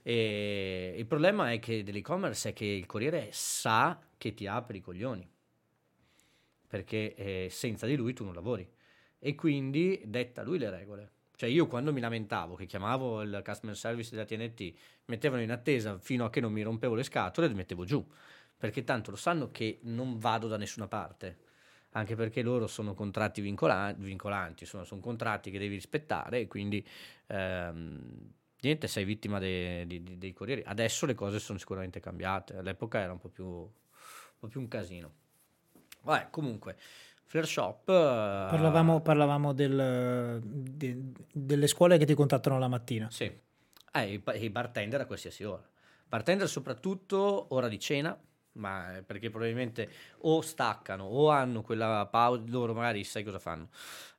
E 0.04 0.95
il 0.97 1.06
problema 1.06 1.52
è 1.52 1.60
che 1.60 1.84
dell'e-commerce 1.84 2.49
è 2.49 2.54
che 2.54 2.66
il 2.66 2.86
corriere 2.86 3.30
sa 3.32 3.99
che 4.18 4.34
ti 4.34 4.47
apri 4.47 4.78
i 4.78 4.82
coglioni. 4.82 5.30
Perché 6.68 7.16
eh, 7.16 7.47
senza 7.49 7.86
di 7.86 7.95
lui 7.95 8.14
tu 8.14 8.24
non 8.24 8.34
lavori. 8.34 8.68
E 9.20 9.36
quindi 9.36 10.02
detta 10.06 10.43
lui 10.43 10.58
le 10.58 10.70
regole. 10.70 11.12
Cioè 11.36 11.49
io 11.49 11.68
quando 11.68 11.91
mi 11.91 11.99
lamentavo 11.99 12.56
che 12.56 12.66
chiamavo 12.66 13.22
il 13.22 13.41
customer 13.43 13.76
service 13.76 14.12
della 14.12 14.26
TNT, 14.26 14.74
mettevano 15.06 15.41
in 15.41 15.52
attesa 15.52 15.97
fino 15.99 16.26
a 16.26 16.30
che 16.30 16.39
non 16.39 16.52
mi 16.52 16.62
rompevo 16.62 16.95
le 16.95 17.04
scatole 17.04 17.47
e 17.47 17.54
mettevo 17.54 17.84
giù. 17.84 18.06
Perché 18.58 18.84
tanto 18.84 19.12
lo 19.12 19.18
sanno 19.18 19.49
che 19.49 19.80
non 19.84 20.18
vado 20.18 20.47
da 20.47 20.58
nessuna 20.58 20.88
parte 20.88 21.49
anche 21.91 22.16
perché 22.16 22.41
loro 22.41 22.68
sono 22.68 22.93
contratti 22.93 23.41
vincolanti, 23.41 24.02
vincolanti 24.02 24.66
sono, 24.66 24.84
sono 24.84 25.02
contratti 25.02 25.52
che 25.52 25.60
devi 25.60 25.76
rispettare 25.76 26.41
e 26.41 26.47
quindi 26.47 26.86
ehm, 27.28 28.34
niente, 28.62 28.88
sei 28.88 29.05
vittima 29.05 29.39
dei, 29.39 29.86
dei, 29.86 30.18
dei, 30.18 30.34
corrieri. 30.34 30.64
Adesso 30.66 31.05
le 31.05 31.14
cose 31.14 31.39
sono 31.39 31.57
sicuramente 31.57 31.99
cambiate, 31.99 32.57
all'epoca 32.57 32.99
era 32.99 33.12
un 33.12 33.20
po' 33.20 33.30
più, 33.30 33.45
un, 33.45 33.70
po 34.39 34.47
più 34.47 34.59
un 34.59 34.68
casino. 34.68 35.14
Vabbè, 36.03 36.30
comunque, 36.30 36.78
Flare 37.26 37.47
Shop... 37.47 37.86
Parlavamo, 37.86 39.01
parlavamo 39.01 39.53
del, 39.53 40.41
de, 40.43 40.97
delle 41.32 41.68
scuole 41.68 41.97
che 41.97 42.05
ti 42.05 42.14
contattano 42.14 42.57
la 42.59 42.68
mattina. 42.68 43.09
Sì, 43.09 43.32
eh, 43.93 44.14
i, 44.14 44.24
i 44.36 44.49
bartender 44.49 45.01
a 45.01 45.05
qualsiasi 45.05 45.43
ora. 45.43 45.68
Bartender 46.07 46.47
soprattutto 46.47 47.47
ora 47.49 47.68
di 47.68 47.80
cena, 47.80 48.20
ma 48.54 48.97
eh, 48.97 49.04
perché 49.04 49.30
probabilmente 49.30 49.89
o 50.20 50.41
staccano 50.41 51.04
o 51.04 51.30
hanno 51.30 51.62
quella 51.62 52.08
pausa, 52.10 52.43
loro 52.47 52.74
magari 52.74 53.04
sai 53.04 53.24
cosa 53.24 53.39
fanno, 53.39 53.70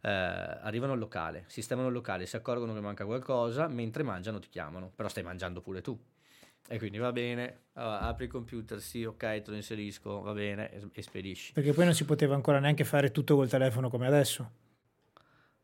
eh, 0.03 0.11
arrivano 0.11 0.93
al 0.93 0.99
locale, 0.99 1.45
sistemano 1.49 1.89
il 1.89 1.95
locale, 1.95 2.27
si 2.27 2.37
accorgono 2.37 2.73
che 2.75 2.81
manca 2.81 3.05
qualcosa, 3.05 3.69
mentre 3.69 4.03
mangiano 4.03 4.39
ti 4.39 4.49
chiamano, 4.49 4.91
però 4.95 5.09
stai 5.09 5.23
mangiando 5.23 5.61
pure 5.61 5.81
tu. 5.81 5.99
E 6.69 6.79
quindi 6.79 6.99
va 6.99 7.13
bene, 7.13 7.65
allora, 7.75 8.01
apri 8.01 8.27
il 8.27 8.31
computer, 8.31 8.81
sì, 8.81 9.05
ok, 9.05 9.19
te 9.19 9.45
lo 9.47 9.57
inserisco, 9.57 10.21
va 10.21 10.33
bene, 10.33 10.73
e, 10.73 10.89
e 10.93 11.03
spedisci. 11.03 11.53
Perché 11.53 11.73
poi 11.73 11.85
non 11.85 11.95
si 11.95 12.05
poteva 12.05 12.35
ancora 12.35 12.61
neanche 12.61 12.85
fare 12.85 13.11
tutto 13.11 13.35
col 13.35 13.49
telefono 13.49 13.91
come 13.91 14.07
adesso. 14.07 14.51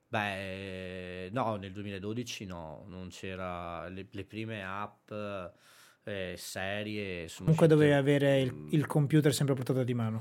Beh, 0.09 1.29
no, 1.33 1.57
nel 1.57 1.73
2012 1.73 2.47
no, 2.47 2.85
non 2.89 3.09
c'era 3.09 3.89
le, 3.89 4.07
le 4.11 4.25
prime 4.25 4.65
app 4.65 5.13
eh, 6.09 6.35
serie. 6.37 7.29
Comunque 7.37 7.67
uscite... 7.67 7.67
dovevi 7.67 7.93
avere 7.93 8.41
il, 8.41 8.67
il, 8.71 8.87
computer 8.87 9.33
sempre 9.33 9.55
a 9.55 9.57
portata 9.57 9.85
di 9.85 9.95
mano. 9.95 10.21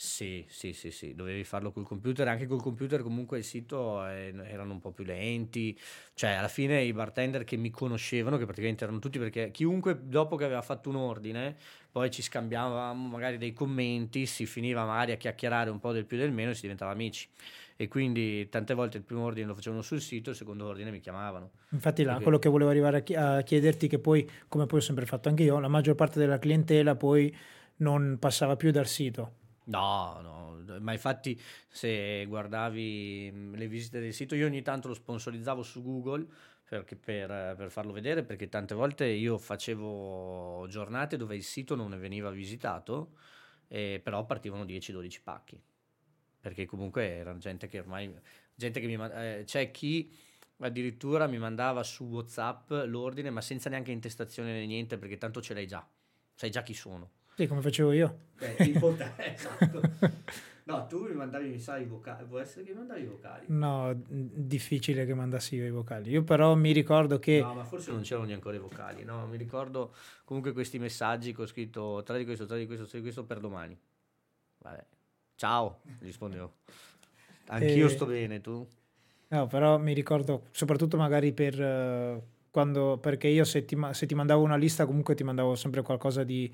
Sì, 0.00 0.46
sì, 0.48 0.74
sì, 0.74 0.92
sì, 0.92 1.16
dovevi 1.16 1.42
farlo 1.42 1.72
col 1.72 1.84
computer, 1.84 2.28
anche 2.28 2.46
col 2.46 2.62
computer 2.62 3.02
comunque 3.02 3.38
il 3.38 3.44
sito 3.44 4.06
eh, 4.06 4.32
erano 4.44 4.72
un 4.72 4.78
po' 4.78 4.92
più 4.92 5.02
lenti, 5.02 5.76
cioè 6.14 6.30
alla 6.30 6.46
fine 6.46 6.82
i 6.82 6.92
bartender 6.92 7.42
che 7.42 7.56
mi 7.56 7.70
conoscevano, 7.70 8.36
che 8.36 8.44
praticamente 8.44 8.84
erano 8.84 9.00
tutti 9.00 9.18
perché 9.18 9.50
chiunque 9.50 9.98
dopo 10.08 10.36
che 10.36 10.44
aveva 10.44 10.62
fatto 10.62 10.88
un 10.88 10.94
ordine, 10.94 11.56
poi 11.90 12.12
ci 12.12 12.22
scambiavamo 12.22 13.08
magari 13.08 13.38
dei 13.38 13.52
commenti, 13.52 14.24
si 14.26 14.46
finiva 14.46 14.84
magari 14.84 15.10
a 15.10 15.16
chiacchierare 15.16 15.68
un 15.68 15.80
po' 15.80 15.90
del 15.90 16.04
più 16.04 16.16
e 16.16 16.20
del 16.20 16.30
meno 16.30 16.50
e 16.50 16.54
si 16.54 16.60
diventava 16.60 16.92
amici 16.92 17.28
e 17.80 17.86
quindi 17.86 18.48
tante 18.48 18.74
volte 18.74 18.96
il 18.96 19.04
primo 19.04 19.22
ordine 19.22 19.46
lo 19.46 19.54
facevano 19.54 19.82
sul 19.82 20.00
sito, 20.00 20.30
il 20.30 20.36
secondo 20.36 20.66
ordine 20.66 20.90
mi 20.90 20.98
chiamavano. 20.98 21.52
Infatti 21.70 22.02
là, 22.02 22.18
quello 22.18 22.40
che 22.40 22.48
volevo 22.48 22.70
arrivare 22.70 23.04
a, 23.14 23.40
chiederti, 23.42 23.86
che 23.86 24.00
poi, 24.00 24.28
come 24.48 24.66
poi 24.66 24.80
ho 24.80 24.82
sempre 24.82 25.06
fatto 25.06 25.28
anche 25.28 25.44
io, 25.44 25.60
la 25.60 25.68
maggior 25.68 25.94
parte 25.94 26.18
della 26.18 26.40
clientela 26.40 26.96
poi 26.96 27.32
non 27.76 28.16
passava 28.18 28.56
più 28.56 28.72
dal 28.72 28.88
sito. 28.88 29.34
No, 29.66 30.18
no, 30.20 30.80
ma 30.80 30.90
infatti 30.90 31.40
se 31.68 32.24
guardavi 32.26 33.52
le 33.54 33.68
visite 33.68 34.00
del 34.00 34.12
sito, 34.12 34.34
io 34.34 34.46
ogni 34.46 34.62
tanto 34.62 34.88
lo 34.88 34.94
sponsorizzavo 34.94 35.62
su 35.62 35.80
Google 35.80 36.26
perché, 36.68 36.96
per, 36.96 37.54
per, 37.56 37.70
farlo 37.70 37.92
vedere, 37.92 38.24
perché 38.24 38.48
tante 38.48 38.74
volte 38.74 39.06
io 39.06 39.38
facevo 39.38 40.66
giornate 40.68 41.16
dove 41.16 41.36
il 41.36 41.44
sito 41.44 41.76
non 41.76 41.96
veniva 42.00 42.28
visitato, 42.30 43.12
eh, 43.68 44.00
però 44.02 44.26
partivano 44.26 44.64
10-12 44.64 45.20
pacchi 45.22 45.62
perché 46.40 46.66
comunque 46.66 47.08
era 47.08 47.36
gente 47.38 47.66
che 47.66 47.78
ormai, 47.78 48.12
gente 48.54 48.80
che 48.80 48.86
mi, 48.86 48.94
eh, 49.12 49.42
c'è 49.44 49.70
chi 49.70 50.12
addirittura 50.58 51.26
mi 51.26 51.38
mandava 51.38 51.82
su 51.82 52.04
Whatsapp 52.04 52.70
l'ordine, 52.86 53.30
ma 53.30 53.40
senza 53.40 53.68
neanche 53.70 53.92
intestazione 53.92 54.52
né 54.52 54.66
niente, 54.66 54.98
perché 54.98 55.18
tanto 55.18 55.40
ce 55.40 55.54
l'hai 55.54 55.66
già, 55.66 55.86
sai 56.34 56.50
già 56.50 56.62
chi 56.62 56.74
sono. 56.74 57.10
Sì, 57.36 57.46
come 57.46 57.60
facevo 57.60 57.92
io. 57.92 58.18
Beh, 58.36 58.56
tipo 58.56 58.92
te, 58.94 59.12
esatto. 59.34 59.80
No, 60.64 60.86
tu 60.86 61.06
mi 61.06 61.14
mandavi, 61.14 61.48
mi 61.48 61.58
sa, 61.58 61.78
i 61.78 61.86
vocali. 61.86 62.26
Può 62.26 62.38
essere 62.40 62.62
che 62.62 62.72
mi 62.72 62.78
mandavi 62.78 63.00
i 63.00 63.06
vocali. 63.06 63.46
No, 63.48 63.94
difficile 64.06 65.06
che 65.06 65.14
mandassi 65.14 65.54
io 65.54 65.64
i 65.64 65.70
vocali. 65.70 66.10
Io 66.10 66.24
però 66.24 66.54
mi 66.56 66.72
ricordo 66.72 67.18
che... 67.18 67.40
No, 67.40 67.54
ma 67.54 67.64
forse 67.64 67.90
non 67.90 68.02
c'erano 68.02 68.26
neanche 68.26 68.50
i 68.50 68.58
vocali, 68.58 69.02
no? 69.02 69.26
Mi 69.28 69.38
ricordo 69.38 69.94
comunque 70.24 70.52
questi 70.52 70.78
messaggi 70.78 71.32
che 71.32 71.40
ho 71.40 71.46
scritto 71.46 72.02
tra 72.04 72.18
di 72.18 72.24
questo, 72.24 72.44
tra 72.44 72.56
di 72.56 72.66
questo, 72.66 72.84
tra 72.84 72.98
di 72.98 73.02
questo 73.02 73.24
per 73.24 73.40
domani. 73.40 73.78
Vabbè. 74.58 74.84
Ciao, 75.38 75.82
rispondevo. 76.00 76.52
Anch'io 77.46 77.86
e... 77.86 77.90
sto 77.90 78.06
bene, 78.06 78.40
tu? 78.40 78.66
No, 79.28 79.46
però 79.46 79.78
mi 79.78 79.92
ricordo 79.92 80.48
soprattutto 80.50 80.96
magari 80.96 81.32
per... 81.32 81.60
Uh, 81.60 82.22
quando, 82.50 82.98
perché 82.98 83.28
io 83.28 83.44
se 83.44 83.64
ti, 83.64 83.78
se 83.92 84.06
ti 84.06 84.16
mandavo 84.16 84.42
una 84.42 84.56
lista 84.56 84.84
comunque 84.84 85.14
ti 85.14 85.22
mandavo 85.22 85.54
sempre 85.54 85.82
qualcosa 85.82 86.24
di 86.24 86.52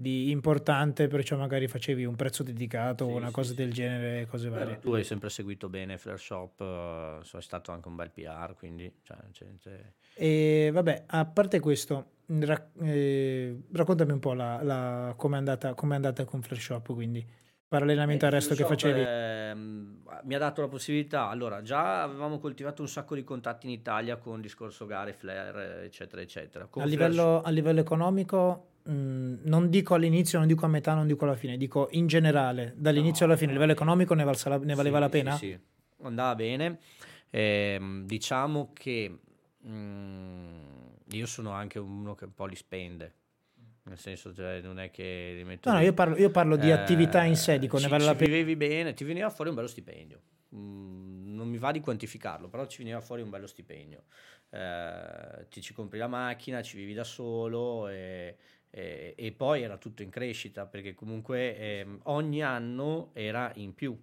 di 0.00 0.30
importante, 0.30 1.08
perciò 1.08 1.36
magari 1.36 1.66
facevi 1.66 2.04
un 2.04 2.14
prezzo 2.14 2.44
dedicato 2.44 3.04
o 3.04 3.16
una 3.16 3.26
sì, 3.26 3.32
cosa 3.32 3.50
sì. 3.50 3.56
del 3.56 3.72
genere, 3.72 4.26
cose 4.26 4.48
varie. 4.48 4.74
Beh, 4.74 4.78
tu 4.78 4.92
hai 4.92 5.02
sempre 5.02 5.28
seguito 5.28 5.68
bene 5.68 5.98
Flare 5.98 6.18
Shop, 6.18 6.60
uh, 6.60 7.24
sei 7.24 7.42
stato 7.42 7.72
anche 7.72 7.88
un 7.88 7.96
bel 7.96 8.12
PR, 8.12 8.54
quindi... 8.56 8.92
Cioè, 9.02 9.16
cioè, 9.32 9.48
cioè... 9.58 9.92
E 10.14 10.70
vabbè, 10.72 11.02
a 11.04 11.24
parte 11.24 11.58
questo, 11.58 12.10
ra- 12.26 12.70
eh, 12.80 13.60
raccontami 13.72 14.12
un 14.12 14.20
po' 14.20 14.34
la, 14.34 14.62
la, 14.62 15.14
come 15.16 15.34
è 15.34 15.38
andata, 15.38 15.74
andata 15.76 16.24
con 16.24 16.42
Flare 16.42 16.60
Shop, 16.60 16.92
quindi 16.94 17.26
parallelamente 17.68 18.24
eh, 18.24 18.28
al 18.28 18.34
resto 18.34 18.54
che 18.54 18.64
facevi. 18.64 19.00
Eh, 19.00 19.54
mi 19.54 20.34
ha 20.34 20.38
dato 20.38 20.60
la 20.60 20.68
possibilità, 20.68 21.28
allora 21.28 21.62
già 21.62 22.02
avevamo 22.02 22.38
coltivato 22.38 22.82
un 22.82 22.88
sacco 22.88 23.14
di 23.14 23.22
contatti 23.22 23.66
in 23.66 23.72
Italia 23.72 24.16
con 24.16 24.40
discorso 24.40 24.86
gare, 24.86 25.12
flare, 25.12 25.84
eccetera, 25.84 26.22
eccetera. 26.22 26.68
A 26.70 26.84
livello, 26.84 27.42
a 27.42 27.50
livello 27.50 27.80
economico 27.80 28.68
Mm, 28.90 29.40
non 29.42 29.68
dico 29.68 29.94
all'inizio, 29.94 30.38
non 30.38 30.48
dico 30.48 30.64
a 30.64 30.68
metà, 30.68 30.94
non 30.94 31.06
dico 31.06 31.24
alla 31.24 31.36
fine, 31.36 31.58
dico 31.58 31.88
in 31.90 32.06
generale, 32.06 32.72
dall'inizio 32.74 33.26
no, 33.26 33.32
alla 33.32 33.38
fine, 33.38 33.50
a 33.50 33.54
livello 33.54 33.72
economico 33.72 34.14
ne, 34.14 34.24
valsa 34.24 34.56
ne 34.56 34.74
valeva 34.74 34.96
sì, 34.96 35.02
la 35.02 35.08
pena? 35.10 35.36
Sì, 35.36 35.46
sì, 35.48 35.58
andava 36.04 36.34
bene. 36.34 36.78
Eh, 37.28 38.02
diciamo 38.04 38.70
che 38.72 39.18
mm, 39.66 40.62
io 41.10 41.26
sono 41.26 41.50
anche 41.50 41.78
uno 41.78 42.14
che 42.14 42.24
un 42.24 42.34
po' 42.34 42.46
li 42.46 42.56
spende. 42.56 43.14
Nel 43.88 43.98
senso, 43.98 44.34
cioè, 44.34 44.60
non 44.60 44.78
è 44.78 44.90
che 44.90 45.32
li 45.34 45.44
metto. 45.44 45.70
No, 45.70 45.76
no, 45.76 45.82
io 45.82 45.92
parlo, 45.92 46.16
io 46.16 46.30
parlo 46.30 46.56
di 46.56 46.68
eh, 46.68 46.72
attività 46.72 47.24
in 47.24 47.36
sé, 47.36 47.58
dico, 47.58 47.78
ci, 47.78 47.84
ne 47.84 47.90
vale 47.90 48.04
la 48.04 48.14
pena. 48.14 48.30
vivevi 48.30 48.56
bene, 48.56 48.94
ti 48.94 49.04
veniva 49.04 49.30
fuori 49.30 49.50
un 49.50 49.56
bello 49.56 49.68
stipendio. 49.68 50.20
Mm, 50.54 51.34
non 51.34 51.48
mi 51.48 51.58
va 51.58 51.72
di 51.72 51.80
quantificarlo, 51.80 52.48
però 52.48 52.66
ci 52.66 52.78
veniva 52.78 53.00
fuori 53.00 53.22
un 53.22 53.30
bello 53.30 53.46
stipendio. 53.46 54.04
Eh, 54.50 55.46
ti 55.48 55.62
ci 55.62 55.72
compri 55.72 55.98
la 55.98 56.08
macchina, 56.08 56.62
ci 56.62 56.76
vivi 56.76 56.94
da 56.94 57.04
solo 57.04 57.88
e 57.88 58.36
eh, 58.70 59.14
e 59.16 59.32
poi 59.32 59.62
era 59.62 59.78
tutto 59.78 60.02
in 60.02 60.10
crescita 60.10 60.66
perché 60.66 60.94
comunque 60.94 61.56
eh, 61.56 61.86
ogni 62.04 62.42
anno 62.42 63.10
era 63.14 63.50
in 63.56 63.74
più, 63.74 63.98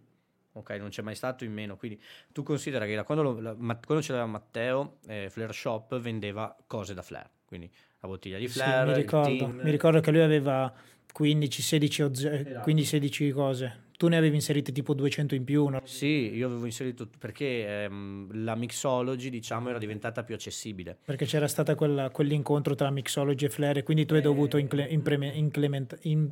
ok? 0.54 0.70
Non 0.72 0.90
c'è 0.90 1.02
mai 1.02 1.16
stato 1.16 1.44
in 1.44 1.54
meno. 1.54 1.78
Quindi 1.78 2.02
tu 2.32 2.44
considera 2.44 2.86
che 2.86 2.96
da 2.96 3.04
quando, 3.04 3.24
lo, 3.24 3.40
la, 3.40 3.54
quando 3.54 4.04
c'era 4.04 4.26
Matteo, 4.26 4.98
eh, 5.08 5.30
Flare 5.30 5.54
Shop 5.54 5.98
vendeva 6.00 6.56
cose 6.68 6.94
da 6.94 7.02
Flare, 7.02 7.30
quindi 7.46 7.72
la 8.06 8.12
bottiglia 8.12 8.38
di 8.38 8.48
Flare. 8.48 8.88
Sì, 8.88 8.96
mi, 8.96 9.02
ricordo, 9.02 9.48
mi 9.48 9.72
ricordo 9.72 10.00
che 10.00 10.12
lui 10.12 10.22
aveva 10.22 10.72
15-16 11.18 12.12
esatto. 12.32 13.34
cose 13.34 13.84
tu 13.98 14.08
ne 14.08 14.18
avevi 14.18 14.36
inserite 14.36 14.72
tipo 14.72 14.94
200 14.94 15.36
in 15.36 15.44
più? 15.44 15.68
No? 15.68 15.82
Sì, 15.86 16.34
io 16.34 16.48
avevo 16.48 16.66
inserito 16.66 17.08
perché 17.18 17.84
ehm, 17.84 18.44
la 18.44 18.56
mixology, 18.56 19.30
diciamo, 19.30 19.70
era 19.70 19.78
diventata 19.78 20.24
più 20.24 20.36
accessibile. 20.36 20.98
Perché 21.06 21.26
c'era 21.26 21.48
stato 21.48 21.74
quell'incontro 21.76 22.76
tra 22.76 22.90
mixology 22.90 23.46
e 23.46 23.50
flare, 23.50 23.84
quindi 23.84 24.06
tu 24.06 24.14
hai 24.14 24.20
eh, 24.20 24.24
dovuto 24.24 24.58
incle, 24.58 24.88
impreme, 24.88 25.28
inclement, 25.28 25.98
in, 26.02 26.30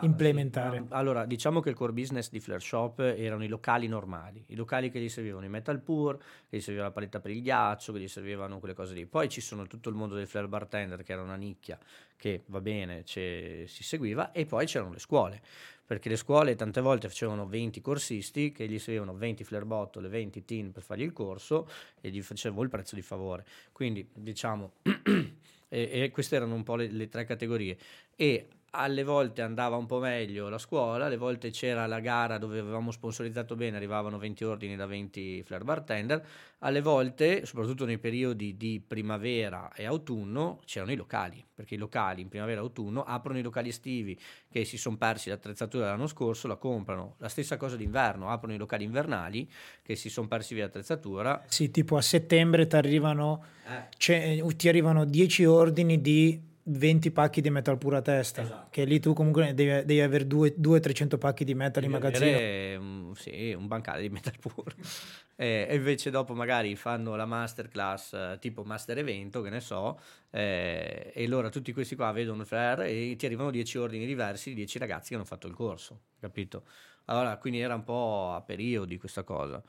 implementare. 0.00 0.78
Sì. 0.78 0.84
Allora, 0.90 1.26
diciamo 1.26 1.60
che 1.60 1.70
il 1.70 1.76
core 1.76 1.92
business 1.92 2.30
di 2.30 2.40
Flare 2.40 2.60
Shop 2.60 2.98
erano 2.98 3.44
i 3.44 3.48
locali 3.48 3.86
normali, 3.86 4.42
i 4.48 4.54
locali 4.56 4.90
che 4.90 5.00
gli 5.00 5.08
servivano 5.08 5.44
i 5.44 5.48
metal 5.48 5.80
pour, 5.80 6.18
che 6.48 6.56
gli 6.56 6.60
serviva 6.60 6.84
la 6.84 6.90
paletta 6.90 7.20
per 7.20 7.30
il 7.30 7.42
ghiaccio, 7.42 7.92
che 7.92 8.00
gli 8.00 8.08
servivano 8.08 8.58
quelle 8.58 8.74
cose 8.74 8.94
lì. 8.94 9.06
Poi 9.06 9.28
ci 9.28 9.40
sono 9.40 9.66
tutto 9.66 9.88
il 9.88 9.94
mondo 9.94 10.16
del 10.16 10.26
flare 10.26 10.48
bartender, 10.48 11.02
che 11.02 11.12
era 11.12 11.22
una 11.22 11.36
nicchia, 11.36 11.78
che 12.16 12.42
va 12.46 12.60
bene, 12.60 13.02
si 13.04 13.66
seguiva, 13.66 14.32
e 14.32 14.44
poi 14.46 14.66
c'erano 14.66 14.92
le 14.92 14.98
scuole 14.98 15.42
perché 15.86 16.08
le 16.08 16.16
scuole 16.16 16.56
tante 16.56 16.80
volte 16.80 17.08
facevano 17.08 17.46
20 17.46 17.80
corsisti 17.80 18.50
che 18.50 18.66
gli 18.66 18.78
servivano 18.78 19.14
20 19.14 19.44
flare 19.44 19.64
bottle 19.64 20.06
e 20.06 20.10
20 20.10 20.44
tin 20.44 20.72
per 20.72 20.82
fargli 20.82 21.02
il 21.02 21.12
corso 21.12 21.68
e 22.00 22.10
gli 22.10 22.20
facevo 22.20 22.62
il 22.62 22.68
prezzo 22.68 22.94
di 22.94 23.02
favore. 23.02 23.44
Quindi 23.72 24.06
diciamo, 24.12 24.72
e, 24.82 25.32
e, 25.68 26.10
queste 26.10 26.36
erano 26.36 26.54
un 26.54 26.64
po' 26.64 26.76
le, 26.76 26.88
le 26.90 27.08
tre 27.08 27.24
categorie. 27.24 27.78
E 28.16 28.48
alle 28.76 29.04
volte 29.04 29.42
andava 29.42 29.76
un 29.76 29.86
po' 29.86 29.98
meglio 29.98 30.48
la 30.48 30.58
scuola, 30.58 31.06
alle 31.06 31.16
volte 31.16 31.50
c'era 31.50 31.86
la 31.86 32.00
gara 32.00 32.38
dove 32.38 32.58
avevamo 32.58 32.90
sponsorizzato 32.90 33.56
bene, 33.56 33.76
arrivavano 33.76 34.18
20 34.18 34.44
ordini 34.44 34.76
da 34.76 34.86
20 34.86 35.42
flare 35.44 35.64
bartender, 35.64 36.26
alle 36.60 36.80
volte, 36.80 37.44
soprattutto 37.44 37.84
nei 37.84 37.98
periodi 37.98 38.56
di 38.56 38.82
primavera 38.86 39.72
e 39.74 39.84
autunno, 39.84 40.60
c'erano 40.64 40.92
i 40.92 40.96
locali, 40.96 41.44
perché 41.54 41.74
i 41.74 41.78
locali 41.78 42.22
in 42.22 42.28
primavera 42.28 42.60
e 42.60 42.62
autunno 42.62 43.04
aprono 43.04 43.38
i 43.38 43.42
locali 43.42 43.68
estivi 43.68 44.18
che 44.48 44.64
si 44.64 44.78
sono 44.78 44.96
persi 44.96 45.28
l'attrezzatura 45.28 45.84
dell'anno 45.84 46.06
scorso, 46.06 46.48
la 46.48 46.56
comprano. 46.56 47.16
La 47.18 47.28
stessa 47.28 47.56
cosa 47.56 47.76
d'inverno, 47.76 48.30
aprono 48.30 48.54
i 48.54 48.58
locali 48.58 48.84
invernali 48.84 49.50
che 49.82 49.96
si 49.96 50.08
sono 50.08 50.28
persi 50.28 50.54
via 50.54 50.64
l'attrezzatura. 50.64 51.44
Sì, 51.48 51.70
tipo 51.70 51.96
a 51.96 52.02
settembre 52.02 52.66
ti 52.66 52.76
arrivano, 52.76 53.44
eh. 53.66 54.54
ti 54.56 54.68
arrivano 54.68 55.04
10 55.04 55.44
ordini 55.44 56.00
di 56.00 56.54
20 56.68 57.12
pacchi 57.12 57.40
di 57.40 57.50
metal 57.50 57.78
pura 57.78 58.02
testa, 58.02 58.42
esatto. 58.42 58.66
che 58.70 58.84
lì 58.84 58.98
tu 58.98 59.12
comunque 59.12 59.54
devi, 59.54 59.84
devi 59.84 60.00
avere 60.00 60.26
200-300 60.26 61.16
pacchi 61.16 61.44
di 61.44 61.54
metal 61.54 61.82
devi 61.82 61.86
in 61.86 62.00
magazzino. 62.00 62.80
Un, 62.80 63.14
sì, 63.14 63.52
un 63.52 63.68
bancale 63.68 64.02
di 64.02 64.08
metal 64.08 64.34
puro. 64.40 64.74
e, 65.36 65.68
invece 65.70 66.10
dopo 66.10 66.34
magari 66.34 66.74
fanno 66.74 67.14
la 67.14 67.24
masterclass 67.24 68.12
eh, 68.14 68.38
tipo 68.40 68.64
master 68.64 68.98
evento, 68.98 69.42
che 69.42 69.50
ne 69.50 69.60
so, 69.60 70.00
eh, 70.30 71.12
e 71.14 71.24
allora 71.24 71.50
tutti 71.50 71.72
questi 71.72 71.94
qua 71.94 72.10
vedono 72.10 72.40
il 72.40 72.46
flare 72.48 72.88
e 72.88 73.14
ti 73.16 73.26
arrivano 73.26 73.50
10 73.52 73.78
ordini 73.78 74.04
diversi 74.04 74.48
di 74.48 74.56
10 74.56 74.78
ragazzi 74.78 75.10
che 75.10 75.14
hanno 75.14 75.24
fatto 75.24 75.46
il 75.46 75.54
corso, 75.54 76.00
capito? 76.18 76.64
Allora, 77.04 77.36
quindi 77.36 77.60
era 77.60 77.76
un 77.76 77.84
po' 77.84 78.32
a 78.34 78.40
periodi 78.42 78.98
questa 78.98 79.22
cosa. 79.22 79.62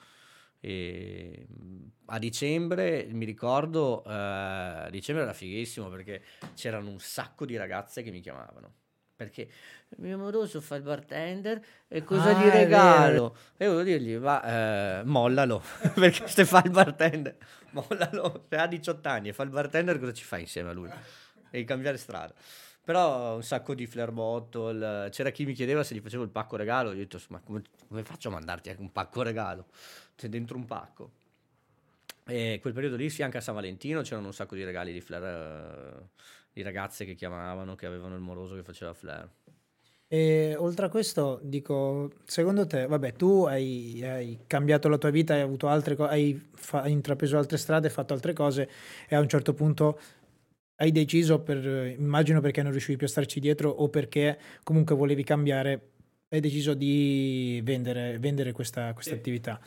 E 0.60 1.48
a 2.06 2.20
dicembre 2.20 3.08
mi 3.12 3.26
ricordo, 3.26 4.04
eh, 4.06 4.88
dicembre 4.92 5.24
era 5.24 5.34
fighissimo 5.34 5.90
perché 5.90 6.24
c'erano 6.56 6.90
un 6.90 7.00
sacco 7.00 7.46
di 7.46 7.56
ragazze 7.58 8.02
che 8.04 8.12
mi 8.12 8.20
chiamavano. 8.20 8.74
Perché 9.16 9.50
mio 9.98 10.14
amoroso 10.14 10.62
fa 10.62 10.76
il 10.76 10.84
bartender 10.84 11.60
e 11.88 12.04
cosa 12.04 12.38
ah, 12.38 12.40
gli 12.40 12.50
regalo? 12.50 13.36
E 13.58 13.66
volevo 13.66 13.82
dirgli, 13.82 14.16
va, 14.16 15.00
eh, 15.00 15.04
mollalo, 15.06 15.64
perché 15.96 16.28
se 16.28 16.46
fa 16.46 16.62
il 16.64 16.70
bartender, 16.70 17.36
mollalo, 17.72 18.46
se 18.48 18.56
ha 18.58 18.68
18 18.68 19.10
anni 19.10 19.30
e 19.30 19.34
fa 19.34 19.42
il 19.42 19.50
bartender 19.50 20.00
cosa 20.00 20.14
ci 20.14 20.24
fa 20.24 20.38
insieme 20.38 20.70
a 20.70 20.74
lui? 20.74 20.90
Devi 21.50 21.64
cambiare 21.64 21.98
strada. 21.98 22.32
Però 22.88 23.36
un 23.36 23.44
sacco 23.44 23.74
di 23.74 23.86
flare 23.86 24.14
bottle, 24.14 25.10
c'era 25.10 25.30
chi 25.32 25.44
mi 25.44 25.52
chiedeva 25.52 25.84
se 25.84 25.94
gli 25.94 26.00
facevo 26.00 26.24
il 26.24 26.30
pacco 26.30 26.56
regalo, 26.56 26.92
io 26.92 26.96
ho 26.96 27.00
detto, 27.00 27.20
ma 27.28 27.42
come, 27.42 27.62
come 27.86 28.02
faccio 28.02 28.30
a 28.30 28.32
mandarti 28.32 28.74
un 28.78 28.94
pacco 28.94 29.24
regalo? 29.24 29.66
C'è 30.16 30.30
dentro 30.30 30.56
un 30.56 30.64
pacco. 30.64 31.12
E 32.24 32.60
quel 32.62 32.72
periodo 32.72 32.96
lì, 32.96 33.10
sì, 33.10 33.24
anche 33.24 33.40
a 33.40 33.42
San 33.42 33.56
Valentino 33.56 34.04
c'erano 34.04 34.28
un 34.28 34.34
sacco 34.34 34.56
di 34.56 34.64
regali 34.64 34.94
di 34.94 35.02
flare, 35.02 35.98
uh, 35.98 36.22
di 36.54 36.62
ragazze 36.62 37.04
che 37.04 37.16
chiamavano, 37.16 37.76
che 37.76 37.88
avevano 37.88 38.16
il 38.16 38.22
moroso 38.22 38.56
che 38.56 38.64
faceva 38.64 38.94
flare. 38.94 39.32
E 40.08 40.56
oltre 40.58 40.86
a 40.86 40.90
questo, 40.90 41.42
dico, 41.44 42.10
secondo 42.24 42.66
te, 42.66 42.88
vabbè, 42.88 43.12
tu 43.18 43.44
hai, 43.44 44.02
hai 44.02 44.40
cambiato 44.48 44.88
la 44.88 44.98
tua 44.98 45.10
vita, 45.10 45.34
hai 45.34 45.42
avuto 45.42 45.68
altre 45.68 45.98
cose, 45.98 46.10
hai, 46.10 46.50
fa- 46.54 46.84
hai 46.84 46.94
intrapreso 46.94 47.38
altre 47.38 47.58
strade, 47.58 47.90
fatto 47.90 48.14
altre 48.14 48.32
cose 48.32 48.70
e 49.10 49.16
a 49.18 49.20
un 49.20 49.28
certo 49.28 49.54
punto 49.54 50.00
hai 50.78 50.92
deciso 50.92 51.42
per, 51.42 51.96
immagino 51.98 52.40
perché 52.40 52.62
non 52.62 52.72
riuscivi 52.72 52.98
più 52.98 53.08
a 53.08 53.10
starci 53.10 53.40
dietro 53.40 53.70
o 53.70 53.90
perché 53.90 54.40
comunque 54.64 54.96
volevi 54.96 55.24
cambiare, 55.24 55.90
hai 56.30 56.40
deciso 56.40 56.74
di 56.74 57.62
vendere, 57.64 58.18
vendere 58.20 58.52
questa, 58.52 58.94
questa 58.94 59.14
sì. 59.14 59.18
attività. 59.18 59.60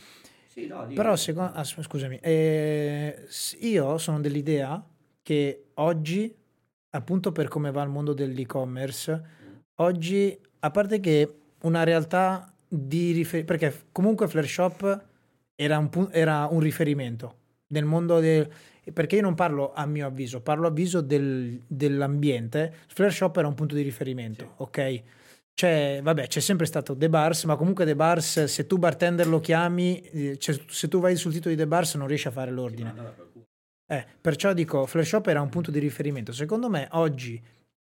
Sì, 0.46 0.66
no, 0.66 0.86
Però 0.94 1.14
secondo, 1.16 1.52
ah, 1.52 1.64
scusami, 1.64 2.18
eh, 2.20 3.26
io 3.60 3.98
sono 3.98 4.20
dell'idea 4.20 4.84
che 5.22 5.66
oggi, 5.74 6.34
appunto 6.90 7.32
per 7.32 7.48
come 7.48 7.70
va 7.70 7.82
il 7.82 7.88
mondo 7.88 8.12
dell'e-commerce, 8.12 9.12
mm. 9.14 9.56
oggi, 9.76 10.36
a 10.60 10.70
parte 10.70 11.00
che 11.00 11.34
una 11.62 11.84
realtà 11.84 12.52
di 12.66 13.12
riferimento, 13.12 13.52
perché 13.52 13.82
comunque 13.92 14.28
Flare 14.28 14.46
Shop 14.46 15.04
era 15.54 15.78
un, 15.78 16.08
era 16.12 16.46
un 16.50 16.60
riferimento 16.60 17.34
nel 17.68 17.84
mondo 17.84 18.20
del 18.20 18.48
perché 18.92 19.16
io 19.16 19.22
non 19.22 19.34
parlo 19.34 19.72
a 19.72 19.86
mio 19.86 20.06
avviso, 20.06 20.40
parlo 20.40 20.66
a 20.66 20.70
avviso 20.70 21.00
del, 21.00 21.62
dell'ambiente. 21.66 22.74
Flare 22.88 23.10
Shop 23.10 23.36
era 23.36 23.46
un 23.46 23.54
punto 23.54 23.74
di 23.74 23.82
riferimento, 23.82 24.44
sì. 24.44 24.52
ok? 24.56 25.02
C'è, 25.54 26.00
vabbè, 26.02 26.26
c'è 26.26 26.40
sempre 26.40 26.66
stato 26.66 26.96
The 26.96 27.08
Bars, 27.08 27.44
ma 27.44 27.56
comunque 27.56 27.84
The 27.84 27.94
Bars, 27.94 28.44
se 28.44 28.66
tu 28.66 28.78
bartender 28.78 29.26
lo 29.26 29.40
chiami, 29.40 30.00
eh, 30.00 30.38
cioè, 30.38 30.58
se 30.68 30.88
tu 30.88 31.00
vai 31.00 31.16
sul 31.16 31.32
sito 31.32 31.48
di 31.48 31.56
The 31.56 31.66
Bars 31.66 31.96
non 31.96 32.06
riesci 32.06 32.28
a 32.28 32.30
fare 32.30 32.50
l'ordine. 32.50 32.94
Eh, 33.86 34.06
perciò 34.20 34.52
dico, 34.52 34.86
Flash 34.86 35.08
Shop 35.08 35.26
era 35.26 35.40
un 35.40 35.48
punto 35.48 35.70
di 35.70 35.80
riferimento. 35.80 36.32
Secondo 36.32 36.70
me 36.70 36.88
oggi 36.92 37.42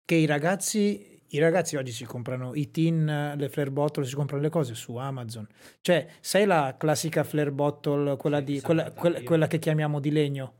che 0.05 0.15
i 0.15 0.25
ragazzi 0.25 1.13
i 1.33 1.39
ragazzi 1.39 1.75
oggi 1.77 1.91
si 1.91 2.05
comprano 2.05 2.53
i 2.53 2.69
tin, 2.69 3.33
le 3.35 3.49
flare 3.49 3.71
bottle, 3.71 4.05
si 4.05 4.13
comprano 4.13 4.41
le 4.41 4.49
cose 4.49 4.75
su 4.75 4.95
Amazon. 4.97 5.47
Cioè, 5.81 6.07
sai 6.19 6.45
la 6.45 6.75
classica 6.77 7.23
flare 7.23 7.51
bottle, 7.51 8.17
quella, 8.17 8.39
di, 8.39 8.61
quella, 8.61 8.91
quella, 8.91 9.21
quella 9.23 9.47
che 9.47 9.57
chiamiamo 9.57 9.99
di 9.99 10.11
legno? 10.11 10.53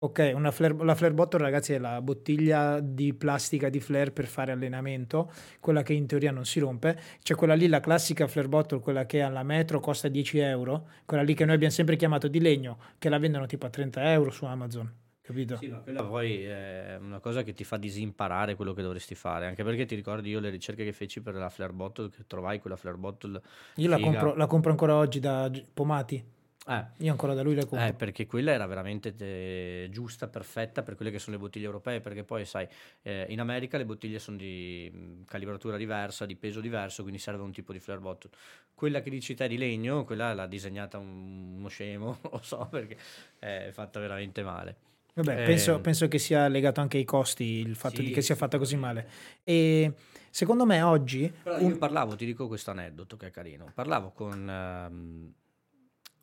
Ok, 0.00 0.30
una 0.32 0.52
flare, 0.52 0.76
la 0.84 0.94
flare 0.94 1.12
bottle, 1.12 1.40
ragazzi, 1.40 1.72
è 1.72 1.78
la 1.78 2.00
bottiglia 2.00 2.78
di 2.78 3.14
plastica 3.14 3.68
di 3.68 3.80
flare 3.80 4.12
per 4.12 4.26
fare 4.26 4.52
allenamento, 4.52 5.28
quella 5.58 5.82
che 5.82 5.92
in 5.92 6.06
teoria 6.06 6.30
non 6.30 6.44
si 6.44 6.60
rompe. 6.60 6.96
C'è 7.20 7.34
quella 7.34 7.54
lì, 7.54 7.66
la 7.66 7.80
classica 7.80 8.28
flare 8.28 8.46
bottle, 8.46 8.78
quella 8.78 9.06
che 9.06 9.22
alla 9.22 9.42
metro 9.42 9.80
costa 9.80 10.06
10 10.06 10.38
euro, 10.38 10.88
quella 11.04 11.24
lì 11.24 11.34
che 11.34 11.44
noi 11.44 11.56
abbiamo 11.56 11.72
sempre 11.72 11.96
chiamato 11.96 12.28
di 12.28 12.38
legno, 12.38 12.78
che 12.96 13.08
la 13.08 13.18
vendono 13.18 13.46
tipo 13.46 13.66
a 13.66 13.70
30 13.70 14.12
euro 14.12 14.30
su 14.30 14.44
Amazon. 14.44 14.88
Capito? 15.20 15.56
Sì, 15.56 15.66
ma 15.66 15.78
quella 15.78 16.04
poi 16.04 16.44
è 16.44 16.96
una 17.00 17.18
cosa 17.18 17.42
che 17.42 17.52
ti 17.52 17.64
fa 17.64 17.76
disimparare 17.76 18.54
quello 18.54 18.74
che 18.74 18.82
dovresti 18.82 19.16
fare, 19.16 19.46
anche 19.46 19.64
perché 19.64 19.84
ti 19.84 19.96
ricordi 19.96 20.30
io 20.30 20.38
le 20.38 20.50
ricerche 20.50 20.84
che 20.84 20.92
feci 20.92 21.20
per 21.20 21.34
la 21.34 21.50
flare 21.50 21.72
bottle, 21.72 22.08
che 22.08 22.22
trovai 22.24 22.60
quella 22.60 22.76
flare 22.76 22.96
bottle. 22.96 23.42
Io 23.74 23.88
la 23.88 23.98
compro, 23.98 24.36
la 24.36 24.46
compro 24.46 24.70
ancora 24.70 24.94
oggi 24.94 25.18
da 25.18 25.50
Pomati. 25.74 26.36
Eh, 26.68 26.84
Io 26.98 27.10
ancora 27.12 27.32
da 27.32 27.42
lui 27.42 27.54
la 27.54 27.64
compro. 27.64 27.86
eh, 27.86 27.94
perché 27.94 28.26
quella 28.26 28.52
era 28.52 28.66
veramente 28.66 29.14
eh, 29.16 29.88
giusta, 29.90 30.28
perfetta 30.28 30.82
per 30.82 30.96
quelle 30.96 31.10
che 31.10 31.18
sono 31.18 31.36
le 31.36 31.42
bottiglie 31.42 31.64
europee, 31.64 32.00
perché 32.00 32.24
poi 32.24 32.44
sai, 32.44 32.68
eh, 33.02 33.24
in 33.30 33.40
America 33.40 33.78
le 33.78 33.86
bottiglie 33.86 34.18
sono 34.18 34.36
di 34.36 34.90
mh, 34.92 35.24
calibratura 35.24 35.78
diversa, 35.78 36.26
di 36.26 36.36
peso 36.36 36.60
diverso, 36.60 37.00
quindi 37.02 37.18
serve 37.20 37.42
un 37.42 37.52
tipo 37.52 37.72
di 37.72 37.78
flare 37.80 38.00
bottle. 38.00 38.30
Quella 38.74 39.00
che 39.00 39.08
dici 39.08 39.34
te 39.34 39.48
di 39.48 39.56
legno, 39.56 40.04
quella 40.04 40.34
l'ha 40.34 40.46
disegnata 40.46 40.98
un- 40.98 41.54
uno 41.56 41.68
scemo, 41.68 42.18
lo 42.30 42.40
so, 42.42 42.66
perché 42.70 42.98
è 43.38 43.70
fatta 43.72 43.98
veramente 43.98 44.42
male. 44.42 44.76
Vabbè, 45.14 45.40
Eh, 45.40 45.42
penso, 45.44 45.80
penso 45.80 46.06
che 46.06 46.18
sia 46.18 46.46
legato 46.48 46.80
anche 46.82 46.98
ai 46.98 47.04
costi 47.04 47.44
il 47.44 47.76
fatto 47.76 48.02
di 48.02 48.08
Sì, 48.08 48.12
che 48.12 48.20
sia 48.20 48.34
fatta 48.36 48.58
così 48.58 48.74
sì. 48.74 48.76
male. 48.76 49.08
E 49.42 49.92
secondo 50.30 50.66
me 50.66 50.82
oggi 50.82 51.32
Però 51.42 51.58
un- 51.60 51.78
parlavo, 51.78 52.14
ti 52.14 52.26
dico 52.26 52.46
questo 52.46 52.70
aneddoto 52.70 53.16
che 53.16 53.28
è 53.28 53.30
carino. 53.30 53.70
Parlavo 53.74 54.10
con 54.10 54.48
ehm, 54.48 55.32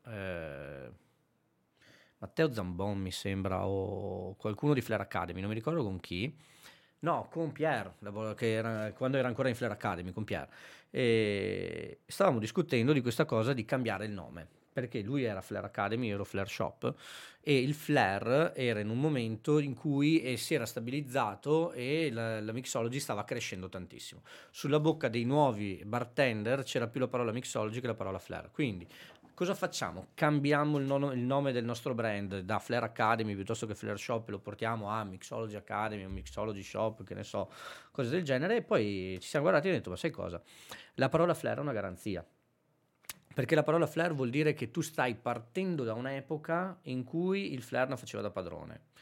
eh, 0.07 0.91
Matteo 2.17 2.51
Zambon, 2.51 2.97
mi 2.97 3.11
sembra, 3.11 3.65
o 3.67 4.35
qualcuno 4.35 4.73
di 4.73 4.81
Flare 4.81 5.03
Academy, 5.03 5.39
non 5.39 5.49
mi 5.49 5.55
ricordo 5.55 5.83
con 5.83 5.99
chi. 5.99 6.35
No, 6.99 7.27
con 7.29 7.51
Pierre, 7.51 7.93
era- 8.39 8.91
quando 8.93 9.17
era 9.17 9.27
ancora 9.27 9.49
in 9.49 9.55
Flare 9.55 9.73
Academy, 9.73 10.11
con 10.11 10.23
Pierre. 10.23 10.49
E 10.89 11.99
stavamo 12.05 12.39
discutendo 12.39 12.93
di 12.93 13.01
questa 13.01 13.25
cosa 13.25 13.53
di 13.53 13.65
cambiare 13.65 14.05
il 14.05 14.11
nome. 14.11 14.47
Perché 14.75 15.01
lui 15.01 15.23
era 15.23 15.39
Flare 15.41 15.67
Academy, 15.67 16.07
io 16.07 16.15
ero 16.15 16.25
Flare 16.25 16.49
Shop 16.49 16.95
e 17.47 17.61
il 17.61 17.75
flare 17.75 18.53
era 18.55 18.79
in 18.79 18.89
un 18.89 18.99
momento 18.99 19.59
in 19.59 19.75
cui 19.75 20.19
eh, 20.21 20.35
si 20.35 20.55
era 20.55 20.65
stabilizzato 20.65 21.71
e 21.73 22.09
la, 22.11 22.41
la 22.41 22.51
mixology 22.51 22.99
stava 22.99 23.23
crescendo 23.23 23.69
tantissimo. 23.69 24.23
Sulla 24.49 24.79
bocca 24.79 25.07
dei 25.09 25.23
nuovi 25.25 25.81
bartender 25.85 26.63
c'era 26.63 26.87
più 26.87 26.99
la 26.99 27.07
parola 27.07 27.31
mixology 27.31 27.79
che 27.79 27.87
la 27.87 27.93
parola 27.93 28.17
flare. 28.17 28.49
Quindi 28.51 28.85
cosa 29.35 29.53
facciamo? 29.53 30.07
Cambiamo 30.15 30.79
il, 30.79 30.85
nono- 30.85 31.11
il 31.11 31.19
nome 31.19 31.51
del 31.51 31.63
nostro 31.63 31.93
brand 31.93 32.39
da 32.39 32.57
Flare 32.57 32.85
Academy 32.85 33.35
piuttosto 33.35 33.67
che 33.67 33.75
Flare 33.75 33.97
Shop 33.97 34.27
e 34.27 34.31
lo 34.31 34.39
portiamo 34.39 34.89
a 34.89 35.03
Mixology 35.03 35.55
Academy 35.55 36.05
o 36.05 36.09
Mixology 36.09 36.63
Shop, 36.63 37.03
che 37.03 37.13
ne 37.13 37.23
so, 37.23 37.51
cose 37.91 38.09
del 38.09 38.23
genere. 38.23 38.57
E 38.57 38.61
poi 38.63 39.17
ci 39.21 39.27
siamo 39.27 39.45
guardati 39.45 39.67
e 39.67 39.75
abbiamo 39.75 39.77
detto, 39.77 39.89
ma 39.91 39.97
sai 39.97 40.09
cosa? 40.09 40.41
La 40.95 41.09
parola 41.09 41.35
flare 41.35 41.57
è 41.57 41.61
una 41.61 41.73
garanzia. 41.73 42.25
Perché 43.35 43.53
la 43.53 43.63
parola 43.63 43.85
flare 43.85 44.13
vuol 44.13 44.29
dire 44.29 44.53
che 44.53 44.71
tu 44.71 44.79
stai 44.79 45.13
partendo 45.13 45.83
da 45.83 45.93
un'epoca 45.93 46.79
in 46.83 47.03
cui 47.03 47.51
il 47.51 47.61
flare 47.61 47.89
non 47.89 47.97
faceva 47.97 48.23
da 48.23 48.31
padrone. 48.31 48.93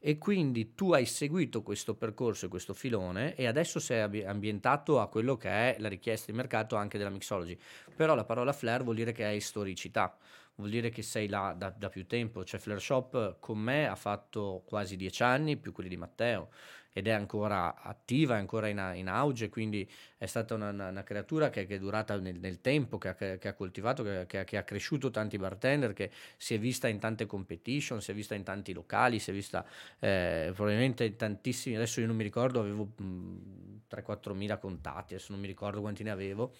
E 0.00 0.16
quindi 0.16 0.74
tu 0.74 0.92
hai 0.92 1.06
seguito 1.06 1.62
questo 1.62 1.96
percorso 1.96 2.46
e 2.46 2.48
questo 2.48 2.72
filone 2.72 3.34
e 3.34 3.46
adesso 3.46 3.80
sei 3.80 4.00
ambi- 4.00 4.24
ambientato 4.24 5.00
a 5.00 5.08
quello 5.08 5.36
che 5.36 5.48
è 5.48 5.76
la 5.80 5.88
richiesta 5.88 6.30
di 6.30 6.36
mercato 6.36 6.76
anche 6.76 6.98
della 6.98 7.10
mixology. 7.10 7.58
Però 7.96 8.14
la 8.14 8.24
parola 8.24 8.52
flare 8.52 8.84
vuol 8.84 8.94
dire 8.94 9.10
che 9.10 9.24
hai 9.24 9.40
storicità, 9.40 10.16
vuol 10.54 10.70
dire 10.70 10.90
che 10.90 11.02
sei 11.02 11.28
là 11.28 11.52
da, 11.52 11.70
da 11.70 11.88
più 11.88 12.06
tempo. 12.06 12.44
Cioè 12.44 12.60
Flare 12.60 12.78
Shop 12.78 13.38
con 13.40 13.58
me 13.58 13.88
ha 13.88 13.96
fatto 13.96 14.62
quasi 14.64 14.94
dieci 14.94 15.24
anni, 15.24 15.56
più 15.56 15.72
quelli 15.72 15.88
di 15.88 15.96
Matteo, 15.96 16.50
ed 16.92 17.08
è 17.08 17.10
ancora 17.10 17.82
attiva, 17.82 18.36
è 18.36 18.38
ancora 18.38 18.68
in, 18.68 18.92
in 18.94 19.08
auge, 19.08 19.48
quindi 19.48 19.88
è 20.18 20.26
stata 20.26 20.54
una, 20.54 20.70
una- 20.70 20.88
una 20.88 21.02
creatura 21.04 21.48
che, 21.50 21.66
che 21.66 21.76
è 21.76 21.78
durata 21.78 22.16
nel, 22.18 22.38
nel 22.38 22.60
tempo, 22.60 22.98
che 22.98 23.08
ha, 23.08 23.14
che 23.14 23.48
ha 23.48 23.54
coltivato, 23.54 24.02
che, 24.02 24.44
che 24.44 24.56
ha- 24.56 24.62
cresciuto 24.64 25.10
tanti 25.10 25.38
bartender, 25.38 25.92
che 25.92 26.10
si 26.36 26.54
è 26.54 26.58
vista 26.58 26.88
in 26.88 26.98
tante 26.98 27.24
competition, 27.26 28.00
si 28.02 28.10
è 28.10 28.14
vista 28.14 28.34
in 28.34 28.42
tanti 28.42 28.72
locali, 28.72 29.18
si 29.18 29.30
è 29.30 29.32
vista 29.32 29.64
eh, 30.00 30.50
probabilmente 30.54 31.04
in 31.04 31.16
tantissimi, 31.16 31.76
adesso 31.76 32.00
io 32.00 32.06
non 32.06 32.16
mi 32.16 32.22
ricordo, 32.24 32.60
avevo 32.60 32.92
mh, 32.96 33.82
3-4 33.88 34.34
mila 34.34 34.58
contatti, 34.58 35.14
adesso 35.14 35.32
non 35.32 35.40
mi 35.40 35.46
ricordo 35.46 35.80
quanti 35.80 36.02
ne 36.02 36.10
avevo, 36.10 36.52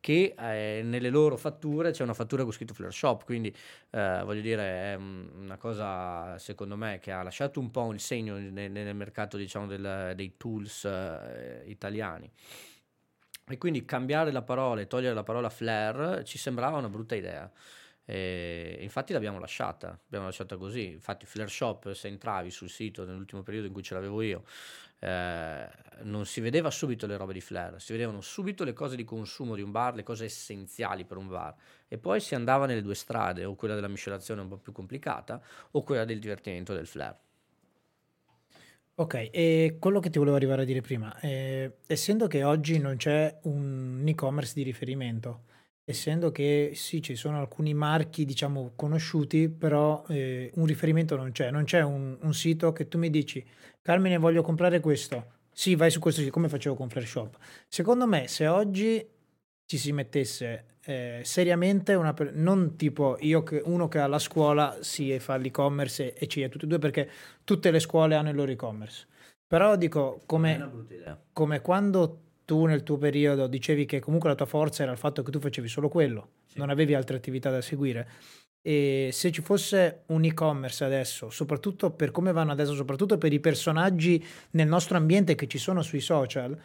che 0.00 0.34
eh, 0.38 0.82
nelle 0.84 1.10
loro 1.10 1.36
fatture 1.36 1.90
c'è 1.90 2.02
una 2.04 2.14
fattura 2.14 2.44
con 2.44 2.52
scritto 2.52 2.72
Flare 2.74 2.92
Shop, 2.92 3.24
quindi 3.24 3.54
eh, 3.90 4.20
voglio 4.24 4.40
dire 4.40 4.92
è 4.92 4.94
un- 4.94 5.28
una 5.34 5.56
cosa 5.56 6.38
secondo 6.38 6.76
me 6.76 6.98
che 7.00 7.10
ha 7.10 7.22
lasciato 7.22 7.58
un 7.60 7.70
po' 7.70 7.92
il 7.92 8.00
segno 8.00 8.36
nel, 8.38 8.70
nel 8.70 8.94
mercato 8.94 9.36
diciamo 9.36 9.66
del- 9.66 10.12
dei 10.14 10.34
tools 10.36 10.84
eh, 10.84 11.62
italiani. 11.66 12.30
E 13.50 13.56
quindi 13.56 13.84
cambiare 13.84 14.30
la 14.30 14.42
parola 14.42 14.80
e 14.80 14.86
togliere 14.86 15.14
la 15.14 15.22
parola 15.22 15.48
flare 15.48 16.24
ci 16.24 16.38
sembrava 16.38 16.76
una 16.76 16.88
brutta 16.88 17.14
idea. 17.14 17.50
E 18.10 18.78
infatti 18.80 19.12
l'abbiamo 19.12 19.38
lasciata, 19.38 19.88
l'abbiamo 19.88 20.26
lasciata 20.26 20.56
così. 20.56 20.92
Infatti, 20.92 21.26
Flare 21.26 21.50
Shop, 21.50 21.92
se 21.92 22.08
entravi 22.08 22.50
sul 22.50 22.70
sito 22.70 23.04
nell'ultimo 23.04 23.42
periodo 23.42 23.66
in 23.66 23.72
cui 23.74 23.82
ce 23.82 23.92
l'avevo 23.92 24.22
io, 24.22 24.44
eh, 25.00 25.68
non 26.04 26.24
si 26.24 26.40
vedeva 26.40 26.70
subito 26.70 27.06
le 27.06 27.18
robe 27.18 27.34
di 27.34 27.42
Flare, 27.42 27.80
si 27.80 27.92
vedevano 27.92 28.22
subito 28.22 28.64
le 28.64 28.72
cose 28.72 28.96
di 28.96 29.04
consumo 29.04 29.54
di 29.54 29.60
un 29.60 29.70
bar, 29.70 29.94
le 29.94 30.02
cose 30.04 30.24
essenziali 30.24 31.04
per 31.04 31.18
un 31.18 31.28
bar. 31.28 31.54
E 31.86 31.98
poi 31.98 32.20
si 32.20 32.34
andava 32.34 32.64
nelle 32.64 32.82
due 32.82 32.94
strade, 32.94 33.44
o 33.44 33.54
quella 33.54 33.74
della 33.74 33.88
miscelazione 33.88 34.40
un 34.40 34.48
po' 34.48 34.56
più 34.56 34.72
complicata, 34.72 35.42
o 35.72 35.82
quella 35.82 36.06
del 36.06 36.18
divertimento 36.18 36.72
del 36.72 36.86
Flare. 36.86 37.27
Ok, 39.00 39.28
e 39.30 39.76
quello 39.78 40.00
che 40.00 40.10
ti 40.10 40.18
volevo 40.18 40.34
arrivare 40.34 40.62
a 40.62 40.64
dire 40.64 40.80
prima, 40.80 41.16
eh, 41.20 41.76
essendo 41.86 42.26
che 42.26 42.42
oggi 42.42 42.80
non 42.80 42.96
c'è 42.96 43.38
un 43.42 44.02
e-commerce 44.04 44.54
di 44.54 44.64
riferimento, 44.64 45.44
essendo 45.84 46.32
che 46.32 46.72
sì, 46.74 47.00
ci 47.00 47.14
sono 47.14 47.38
alcuni 47.38 47.74
marchi, 47.74 48.24
diciamo, 48.24 48.72
conosciuti, 48.74 49.48
però 49.50 50.04
eh, 50.08 50.50
un 50.56 50.66
riferimento 50.66 51.14
non 51.14 51.30
c'è, 51.30 51.52
non 51.52 51.62
c'è 51.62 51.80
un, 51.80 52.18
un 52.20 52.34
sito 52.34 52.72
che 52.72 52.88
tu 52.88 52.98
mi 52.98 53.08
dici, 53.08 53.44
Carmine, 53.80 54.18
voglio 54.18 54.42
comprare 54.42 54.80
questo. 54.80 55.34
Sì, 55.52 55.76
vai 55.76 55.92
su 55.92 56.00
questo 56.00 56.20
sito, 56.20 56.32
come 56.32 56.48
facevo 56.48 56.74
con 56.74 56.88
Flare 56.88 57.06
Shop. 57.06 57.38
Secondo 57.68 58.04
me, 58.08 58.26
se 58.26 58.48
oggi 58.48 59.06
ci 59.68 59.76
si 59.76 59.92
mettesse 59.92 60.76
eh, 60.84 61.20
seriamente 61.24 61.92
una 61.92 62.14
per- 62.14 62.32
non 62.34 62.74
tipo 62.76 63.18
io 63.20 63.42
che 63.42 63.60
uno 63.66 63.86
che 63.88 63.98
alla 63.98 64.18
scuola 64.18 64.78
si 64.80 65.18
fa 65.18 65.36
l'e-commerce 65.36 66.14
e, 66.14 66.24
e 66.24 66.26
ci 66.26 66.40
è 66.40 66.48
tutti 66.48 66.64
e 66.64 66.68
due 66.68 66.78
perché 66.78 67.10
tutte 67.44 67.70
le 67.70 67.78
scuole 67.78 68.14
hanno 68.14 68.30
il 68.30 68.34
loro 68.36 68.50
e-commerce. 68.50 69.06
Però 69.46 69.76
dico, 69.76 70.22
come, 70.24 70.86
come 71.34 71.60
quando 71.60 72.20
tu 72.46 72.64
nel 72.64 72.82
tuo 72.82 72.96
periodo 72.96 73.46
dicevi 73.46 73.84
che 73.84 74.00
comunque 74.00 74.30
la 74.30 74.34
tua 74.34 74.46
forza 74.46 74.82
era 74.82 74.92
il 74.92 74.96
fatto 74.98 75.22
che 75.22 75.30
tu 75.30 75.38
facevi 75.38 75.68
solo 75.68 75.90
quello, 75.90 76.30
Sì. 76.46 76.58
non 76.58 76.70
avevi 76.70 76.94
altre 76.94 77.16
attività 77.16 77.50
da 77.50 77.60
seguire. 77.60 78.08
E 78.62 79.10
se 79.12 79.30
ci 79.30 79.42
fosse 79.42 80.04
un 80.06 80.24
e-commerce 80.24 80.82
adesso, 80.82 81.28
soprattutto 81.28 81.90
per 81.90 82.10
come 82.10 82.32
vanno 82.32 82.52
adesso, 82.52 82.74
soprattutto 82.74 83.18
per 83.18 83.34
i 83.34 83.40
personaggi 83.40 84.24
nel 84.52 84.66
nostro 84.68 84.96
ambiente 84.96 85.34
che 85.34 85.46
ci 85.46 85.58
sono 85.58 85.82
sui 85.82 86.00
social, 86.00 86.58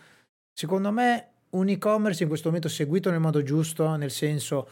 secondo 0.54 0.92
me 0.92 1.33
un 1.54 1.70
e-commerce 1.70 2.24
in 2.24 2.30
questo 2.30 2.48
momento 2.48 2.70
seguito 2.70 3.10
nel 3.10 3.20
modo 3.20 3.42
giusto, 3.44 3.96
nel 3.96 4.12
senso 4.12 4.68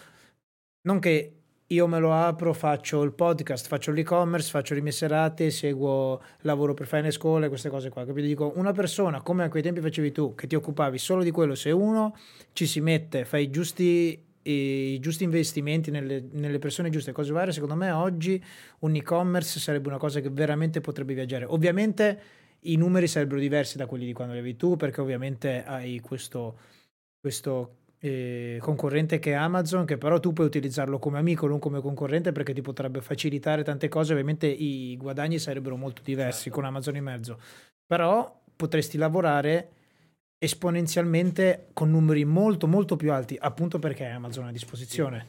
non 0.84 1.00
che 1.00 1.36
io 1.68 1.88
me 1.88 2.00
lo 2.00 2.14
apro, 2.14 2.54
faccio 2.54 3.02
il 3.04 3.14
podcast, 3.14 3.68
faccio 3.68 3.92
l'e-commerce, 3.92 4.50
faccio 4.50 4.74
le 4.74 4.82
mie 4.82 4.92
serate, 4.92 5.52
seguo, 5.52 6.22
lavoro 6.42 6.74
per 6.74 6.86
Fine 6.86 7.12
School 7.12 7.46
e 7.46 7.48
queste 7.48 7.70
cose 7.70 7.90
qua. 7.90 8.06
Capito? 8.06 8.28
Dico, 8.28 8.52
una 8.56 8.74
persona 8.74 9.22
come 9.22 9.46
a 9.46 9.50
quei 9.50 9.64
tempi 9.64 9.80
facevi 9.80 10.12
tu, 10.12 10.36
che 10.36 10.48
ti 10.48 10.56
occupavi 10.56 10.98
solo 10.98 11.24
di 11.24 11.32
quello, 11.32 11.56
se 11.56 11.72
uno 11.72 12.18
ci 12.52 12.66
si 12.66 12.82
mette, 12.82 13.24
fai 13.24 13.44
i 13.44 13.50
giusti, 13.50 14.22
i 14.42 15.00
giusti 15.00 15.24
investimenti 15.24 15.92
nelle, 15.92 16.26
nelle 16.32 16.60
persone 16.60 16.90
giuste, 16.90 17.14
cose 17.14 17.32
varie, 17.32 17.54
secondo 17.54 17.76
me 17.76 17.90
oggi 17.92 18.44
un 18.80 18.94
e-commerce 18.96 19.60
sarebbe 19.60 19.88
una 19.88 19.98
cosa 19.98 20.20
che 20.20 20.30
veramente 20.30 20.82
potrebbe 20.82 21.14
viaggiare. 21.14 21.46
Ovviamente 21.46 22.22
i 22.62 22.76
numeri 22.76 23.08
sarebbero 23.08 23.40
diversi 23.40 23.78
da 23.78 23.86
quelli 23.86 24.06
di 24.06 24.14
quando 24.14 24.34
li 24.34 24.40
avevi 24.40 24.56
tu, 24.58 24.76
perché 24.76 25.02
ovviamente 25.02 25.64
hai 25.66 26.00
questo, 26.00 26.58
questo 27.20 27.78
eh, 28.00 28.58
concorrente 28.62 29.20
che 29.20 29.32
è 29.32 29.36
Amazon, 29.36 29.86
che 29.86 29.98
però 29.98 30.20
tu 30.20 30.34
puoi 30.34 30.48
utilizzarlo 30.48 31.00
come 31.00 31.18
amico, 31.18 31.48
non 31.48 31.60
come 31.60 31.82
concorrente, 31.82 32.32
perché 32.32 32.54
ti 32.54 32.62
potrebbe 32.62 33.02
facilitare 33.02 33.64
tante 33.64 33.88
cose. 33.88 34.12
Ovviamente 34.12 34.48
i 34.48 34.96
guadagni 34.98 35.40
sarebbero 35.40 35.76
molto 35.76 36.02
diversi 36.04 36.44
Certo. 36.44 36.58
con 36.58 36.66
Amazon 36.66 36.96
in 36.96 37.04
mezzo, 37.04 37.40
però 37.86 38.42
potresti 38.56 38.98
lavorare 38.98 39.70
esponenzialmente 40.38 41.68
con 41.74 41.92
numeri 41.92 42.26
molto 42.26 42.68
molto 42.68 42.96
più 42.96 43.12
alti, 43.12 43.38
appunto 43.40 43.78
perché 43.78 44.06
hai 44.06 44.12
Amazon 44.12 44.46
a 44.48 44.52
disposizione. 44.52 45.26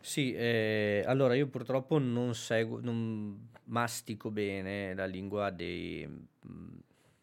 Sì, 0.00 0.32
eh, 0.32 1.04
allora 1.06 1.34
io 1.34 1.46
purtroppo 1.46 1.98
non 1.98 2.34
seguo, 2.34 2.80
non 2.80 3.49
mastico 3.70 4.30
bene 4.30 4.94
la 4.94 5.06
lingua 5.06 5.50
dei, 5.50 6.06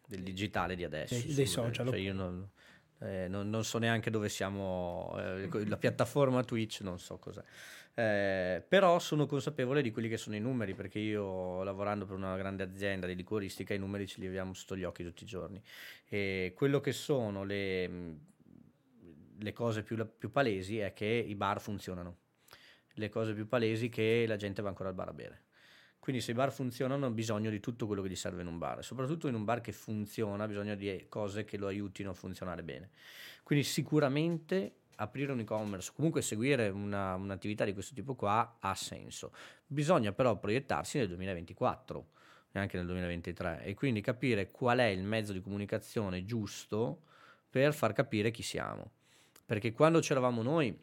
del 0.06 0.22
digitale 0.22 0.74
di 0.74 0.84
adesso. 0.84 1.14
Dei- 1.14 1.34
dei 1.34 1.46
social. 1.46 1.86
Cioè 1.86 1.98
io 1.98 2.12
non, 2.12 2.48
Eh, 3.00 3.28
non, 3.28 3.48
non, 3.48 3.64
so 3.64 3.78
neanche 3.78 4.10
dove 4.10 4.28
siamo, 4.28 5.14
eh, 5.18 5.68
la 5.68 5.76
piattaforma 5.76 6.42
Twitch 6.42 6.80
non 6.80 6.98
so 6.98 7.16
cos'è. 7.18 7.42
Eh, 7.94 8.60
però 8.66 8.98
sono 8.98 9.26
consapevole 9.26 9.82
di 9.82 9.92
quelli 9.92 10.08
che 10.08 10.16
sono 10.16 10.34
i 10.34 10.40
numeri 10.40 10.74
perché 10.74 10.98
io 10.98 11.62
lavorando 11.62 12.06
per 12.06 12.16
una 12.16 12.36
grande 12.36 12.64
azienda 12.64 13.06
di 13.06 13.14
liquoristica 13.14 13.74
i 13.74 13.78
numeri 13.78 14.06
ce 14.06 14.20
li 14.20 14.26
abbiamo 14.26 14.54
sotto 14.54 14.76
gli 14.76 14.84
occhi 14.84 15.02
tutti 15.02 15.24
i 15.24 15.26
giorni 15.26 15.60
e 16.06 16.52
quello 16.54 16.80
che 16.80 16.92
sono 16.92 17.42
le, 17.42 17.90
le 19.36 19.52
cose 19.52 19.82
più, 19.82 19.96
più 20.16 20.30
palesi 20.30 20.78
è 20.78 20.92
che 20.92 21.06
i 21.06 21.34
bar 21.34 21.60
funzionano 21.60 22.18
le 22.94 23.08
cose 23.08 23.34
più 23.34 23.48
palesi 23.48 23.88
che 23.88 24.26
la 24.28 24.36
gente 24.36 24.62
va 24.62 24.68
ancora 24.68 24.90
al 24.90 24.94
bar 24.94 25.08
a 25.08 25.12
bere 25.12 25.42
quindi 25.98 26.22
se 26.22 26.30
i 26.30 26.34
bar 26.34 26.52
funzionano 26.52 27.06
ha 27.06 27.10
bisogno 27.10 27.50
di 27.50 27.60
tutto 27.60 27.86
quello 27.86 28.02
che 28.02 28.08
gli 28.08 28.16
serve 28.16 28.42
in 28.42 28.48
un 28.48 28.58
bar, 28.58 28.82
soprattutto 28.84 29.28
in 29.28 29.34
un 29.34 29.44
bar 29.44 29.60
che 29.60 29.72
funziona 29.72 30.44
ha 30.44 30.46
bisogno 30.46 30.74
di 30.74 31.06
cose 31.08 31.44
che 31.44 31.56
lo 31.56 31.66
aiutino 31.66 32.10
a 32.10 32.14
funzionare 32.14 32.62
bene. 32.62 32.90
Quindi 33.42 33.64
sicuramente 33.64 34.74
aprire 34.96 35.32
un 35.32 35.40
e-commerce, 35.40 35.92
comunque 35.94 36.22
seguire 36.22 36.68
una, 36.68 37.14
un'attività 37.14 37.64
di 37.64 37.72
questo 37.72 37.94
tipo 37.94 38.14
qua 38.14 38.56
ha 38.60 38.74
senso. 38.74 39.32
Bisogna 39.66 40.12
però 40.12 40.36
proiettarsi 40.38 40.98
nel 40.98 41.08
2024 41.08 42.06
e 42.52 42.58
anche 42.58 42.76
nel 42.76 42.86
2023 42.86 43.62
e 43.64 43.74
quindi 43.74 44.00
capire 44.00 44.50
qual 44.50 44.78
è 44.78 44.86
il 44.86 45.02
mezzo 45.02 45.32
di 45.32 45.40
comunicazione 45.40 46.24
giusto 46.24 47.02
per 47.48 47.74
far 47.74 47.92
capire 47.92 48.30
chi 48.30 48.42
siamo. 48.42 48.90
Perché 49.44 49.72
quando 49.72 50.00
c'eravamo 50.00 50.42
noi 50.42 50.76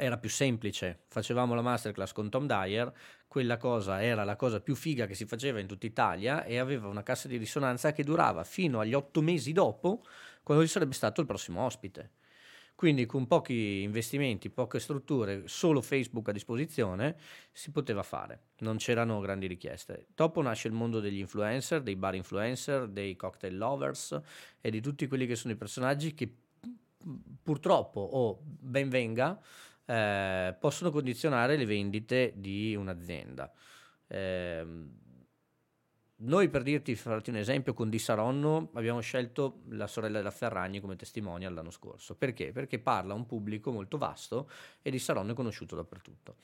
era 0.00 0.16
più 0.16 0.30
semplice, 0.30 1.04
facevamo 1.08 1.54
la 1.54 1.60
masterclass 1.60 2.12
con 2.12 2.30
Tom 2.30 2.46
Dyer, 2.46 2.92
quella 3.28 3.58
cosa 3.58 4.02
era 4.02 4.24
la 4.24 4.34
cosa 4.34 4.60
più 4.60 4.74
figa 4.74 5.06
che 5.06 5.14
si 5.14 5.26
faceva 5.26 5.60
in 5.60 5.66
tutta 5.66 5.86
Italia 5.86 6.44
e 6.44 6.58
aveva 6.58 6.88
una 6.88 7.02
cassa 7.02 7.28
di 7.28 7.36
risonanza 7.36 7.92
che 7.92 8.02
durava 8.02 8.42
fino 8.42 8.80
agli 8.80 8.94
otto 8.94 9.20
mesi 9.20 9.52
dopo, 9.52 10.02
quando 10.42 10.64
ci 10.64 10.70
sarebbe 10.70 10.94
stato 10.94 11.20
il 11.20 11.26
prossimo 11.26 11.62
ospite. 11.62 12.12
Quindi 12.74 13.04
con 13.04 13.26
pochi 13.26 13.82
investimenti, 13.82 14.48
poche 14.48 14.80
strutture, 14.80 15.42
solo 15.44 15.82
Facebook 15.82 16.30
a 16.30 16.32
disposizione, 16.32 17.14
si 17.52 17.70
poteva 17.70 18.02
fare, 18.02 18.44
non 18.60 18.78
c'erano 18.78 19.20
grandi 19.20 19.46
richieste. 19.46 20.06
Dopo 20.14 20.40
nasce 20.40 20.68
il 20.68 20.72
mondo 20.72 20.98
degli 20.98 21.18
influencer, 21.18 21.82
dei 21.82 21.94
bar 21.94 22.14
influencer, 22.14 22.88
dei 22.88 23.16
cocktail 23.16 23.54
lovers 23.54 24.18
e 24.62 24.70
di 24.70 24.80
tutti 24.80 25.06
quelli 25.08 25.26
che 25.26 25.36
sono 25.36 25.52
i 25.52 25.56
personaggi 25.56 26.14
che 26.14 26.34
purtroppo 27.42 28.00
o 28.00 28.40
ben 28.42 28.88
venga 28.88 29.38
eh, 29.90 30.54
possono 30.58 30.92
condizionare 30.92 31.56
le 31.56 31.66
vendite 31.66 32.32
di 32.36 32.76
un'azienda. 32.76 33.52
Eh, 34.06 34.64
noi 36.22 36.48
per 36.48 36.62
dirti, 36.62 36.94
farti 36.94 37.30
un 37.30 37.36
esempio, 37.36 37.74
con 37.74 37.88
Di 37.90 37.98
Saronno 37.98 38.70
abbiamo 38.74 39.00
scelto 39.00 39.62
la 39.70 39.86
sorella 39.88 40.18
della 40.18 40.30
Ferragni 40.30 40.78
come 40.78 40.94
testimonial 40.94 41.54
l'anno 41.54 41.70
scorso. 41.70 42.14
Perché? 42.14 42.52
Perché 42.52 42.78
parla 42.78 43.14
a 43.14 43.16
un 43.16 43.26
pubblico 43.26 43.72
molto 43.72 43.98
vasto 43.98 44.48
e 44.80 44.90
Di 44.90 44.98
Saronno 44.98 45.32
è 45.32 45.34
conosciuto 45.34 45.74
dappertutto. 45.74 46.36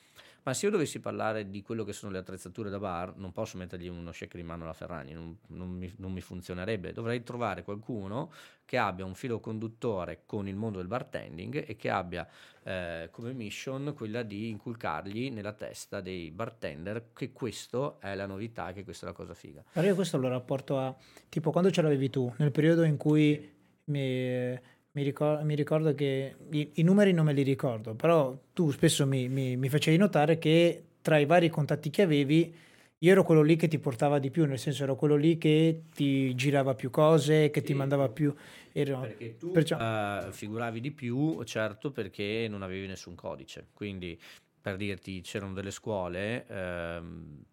Ma 0.47 0.55
se 0.55 0.67
io 0.67 0.71
dovessi 0.71 1.01
parlare 1.01 1.51
di 1.51 1.61
quello 1.61 1.83
che 1.83 1.93
sono 1.93 2.13
le 2.13 2.19
attrezzature 2.19 2.71
da 2.71 2.79
bar, 2.79 3.17
non 3.17 3.33
posso 3.33 3.59
mettergli 3.59 3.89
uno 3.89 4.13
shaker 4.13 4.39
in 4.39 4.47
mano 4.47 4.63
alla 4.63 4.75
Ferragni, 4.75 5.13
non, 5.13 5.37
non, 5.49 5.69
mi, 5.69 5.93
non, 5.97 6.13
mi, 6.13 6.21
funzionerebbe. 6.21 6.93
Dovrei 6.93 7.25
trovare 7.25 7.65
qualcuno 7.65 8.31
che 8.65 8.79
abbia 8.79 9.05
un 9.05 9.17
filo 9.17 9.41
conduttore 9.41 10.23
con 10.25 10.47
il 10.47 10.55
mondo 10.55 10.79
del 10.79 10.87
bartending 10.87 11.65
e 11.67 11.75
che 11.75 11.91
abbia 11.91 12.29
eh, 12.63 13.09
come 13.11 13.33
mission 13.33 13.93
quella 13.97 14.23
di 14.23 14.49
inculcargli 14.49 15.33
nella 15.33 15.53
testa 15.53 16.01
dei 16.01 16.31
bartender 16.31 17.09
che 17.13 17.33
questo 17.33 17.99
è 18.01 18.15
la 18.15 18.27
novità, 18.27 18.73
che 18.73 18.85
questa 18.85 19.07
è 19.07 19.09
la 19.09 19.17
cosa 19.17 19.35
figa. 19.35 19.65
Allora 19.73 19.91
io 19.91 19.97
questo 19.97 20.17
lo 20.17 20.29
rapporto 20.29 20.79
a 20.79 20.95
tipo 21.29 21.51
quando 21.51 21.73
ce 21.73 21.83
l'avevi 21.83 22.09
tu, 22.09 22.33
nel 22.37 22.53
periodo 22.53 22.85
in 22.85 22.97
cui 22.97 23.53
mi 23.87 24.61
mi, 24.97 25.03
ricor- 25.03 25.43
mi 25.43 25.55
ricordo 25.55 25.95
che 25.95 26.37
i-, 26.51 26.71
i, 26.75 26.83
numeri 26.83 27.13
non 27.13 27.27
me 27.27 27.35
li 27.35 27.43
ricordo, 27.43 27.95
però 27.95 28.37
tu 28.53 28.71
spesso 28.71 29.07
mi, 29.07 29.29
mi, 29.29 29.57
mi 29.57 29.69
facevi 29.69 29.97
notare 29.99 30.39
che 30.39 30.83
tra 31.03 31.19
i 31.19 31.27
vari 31.27 31.51
contatti 31.51 31.91
che 31.91 32.03
avevi 32.03 32.55
io 33.01 33.13
ero 33.13 33.23
quello 33.23 33.43
lì 33.43 33.57
che 33.57 33.69
ti 33.69 33.79
portava 33.79 34.19
di 34.19 34.31
più, 34.31 34.47
nel 34.47 34.59
senso 34.59 34.85
ero 34.85 34.97
quello 34.97 35.17
lì 35.17 35.37
che 35.37 35.83
ti 35.95 36.35
girava 36.35 36.75
più 36.75 36.89
cose, 36.89 37.51
che 37.51 37.61
sì. 37.61 37.67
ti 37.67 37.75
mandava 37.75 38.09
più... 38.09 38.35
Ero... 38.73 39.01
Perché 39.01 39.37
tu 39.37 39.51
Perciò... 39.51 39.77
uh, 39.77 40.33
figuravi 40.33 40.81
di 40.81 40.91
più, 40.93 41.43
certo, 41.45 41.91
perché 41.91 42.47
non 42.49 42.63
avevi 42.63 42.87
nessun 42.87 43.15
codice. 43.15 43.67
Quindi, 43.75 44.19
per 44.59 44.77
dirti, 44.77 45.21
c'erano 45.21 45.53
delle 45.53 45.71
scuole... 45.71 46.47
Ehm 46.49 47.45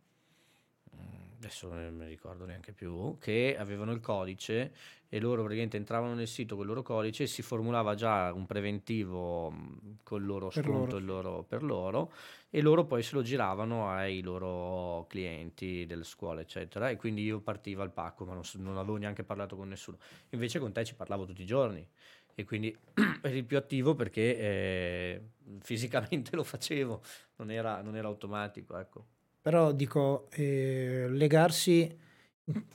adesso 1.43 1.67
non 1.67 1.93
mi 1.93 2.07
ricordo 2.07 2.45
neanche 2.45 2.71
più, 2.71 3.17
che 3.19 3.57
avevano 3.57 3.91
il 3.91 3.99
codice 3.99 4.71
e 5.13 5.19
loro 5.19 5.43
praticamente 5.43 5.77
entravano 5.77 6.15
nel 6.15 6.27
sito 6.27 6.55
con 6.55 6.63
il 6.63 6.69
loro 6.69 6.81
codice 6.81 7.23
e 7.23 7.27
si 7.27 7.43
formulava 7.43 7.93
già 7.93 8.33
un 8.33 8.47
preventivo 8.47 9.53
con 10.01 10.19
il 10.21 10.25
loro 10.25 10.49
sconto 10.49 10.95
per 10.95 11.03
loro. 11.03 11.21
Loro, 11.29 11.43
per 11.43 11.63
loro 11.63 12.11
e 12.49 12.61
loro 12.61 12.85
poi 12.85 13.03
se 13.03 13.13
lo 13.13 13.21
giravano 13.21 13.89
ai 13.89 14.21
loro 14.21 15.05
clienti 15.07 15.85
delle 15.85 16.03
scuole 16.03 16.41
eccetera 16.41 16.89
e 16.89 16.95
quindi 16.95 17.21
io 17.21 17.41
partivo 17.41 17.83
al 17.83 17.91
pacco 17.91 18.25
ma 18.25 18.33
non, 18.33 18.41
non 18.53 18.77
avevo 18.77 18.97
neanche 18.97 19.23
parlato 19.23 19.55
con 19.55 19.67
nessuno 19.67 19.99
invece 20.29 20.57
con 20.57 20.71
te 20.71 20.83
ci 20.83 20.95
parlavo 20.95 21.27
tutti 21.27 21.43
i 21.43 21.45
giorni 21.45 21.87
e 22.33 22.43
quindi 22.43 22.75
eri 23.21 23.43
più 23.43 23.57
attivo 23.57 23.93
perché 23.93 24.35
eh, 24.39 25.21
fisicamente 25.59 26.33
lo 26.35 26.43
facevo 26.43 27.01
non 27.35 27.51
era, 27.51 27.83
non 27.83 27.95
era 27.95 28.07
automatico 28.07 28.79
ecco 28.79 29.05
però 29.43 29.73
dico, 29.73 30.29
eh, 30.31 31.05
legarsi, 31.09 31.99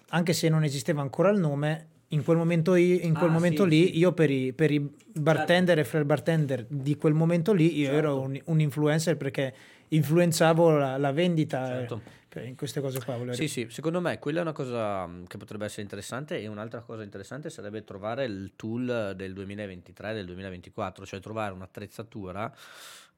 anche 0.09 0.33
se 0.35 0.51
non 0.51 0.65
esisteva 0.65 1.01
ancora 1.01 1.31
il 1.31 1.41
nome, 1.41 1.98
in 2.09 2.25
quel 2.25 2.37
momento, 2.37 2.75
io, 2.75 2.99
in 3.01 3.15
quel 3.15 3.31
ah, 3.31 3.33
momento 3.33 3.65
sì, 3.65 3.69
lì, 3.69 3.87
sì. 3.87 3.99
io 3.99 4.13
per 4.13 4.31
i, 4.31 4.53
per 4.53 4.71
i 4.71 4.81
bartender 4.81 5.77
certo. 5.77 5.81
e 5.81 5.85
fra 5.85 6.05
bartender 6.05 6.65
di 6.69 6.97
quel 6.97 7.15
momento 7.15 7.53
lì, 7.53 7.79
io 7.79 7.87
certo. 7.87 7.99
ero 7.99 8.21
un, 8.21 8.41
un, 8.45 8.61
influencer 8.61 9.17
perché 9.17 9.55
influenzavo 9.89 10.71
la, 10.71 10.97
la 10.97 11.13
vendita. 11.13 11.67
Certo. 11.67 12.03
Eh, 12.35 12.47
in 12.47 12.57
queste 12.57 12.81
cose 12.81 13.03
qua. 13.03 13.17
Volevo... 13.17 13.35
Sì, 13.35 13.49
sì, 13.49 13.67
secondo 13.69 14.01
me 14.01 14.19
quella 14.19 14.39
è 14.39 14.43
una 14.43 14.53
cosa 14.53 15.07
mm, 15.07 15.25
che 15.25 15.37
potrebbe 15.39 15.65
essere 15.65 15.83
interessante 15.83 16.41
e 16.41 16.47
un'altra 16.47 16.81
cosa 16.81 17.03
interessante 17.03 17.51
sarebbe 17.51 17.85
trovare 17.85 18.25
il 18.25 18.53
tool 18.57 19.13
del 19.17 19.33
2023, 19.33 20.15
del 20.15 20.27
2024, 20.27 21.05
cioè 21.05 21.21
trovare 21.21 21.53
un'attrezzatura 21.53 22.55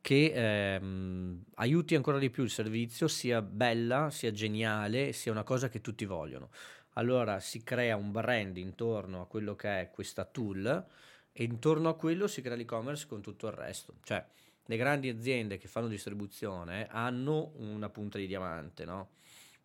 che 0.00 0.32
ehm, 0.34 1.42
aiuti 1.56 1.94
ancora 1.94 2.18
di 2.18 2.30
più 2.30 2.42
il 2.42 2.50
servizio, 2.50 3.06
sia 3.06 3.42
bella, 3.42 4.08
sia 4.10 4.32
geniale, 4.32 5.12
sia 5.12 5.30
una 5.30 5.42
cosa 5.42 5.68
che 5.68 5.80
tutti 5.80 6.06
vogliono. 6.06 6.48
Allora 6.94 7.38
si 7.40 7.62
crea 7.62 7.96
un 7.96 8.10
brand 8.10 8.56
intorno 8.56 9.22
a 9.22 9.26
quello 9.26 9.54
che 9.54 9.80
è 9.80 9.90
questa 9.90 10.24
tool 10.24 10.86
e 11.32 11.44
intorno 11.44 11.88
a 11.88 11.94
quello 11.94 12.26
si 12.26 12.42
crea 12.42 12.56
l'e-commerce 12.56 13.06
con 13.06 13.20
tutto 13.20 13.46
il 13.46 13.52
resto. 13.52 13.94
Cioè, 14.02 14.24
le 14.64 14.76
grandi 14.76 15.08
aziende 15.08 15.58
che 15.58 15.68
fanno 15.68 15.88
distribuzione 15.88 16.86
hanno 16.90 17.52
una 17.56 17.88
punta 17.88 18.18
di 18.18 18.26
diamante, 18.26 18.84
no? 18.84 19.10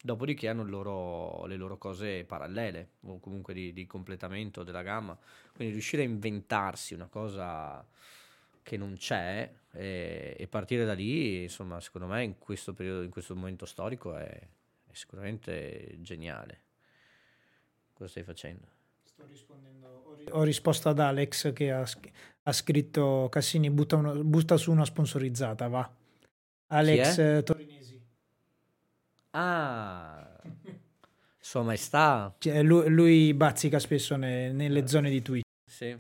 Dopodiché 0.02 0.48
hanno 0.48 0.64
loro, 0.64 1.46
le 1.48 1.56
loro 1.56 1.78
cose 1.78 2.26
parallele 2.26 2.90
o 3.02 3.20
comunque 3.20 3.56
di, 3.56 3.74
di 3.74 3.88
completamento 3.88 4.64
della 4.64 4.84
gamma. 4.84 5.18
Quindi 5.54 5.74
riuscire 5.74 6.04
a 6.04 6.06
inventarsi 6.06 6.94
una 6.94 7.08
cosa 7.08 7.84
che 8.62 8.78
non 8.78 8.96
c'è 8.98 9.52
e, 9.74 10.36
e, 10.38 10.48
partire 10.48 10.86
da 10.86 10.94
lì, 10.94 11.44
insomma, 11.44 11.80
secondo 11.82 12.08
me 12.08 12.24
in 12.24 12.38
questo 12.38 12.74
periodo, 12.74 13.04
in 13.04 13.10
questo 13.10 13.36
momento 13.36 13.66
storico 13.66 14.16
è, 14.16 14.26
è 14.26 14.94
sicuramente 14.94 15.98
geniale. 16.00 16.65
Cosa 17.96 18.10
stai 18.10 18.24
facendo? 18.24 18.68
Sto 19.06 19.26
rispondendo, 19.26 20.18
ho, 20.32 20.44
risposto 20.44 20.90
ad 20.90 21.00
Alex 21.00 21.54
che 21.54 21.72
ha, 21.72 21.88
ha 22.44 22.52
scritto 22.52 23.30
Cassini 23.32 23.70
butta, 23.70 23.96
uno, 23.96 24.22
butta, 24.22 24.58
su 24.58 24.70
una 24.70 24.84
sponsorizzata, 24.84 25.70
va. 25.70 25.90
Alex 26.68 27.44
Torinesi. 27.44 28.02
Ah, 29.30 30.30
Sua 31.40 31.62
Maestà. 31.62 32.36
Cioè, 32.38 32.64
lui, 32.64 32.90
lui, 32.90 33.34
bazzica 33.34 33.80
spesso 33.80 34.18
ne, 34.18 34.52
nelle 34.52 34.88
zone 34.88 35.10
di 35.10 35.22
Twitch. 35.22 35.46
Sì. 35.66 35.96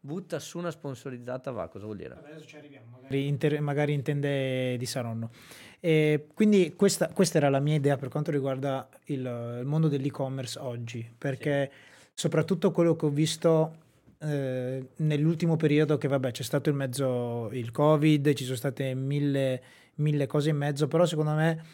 Butta 0.00 0.38
su 0.38 0.56
una 0.56 0.70
sponsorizzata 0.70 1.50
va, 1.50 1.68
cosa 1.68 1.84
vuol 1.84 1.98
dire? 1.98 2.14
Adesso 2.14 2.46
ci 2.46 2.56
arriviamo, 2.56 2.86
magari, 2.92 3.26
inter- 3.26 3.60
magari 3.60 3.92
intende 3.92 4.76
di 4.78 4.86
Saronno. 4.86 5.30
E 5.80 6.28
quindi 6.34 6.74
questa, 6.74 7.08
questa, 7.08 7.38
era 7.38 7.48
la 7.48 7.60
mia 7.60 7.74
idea 7.74 7.96
per 7.96 8.08
quanto 8.08 8.30
riguarda 8.30 8.88
il, 9.06 9.20
il 9.60 9.66
mondo 9.66 9.88
dell'e-commerce 9.88 10.58
oggi, 10.58 11.08
perché 11.16 11.70
sì. 11.70 12.10
soprattutto 12.14 12.70
quello 12.70 12.96
che 12.96 13.06
ho 13.06 13.10
visto 13.10 13.76
eh, 14.18 14.88
nell'ultimo 14.96 15.56
periodo, 15.56 15.98
che 15.98 16.08
vabbè 16.08 16.30
c'è 16.30 16.42
stato 16.42 16.70
in 16.70 16.76
mezzo 16.76 17.50
il 17.52 17.70
Covid, 17.70 18.32
ci 18.34 18.44
sono 18.44 18.56
state 18.56 18.94
mille, 18.94 19.62
mille 19.96 20.26
cose 20.26 20.50
in 20.50 20.56
mezzo, 20.56 20.88
però 20.88 21.04
secondo 21.04 21.32
me 21.32 21.64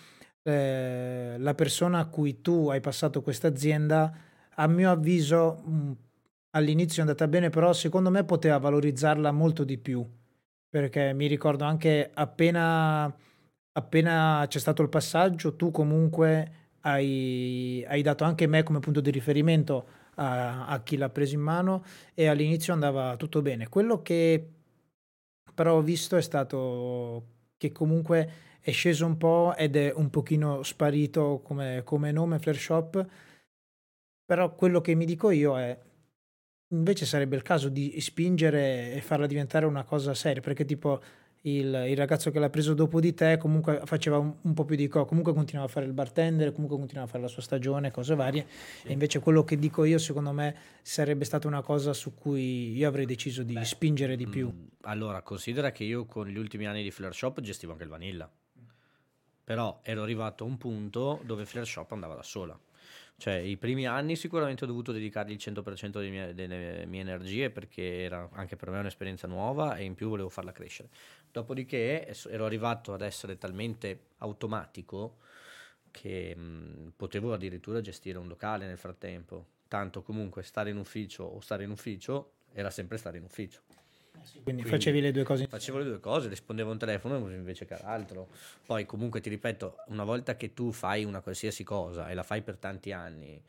eh, 0.43 1.37
la 1.39 1.55
persona 1.55 1.99
a 2.01 2.07
cui 2.07 2.41
tu 2.41 2.69
hai 2.69 2.81
passato 2.81 3.23
questa 3.23 3.49
azienda, 3.49 4.13
a 4.55 4.67
mio 4.67 4.91
avviso... 4.91 5.63
Mh, 5.65 5.93
all'inizio 6.53 6.99
è 6.99 7.07
andata 7.07 7.29
bene, 7.29 7.51
però 7.51 7.73
secondo 7.73 8.11
me 8.11 8.25
poteva 8.25 8.59
valorizzarla 8.59 9.31
molto 9.33 9.65
di 9.65 9.79
più, 9.79 10.07
perché 10.69 11.13
mi 11.13 11.27
ricordo 11.27 11.65
anche 11.65 12.11
appena, 12.13 13.13
appena 13.73 14.45
c'è 14.49 14.59
stato 14.59 14.83
il 14.83 14.89
passaggio, 14.89 15.57
tu 15.57 15.71
comunque 15.71 16.53
hai, 16.81 17.85
hai 17.89 18.03
dato 18.03 18.25
anche 18.25 18.47
me 18.47 18.63
come 18.63 18.81
punto 18.81 19.01
di 19.01 19.11
riferimento 19.11 19.87
a, 20.17 20.67
a 20.67 20.83
chi 20.83 20.97
l'ha 20.97 21.09
preso 21.09 21.35
in 21.35 21.41
mano 21.41 21.85
e 22.15 22.27
all'inizio 22.27 22.73
andava 22.73 23.17
tutto 23.17 23.43
bene. 23.43 23.69
Quello 23.69 24.03
che 24.03 24.49
però 25.55 25.77
ho 25.77 25.83
visto 25.83 26.17
è 26.17 26.23
stato 26.23 27.27
che 27.57 27.73
comunque 27.73 28.31
è 28.61 28.71
sceso 28.71 29.07
un 29.07 29.17
po' 29.17 29.55
ed 29.57 29.77
è 29.77 29.93
un 29.95 30.09
pochino 30.11 30.63
sparito 30.63 31.41
come, 31.43 31.83
come 31.85 32.13
nome 32.13 32.39
Flare 32.39 32.59
Shop, 32.59 33.07
però 34.25 34.55
quello 34.55 34.81
che 34.81 34.95
mi 34.95 35.05
dico 35.05 35.31
io 35.31 35.59
è 35.59 35.79
invece 36.73 37.05
sarebbe 37.05 37.37
il 37.37 37.43
caso 37.43 37.69
di 37.69 38.01
spingere 38.01 38.93
e 38.95 39.01
farla 39.03 39.27
diventare 39.27 39.67
una 39.67 39.85
cosa 39.85 40.15
seria, 40.15 40.41
perché 40.41 40.65
tipo 40.65 41.01
il, 41.43 41.87
il 41.89 41.97
ragazzo 41.97 42.31
che 42.31 42.39
l'ha 42.39 42.51
preso 42.51 42.75
dopo 42.75 43.01
di 43.01 43.15
te 43.15 43.37
comunque 43.37 43.83
faceva 43.85 44.19
un, 44.19 44.35
un 44.41 44.55
po' 44.55 44.65
più 44.65 44.77
di 44.77 44.89
cose, 44.89 45.07
comunque 45.07 45.33
continuava 45.33 45.69
a 45.69 45.73
fare 45.73 45.87
il 45.87 45.93
bartender, 45.93 46.53
comunque 46.53 46.77
continuava 46.77 47.09
a 47.09 47.11
fare 47.11 47.23
la 47.25 47.29
sua 47.29 47.43
stagione, 47.43 47.91
cose 47.91 48.15
varie, 48.15 48.47
sì. 48.49 48.89
e 48.89 48.93
invece 48.93 49.19
quello 49.21 49.45
che 49.45 49.59
dico 49.59 49.85
io 49.85 49.99
secondo 49.99 50.33
me 50.33 50.55
sarebbe 50.83 51.25
stata 51.25 51.47
una 51.49 51.63
cosa 51.63 51.93
su 51.93 52.15
cui 52.15 52.77
io 52.77 52.89
avrei 52.89 53.07
deciso 53.07 53.43
di 53.43 53.55
Beh, 53.55 53.65
spingere 53.65 54.17
di 54.17 54.27
più. 54.27 54.53
Mm, 54.53 54.67
allora, 54.83 55.23
considera 55.23 55.73
che 55.73 55.85
io 55.85 56.05
con 56.05 56.27
gli 56.27 56.39
ultimi 56.39 56.67
anni 56.67 56.83
di 56.83 56.91
Flare 56.91 57.13
Shop 57.13 57.41
gestivo 57.41 57.73
anche 57.73 57.85
il 57.85 57.91
vanilla 57.91 58.31
però 59.45 59.81
ero 59.83 60.03
arrivato 60.03 60.45
a 60.45 60.47
un 60.47 60.57
punto 60.57 61.21
dove 61.25 61.45
Flare 61.45 61.67
Shop 61.67 61.91
andava 61.93 62.15
da 62.15 62.23
sola. 62.23 62.59
Cioè, 63.17 63.35
i 63.35 63.57
primi 63.57 63.87
anni 63.87 64.17
sicuramente 64.17 64.65
ho 64.65 64.67
dovuto 64.67 64.91
dedicargli 64.91 65.31
il 65.31 65.39
100% 65.39 65.91
delle 65.91 66.09
mie, 66.09 66.35
delle 66.35 66.87
mie 66.87 67.01
energie 67.03 67.51
perché 67.51 68.03
era 68.03 68.29
anche 68.33 68.57
per 68.57 68.71
me 68.71 68.81
un'esperienza 68.81 69.29
nuova 69.29 69.77
e 69.77 69.85
in 69.85 69.95
più 69.95 70.09
volevo 70.09 70.29
farla 70.29 70.51
crescere. 70.51 70.89
Dopodiché 71.33 72.07
ero 72.29 72.45
arrivato 72.45 72.93
ad 72.93 73.01
essere 73.01 73.39
talmente 73.39 74.01
automatico 74.19 75.17
che 75.91 76.37
mh, 76.37 76.93
potevo 76.95 77.33
addirittura 77.33 77.81
gestire 77.81 78.19
un 78.19 78.29
locale 78.29 78.67
nel 78.67 78.77
frattempo. 78.77 79.47
Tanto 79.67 80.03
comunque 80.03 80.43
stare 80.43 80.69
in 80.71 80.77
ufficio 80.77 81.25
o 81.25 81.41
stare 81.41 81.65
in 81.65 81.71
ufficio 81.71 82.33
era 82.53 82.69
sempre 82.69 82.99
stare 82.99 83.17
in 83.17 83.25
ufficio. 83.25 83.61
Quindi, 84.43 84.63
Quindi, 84.63 84.65
facevi 84.65 85.01
le 85.01 85.11
due 85.11 85.23
cose? 85.23 85.47
Facevo 85.47 85.79
le 85.79 85.85
due 85.85 86.01
cose, 86.01 86.29
rispondevo 86.29 86.69
a 86.69 86.73
un 86.73 86.79
telefono 86.79 87.17
invece 87.31 87.65
che 87.65 87.75
all'altro. 87.75 88.29
Poi 88.67 88.85
comunque 88.85 89.21
ti 89.21 89.31
ripeto, 89.31 89.85
una 89.87 90.05
volta 90.05 90.37
che 90.37 90.53
tu 90.53 90.71
fai 90.71 91.05
una 91.05 91.21
qualsiasi 91.21 91.65
cosa 91.65 92.11
e 92.11 92.15
la 92.15 92.23
fai 92.23 92.43
per 92.43 92.57
tanti 92.59 92.93
anni, 92.93 93.43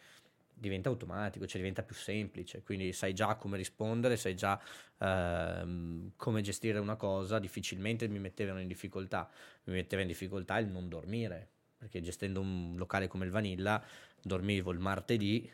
diventa 0.64 0.88
automatico, 0.88 1.46
cioè 1.46 1.58
diventa 1.58 1.84
più 1.84 1.96
semplice, 1.96 2.64
quindi 2.64 2.94
sai 2.94 3.14
già 3.14 3.36
come 3.36 3.58
rispondere, 3.58 4.16
sai 4.16 4.34
già 4.36 4.60
ehm, 4.98 6.14
come 6.16 6.42
gestire 6.42 6.80
una 6.80 6.96
cosa, 6.96 7.38
difficilmente 7.38 8.08
mi 8.08 8.20
mettevano 8.20 8.62
in 8.62 8.68
difficoltà, 8.68 9.30
mi 9.66 9.74
metteva 9.74 10.02
in 10.02 10.08
difficoltà 10.08 10.58
il 10.60 10.68
non 10.68 10.88
dormire, 10.88 11.50
perché 11.78 12.02
gestendo 12.02 12.40
un 12.40 12.76
locale 12.78 13.08
come 13.08 13.26
il 13.26 13.32
Vanilla 13.32 13.84
dormivo 14.22 14.72
il 14.72 14.80
martedì 14.80 15.50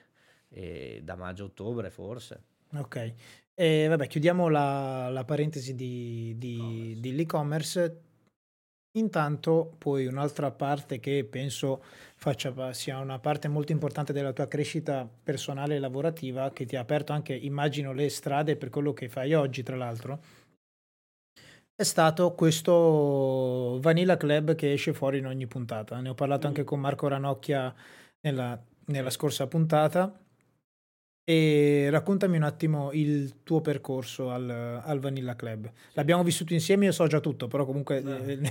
e 0.50 1.02
da 1.04 1.16
maggio 1.16 1.44
a 1.44 1.48
ottobre 1.48 1.90
forse. 1.90 2.44
Ok, 2.74 3.14
e 3.56 3.88
vabbè, 3.88 4.06
chiudiamo 4.06 4.48
la, 4.48 5.10
la 5.10 5.26
parentesi 5.26 5.74
di, 5.74 6.36
di, 6.38 6.96
dell'e-commerce. 7.00 8.02
Intanto, 8.98 9.76
poi 9.78 10.06
un'altra 10.08 10.52
parte 10.52 11.00
che 11.00 11.24
penso 11.24 11.84
faccia, 12.16 12.74
sia 12.74 12.98
una 13.00 13.20
parte 13.20 13.48
molto 13.48 13.72
importante 13.72 14.14
della 14.14 14.34
tua 14.34 14.48
crescita 14.48 15.08
personale 15.24 15.76
e 15.76 15.80
lavorativa, 15.80 16.52
che 16.52 16.66
ti 16.66 16.76
ha 16.76 16.82
aperto 16.82 17.14
anche, 17.14 17.34
immagino, 17.36 17.94
le 17.94 18.10
strade 18.10 18.56
per 18.58 18.70
quello 18.70 18.94
che 18.94 19.08
fai 19.08 19.34
oggi, 19.36 19.62
tra 19.64 19.76
l'altro, 19.76 20.20
è 21.76 21.84
stato 21.84 22.34
questo 22.36 23.80
Vanilla 23.82 24.18
Club 24.18 24.54
che 24.56 24.74
esce 24.74 24.94
fuori 24.94 25.20
in 25.20 25.28
ogni 25.28 25.48
puntata. 25.48 26.00
Ne 26.02 26.10
ho 26.10 26.14
parlato 26.14 26.46
anche 26.48 26.64
con 26.66 26.80
Marco 26.80 27.08
Ranocchia 27.08 27.74
nella, 28.22 28.62
nella 28.86 29.10
scorsa 29.10 29.48
puntata 29.48 30.14
e 31.30 31.90
raccontami 31.92 32.38
un 32.38 32.42
attimo 32.42 32.90
il 32.92 33.44
tuo 33.44 33.62
percorso 33.62 34.32
al, 34.32 34.50
al, 34.84 35.00
Vanilla 35.00 35.36
Club. 35.36 35.70
L'abbiamo 35.94 36.24
vissuto 36.24 36.54
insieme, 36.54 36.86
io 36.86 36.92
so 36.92 37.06
già 37.06 37.20
tutto, 37.20 37.48
però 37.48 37.66
comunque 37.66 38.42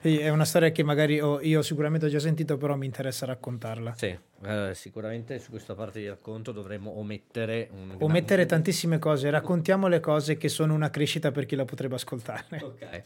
sì. 0.00 0.18
è 0.18 0.28
una 0.28 0.44
storia 0.44 0.70
che 0.70 0.84
magari 0.84 1.18
ho, 1.18 1.40
io 1.40 1.60
sicuramente 1.62 2.06
ho 2.06 2.08
già 2.08 2.20
sentito, 2.20 2.56
però 2.56 2.76
mi 2.76 2.86
interessa 2.86 3.26
raccontarla. 3.26 3.94
Sì, 3.96 4.16
eh, 4.44 4.74
sicuramente 4.74 5.38
su 5.38 5.50
questa 5.50 5.74
parte 5.74 6.00
di 6.00 6.08
racconto 6.08 6.52
dovremmo 6.52 6.98
omettere 6.98 7.68
un 7.72 7.96
omettere 7.98 8.46
tantissime 8.46 8.98
cose, 8.98 9.30
raccontiamo 9.30 9.88
le 9.88 10.00
cose 10.00 10.36
che 10.36 10.48
sono 10.48 10.74
una 10.74 10.90
crescita 10.90 11.30
per 11.32 11.46
chi 11.46 11.56
la 11.56 11.64
potrebbe 11.64 11.94
ascoltare. 11.94 12.62
Ok. 12.62 13.02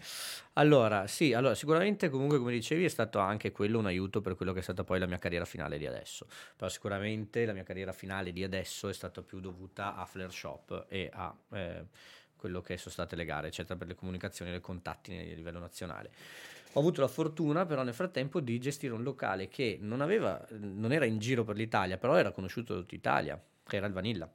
Allora, 0.55 1.07
sì, 1.07 1.33
allora 1.33 1.55
sicuramente 1.55 2.09
comunque 2.09 2.39
come 2.39 2.53
dicevi 2.53 2.85
è 2.85 2.89
stato 2.89 3.19
anche 3.21 3.53
quello 3.53 3.79
un 3.79 3.87
aiuto 3.87 4.21
per 4.21 4.35
quello 4.35 4.53
che 4.53 4.59
è 4.59 4.63
stata 4.63 4.83
poi 4.83 4.99
la 4.99 5.07
mia 5.07 5.19
carriera 5.19 5.45
finale 5.45 5.79
di 5.79 5.87
adesso. 5.87 6.27
Però 6.57 6.69
sicuramente 6.69 7.45
la 7.45 7.53
mia 7.53 7.63
carriera 7.63 7.93
finale 7.93 8.33
di 8.33 8.43
adesso 8.43 8.89
è 8.89 8.93
stata 8.93 9.23
più 9.23 9.39
dovuta 9.39 9.95
a 9.95 10.05
Flare 10.05 10.33
Shop 10.33 10.87
e 10.89 11.09
a 11.13 11.35
eh, 11.53 11.85
quello 12.39 12.61
che 12.61 12.77
sono 12.79 12.93
state 12.93 13.17
le 13.17 13.25
gare, 13.25 13.49
eccetera, 13.49 13.77
per 13.77 13.89
le 13.89 13.95
comunicazioni 13.95 14.53
e 14.53 14.57
i 14.57 14.61
contatti 14.61 15.13
a 15.13 15.35
livello 15.35 15.59
nazionale. 15.59 16.11
Ho 16.73 16.81
avuto 16.81 17.01
la 17.01 17.09
fortuna 17.09 17.65
però 17.65 17.83
nel 17.83 17.95
frattempo 17.95 18.41
di 18.41 18.59
gestire 18.59 18.93
un 18.93 19.03
locale 19.03 19.49
che 19.49 19.79
non, 19.81 20.01
aveva, 20.01 20.47
non 20.59 20.93
era 20.93 21.07
in 21.07 21.19
giro 21.19 21.45
per 21.45 21.57
l'Italia, 21.57 21.97
però 21.97 22.17
era 22.17 22.31
conosciuto 22.31 22.75
da 22.75 22.81
tutta 22.81 22.95
Italia, 22.95 23.43
che 23.67 23.77
era 23.77 23.87
il 23.87 23.93
Vanilla. 23.93 24.31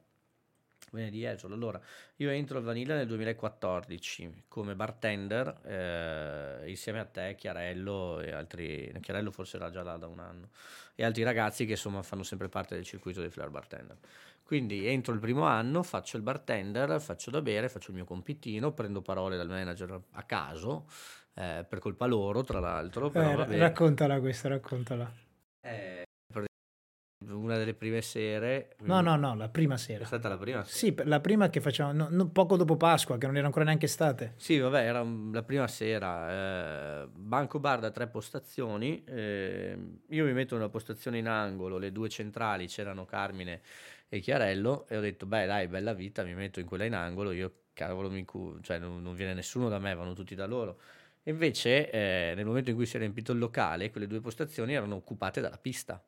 Di 0.94 1.24
Esolo. 1.24 1.54
Allora, 1.54 1.80
io 2.16 2.30
entro 2.30 2.58
al 2.58 2.62
Vanilla 2.62 2.94
nel 2.94 3.08
2014 3.08 4.44
come 4.46 4.76
bartender 4.76 5.60
eh, 5.64 6.70
insieme 6.70 7.00
a 7.00 7.04
te, 7.04 7.34
Chiarello 7.36 8.20
e 8.20 8.30
altri. 8.30 8.94
Chiarello 9.00 9.32
forse 9.32 9.56
era 9.56 9.70
già 9.70 9.82
là 9.82 9.96
da 9.96 10.06
un 10.06 10.20
anno 10.20 10.50
e 10.94 11.04
altri 11.04 11.24
ragazzi 11.24 11.64
che 11.64 11.72
insomma 11.72 12.02
fanno 12.04 12.22
sempre 12.22 12.48
parte 12.48 12.76
del 12.76 12.84
circuito 12.84 13.20
dei 13.20 13.30
flare 13.30 13.50
bartender. 13.50 13.96
Quindi 14.44 14.86
entro 14.86 15.12
il 15.14 15.18
primo 15.18 15.44
anno, 15.44 15.82
faccio 15.82 16.16
il 16.16 16.22
bartender, 16.22 17.00
faccio 17.00 17.30
da 17.30 17.42
bere, 17.42 17.68
faccio 17.68 17.90
il 17.90 17.96
mio 17.96 18.04
compitino, 18.04 18.72
prendo 18.72 19.02
parole 19.02 19.36
dal 19.36 19.48
manager 19.48 20.00
a 20.12 20.22
caso 20.22 20.86
eh, 21.34 21.66
per 21.68 21.78
colpa 21.78 22.06
loro, 22.06 22.42
tra 22.42 22.60
l'altro. 22.60 23.10
Però, 23.10 23.44
eh, 23.46 23.58
raccontala 23.58 24.20
questa, 24.20 24.48
raccontala. 24.48 25.12
Eh, 25.60 26.04
una 27.32 27.56
delle 27.56 27.74
prime 27.74 28.02
sere. 28.02 28.76
No, 28.82 29.00
no, 29.00 29.16
no, 29.16 29.34
la 29.34 29.48
prima 29.48 29.76
sera. 29.76 30.02
È 30.02 30.06
stata 30.06 30.28
la 30.28 30.36
prima? 30.36 30.62
Sì, 30.64 30.94
la 31.04 31.20
prima 31.20 31.48
che 31.48 31.60
facevamo, 31.60 32.08
no, 32.08 32.28
poco 32.28 32.56
dopo 32.56 32.76
Pasqua, 32.76 33.16
che 33.16 33.26
non 33.26 33.36
era 33.36 33.46
ancora 33.46 33.64
neanche 33.64 33.86
estate. 33.86 34.34
Sì, 34.36 34.58
vabbè, 34.58 34.84
era 34.84 35.02
la 35.02 35.42
prima 35.42 35.66
sera. 35.66 37.02
Eh, 37.02 37.08
banco 37.08 37.58
bar 37.60 37.80
da 37.80 37.90
tre 37.90 38.08
postazioni. 38.08 39.02
Eh, 39.04 39.78
io 40.08 40.24
mi 40.24 40.32
metto 40.32 40.54
nella 40.56 40.68
postazione 40.68 41.18
in 41.18 41.28
angolo, 41.28 41.78
le 41.78 41.92
due 41.92 42.08
centrali 42.08 42.66
c'erano 42.66 43.04
Carmine 43.04 43.62
e 44.08 44.20
Chiarello, 44.20 44.86
e 44.88 44.96
ho 44.96 45.00
detto, 45.00 45.26
beh, 45.26 45.46
dai, 45.46 45.66
bella 45.68 45.94
vita, 45.94 46.22
mi 46.24 46.34
metto 46.34 46.60
in 46.60 46.66
quella 46.66 46.84
in 46.84 46.94
angolo. 46.94 47.32
Io, 47.32 47.52
cavolo, 47.72 48.10
mi 48.10 48.24
cu- 48.24 48.60
cioè, 48.60 48.78
non, 48.78 49.02
non 49.02 49.14
viene 49.14 49.34
nessuno 49.34 49.68
da 49.68 49.78
me, 49.78 49.94
vanno 49.94 50.12
tutti 50.12 50.34
da 50.34 50.46
loro 50.46 50.78
Invece, 51.24 51.90
eh, 51.90 52.34
nel 52.34 52.44
momento 52.44 52.70
in 52.70 52.76
cui 52.76 52.86
si 52.86 52.96
è 52.96 52.98
riempito 52.98 53.32
il 53.32 53.38
locale, 53.38 53.90
quelle 53.90 54.06
due 54.06 54.20
postazioni 54.20 54.74
erano 54.74 54.96
occupate 54.96 55.40
dalla 55.40 55.58
pista. 55.58 56.02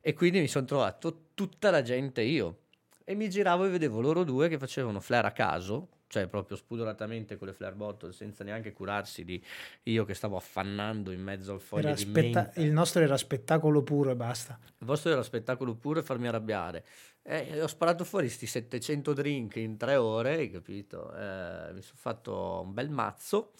E 0.00 0.14
quindi 0.14 0.40
mi 0.40 0.48
sono 0.48 0.64
trovato 0.64 1.26
tutta 1.34 1.70
la 1.70 1.82
gente 1.82 2.22
io. 2.22 2.58
E 3.04 3.14
mi 3.14 3.28
giravo 3.28 3.66
e 3.66 3.68
vedevo 3.68 4.00
loro 4.00 4.24
due 4.24 4.48
che 4.48 4.58
facevano 4.58 5.00
flare 5.00 5.26
a 5.26 5.32
caso, 5.32 5.88
cioè 6.06 6.26
proprio 6.26 6.56
spudoratamente 6.56 7.36
con 7.36 7.48
le 7.48 7.52
flare 7.52 7.74
bottle, 7.74 8.12
senza 8.12 8.44
neanche 8.44 8.72
curarsi 8.72 9.24
di 9.24 9.42
io 9.84 10.04
che 10.04 10.14
stavo 10.14 10.36
affannando 10.36 11.10
in 11.10 11.20
mezzo 11.20 11.52
al 11.52 11.60
foglio 11.60 11.88
era 11.88 11.94
di 11.94 12.02
spetta- 12.02 12.52
Il 12.56 12.72
nostro 12.72 13.02
era 13.02 13.16
spettacolo 13.16 13.82
puro 13.82 14.10
e 14.10 14.16
basta. 14.16 14.58
Il 14.78 14.86
vostro 14.86 15.10
era 15.10 15.22
spettacolo 15.22 15.74
puro 15.74 16.00
e 16.00 16.02
farmi 16.02 16.28
arrabbiare. 16.28 16.84
E 17.22 17.60
ho 17.60 17.66
sparato 17.66 18.04
fuori 18.04 18.26
questi 18.26 18.46
700 18.46 19.12
drink 19.12 19.56
in 19.56 19.76
tre 19.76 19.96
ore, 19.96 20.34
hai 20.34 20.50
capito? 20.50 21.14
Eh, 21.14 21.72
mi 21.72 21.82
sono 21.82 21.98
fatto 21.98 22.62
un 22.64 22.72
bel 22.72 22.88
mazzo 22.88 23.52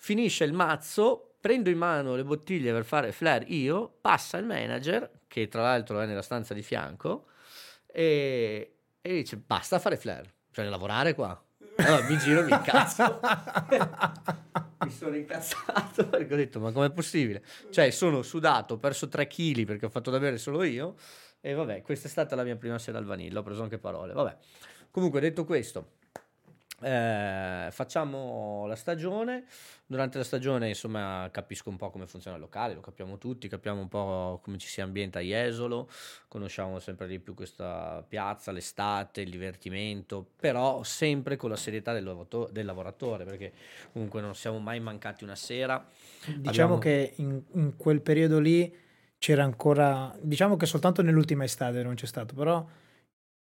finisce 0.00 0.44
il 0.44 0.54
mazzo, 0.54 1.34
prendo 1.40 1.68
in 1.68 1.76
mano 1.76 2.16
le 2.16 2.24
bottiglie 2.24 2.72
per 2.72 2.84
fare 2.84 3.12
flare 3.12 3.44
io, 3.48 3.98
passa 4.00 4.38
il 4.38 4.46
manager, 4.46 5.10
che 5.28 5.46
tra 5.46 5.60
l'altro 5.60 6.00
è 6.00 6.06
nella 6.06 6.22
stanza 6.22 6.54
di 6.54 6.62
fianco, 6.62 7.26
e, 7.86 8.76
e 9.00 9.12
dice 9.12 9.36
basta 9.36 9.78
fare 9.78 9.98
flare, 9.98 10.32
cioè 10.52 10.64
lavorare 10.64 11.14
qua. 11.14 11.40
Allora 11.76 12.08
mi 12.08 12.16
giro 12.16 12.40
e 12.40 12.44
mi 12.44 12.50
incazzo. 12.50 13.20
mi 14.84 14.90
sono 14.90 15.16
incazzato 15.16 16.08
perché 16.08 16.32
ho 16.32 16.36
detto 16.36 16.60
ma 16.60 16.72
com'è 16.72 16.90
possibile? 16.90 17.44
Cioè 17.70 17.90
sono 17.90 18.22
sudato, 18.22 18.74
ho 18.74 18.78
perso 18.78 19.06
3 19.06 19.26
kg 19.26 19.64
perché 19.64 19.84
ho 19.84 19.90
fatto 19.90 20.10
da 20.10 20.18
bere 20.18 20.38
solo 20.38 20.62
io 20.62 20.94
e 21.40 21.52
vabbè, 21.52 21.82
questa 21.82 22.08
è 22.08 22.10
stata 22.10 22.34
la 22.34 22.42
mia 22.42 22.56
prima 22.56 22.78
sera 22.78 22.96
al 22.96 23.04
vanilla, 23.04 23.40
ho 23.40 23.42
preso 23.42 23.62
anche 23.62 23.78
parole, 23.78 24.14
vabbè. 24.14 24.36
Comunque 24.90 25.20
detto 25.20 25.44
questo, 25.44 25.92
eh, 26.82 27.68
facciamo 27.70 28.66
la 28.66 28.76
stagione. 28.76 29.44
Durante 29.86 30.18
la 30.18 30.24
stagione, 30.24 30.68
insomma, 30.68 31.28
capisco 31.32 31.68
un 31.68 31.76
po' 31.76 31.90
come 31.90 32.06
funziona 32.06 32.36
il 32.36 32.42
locale, 32.42 32.74
lo 32.74 32.80
capiamo 32.80 33.18
tutti, 33.18 33.48
capiamo 33.48 33.80
un 33.80 33.88
po' 33.88 34.38
come 34.40 34.56
ci 34.56 34.68
si 34.68 34.80
ambienta 34.80 35.18
a 35.18 35.22
Jesolo, 35.22 35.90
conosciamo 36.28 36.78
sempre 36.78 37.08
di 37.08 37.18
più 37.18 37.34
questa 37.34 38.04
piazza, 38.06 38.52
l'estate, 38.52 39.22
il 39.22 39.30
divertimento, 39.30 40.24
però 40.36 40.84
sempre 40.84 41.34
con 41.36 41.50
la 41.50 41.56
serietà 41.56 41.92
del, 41.92 42.04
lavorato- 42.04 42.48
del 42.52 42.64
lavoratore, 42.64 43.24
perché 43.24 43.52
comunque 43.92 44.20
non 44.20 44.36
siamo 44.36 44.60
mai 44.60 44.78
mancati 44.78 45.24
una 45.24 45.34
sera. 45.34 45.84
Diciamo 46.24 46.76
Abbiamo... 46.76 46.78
che 46.78 47.14
in, 47.16 47.42
in 47.54 47.76
quel 47.76 48.00
periodo 48.00 48.38
lì 48.38 48.72
c'era 49.18 49.42
ancora, 49.42 50.16
diciamo 50.20 50.56
che 50.56 50.66
soltanto 50.66 51.02
nell'ultima 51.02 51.42
estate 51.42 51.82
non 51.82 51.94
c'è 51.94 52.06
stato, 52.06 52.34
però 52.34 52.64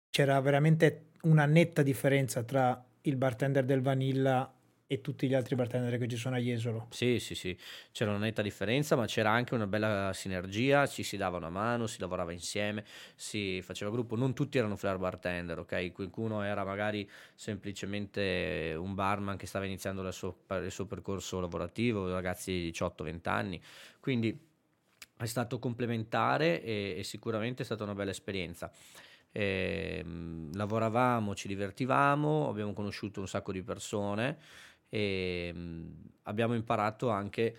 c'era 0.10 0.40
veramente 0.40 1.10
una 1.24 1.46
netta 1.46 1.84
differenza 1.84 2.42
tra 2.44 2.82
il 3.08 3.16
bartender 3.16 3.66
del 3.66 3.82
Vanilla 3.82 4.52
e 4.90 5.02
tutti 5.02 5.28
gli 5.28 5.34
altri 5.34 5.56
bartender 5.56 5.98
che 5.98 6.08
ci 6.08 6.16
sono 6.16 6.36
a 6.36 6.40
Jesolo. 6.40 6.88
Sì, 6.92 7.20
sì, 7.20 7.36
sì, 7.36 7.58
c'era 7.92 8.12
una 8.12 8.20
netta 8.20 8.42
differenza, 8.42 8.96
ma 8.96 9.06
c'era 9.06 9.32
anche 9.32 9.54
una 9.54 9.68
bella 9.68 10.12
sinergia, 10.14 10.88
ci 10.88 11.04
si 11.04 11.18
dava 11.18 11.36
una 11.36 11.50
mano, 11.50 11.88
si 11.88 12.00
lavorava 12.00 12.32
insieme, 12.32 12.86
si 13.16 13.62
faceva 13.62 13.92
gruppo, 13.92 14.16
non 14.16 14.34
tutti 14.34 14.58
erano 14.58 14.78
flare 14.78 14.98
bartender, 14.98 15.60
ok? 15.60 15.92
Qualcuno 15.92 16.42
era 16.42 16.64
magari 16.64 17.10
semplicemente 17.36 18.76
un 18.78 18.94
barman 18.94 19.36
che 19.36 19.46
stava 19.46 19.66
iniziando 19.66 20.02
il 20.08 20.14
suo, 20.14 20.38
il 20.62 20.72
suo 20.72 20.86
percorso 20.86 21.42
lavorativo, 21.42 22.10
ragazzi 22.10 22.52
di 22.52 22.72
18-20 22.72 23.30
anni, 23.30 23.62
quindi 24.00 24.46
è 25.18 25.26
stato 25.26 25.60
complementare 25.60 26.62
e, 26.64 26.96
e 27.00 27.04
sicuramente 27.04 27.64
è 27.64 27.66
stata 27.66 27.84
una 27.84 27.96
bella 27.96 28.12
esperienza. 28.12 28.72
E, 29.38 29.98
ehm, 30.00 30.56
lavoravamo, 30.56 31.36
ci 31.36 31.48
divertivamo, 31.48 32.50
abbiamo 32.50 32.74
conosciuto 32.74 33.20
un 33.20 33.28
sacco 33.28 33.52
di 33.52 33.62
persone 33.62 34.40
e 34.90 35.52
um, 35.54 35.94
abbiamo 36.24 36.56
imparato 36.56 37.10
anche 37.10 37.56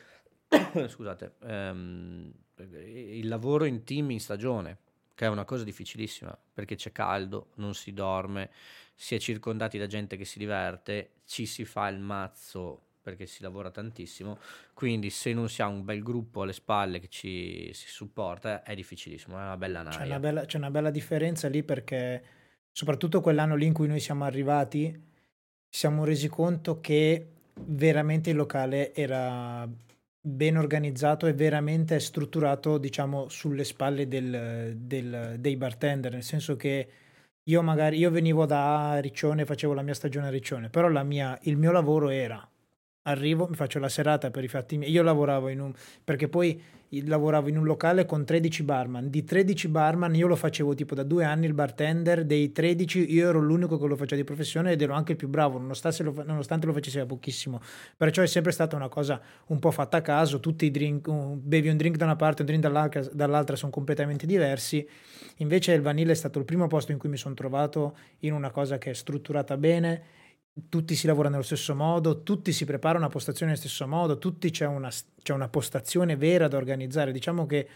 scusate, 0.89 1.35
um, 1.43 2.33
il 2.57 3.29
lavoro 3.29 3.65
in 3.65 3.85
team 3.85 4.11
in 4.11 4.19
stagione, 4.19 4.79
che 5.15 5.27
è 5.27 5.29
una 5.29 5.45
cosa 5.45 5.63
difficilissima 5.63 6.37
perché 6.53 6.75
c'è 6.75 6.91
caldo, 6.91 7.51
non 7.57 7.75
si 7.75 7.93
dorme, 7.93 8.51
si 8.97 9.15
è 9.15 9.19
circondati 9.21 9.79
da 9.79 9.87
gente 9.87 10.17
che 10.17 10.25
si 10.25 10.41
diverte, 10.41 11.11
ci 11.27 11.47
si 11.47 11.65
fa 11.65 11.87
il 11.87 12.01
mazzo 12.01 12.87
perché 13.01 13.27
si 13.27 13.43
lavora 13.43 13.71
tantissimo, 13.71 14.39
quindi 14.75 15.11
se 15.11 15.33
non 15.33 15.49
si 15.49 15.63
ha 15.63 15.67
un 15.67 15.85
bel 15.85 16.03
gruppo 16.03 16.43
alle 16.43 16.53
spalle 16.53 17.01
che 17.01 17.09
ci 17.09 17.71
si 17.73 17.89
supporta 17.89 18.63
è 18.63 18.75
difficilissimo, 18.75 19.37
è 19.39 19.43
una 19.43 19.57
bella 19.57 19.83
naia. 19.83 19.99
C'è 19.99 20.07
una 20.07 20.19
bella, 20.19 20.45
c'è 20.45 20.57
una 20.59 20.71
bella 20.71 20.91
differenza 20.91 21.49
lì 21.49 21.63
perché 21.63 22.23
soprattutto 22.71 23.21
quell'anno 23.21 23.57
lì 23.57 23.67
in 23.67 23.73
cui 23.73 23.89
noi 23.89 24.01
siamo 24.01 24.25
arrivati, 24.25 24.91
ci 25.71 25.79
siamo 25.79 26.05
resi 26.05 26.29
conto 26.29 26.81
che 26.81 27.33
veramente 27.61 28.31
il 28.31 28.37
locale 28.37 28.95
era 28.95 29.69
ben 30.21 30.57
organizzato 30.57 31.27
e 31.27 31.33
veramente 31.33 31.99
strutturato, 32.01 32.79
diciamo, 32.79 33.29
sulle 33.29 33.65
spalle 33.65 34.07
del, 34.09 34.75
del, 34.77 35.37
dei 35.39 35.57
bartender, 35.57 36.13
nel 36.13 36.23
senso 36.23 36.57
che 36.57 36.89
io 37.45 37.63
magari 37.63 37.99
io 37.99 38.11
venivo 38.11 38.45
da 38.45 38.99
Riccione, 39.01 39.47
facevo 39.47 39.73
la 39.73 39.83
mia 39.83 39.95
stagione 39.95 40.27
a 40.27 40.31
Riccione, 40.31 40.69
però 40.69 40.89
la 40.89 41.03
mia, 41.03 41.39
il 41.43 41.57
mio 41.57 41.73
lavoro 41.73 42.11
era 42.11 42.48
arrivo, 43.11 43.47
mi 43.49 43.55
faccio 43.55 43.79
la 43.79 43.89
serata 43.89 44.31
per 44.31 44.45
i 44.45 44.49
fatti 44.49 44.77
miei. 44.77 44.91
Io 44.91 45.03
lavoravo 45.03 45.49
in 45.49 45.61
un... 45.61 45.73
perché 46.05 46.29
poi 46.29 46.61
lavoravo 46.91 47.49
in 47.49 47.59
un 47.59 47.65
locale 47.65 48.07
con 48.07 48.25
13 48.25 48.63
barman. 48.63 49.11
Di 49.11 49.25
13 49.25 49.69
barman 49.69 50.15
io 50.15 50.27
lo 50.27 50.37
facevo 50.37 50.75
tipo 50.75 50.95
da 50.95 51.03
due 51.03 51.25
anni 51.25 51.47
il 51.47 51.53
bartender, 51.53 52.25
dei 52.25 52.51
13 52.51 53.13
io 53.13 53.29
ero 53.29 53.41
l'unico 53.41 53.79
che 53.79 53.87
lo 53.87 53.97
faceva 53.97 54.17
di 54.17 54.25
professione 54.25 54.73
ed 54.73 54.81
ero 54.81 54.95
anche 54.95 55.13
il 55.13 55.19
più 55.19 55.29
bravo, 55.29 55.59
nonostante 55.59 56.03
lo, 56.03 56.15
nonostante 56.25 56.67
lo 56.67 56.73
facessi 56.73 56.97
da 56.97 57.07
pochissimo. 57.07 57.61
Perciò 57.97 58.23
è 58.23 58.27
sempre 58.27 58.53
stata 58.53 58.75
una 58.75 58.89
cosa 58.89 59.21
un 59.47 59.59
po' 59.59 59.71
fatta 59.71 59.99
a 59.99 60.01
caso, 60.01 60.41
tutti 60.41 60.65
i 60.65 60.71
drink, 60.71 61.07
un, 61.09 61.39
bevi 61.43 61.69
un 61.69 61.77
drink 61.77 61.97
da 61.97 62.05
una 62.05 62.17
parte, 62.17 62.43
un 62.43 62.47
drink 62.47 62.63
dall'altra, 62.63 63.03
dall'altra 63.13 63.57
sono 63.57 63.71
completamente 63.71 64.25
diversi. 64.25 64.87
Invece 65.37 65.73
il 65.73 65.83
vanilla 65.83 66.13
è 66.13 66.17
stato 66.17 66.39
il 66.39 66.45
primo 66.45 66.67
posto 66.69 66.93
in 66.93 66.99
cui 66.99 67.09
mi 67.09 67.19
sono 67.19 67.35
trovato 67.35 67.97
in 68.21 68.33
una 68.33 68.51
cosa 68.51 68.79
che 68.79 68.91
è 68.91 68.95
strutturata 68.95 69.57
bene 69.57 70.17
tutti 70.69 70.95
si 70.95 71.07
lavora 71.07 71.29
nello 71.29 71.43
stesso 71.43 71.75
modo, 71.75 72.23
tutti 72.23 72.53
si 72.53 72.65
preparano 72.65 73.07
a 73.07 73.09
postazione 73.09 73.53
nello 73.53 73.63
stesso 73.63 73.87
modo, 73.87 74.19
tutti 74.19 74.51
c'è 74.51 74.67
una, 74.67 74.91
c'è 75.23 75.33
una 75.33 75.49
postazione 75.49 76.17
vera 76.17 76.49
da 76.49 76.57
organizzare. 76.57 77.13
Diciamo 77.13 77.47
che 77.47 77.69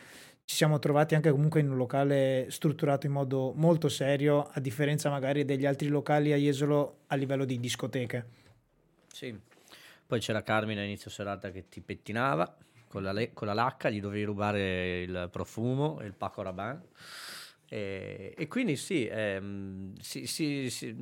ci 0.44 0.56
siamo 0.56 0.78
trovati 0.78 1.14
anche 1.14 1.30
comunque 1.30 1.60
in 1.60 1.70
un 1.70 1.76
locale 1.76 2.46
strutturato 2.50 3.06
in 3.06 3.12
modo 3.12 3.52
molto 3.54 3.88
serio, 3.88 4.48
a 4.52 4.60
differenza 4.60 5.08
magari 5.10 5.44
degli 5.44 5.66
altri 5.66 5.88
locali 5.88 6.32
a 6.32 6.36
Jesolo 6.36 6.98
a 7.06 7.14
livello 7.14 7.44
di 7.44 7.60
discoteche. 7.60 8.26
Sì, 9.12 9.38
poi 10.06 10.20
c'era 10.20 10.42
Carmine 10.42 10.80
a 10.80 10.84
inizio 10.84 11.10
serata 11.10 11.50
che 11.50 11.68
ti 11.68 11.80
pettinava 11.80 12.56
con 12.88 13.02
la, 13.02 13.12
le- 13.12 13.32
con 13.32 13.46
la 13.46 13.54
lacca, 13.54 13.88
gli 13.88 14.00
dovevi 14.00 14.24
rubare 14.24 15.00
il 15.02 15.28
profumo 15.30 16.00
e 16.00 16.06
il 16.06 16.12
Paco 16.12 16.42
Rabanne 16.42 16.88
e, 17.72 18.34
e 18.36 18.48
quindi 18.48 18.76
sì, 18.76 19.08
ehm, 19.10 19.94
sì, 19.98 20.26
sì, 20.26 20.68
sì, 20.68 20.94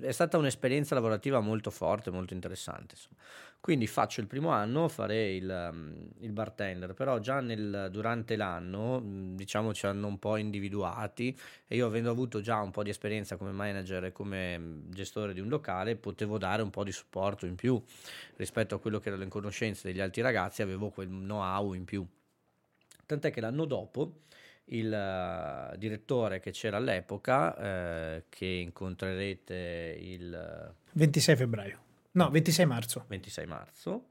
è 0.00 0.10
stata 0.10 0.38
un'esperienza 0.38 0.96
lavorativa 0.96 1.38
molto 1.38 1.70
forte, 1.70 2.10
molto 2.10 2.34
interessante. 2.34 2.96
Insomma. 2.96 3.20
Quindi 3.60 3.86
faccio 3.86 4.20
il 4.20 4.26
primo 4.26 4.48
anno, 4.48 4.88
fare 4.88 5.32
il, 5.32 5.70
um, 5.72 6.08
il 6.18 6.32
bartender, 6.32 6.94
però 6.94 7.20
già 7.20 7.38
nel, 7.38 7.90
durante 7.92 8.34
l'anno 8.34 9.00
diciamo 9.36 9.72
ci 9.72 9.86
hanno 9.86 10.08
un 10.08 10.18
po' 10.18 10.36
individuati 10.36 11.38
e 11.68 11.76
io 11.76 11.86
avendo 11.86 12.10
avuto 12.10 12.40
già 12.40 12.58
un 12.60 12.72
po' 12.72 12.82
di 12.82 12.90
esperienza 12.90 13.36
come 13.36 13.52
manager 13.52 14.06
e 14.06 14.12
come 14.12 14.80
gestore 14.88 15.32
di 15.32 15.38
un 15.38 15.48
locale 15.48 15.94
potevo 15.94 16.38
dare 16.38 16.62
un 16.62 16.70
po' 16.70 16.82
di 16.82 16.90
supporto 16.90 17.46
in 17.46 17.54
più 17.54 17.80
rispetto 18.34 18.74
a 18.74 18.80
quello 18.80 18.98
che 18.98 19.10
erano 19.10 19.22
le 19.22 19.28
conoscenze 19.30 19.86
degli 19.86 20.00
altri 20.00 20.22
ragazzi, 20.22 20.60
avevo 20.60 20.88
quel 20.90 21.06
know-how 21.06 21.72
in 21.74 21.84
più. 21.84 22.04
Tant'è 23.06 23.30
che 23.30 23.40
l'anno 23.40 23.64
dopo 23.64 24.22
il 24.70 25.72
uh, 25.72 25.76
direttore 25.76 26.40
che 26.40 26.50
c'era 26.50 26.76
all'epoca, 26.76 27.56
eh, 27.56 28.24
che 28.28 28.46
incontrerete 28.46 29.96
il 30.00 30.74
26 30.92 31.36
febbraio, 31.36 31.78
no, 32.12 32.30
26 32.30 32.66
marzo. 32.66 33.04
26 33.08 33.46
marzo. 33.46 34.06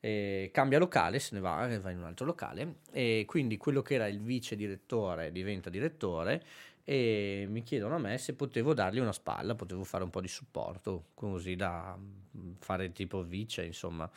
Eh, 0.00 0.50
cambia 0.52 0.78
locale, 0.78 1.18
se 1.18 1.34
ne 1.34 1.40
va, 1.40 1.66
va 1.80 1.90
in 1.90 1.98
un 1.98 2.04
altro 2.04 2.24
locale 2.24 2.76
e 2.92 3.24
quindi 3.26 3.56
quello 3.56 3.82
che 3.82 3.94
era 3.94 4.06
il 4.06 4.20
vice 4.20 4.54
direttore 4.54 5.32
diventa 5.32 5.70
direttore 5.70 6.44
e 6.88 7.44
mi 7.50 7.62
chiedono 7.62 7.96
a 7.96 7.98
me 7.98 8.16
se 8.16 8.32
potevo 8.32 8.72
dargli 8.72 8.98
una 8.98 9.12
spalla, 9.12 9.54
potevo 9.54 9.84
fare 9.84 10.04
un 10.04 10.08
po' 10.08 10.22
di 10.22 10.28
supporto, 10.28 11.08
così 11.12 11.54
da 11.54 11.94
mm, 11.94 12.52
fare 12.60 12.92
tipo 12.92 13.22
vice, 13.22 13.62
insomma 13.62 14.10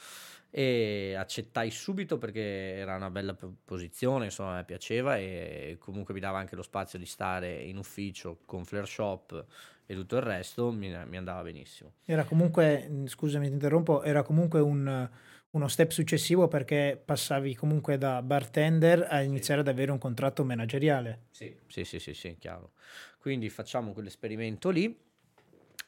e 0.49 1.13
accettai 1.17 1.69
subito 1.69 2.17
perché 2.17 2.75
era 2.75 2.95
una 2.95 3.09
bella 3.09 3.35
posizione, 3.65 4.25
insomma 4.25 4.55
mi 4.55 4.63
piaceva 4.63 5.17
e 5.17 5.75
comunque 5.79 6.13
mi 6.13 6.21
dava 6.21 6.39
anche 6.39 6.55
lo 6.55 6.61
spazio 6.61 6.97
di 6.97 7.05
stare 7.05 7.55
in 7.55 7.75
ufficio 7.75 8.39
con 8.45 8.63
Flare 8.63 8.85
Shop 8.85 9.45
e 9.85 9.93
tutto 9.93 10.15
il 10.15 10.21
resto 10.21 10.71
mi, 10.71 10.97
mi 11.07 11.17
andava 11.17 11.41
benissimo. 11.41 11.95
Era 12.05 12.23
comunque, 12.23 12.89
scusami 13.03 13.47
ti 13.47 13.53
interrompo, 13.53 14.01
era 14.01 14.23
comunque 14.23 14.61
un, 14.61 15.09
uno 15.51 15.67
step 15.67 15.91
successivo 15.91 16.47
perché 16.47 17.01
passavi 17.03 17.55
comunque 17.55 17.97
da 17.97 18.21
bartender 18.21 19.07
a 19.09 19.21
iniziare 19.21 19.61
sì. 19.61 19.67
ad 19.67 19.73
avere 19.73 19.91
un 19.91 19.97
contratto 19.97 20.43
manageriale. 20.43 21.27
Sì, 21.31 21.55
sì, 21.67 21.83
sì, 21.83 21.99
sì, 21.99 22.13
sì 22.13 22.37
chiaro. 22.37 22.71
Quindi 23.17 23.49
facciamo 23.49 23.93
quell'esperimento 23.93 24.69
lì 24.69 25.09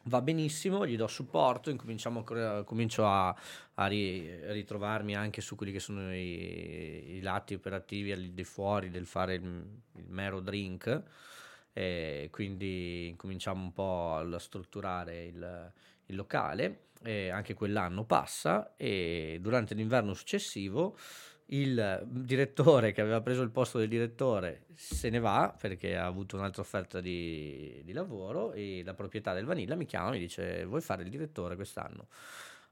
va 0.08 0.22
benissimo, 0.22 0.86
gli 0.86 0.98
do 0.98 1.08
supporto, 1.08 1.70
incominciamo, 1.70 2.26
comincio 2.66 3.08
a, 3.08 3.34
a 3.76 3.88
ritrovarmi 3.88 5.16
anche 5.16 5.40
su 5.40 5.56
quelli 5.56 5.72
che 5.72 5.80
sono 5.80 6.14
i, 6.14 7.16
i 7.16 7.22
lati 7.22 7.54
operativi 7.54 8.12
al 8.12 8.20
di 8.20 8.44
fuori 8.44 8.90
del 8.90 9.06
fare 9.06 9.36
il, 9.36 9.44
il 9.44 10.10
mero 10.10 10.42
drink, 10.42 11.04
e 11.72 12.28
quindi 12.32 13.14
cominciamo 13.18 13.64
un 13.64 13.72
po' 13.72 14.16
a 14.16 14.40
strutturare 14.40 15.24
il, 15.24 15.72
il 16.08 16.16
locale, 16.16 16.88
e 17.04 17.30
anche 17.30 17.54
quell'anno 17.54 18.06
passa 18.06 18.76
e 18.76 19.38
durante 19.42 19.74
l'inverno 19.74 20.14
successivo 20.14 20.98
il 21.48 22.04
direttore 22.08 22.94
che 22.94 23.02
aveva 23.02 23.22
preso 23.22 23.42
il 23.42 23.52
posto 23.52 23.78
del 23.78 23.90
direttore 23.90 24.66
se 24.76 25.10
ne 25.10 25.20
va 25.20 25.56
perché 25.60 25.98
ha 25.98 26.06
avuto 26.06 26.38
un'altra 26.38 26.62
offerta 26.62 27.02
di, 27.02 27.82
di 27.84 27.92
lavoro 27.92 28.54
e 28.54 28.82
la 28.84 28.94
proprietà 28.94 29.34
del 29.34 29.46
Vanilla 29.46 29.76
mi 29.76 29.86
chiama 29.86 30.10
e 30.10 30.12
mi 30.14 30.20
dice 30.20 30.66
vuoi 30.66 30.82
fare 30.82 31.04
il 31.04 31.10
direttore 31.10 31.56
quest'anno? 31.56 32.08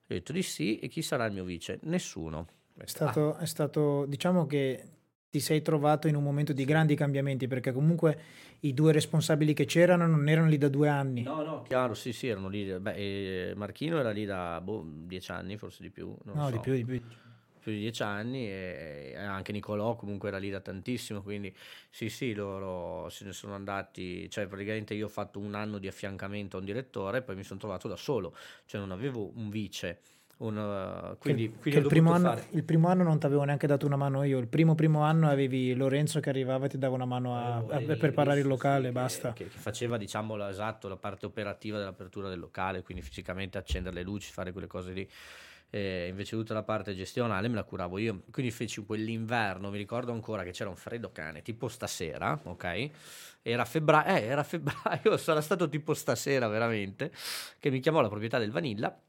Io 0.07 0.17
ho 0.17 0.19
detto 0.19 0.31
di 0.31 0.41
sì 0.41 0.79
e 0.79 0.87
chi 0.87 1.01
sarà 1.01 1.25
il 1.25 1.33
mio 1.33 1.43
vice? 1.43 1.79
Nessuno. 1.83 2.47
È 2.77 2.85
stato, 2.85 3.35
ah. 3.35 3.39
è 3.39 3.45
stato, 3.45 4.05
diciamo 4.07 4.45
che 4.45 5.00
ti 5.31 5.39
sei 5.39 5.61
trovato 5.61 6.09
in 6.09 6.15
un 6.15 6.23
momento 6.23 6.51
di 6.51 6.65
grandi 6.65 6.93
cambiamenti 6.93 7.47
perché 7.47 7.71
comunque 7.71 8.19
i 8.59 8.73
due 8.73 8.91
responsabili 8.91 9.53
che 9.53 9.63
c'erano 9.63 10.05
non 10.05 10.27
erano 10.27 10.49
lì 10.49 10.57
da 10.57 10.67
due 10.67 10.89
anni. 10.89 11.23
No, 11.23 11.41
no, 11.41 11.61
chiaro, 11.61 11.93
sì, 11.93 12.11
sì, 12.11 12.27
erano 12.27 12.49
lì. 12.49 12.65
Beh, 12.65 13.53
Marchino 13.55 13.97
era 13.97 14.11
lì 14.11 14.25
da 14.25 14.59
boh, 14.59 14.85
dieci 14.85 15.31
anni, 15.31 15.57
forse 15.57 15.83
di 15.83 15.89
più. 15.89 16.13
no, 16.25 16.45
so. 16.45 16.51
di 16.51 16.59
più, 16.59 16.73
di 16.73 16.83
più 16.83 17.01
più 17.61 17.71
di 17.71 17.77
dieci 17.77 18.01
anni 18.01 18.47
e 18.47 19.13
anche 19.15 19.51
Nicolò 19.51 19.95
comunque 19.95 20.29
era 20.29 20.39
lì 20.39 20.49
da 20.49 20.59
tantissimo, 20.59 21.21
quindi 21.21 21.55
sì 21.91 22.09
sì 22.09 22.33
loro 22.33 23.07
se 23.09 23.23
ne 23.23 23.33
sono 23.33 23.53
andati, 23.53 24.27
cioè 24.29 24.47
praticamente 24.47 24.95
io 24.95 25.05
ho 25.05 25.09
fatto 25.09 25.39
un 25.39 25.53
anno 25.53 25.77
di 25.77 25.87
affiancamento 25.87 26.57
a 26.57 26.59
un 26.59 26.65
direttore 26.65 27.19
e 27.19 27.21
poi 27.21 27.35
mi 27.35 27.43
sono 27.43 27.59
trovato 27.59 27.87
da 27.87 27.95
solo, 27.95 28.35
cioè 28.65 28.79
non 28.81 28.91
avevo 28.91 29.31
un 29.35 29.49
vice 29.49 30.01
Un, 30.41 31.15
quindi, 31.19 31.51
che, 31.51 31.59
quindi 31.59 31.79
il, 31.81 31.87
primo 31.87 32.13
anno, 32.13 32.35
il, 32.49 32.63
primo 32.63 32.87
anno, 32.87 33.03
non 33.03 33.19
ti 33.19 33.27
avevo 33.27 33.43
neanche 33.43 33.67
dato 33.67 33.85
una 33.85 33.95
mano 33.95 34.23
io. 34.23 34.39
Il 34.39 34.47
primo 34.47 34.73
primo 34.73 35.03
anno 35.03 35.29
avevi 35.29 35.75
Lorenzo 35.75 36.19
che 36.19 36.29
arrivava 36.29 36.65
e 36.65 36.69
ti 36.69 36.79
dava 36.79 36.95
una 36.95 37.05
mano 37.05 37.35
a, 37.35 37.57
a, 37.57 37.75
a 37.75 37.95
preparare 37.95 38.39
il 38.39 38.47
locale, 38.47 38.87
sì, 38.87 38.91
basta. 38.91 39.33
Che, 39.33 39.49
che, 39.49 39.57
faceva, 39.59 39.97
diciamo, 39.97 40.35
la, 40.35 40.49
esatto, 40.49 40.87
la 40.87 40.95
parte 40.95 41.27
operativa 41.27 41.77
dell'apertura 41.77 42.27
del 42.27 42.39
locale, 42.39 42.81
quindi 42.81 43.03
fisicamente 43.03 43.59
accendere 43.59 43.97
le 43.97 44.01
luci, 44.01 44.31
fare 44.31 44.51
quelle 44.51 44.65
cose 44.65 44.93
lì. 44.93 45.07
E 45.69 46.07
invece 46.09 46.35
tutta 46.35 46.55
la 46.55 46.63
parte 46.63 46.95
gestionale 46.95 47.47
me 47.47 47.53
la 47.53 47.63
curavo 47.63 47.99
io. 47.99 48.23
Quindi 48.31 48.51
feci 48.51 48.83
quell'inverno, 48.83 49.69
mi 49.69 49.77
ricordo 49.77 50.11
ancora 50.11 50.41
che 50.41 50.51
c'era 50.51 50.71
un 50.71 50.75
freddo 50.75 51.11
cane, 51.11 51.43
tipo 51.43 51.67
stasera, 51.67 52.39
ok? 52.41 52.89
Era 53.43 53.63
febbraio, 53.63 54.15
eh, 54.15 54.23
era 54.23 54.41
febbraio, 54.41 55.17
sarà 55.21 55.41
stato 55.41 55.69
tipo 55.69 55.93
stasera 55.93 56.47
veramente, 56.47 57.11
che 57.59 57.69
mi 57.69 57.79
chiamò 57.79 58.01
la 58.01 58.09
proprietà 58.09 58.39
del 58.39 58.49
Vanilla 58.49 58.99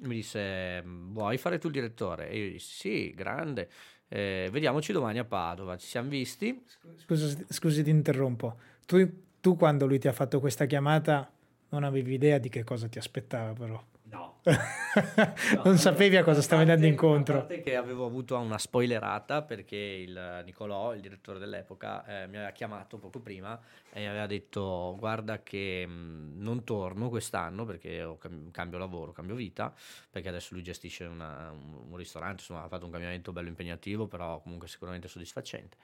mi 0.00 0.16
disse 0.16 0.82
vuoi 0.84 1.38
fare 1.38 1.58
tu 1.58 1.66
il 1.66 1.72
direttore? 1.72 2.28
E 2.30 2.38
io 2.38 2.50
dissi 2.52 2.74
sì, 2.76 3.14
grande, 3.14 3.68
eh, 4.08 4.48
vediamoci 4.50 4.92
domani 4.92 5.18
a 5.18 5.24
Padova, 5.24 5.76
ci 5.76 5.86
siamo 5.86 6.08
visti. 6.08 6.62
Scusa, 6.96 7.44
scusi 7.48 7.82
ti 7.82 7.90
interrompo, 7.90 8.58
tu, 8.86 9.08
tu 9.40 9.56
quando 9.56 9.86
lui 9.86 9.98
ti 9.98 10.08
ha 10.08 10.12
fatto 10.12 10.40
questa 10.40 10.66
chiamata 10.66 11.30
non 11.70 11.84
avevi 11.84 12.14
idea 12.14 12.38
di 12.38 12.48
che 12.48 12.64
cosa 12.64 12.88
ti 12.88 12.98
aspettava 12.98 13.52
però. 13.52 13.82
No. 14.10 14.40
no 14.44 15.62
non 15.64 15.76
sapevi 15.76 16.16
a 16.16 16.24
cosa 16.24 16.40
stavi 16.40 16.62
andando 16.62 16.86
incontro. 16.86 17.36
A 17.36 17.38
parte 17.40 17.60
che 17.60 17.76
avevo 17.76 18.06
avuto 18.06 18.38
una 18.38 18.58
spoilerata 18.58 19.42
perché 19.42 19.76
il 19.76 20.42
Nicolò, 20.44 20.94
il 20.94 21.00
direttore 21.00 21.38
dell'epoca, 21.38 22.04
eh, 22.06 22.26
mi 22.26 22.36
aveva 22.36 22.50
chiamato 22.52 22.96
poco 22.98 23.20
prima 23.20 23.60
e 23.92 24.00
mi 24.00 24.08
aveva 24.08 24.26
detto 24.26 24.96
guarda 24.98 25.42
che 25.42 25.86
mh, 25.86 25.90
mm, 25.92 26.40
non 26.40 26.64
torno 26.64 27.08
quest'anno 27.10 27.64
perché 27.64 28.16
cam- 28.18 28.50
cambio 28.50 28.78
lavoro, 28.78 29.12
cambio 29.12 29.34
vita, 29.34 29.74
perché 30.10 30.28
adesso 30.28 30.54
lui 30.54 30.62
gestisce 30.62 31.04
una, 31.04 31.50
un, 31.50 31.90
un 31.90 31.96
ristorante, 31.96 32.40
insomma 32.40 32.62
ha 32.62 32.68
fatto 32.68 32.86
un 32.86 32.90
cambiamento 32.90 33.32
bello 33.32 33.48
impegnativo, 33.48 34.06
però 34.06 34.40
comunque 34.40 34.68
sicuramente 34.68 35.08
soddisfacente. 35.08 35.76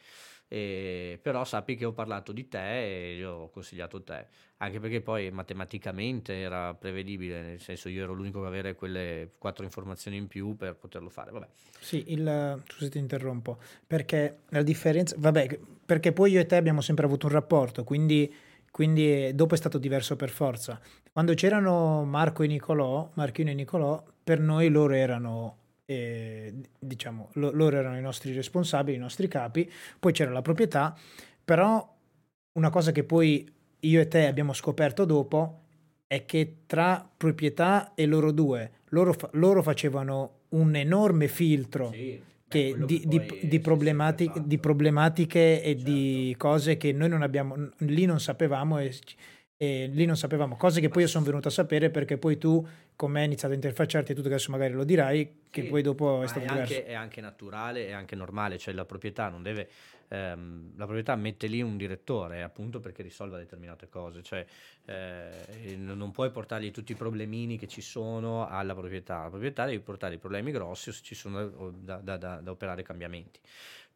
E, 0.46 1.18
però 1.20 1.44
sappi 1.44 1.74
che 1.74 1.84
ho 1.84 1.92
parlato 1.92 2.30
di 2.30 2.48
te 2.48 3.12
e 3.12 3.16
io 3.16 3.30
ho 3.30 3.50
consigliato 3.50 4.02
te, 4.02 4.26
anche 4.58 4.78
perché 4.78 5.00
poi 5.00 5.30
matematicamente 5.30 6.38
era 6.38 6.74
prevedibile, 6.74 7.42
nel 7.42 7.60
senso 7.60 7.88
io 7.88 8.02
ero 8.02 8.12
l'unico 8.12 8.40
che 8.40 8.46
avere 8.46 8.74
quelle 8.74 9.32
quattro 9.38 9.64
informazioni 9.64 10.16
in 10.16 10.28
più 10.28 10.54
per 10.54 10.76
poterlo 10.76 11.08
fare. 11.08 11.30
Vabbè. 11.30 11.48
Sì, 11.80 12.04
il, 12.08 12.62
scusa 12.68 12.88
ti 12.88 12.98
interrompo, 12.98 13.58
perché 13.86 14.40
la 14.50 14.62
differenza, 14.62 15.16
vabbè, 15.18 15.58
perché 15.84 16.12
poi 16.12 16.32
io 16.32 16.40
e 16.40 16.46
te 16.46 16.56
abbiamo 16.56 16.80
sempre 16.80 17.06
avuto 17.06 17.26
un 17.26 17.32
rapporto, 17.32 17.82
quindi, 17.82 18.32
quindi 18.70 19.34
dopo 19.34 19.54
è 19.54 19.56
stato 19.58 19.78
diverso 19.78 20.14
per 20.14 20.30
forza. 20.30 20.80
Quando 21.12 21.34
c'erano 21.34 22.04
Marco 22.04 22.42
e 22.42 22.46
Nicolò, 22.46 23.10
Marchino 23.14 23.50
e 23.50 23.54
Nicolò, 23.54 24.02
per 24.22 24.40
noi 24.40 24.68
loro 24.68 24.94
erano 24.94 25.58
e, 25.84 26.52
diciamo, 26.78 27.30
lo, 27.34 27.50
loro 27.50 27.76
erano 27.76 27.98
i 27.98 28.02
nostri 28.02 28.32
responsabili, 28.32 28.96
i 28.96 29.00
nostri 29.00 29.28
capi, 29.28 29.70
poi 29.98 30.12
c'era 30.12 30.30
la 30.30 30.42
proprietà, 30.42 30.96
però 31.44 31.92
una 32.52 32.70
cosa 32.70 32.92
che 32.92 33.04
poi 33.04 33.50
io 33.80 34.00
e 34.00 34.08
te 34.08 34.26
abbiamo 34.26 34.52
scoperto 34.52 35.04
dopo 35.04 35.60
è 36.06 36.24
che 36.24 36.58
tra 36.66 37.08
proprietà 37.16 37.92
e 37.94 38.06
loro 38.06 38.30
due, 38.30 38.70
loro, 38.90 39.12
fa- 39.12 39.28
loro 39.32 39.62
facevano 39.62 40.40
un 40.50 40.74
enorme 40.76 41.28
filtro 41.28 41.90
sì, 41.90 42.20
che 42.48 42.76
di, 42.84 43.02
di, 43.06 43.20
di, 43.42 43.60
problemati- 43.60 44.30
di, 44.44 44.58
problematiche 44.58 45.62
e 45.62 45.74
certo. 45.74 45.90
di 45.90 46.34
cose 46.38 46.76
che 46.76 46.92
noi 46.92 47.08
non 47.08 47.22
abbiamo, 47.22 47.56
lì 47.78 48.04
non 48.04 48.20
sapevamo 48.20 48.78
e 48.78 48.92
e 49.56 49.88
lì 49.92 50.04
non 50.04 50.16
sapevamo, 50.16 50.56
cose 50.56 50.80
che 50.80 50.88
poi 50.88 51.02
io 51.02 51.08
sono 51.08 51.24
venuto 51.24 51.48
a 51.48 51.50
sapere 51.50 51.88
perché 51.90 52.18
poi 52.18 52.38
tu 52.38 52.66
con 52.96 53.10
me 53.10 53.20
hai 53.20 53.26
iniziato 53.26 53.52
a 53.52 53.56
interfacciarti 53.56 54.12
e 54.12 54.14
tutto 54.14 54.26
adesso 54.26 54.50
magari 54.50 54.72
lo 54.72 54.84
dirai, 54.84 55.42
che 55.48 55.62
sì, 55.62 55.68
poi 55.68 55.82
dopo 55.82 56.22
è 56.22 56.26
stato 56.26 56.44
è 56.44 56.48
diverso. 56.48 56.74
Anche, 56.74 56.86
è 56.86 56.94
anche 56.94 57.20
naturale, 57.20 57.86
è 57.86 57.92
anche 57.92 58.16
normale, 58.16 58.58
cioè 58.58 58.74
la 58.74 58.84
proprietà 58.84 59.28
non 59.28 59.42
deve, 59.42 59.68
ehm, 60.08 60.72
la 60.76 60.84
proprietà 60.84 61.14
mette 61.14 61.46
lì 61.46 61.62
un 61.62 61.76
direttore 61.76 62.42
appunto 62.42 62.80
perché 62.80 63.02
risolva 63.02 63.38
determinate 63.38 63.88
cose, 63.88 64.22
cioè 64.22 64.44
eh, 64.86 65.76
non 65.76 66.10
puoi 66.10 66.30
portargli 66.30 66.72
tutti 66.72 66.90
i 66.90 66.96
problemini 66.96 67.56
che 67.56 67.68
ci 67.68 67.80
sono 67.80 68.48
alla 68.48 68.74
proprietà, 68.74 69.22
la 69.22 69.28
proprietà 69.28 69.66
devi 69.66 69.78
portare 69.78 70.14
i 70.14 70.18
problemi 70.18 70.50
grossi 70.50 70.90
se 70.90 71.00
ci 71.02 71.14
sono 71.14 71.72
da, 71.78 71.98
da, 71.98 72.16
da, 72.16 72.40
da 72.40 72.50
operare 72.50 72.82
cambiamenti 72.82 73.38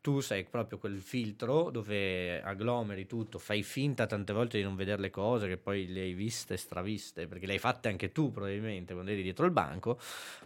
tu 0.00 0.20
sei 0.20 0.44
proprio 0.44 0.78
quel 0.78 1.00
filtro 1.00 1.70
dove 1.70 2.40
agglomeri 2.42 3.06
tutto, 3.06 3.38
fai 3.38 3.62
finta 3.62 4.06
tante 4.06 4.32
volte 4.32 4.58
di 4.58 4.64
non 4.64 4.76
vedere 4.76 5.00
le 5.00 5.10
cose 5.10 5.48
che 5.48 5.56
poi 5.56 5.88
le 5.88 6.00
hai 6.02 6.14
viste, 6.14 6.56
straviste, 6.56 7.26
perché 7.26 7.46
le 7.46 7.54
hai 7.54 7.58
fatte 7.58 7.88
anche 7.88 8.12
tu 8.12 8.30
probabilmente 8.30 8.92
quando 8.94 9.10
eri 9.10 9.22
dietro 9.22 9.44
il 9.44 9.50
banco, 9.52 9.98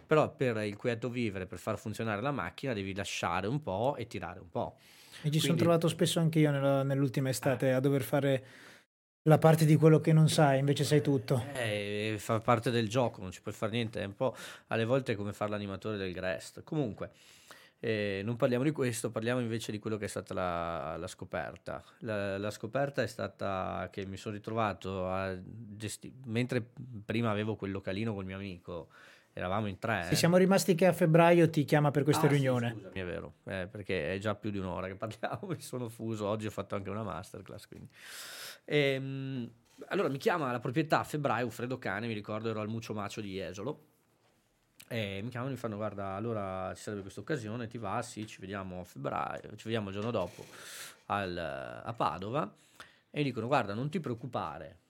però 0.05 0.33
per 0.33 0.57
il 0.63 0.75
quieto 0.75 1.09
vivere, 1.09 1.45
per 1.45 1.59
far 1.59 1.77
funzionare 1.77 2.21
la 2.21 2.31
macchina 2.31 2.73
devi 2.73 2.93
lasciare 2.93 3.47
un 3.47 3.61
po' 3.61 3.95
e 3.97 4.07
tirare 4.07 4.39
un 4.39 4.49
po'. 4.49 4.75
E 4.79 5.25
ci 5.25 5.29
Quindi... 5.29 5.39
sono 5.39 5.57
trovato 5.57 5.87
spesso 5.87 6.19
anche 6.19 6.39
io 6.39 6.51
nella, 6.51 6.83
nell'ultima 6.83 7.29
estate 7.29 7.67
eh. 7.67 7.71
a 7.71 7.79
dover 7.79 8.01
fare 8.01 8.45
la 9.23 9.37
parte 9.37 9.63
di 9.63 9.77
quello 9.77 10.01
che 10.01 10.11
non 10.11 10.27
sai, 10.27 10.59
invece 10.59 10.83
sai 10.83 11.01
tutto. 11.01 11.45
Eh, 11.53 12.15
fa 12.17 12.41
parte 12.41 12.71
del 12.71 12.89
gioco, 12.89 13.21
non 13.21 13.31
ci 13.31 13.41
puoi 13.41 13.53
fare 13.53 13.71
niente, 13.71 14.01
è 14.01 14.05
un 14.05 14.15
po' 14.15 14.35
alle 14.67 14.83
volte 14.83 15.15
come 15.15 15.31
fare 15.31 15.51
l'animatore 15.51 15.95
del 15.95 16.11
Grest. 16.11 16.63
Comunque, 16.63 17.11
eh, 17.85 18.21
non 18.23 18.37
parliamo 18.37 18.63
di 18.63 18.71
questo, 18.71 19.11
parliamo 19.11 19.41
invece 19.41 19.73
di 19.73 19.77
quello 19.77 19.97
che 19.97 20.05
è 20.05 20.07
stata 20.07 20.33
la, 20.33 20.95
la 20.95 21.07
scoperta. 21.07 21.83
La, 21.99 22.37
la, 22.37 22.49
scoperta 22.49 23.03
è 23.03 23.07
stata 23.07 23.89
che 23.91 24.05
mi 24.05 24.15
sono 24.15 24.35
ritrovato 24.35 25.09
a 25.09 25.37
gestire, 25.43 26.13
mentre 26.27 26.65
prima 27.03 27.29
avevo 27.29 27.57
quel 27.57 27.71
localino 27.71 28.13
col 28.13 28.23
mio 28.23 28.37
amico, 28.37 28.87
eravamo 29.33 29.67
in 29.67 29.79
tre. 29.79 30.05
Sì, 30.07 30.15
siamo 30.15 30.37
rimasti 30.37 30.75
che 30.75 30.85
a 30.85 30.93
febbraio 30.93 31.49
ti 31.49 31.65
chiama 31.65 31.91
per 31.91 32.03
questa 32.03 32.27
ah, 32.27 32.29
riunione. 32.29 32.69
Sì, 32.69 32.73
scusami, 32.75 32.99
è 33.01 33.03
vero, 33.03 33.33
eh, 33.43 33.67
perché 33.69 34.13
è 34.13 34.17
già 34.17 34.33
più 34.33 34.49
di 34.49 34.59
un'ora 34.59 34.87
che 34.87 34.95
parliamo, 34.95 35.39
mi 35.51 35.59
sono 35.59 35.89
fuso, 35.89 36.25
oggi 36.25 36.45
ho 36.45 36.51
fatto 36.51 36.75
anche 36.75 36.89
una 36.89 37.03
masterclass. 37.03 37.67
Quindi. 37.67 37.89
Ehm, 38.63 39.51
allora 39.87 40.07
mi 40.07 40.19
chiama 40.19 40.53
la 40.53 40.61
proprietà 40.61 41.01
a 41.01 41.03
febbraio, 41.03 41.43
un 41.43 41.51
freddo 41.51 41.77
cane, 41.79 42.07
mi 42.07 42.13
ricordo 42.13 42.49
ero 42.49 42.61
al 42.61 42.69
Muccio 42.69 42.93
Macio 42.93 43.19
di 43.19 43.33
Jesolo 43.33 43.91
e 44.87 45.21
mi 45.23 45.29
chiamano 45.29 45.51
e 45.51 45.53
mi 45.53 45.59
fanno 45.59 45.75
guarda 45.75 46.09
allora 46.15 46.73
ci 46.75 46.81
sarebbe 46.81 47.01
questa 47.01 47.21
occasione 47.21 47.67
ti 47.67 47.77
va? 47.77 48.01
Sì 48.01 48.27
ci 48.27 48.39
vediamo 48.39 48.81
a 48.81 48.83
febbraio 48.83 49.55
ci 49.55 49.63
vediamo 49.63 49.89
il 49.89 49.95
giorno 49.95 50.11
dopo 50.11 50.45
al, 51.07 51.37
a 51.37 51.93
Padova. 51.93 52.51
E 53.15 53.23
dicono 53.23 53.47
guarda 53.47 53.73
non 53.73 53.89
ti 53.89 53.99
preoccupare 53.99 54.82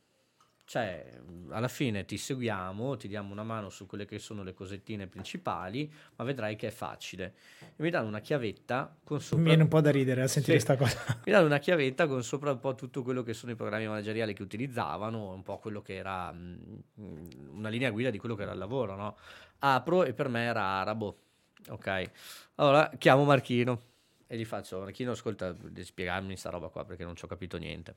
cioè 0.65 1.06
alla 1.49 1.68
fine 1.68 2.06
ti 2.06 2.18
seguiamo 2.18 2.95
ti 2.95 3.07
diamo 3.07 3.31
una 3.31 3.44
mano 3.44 3.69
su 3.69 3.85
quelle 3.85 4.06
che 4.06 4.18
sono 4.18 4.44
le 4.44 4.53
cosettine 4.53 5.07
principali 5.07 5.91
ma 6.15 6.23
vedrai 6.23 6.56
che 6.56 6.68
è 6.68 6.72
facile 6.72 7.35
e 7.60 7.84
mi 7.84 7.90
danno 7.90 8.07
una 8.07 8.22
chiavetta 8.22 8.95
con 9.03 9.19
sopra 9.19 9.41
mi 9.41 9.48
viene 9.48 9.64
un 9.64 9.69
po' 9.69 9.81
da 9.81 9.91
ridere 9.91 10.22
a 10.22 10.27
sentire 10.27 10.60
questa 10.60 10.73
sì. 10.73 10.95
cosa 10.95 11.19
mi 11.26 11.31
danno 11.31 11.45
una 11.45 11.60
chiavetta 11.60 12.07
con 12.07 12.23
sopra 12.23 12.52
un 12.52 12.60
po' 12.60 12.76
tutto 12.76 13.03
quello 13.03 13.23
che 13.23 13.34
sono 13.34 13.52
i 13.52 13.56
programmi 13.56 13.88
manageriali 13.88 14.34
che 14.34 14.41
utilizzavano 14.41 15.34
un 15.34 15.44
po' 15.44 15.57
quello 15.57 15.81
che 15.81 15.95
era 15.95 16.31
mh, 16.31 16.84
una 17.52 17.69
linea 17.69 17.91
guida 17.91 18.10
di 18.10 18.18
quello 18.18 18.35
che 18.35 18.44
era 18.44 18.53
il 18.53 18.57
lavoro 18.57 18.95
no? 18.95 19.18
apro 19.64 20.03
e 20.03 20.14
per 20.14 20.27
me 20.27 20.44
era 20.44 20.61
arabo. 20.61 21.19
Ok, 21.69 22.11
allora 22.56 22.91
chiamo 22.98 23.23
Marchino 23.23 23.81
e 24.27 24.38
gli 24.38 24.45
faccio: 24.45 24.80
Marchino, 24.80 25.11
ascolta, 25.11 25.56
spiegarmi 25.81 26.35
sta 26.35 26.49
roba 26.49 26.68
qua 26.68 26.84
perché 26.84 27.03
non 27.03 27.15
ci 27.15 27.23
ho 27.23 27.27
capito 27.27 27.57
niente. 27.57 27.94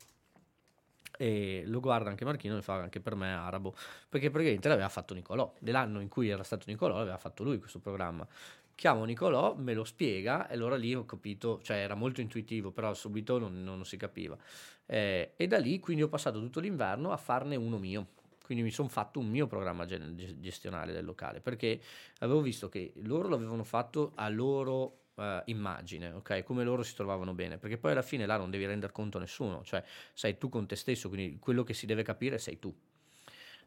E 1.17 1.63
lo 1.67 1.81
guarda 1.81 2.11
anche 2.11 2.25
Marchino 2.25 2.57
e 2.57 2.63
fa 2.63 2.75
anche 2.75 3.01
per 3.01 3.15
me 3.15 3.33
arabo 3.33 3.75
perché 4.09 4.31
praticamente 4.31 4.69
l'aveva 4.69 4.89
fatto 4.89 5.15
Nicolò 5.15 5.53
dell'anno 5.59 6.01
in 6.01 6.09
cui 6.09 6.29
era 6.29 6.43
stato 6.43 6.65
Nicolò 6.69 6.97
l'aveva 6.97 7.19
fatto 7.19 7.43
lui 7.43 7.59
questo 7.59 7.79
programma. 7.79 8.27
Chiamo 8.75 9.05
Nicolò 9.05 9.55
me 9.55 9.73
lo 9.73 9.85
spiega 9.85 10.49
e 10.49 10.55
allora 10.55 10.77
lì 10.77 10.95
ho 10.95 11.05
capito 11.05 11.61
cioè 11.63 11.79
era 11.79 11.95
molto 11.95 12.21
intuitivo 12.21 12.71
però 12.71 12.93
subito 12.95 13.39
non, 13.39 13.63
non 13.63 13.85
si 13.85 13.97
capiva. 13.97 14.37
Eh, 14.85 15.33
e 15.37 15.47
da 15.47 15.59
lì 15.59 15.81
quindi 15.81 16.03
ho 16.03 16.09
passato 16.09 16.39
tutto 16.41 16.61
l'inverno 16.61 17.13
a 17.13 17.17
farne 17.17 17.57
uno 17.57 17.79
mio. 17.79 18.09
Quindi 18.45 18.63
mi 18.63 18.71
sono 18.71 18.89
fatto 18.89 19.19
un 19.19 19.29
mio 19.29 19.49
programma 19.49 19.87
gestionale 19.87 20.93
del 20.93 21.05
locale 21.05 21.41
perché 21.41 21.81
avevo 22.21 22.41
visto 22.41 22.69
che 22.69 22.93
loro 23.03 23.29
l'avevano 23.29 23.65
fatto 23.65 24.13
a 24.15 24.29
loro 24.29 25.06
Uh, 25.17 25.41
immagine, 25.47 26.11
ok? 26.13 26.43
Come 26.43 26.63
loro 26.63 26.83
si 26.83 26.95
trovavano 26.95 27.33
bene, 27.33 27.57
perché 27.57 27.79
poi 27.79 27.93
alla 27.93 28.03
fine 28.03 28.27
là 28.27 28.37
non 28.37 28.51
devi 28.51 28.67
rendere 28.67 28.93
conto 28.93 29.17
a 29.17 29.21
nessuno, 29.21 29.63
cioè 29.65 29.83
sei 30.13 30.37
tu 30.37 30.51
con 30.51 30.67
te 30.67 30.77
stesso, 30.77 31.09
quindi 31.09 31.39
quello 31.41 31.65
che 31.65 31.73
si 31.73 31.87
deve 31.87 32.03
capire 32.03 32.37
sei 32.37 32.59
tu. 32.59 32.75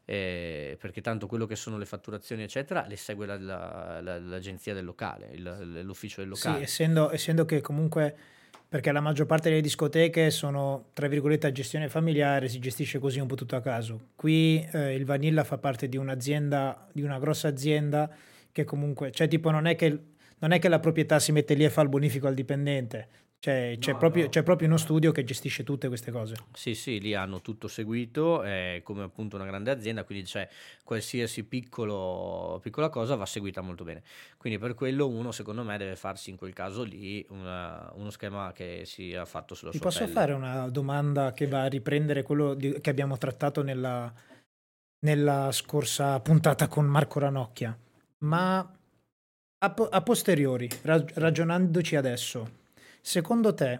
Eh, 0.05 0.77
perché 0.79 1.01
tanto 1.01 1.25
quello 1.25 1.47
che 1.47 1.55
sono 1.55 1.79
le 1.79 1.85
fatturazioni, 1.85 2.43
eccetera, 2.43 2.85
le 2.85 2.95
segue 2.97 3.25
la, 3.25 3.39
la, 3.39 3.99
la, 3.99 4.19
l'agenzia 4.19 4.75
del 4.75 4.85
locale, 4.85 5.29
il, 5.33 5.81
l'ufficio 5.83 6.21
del 6.21 6.29
locale. 6.29 6.57
Sì, 6.57 6.63
essendo, 6.63 7.11
essendo 7.11 7.45
che 7.45 7.61
comunque 7.61 8.15
perché 8.69 8.91
la 8.91 9.01
maggior 9.01 9.25
parte 9.25 9.49
delle 9.49 9.61
discoteche 9.61 10.29
sono, 10.29 10.89
tra 10.93 11.07
virgolette, 11.07 11.47
a 11.47 11.51
gestione 11.51 11.89
familiare, 11.89 12.47
si 12.47 12.59
gestisce 12.59 12.99
così 12.99 13.19
un 13.19 13.25
po' 13.25 13.33
tutto 13.33 13.55
a 13.55 13.61
caso. 13.61 14.09
Qui 14.15 14.63
eh, 14.71 14.93
il 14.93 15.05
Vanilla 15.05 15.43
fa 15.43 15.57
parte 15.57 15.89
di 15.89 15.97
un'azienda, 15.97 16.87
di 16.91 17.01
una 17.01 17.17
grossa 17.17 17.47
azienda 17.47 18.07
che 18.51 18.65
comunque, 18.65 19.11
cioè 19.11 19.27
tipo 19.27 19.49
non 19.49 19.65
è 19.65 19.75
che, 19.75 19.99
non 20.39 20.51
è 20.51 20.59
che 20.59 20.69
la 20.69 20.79
proprietà 20.79 21.19
si 21.19 21.31
mette 21.31 21.53
lì 21.53 21.63
e 21.63 21.69
fa 21.69 21.81
il 21.81 21.89
bonifico 21.89 22.27
al 22.27 22.33
dipendente, 22.33 23.07
C'è, 23.39 23.77
c'è, 23.79 23.93
No, 23.93 23.97
proprio, 23.97 24.23
no. 24.25 24.29
c'è 24.29 24.43
proprio 24.43 24.67
uno 24.67 24.75
studio 24.75 25.13
che 25.13 25.23
gestisce 25.23 25.63
tutte 25.63 25.87
queste 25.87 26.11
cose. 26.11 26.35
Sì, 26.51 26.75
sì, 26.75 26.99
lì 26.99 27.13
hanno 27.13 27.39
tutto 27.41 27.69
seguito, 27.69 28.41
è 28.43 28.81
come 28.83 29.03
appunto 29.03 29.37
una 29.37 29.45
grande 29.45 29.71
azienda, 29.71 30.03
quindi 30.03 30.25
c'è 30.25 30.45
qualsiasi 30.83 31.45
piccolo, 31.45 32.59
piccola 32.61 32.89
cosa 32.89 33.15
va 33.15 33.25
seguita 33.25 33.61
molto 33.61 33.85
bene. 33.85 34.03
Quindi 34.35 34.59
per 34.59 34.73
quello 34.73 35.07
uno 35.07 35.31
secondo 35.31 35.63
me 35.63 35.77
deve 35.77 35.95
farsi 35.95 36.31
in 36.31 36.35
quel 36.35 36.51
caso 36.51 36.83
lì 36.83 37.25
una- 37.29 37.89
uno 37.95 38.09
schema 38.09 38.51
che 38.51 38.81
sia 38.83 39.23
fatto 39.23 39.55
sulla 39.55 39.71
Ti 39.71 39.77
sua 39.77 39.85
posso 39.85 39.99
pelle. 40.03 40.11
fare 40.11 40.33
una 40.33 40.67
domanda 40.69 41.31
che 41.31 41.47
va 41.47 41.61
a 41.63 41.67
riprendere 41.67 42.23
quello 42.23 42.53
di- 42.55 42.81
che 42.81 42.89
abbiamo 42.89 43.17
trattato 43.17 43.63
nella, 43.63 44.13
nella 45.05 45.49
scorsa 45.53 46.19
puntata 46.19 46.67
con 46.67 46.85
Marco 46.85 47.19
Ranocchia? 47.19 47.77
Ma 48.19 48.69
a, 49.59 49.71
po- 49.71 49.89
a 49.89 50.01
posteriori, 50.01 50.69
ra- 50.83 51.03
ragionandoci 51.15 51.95
adesso, 51.95 52.49
secondo 53.01 53.53
te 53.53 53.79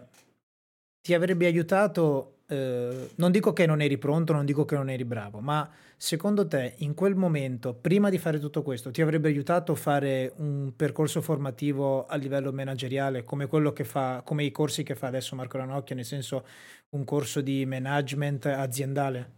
ti 1.00 1.14
avrebbe 1.14 1.46
aiutato, 1.46 2.40
eh, 2.46 3.10
non 3.14 3.30
dico 3.30 3.52
che 3.54 3.64
non 3.64 3.80
eri 3.80 3.96
pronto, 3.96 4.34
non 4.34 4.44
dico 4.44 4.66
che 4.66 4.74
non 4.74 4.90
eri 4.90 5.06
bravo, 5.06 5.40
ma 5.40 5.68
secondo 5.96 6.46
te 6.46 6.74
in 6.78 6.92
quel 6.92 7.14
momento, 7.14 7.72
prima 7.72 8.10
di 8.10 8.18
fare 8.18 8.38
tutto 8.38 8.62
questo, 8.62 8.90
ti 8.90 9.00
avrebbe 9.00 9.28
aiutato 9.28 9.74
fare 9.74 10.34
un 10.36 10.72
percorso 10.76 11.22
formativo 11.22 12.06
a 12.06 12.16
livello 12.16 12.52
manageriale 12.52 13.24
come 13.24 13.46
quello 13.46 13.72
che 13.72 13.84
fa, 13.84 14.20
come 14.22 14.44
i 14.44 14.50
corsi 14.50 14.82
che 14.82 14.94
fa 14.94 15.06
adesso 15.06 15.34
Marco 15.34 15.56
Ranocchia, 15.56 15.96
nel 15.96 16.04
senso 16.04 16.46
un 16.90 17.04
corso 17.04 17.40
di 17.40 17.64
management 17.64 18.44
aziendale? 18.46 19.32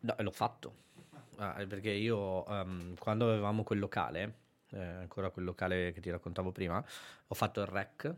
No, 0.00 0.16
l'ho 0.18 0.30
fatto. 0.32 0.74
Ah, 1.36 1.64
perché 1.66 1.90
io 1.90 2.44
ehm, 2.46 2.96
quando 2.98 3.30
avevamo 3.30 3.62
quel 3.62 3.78
locale, 3.78 4.34
eh, 4.72 4.80
ancora 4.80 5.30
quel 5.30 5.44
locale 5.44 5.92
che 5.92 6.00
ti 6.00 6.10
raccontavo 6.10 6.52
prima, 6.52 6.84
ho 7.26 7.34
fatto 7.34 7.60
il 7.60 7.66
REC 7.66 8.14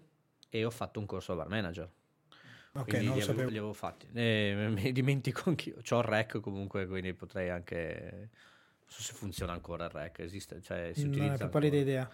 e 0.49 0.65
ho 0.65 0.71
fatto 0.71 1.01
un 1.01 1.07
corso 1.07 1.35
bar 1.35 1.49
manager. 1.49 1.91
Ok, 2.75 2.89
Quindi 2.89 3.07
non 3.07 3.17
li 3.17 3.23
avevo, 3.23 3.51
li 3.51 3.59
avevo 3.59 3.73
fatti. 3.73 4.09
Eh, 4.13 4.69
mi 4.71 4.93
dimentico 4.93 5.43
anch'io. 5.51 5.77
C'ho 5.83 5.99
il 5.99 6.05
REC 6.05 6.41
comunque, 6.41 6.87
quindi 6.87 7.13
potrei 7.13 7.51
anche... 7.51 8.11
Non 8.13 9.01
so 9.01 9.03
se 9.03 9.13
funziona 9.15 9.53
ancora 9.53 9.85
il 9.85 9.91
REC, 9.91 10.19
esiste, 10.21 10.61
cioè 10.63 10.93
si 10.95 11.03
Non 11.03 11.11
utilizza 11.11 11.35
ho 11.35 11.39
più 11.39 11.49
pallida 11.49 11.77
idea. 11.77 12.11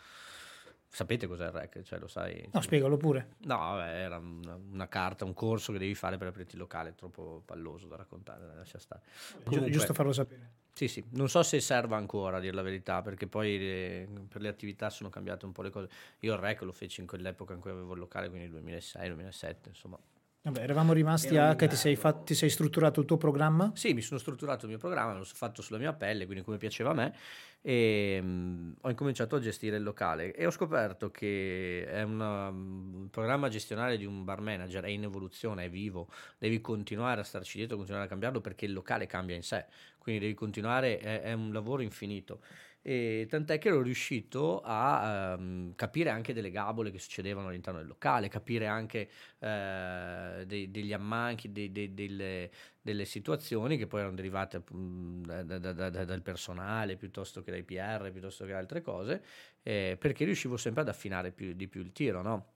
Sapete 0.90 1.26
cos'è 1.26 1.46
il 1.46 1.52
REC? 1.52 1.82
Cioè 1.82 1.98
lo 1.98 2.06
sai? 2.08 2.48
No, 2.52 2.60
spiegalo 2.60 2.96
pure. 2.96 3.34
No, 3.44 3.56
vabbè, 3.56 4.00
era 4.00 4.16
una, 4.18 4.54
una 4.54 4.88
carta, 4.88 5.24
un 5.24 5.34
corso 5.34 5.70
che 5.72 5.78
devi 5.78 5.94
fare 5.94 6.16
per 6.16 6.28
aprirti 6.28 6.54
il 6.54 6.60
locale, 6.60 6.90
è 6.90 6.94
troppo 6.94 7.42
palloso 7.44 7.86
da 7.86 7.96
raccontare, 7.96 8.54
lascia 8.54 8.78
stare. 8.78 9.02
Comunque- 9.44 9.70
giusto 9.70 9.92
farlo 9.92 10.12
sapere. 10.12 10.50
Sì, 10.78 10.86
sì, 10.86 11.04
non 11.14 11.28
so 11.28 11.42
se 11.42 11.58
serva 11.60 11.96
ancora 11.96 12.36
a 12.36 12.40
dire 12.40 12.54
la 12.54 12.62
verità, 12.62 13.02
perché 13.02 13.26
poi 13.26 13.56
eh, 13.56 14.08
per 14.28 14.40
le 14.40 14.46
attività 14.48 14.90
sono 14.90 15.08
cambiate 15.10 15.44
un 15.44 15.50
po' 15.52 15.62
le 15.62 15.70
cose. 15.70 15.88
Io 16.20 16.34
il 16.34 16.38
REC 16.38 16.62
lo 16.62 16.70
feci 16.72 17.00
in 17.00 17.06
quell'epoca 17.08 17.52
in 17.52 17.58
cui 17.60 17.70
avevo 17.72 17.94
il 17.94 17.98
locale, 17.98 18.28
quindi 18.28 18.48
2006-2007, 18.48 19.70
insomma. 19.70 19.98
Vabbè, 20.40 20.60
eravamo 20.62 20.92
rimasti 20.92 21.34
Era 21.34 21.48
a 21.50 21.56
che 21.56 21.66
ti 21.66 21.76
sei, 21.76 21.92
inverno. 21.94 22.10
fat- 22.12 22.26
ti 22.26 22.34
sei 22.34 22.48
strutturato 22.48 23.00
il 23.00 23.06
tuo 23.06 23.16
programma? 23.16 23.72
Sì, 23.74 23.92
mi 23.92 24.00
sono 24.00 24.18
strutturato 24.20 24.64
il 24.64 24.70
mio 24.70 24.78
programma, 24.78 25.12
l'ho 25.12 25.24
fatto 25.24 25.62
sulla 25.62 25.78
mia 25.78 25.92
pelle, 25.92 26.24
quindi 26.26 26.44
come 26.44 26.56
piaceva 26.58 26.90
a 26.90 26.94
me, 26.94 27.14
e 27.60 28.18
mm, 28.22 28.72
ho 28.82 28.88
incominciato 28.88 29.36
a 29.36 29.40
gestire 29.40 29.76
il 29.76 29.82
locale 29.82 30.32
e 30.32 30.46
ho 30.46 30.50
scoperto 30.50 31.10
che 31.10 31.84
è 31.86 32.02
una- 32.02 32.48
un 32.48 33.08
programma 33.10 33.48
gestionale 33.48 33.98
di 33.98 34.06
un 34.06 34.24
bar 34.24 34.40
manager, 34.40 34.84
è 34.84 34.88
in 34.88 35.02
evoluzione, 35.02 35.64
è 35.64 35.68
vivo, 35.70 36.08
devi 36.38 36.60
continuare 36.60 37.20
a 37.20 37.24
starci 37.24 37.58
dietro, 37.58 37.76
continuare 37.76 38.06
a 38.06 38.08
cambiarlo 38.08 38.40
perché 38.40 38.64
il 38.64 38.72
locale 38.72 39.06
cambia 39.06 39.34
in 39.34 39.42
sé, 39.42 39.66
quindi 39.98 40.20
devi 40.20 40.34
continuare, 40.34 40.98
è, 40.98 41.20
è 41.22 41.32
un 41.32 41.52
lavoro 41.52 41.82
infinito. 41.82 42.40
E 42.82 43.26
tant'è 43.28 43.58
che 43.58 43.68
ero 43.68 43.82
riuscito 43.82 44.60
a 44.64 45.34
ehm, 45.38 45.74
capire 45.74 46.10
anche 46.10 46.32
delle 46.32 46.50
gabole 46.50 46.90
che 46.90 46.98
succedevano 46.98 47.48
all'interno 47.48 47.78
del 47.80 47.88
locale, 47.88 48.28
capire 48.28 48.66
anche 48.66 49.10
eh, 49.40 50.44
dei- 50.46 50.70
degli 50.70 50.92
ammanchi, 50.92 51.52
dei- 51.52 51.70
dei- 51.72 51.92
delle, 51.92 52.50
delle 52.80 53.04
situazioni 53.04 53.76
che 53.76 53.86
poi 53.86 54.00
erano 54.00 54.14
derivate 54.16 54.62
da- 54.70 55.42
da- 55.42 55.58
da- 55.58 55.90
da- 55.90 56.04
dal 56.04 56.22
personale 56.22 56.96
piuttosto 56.96 57.42
che 57.42 57.50
dai 57.50 57.62
PR, 57.64 58.10
piuttosto 58.10 58.44
che 58.46 58.52
altre 58.54 58.80
cose, 58.80 59.22
eh, 59.62 59.96
perché 59.98 60.24
riuscivo 60.24 60.56
sempre 60.56 60.82
ad 60.82 60.88
affinare 60.88 61.30
più, 61.32 61.52
di 61.52 61.68
più 61.68 61.80
il 61.82 61.92
tiro, 61.92 62.22
no? 62.22 62.52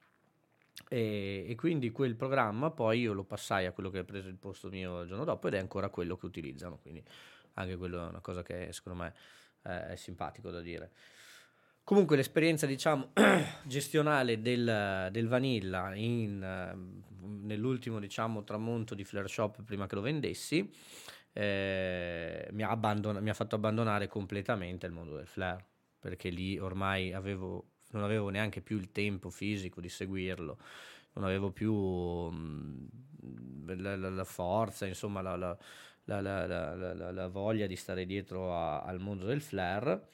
E, 0.88 1.46
e 1.48 1.54
quindi 1.54 1.90
quel 1.90 2.16
programma 2.16 2.70
poi 2.70 3.00
io 3.00 3.12
lo 3.12 3.24
passai 3.24 3.66
a 3.66 3.72
quello 3.72 3.90
che 3.90 3.98
ha 3.98 4.04
preso 4.04 4.28
il 4.28 4.36
posto 4.36 4.68
mio 4.68 5.02
il 5.02 5.08
giorno 5.08 5.24
dopo 5.24 5.48
ed 5.48 5.54
è 5.54 5.58
ancora 5.58 5.88
quello 5.88 6.16
che 6.16 6.26
utilizzano, 6.26 6.78
quindi 6.78 7.02
anche 7.54 7.76
quello 7.76 8.04
è 8.04 8.08
una 8.08 8.20
cosa 8.20 8.42
che 8.42 8.72
secondo 8.72 9.02
me 9.02 9.14
eh, 9.64 9.88
è 9.88 9.96
simpatico 9.96 10.50
da 10.50 10.60
dire. 10.60 10.92
Comunque 11.84 12.14
l'esperienza, 12.16 12.66
diciamo, 12.66 13.10
gestionale 13.64 14.40
del, 14.40 15.08
del 15.10 15.26
Vanilla 15.26 15.92
in, 15.94 16.40
ehm, 16.40 17.02
nell'ultimo, 17.44 17.98
diciamo, 17.98 18.44
tramonto 18.44 18.94
di 18.94 19.04
Flare 19.04 19.26
Shop 19.26 19.62
prima 19.64 19.86
che 19.86 19.96
lo 19.96 20.00
vendessi, 20.00 20.70
eh, 21.32 22.48
mi, 22.52 22.62
ha 22.62 22.70
abbandon- 22.70 23.22
mi 23.22 23.30
ha 23.30 23.34
fatto 23.34 23.56
abbandonare 23.56 24.06
completamente 24.06 24.86
il 24.86 24.92
mondo 24.92 25.16
del 25.16 25.26
flare, 25.26 25.64
perché 25.98 26.28
lì 26.28 26.56
ormai 26.58 27.12
avevo, 27.12 27.70
non 27.90 28.04
avevo 28.04 28.28
neanche 28.28 28.60
più 28.60 28.76
il 28.78 28.92
tempo 28.92 29.28
fisico 29.30 29.80
di 29.80 29.88
seguirlo, 29.88 30.58
non 31.14 31.24
avevo 31.24 31.50
più 31.50 31.74
mm, 31.74 32.86
la, 33.66 33.96
la- 33.96 34.10
la 34.10 34.24
forza, 34.24 34.86
insomma, 34.86 35.20
la, 35.20 35.56
la- 36.04 36.20
la- 36.20 36.46
la- 36.46 37.10
la- 37.12 37.28
voglia 37.28 37.66
di 37.66 37.76
stare 37.76 38.04
dietro 38.06 38.54
a- 38.54 38.82
al 38.82 38.98
mondo 39.00 39.24
del 39.26 39.40
flare 39.40 40.08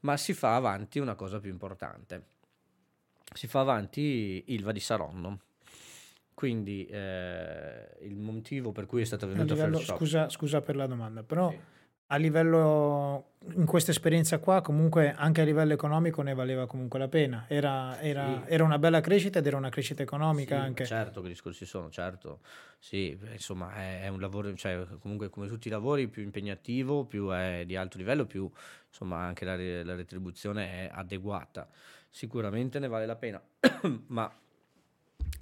ma 0.00 0.16
si 0.16 0.32
fa 0.32 0.54
avanti 0.56 0.98
una 0.98 1.14
cosa 1.14 1.40
più 1.40 1.50
importante. 1.50 2.24
Si 3.34 3.46
fa 3.46 3.60
avanti 3.60 4.44
Ilva 4.54 4.72
di 4.72 4.80
Saronno. 4.80 5.40
Quindi 6.34 6.86
eh, 6.86 7.96
il 8.00 8.16
motivo 8.16 8.72
per 8.72 8.86
cui 8.86 9.02
è 9.02 9.04
stata 9.04 9.26
A 9.26 9.28
venuta 9.28 9.52
a 9.52 9.56
livello- 9.56 9.76
Fair 9.76 9.86
Shop. 9.88 9.96
scusa, 9.98 10.28
scusa 10.30 10.60
per 10.62 10.74
la 10.76 10.86
domanda, 10.86 11.22
però 11.22 11.50
Sì. 11.50 11.58
A 12.12 12.16
livello, 12.16 13.34
in 13.54 13.64
questa 13.66 13.92
esperienza 13.92 14.38
qua, 14.38 14.60
comunque 14.62 15.14
anche 15.16 15.42
a 15.42 15.44
livello 15.44 15.72
economico 15.72 16.22
ne 16.22 16.34
valeva 16.34 16.66
comunque 16.66 16.98
la 16.98 17.06
pena. 17.06 17.44
Era, 17.46 18.00
era- 18.00 18.42
Sì. 18.46 18.52
era 18.52 18.64
una 18.64 18.80
bella 18.80 19.00
crescita 19.00 19.38
ed 19.38 19.46
era 19.46 19.56
una 19.56 19.68
crescita 19.68 20.02
economica 20.02 20.56
Sì, 20.56 20.60
anche. 20.60 20.84
Certo 20.86 21.22
che 21.22 21.28
discorsi 21.28 21.64
sono, 21.64 21.88
certo. 21.88 22.40
Sì, 22.80 23.16
insomma 23.30 23.72
è, 23.74 24.02
è 24.02 24.08
un 24.08 24.18
lavoro, 24.18 24.52
cioè 24.54 24.84
comunque 24.98 25.30
come 25.30 25.46
tutti 25.46 25.68
i 25.68 25.70
lavori 25.70 26.08
più 26.08 26.22
impegnativo, 26.24 27.04
più 27.04 27.28
è 27.30 27.62
di 27.64 27.76
alto 27.76 27.96
livello, 27.96 28.26
più 28.26 28.50
insomma 28.88 29.18
anche 29.18 29.44
la, 29.44 29.54
re- 29.54 29.84
la 29.84 29.94
retribuzione 29.94 30.88
è 30.88 30.90
adeguata. 30.92 31.68
Sicuramente 32.08 32.80
ne 32.80 32.88
vale 32.88 33.06
la 33.06 33.14
pena, 33.16 33.40
ma 34.08 34.28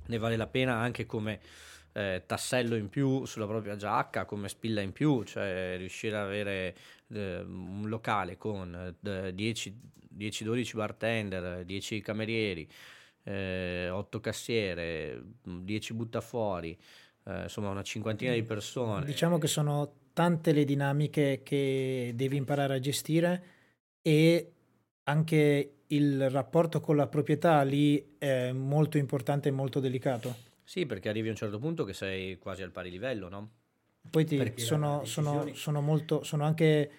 ne 0.07 0.19
vale 0.19 0.37
la 0.37 0.47
pena 0.47 0.75
anche 0.75 1.07
come 1.07 1.41
eh, 1.93 2.23
tassello 2.27 2.77
in 2.77 2.89
più 2.89 3.25
sulla 3.25 3.47
propria 3.47 3.77
giacca, 3.77 4.25
come 4.25 4.49
spilla 4.49 4.81
in 4.81 4.93
più, 4.93 5.23
cioè 5.25 5.75
riuscire 5.77 6.17
ad 6.17 6.27
avere 6.27 6.77
eh, 7.13 7.41
un 7.41 7.89
locale 7.89 8.37
con 8.37 8.97
eh, 9.03 9.35
10 9.35 9.97
10-12 10.19 10.75
bartender, 10.75 11.65
10 11.65 12.01
camerieri, 12.01 12.69
8 13.25 14.21
cassiere, 14.21 15.23
10 15.43 15.95
buttafuori, 15.95 16.77
eh, 17.25 17.43
insomma 17.43 17.69
una 17.69 17.83
cinquantina 17.83 18.33
di 18.33 18.43
persone. 18.43 19.05
Diciamo 19.05 19.39
che 19.39 19.47
sono 19.47 19.93
tante 20.13 20.53
le 20.53 20.65
dinamiche 20.65 21.43
che 21.45 22.13
devi 22.15 22.37
imparare 22.37 22.75
a 22.75 22.81
gestire 22.81 23.43
e 24.03 24.53
anche 25.05 25.73
il 25.87 26.31
rapporto 26.31 26.81
con 26.81 26.97
la 26.97 27.07
proprietà 27.07 27.63
lì 27.63 28.17
è 28.19 28.51
molto 28.53 28.99
importante 28.99 29.49
e 29.49 29.53
molto 29.53 29.79
delicato. 29.79 30.47
Sì, 30.69 30.85
perché 30.85 31.09
arrivi 31.09 31.29
a 31.29 31.31
un 31.31 31.37
certo 31.39 31.59
punto 31.59 31.85
che 31.85 31.95
sei 31.95 32.37
quasi 32.37 32.63
al 32.63 32.71
pari 32.73 32.91
livello, 32.91 33.31
no? 33.31 33.53
Poi 34.11 34.27
ti- 34.27 34.53
sono, 34.57 35.03
sono- 35.07 35.55
sono 35.55 35.81
molto, 35.81 36.23
sono 36.25 36.45
anche, 36.45 36.91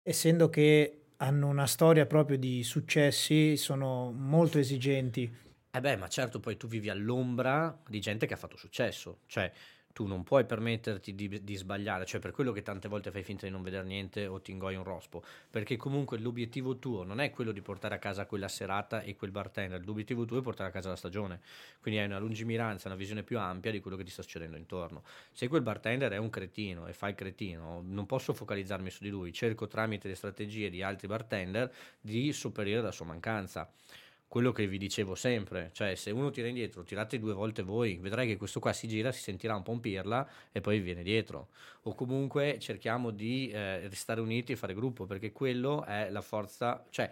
essendo 0.00 0.48
che 0.48 1.06
hanno 1.16 1.48
una 1.48 1.66
storia 1.66 2.06
proprio 2.06 2.38
di 2.38 2.62
successi, 2.62 3.56
sono 3.56 4.12
molto 4.12 4.58
esigenti. 4.60 5.28
Eh 5.72 5.80
beh, 5.80 5.96
ma 5.96 6.06
certo 6.06 6.38
poi 6.38 6.56
tu 6.56 6.68
vivi 6.68 6.88
all'ombra 6.88 7.76
di 7.88 7.98
gente 7.98 8.26
che 8.26 8.34
ha 8.34 8.36
fatto 8.36 8.56
successo, 8.56 9.22
cioè 9.26 9.50
tu 9.92 10.06
non 10.06 10.22
puoi 10.22 10.44
permetterti 10.44 11.14
di, 11.14 11.42
di 11.42 11.56
sbagliare, 11.56 12.04
cioè 12.06 12.20
per 12.20 12.30
quello 12.30 12.52
che 12.52 12.62
tante 12.62 12.88
volte 12.88 13.10
fai 13.10 13.22
finta 13.22 13.46
di 13.46 13.52
non 13.52 13.62
vedere 13.62 13.86
niente 13.86 14.26
o 14.26 14.40
ti 14.40 14.50
ingoi 14.50 14.76
un 14.76 14.84
rospo, 14.84 15.22
perché 15.50 15.76
comunque 15.76 16.18
l'obiettivo 16.18 16.78
tuo 16.78 17.02
non 17.02 17.20
è 17.20 17.30
quello 17.30 17.52
di 17.52 17.60
portare 17.60 17.94
a 17.94 17.98
casa 17.98 18.26
quella 18.26 18.48
serata 18.48 19.02
e 19.02 19.16
quel 19.16 19.30
bartender, 19.30 19.84
l'obiettivo 19.84 20.24
tuo 20.24 20.38
è 20.38 20.42
portare 20.42 20.68
a 20.68 20.72
casa 20.72 20.88
la 20.88 20.96
stagione, 20.96 21.40
quindi 21.80 22.00
hai 22.00 22.06
una 22.06 22.18
lungimiranza, 22.18 22.88
una 22.88 22.96
visione 22.96 23.22
più 23.22 23.38
ampia 23.38 23.70
di 23.70 23.80
quello 23.80 23.96
che 23.96 24.04
ti 24.04 24.10
sta 24.10 24.22
succedendo 24.22 24.56
intorno. 24.56 25.02
Se 25.32 25.48
quel 25.48 25.62
bartender 25.62 26.12
è 26.12 26.18
un 26.18 26.30
cretino 26.30 26.86
e 26.86 26.92
fa 26.92 27.08
il 27.08 27.14
cretino, 27.14 27.82
non 27.84 28.06
posso 28.06 28.32
focalizzarmi 28.32 28.90
su 28.90 29.02
di 29.02 29.10
lui, 29.10 29.32
cerco 29.32 29.66
tramite 29.66 30.08
le 30.08 30.14
strategie 30.14 30.70
di 30.70 30.82
altri 30.82 31.06
bartender 31.06 31.72
di 32.00 32.32
sopperire 32.32 32.80
la 32.80 32.92
sua 32.92 33.06
mancanza 33.06 33.70
quello 34.30 34.52
che 34.52 34.68
vi 34.68 34.78
dicevo 34.78 35.16
sempre, 35.16 35.70
cioè 35.72 35.96
se 35.96 36.12
uno 36.12 36.30
tira 36.30 36.46
indietro, 36.46 36.84
tirate 36.84 37.18
due 37.18 37.32
volte 37.32 37.62
voi, 37.62 37.96
vedrai 37.96 38.28
che 38.28 38.36
questo 38.36 38.60
qua 38.60 38.72
si 38.72 38.86
gira, 38.86 39.10
si 39.10 39.22
sentirà 39.22 39.56
un 39.56 39.64
po' 39.64 39.72
un 39.72 39.80
pirla 39.80 40.24
e 40.52 40.60
poi 40.60 40.78
viene 40.78 41.02
dietro. 41.02 41.48
O 41.82 41.96
comunque 41.96 42.60
cerchiamo 42.60 43.10
di 43.10 43.50
eh, 43.50 43.88
restare 43.88 44.20
uniti 44.20 44.52
e 44.52 44.56
fare 44.56 44.72
gruppo, 44.72 45.04
perché 45.04 45.32
quello 45.32 45.84
è 45.84 46.10
la 46.10 46.20
forza, 46.20 46.86
cioè 46.90 47.10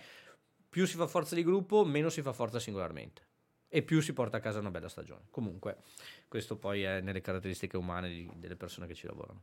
più 0.69 0.86
si 0.86 0.97
fa 0.97 1.09
forza 1.09 1.35
di 1.35 1.43
gruppo, 1.43 1.85
meno 1.85 2.09
si 2.09 2.23
fa 2.23 2.32
forza 2.32 2.61
singolarmente. 2.61 3.23
e 3.69 3.82
più 3.82 4.01
si 4.01 4.12
porta 4.12 4.39
a 4.39 4.40
casa 4.40 4.59
una 4.61 4.70
bella 4.70 4.89
stagione. 4.89 5.23
Comunque, 5.31 5.78
questo 6.27 6.57
poi 6.57 6.82
è 6.82 7.01
nelle 7.01 7.20
caratteristiche 7.20 7.77
umane 7.77 8.09
di, 8.09 8.31
delle 8.36 8.57
persone 8.57 8.86
che 8.86 8.95
ci 8.95 9.07
lavorano. 9.07 9.43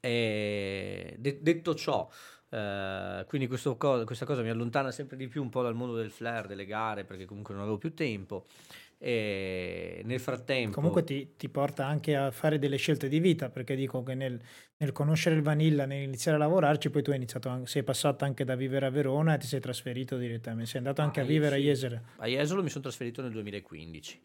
E 0.00 1.14
de- 1.18 1.38
detto 1.42 1.74
ciò, 1.74 2.08
eh, 2.52 3.24
quindi 3.28 3.46
co- 3.46 4.04
questa 4.04 4.26
cosa 4.26 4.42
mi 4.42 4.50
allontana 4.50 4.90
sempre 4.90 5.16
di 5.16 5.26
più 5.26 5.40
un 5.42 5.48
po' 5.48 5.62
dal 5.62 5.74
mondo 5.74 5.96
del 5.96 6.10
flair, 6.10 6.46
delle 6.46 6.66
gare, 6.66 7.04
perché 7.04 7.24
comunque 7.24 7.54
non 7.54 7.62
avevo 7.62 7.78
più 7.78 7.94
tempo. 7.94 8.44
E 8.98 10.02
nel 10.04 10.20
frattempo... 10.20 10.74
Comunque 10.74 11.02
ti, 11.02 11.34
ti, 11.36 11.48
porta 11.48 11.86
anche 11.86 12.14
a 12.14 12.30
fare 12.30 12.58
delle 12.58 12.76
scelte 12.76 13.08
di 13.08 13.20
vita, 13.20 13.48
perché 13.48 13.74
dico 13.74 14.02
che 14.02 14.14
nel, 14.14 14.38
nel 14.76 14.92
conoscere 14.92 15.34
il 15.34 15.42
Vanilla, 15.42 15.86
nell'iniziare 15.86 16.36
a 16.36 16.40
lavorarci, 16.40 16.90
poi 16.90 17.02
tu 17.02 17.10
hai 17.10 17.16
iniziato, 17.16 17.64
sei 17.64 17.82
passato 17.82 18.24
anche 18.24 18.44
da 18.44 18.54
vivere 18.54 18.86
a 18.86 18.90
Verona 18.90 19.34
e 19.34 19.38
ti 19.38 19.46
sei 19.46 19.58
trasferito 19.58 20.18
direttamente, 20.18 20.66
sei 20.66 20.78
andato 20.78 21.00
anche 21.00 21.20
ah, 21.20 21.24
a 21.24 21.26
vivere 21.26 21.56
sì. 21.56 21.62
a 21.62 21.64
Jesolo. 21.64 22.00
A 22.18 22.26
Jesolo 22.26 22.62
mi 22.62 22.68
sono 22.68 22.82
trasferito 22.82 23.22
nel 23.22 23.32
2015 23.32 24.20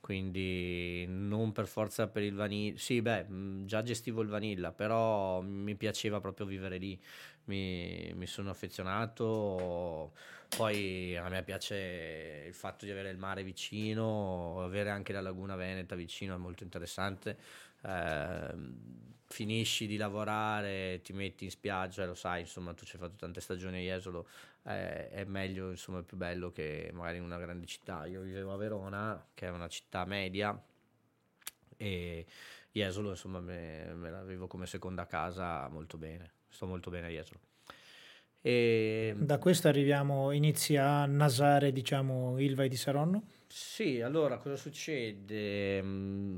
quindi 0.00 1.04
non 1.06 1.52
per 1.52 1.66
forza 1.66 2.08
per 2.08 2.22
il 2.22 2.34
vanilla. 2.34 2.76
Sì, 2.78 3.02
beh, 3.02 3.26
già 3.64 3.82
gestivo 3.82 4.22
il 4.22 4.28
vanilla, 4.28 4.72
però 4.72 5.40
mi 5.42 5.76
piaceva 5.76 6.20
proprio 6.20 6.46
vivere 6.46 6.78
lì. 6.78 6.98
Mi, 7.50 8.12
mi, 8.14 8.26
sono 8.26 8.50
affezionato. 8.50 10.12
Poi 10.56 11.16
a 11.16 11.28
me 11.28 11.42
piace 11.42 12.44
il 12.46 12.54
fatto 12.54 12.84
di 12.84 12.92
avere 12.92 13.10
il 13.10 13.18
mare 13.18 13.42
vicino, 13.42 14.62
avere 14.62 14.90
anche 14.90 15.12
la 15.12 15.20
laguna 15.20 15.56
veneta 15.56 15.96
vicino 15.96 16.34
è 16.34 16.38
molto 16.38 16.62
interessante. 16.62 17.36
Eh, 17.82 18.54
finisci 19.26 19.86
di 19.86 19.96
lavorare, 19.96 21.00
ti 21.02 21.12
metti 21.12 21.44
in 21.44 21.50
spiaggia, 21.50 22.04
lo 22.06 22.14
sai, 22.14 22.40
insomma, 22.42 22.72
tu 22.74 22.84
ci 22.84 22.96
hai 22.96 23.02
fatto 23.02 23.16
tante 23.16 23.40
stagioni 23.40 23.78
a 23.78 23.94
Jesolo, 23.94 24.28
eh, 24.64 25.08
è 25.10 25.24
meglio, 25.24 25.70
insomma, 25.70 26.00
è 26.00 26.02
più 26.02 26.16
bello 26.16 26.52
che 26.52 26.90
magari 26.92 27.18
in 27.18 27.24
una 27.24 27.38
grande 27.38 27.66
città. 27.66 28.06
Io 28.06 28.20
vivevo 28.22 28.52
a 28.52 28.56
Verona, 28.56 29.26
che 29.34 29.46
è 29.46 29.50
una 29.50 29.68
città 29.68 30.04
media, 30.04 30.60
e 31.76 32.26
Jesolo, 32.72 33.10
insomma, 33.10 33.40
me, 33.40 33.92
me 33.94 34.10
la 34.10 34.22
vivo 34.22 34.46
come 34.46 34.66
seconda 34.66 35.06
casa 35.06 35.68
molto 35.68 35.96
bene, 35.96 36.32
sto 36.50 36.66
molto 36.66 36.90
bene 36.90 37.08
Jesolo. 37.08 37.40
E... 38.42 39.14
Da 39.18 39.38
questo 39.38 39.68
arriviamo, 39.68 40.32
inizia 40.32 40.86
a 40.86 41.06
nasare, 41.06 41.72
diciamo, 41.72 42.38
Ilva 42.38 42.64
e 42.64 42.68
di 42.68 42.76
Saronno? 42.76 43.22
Sì, 43.52 44.00
allora 44.00 44.38
cosa 44.38 44.54
succede? 44.54 45.82
Mm, 45.82 46.36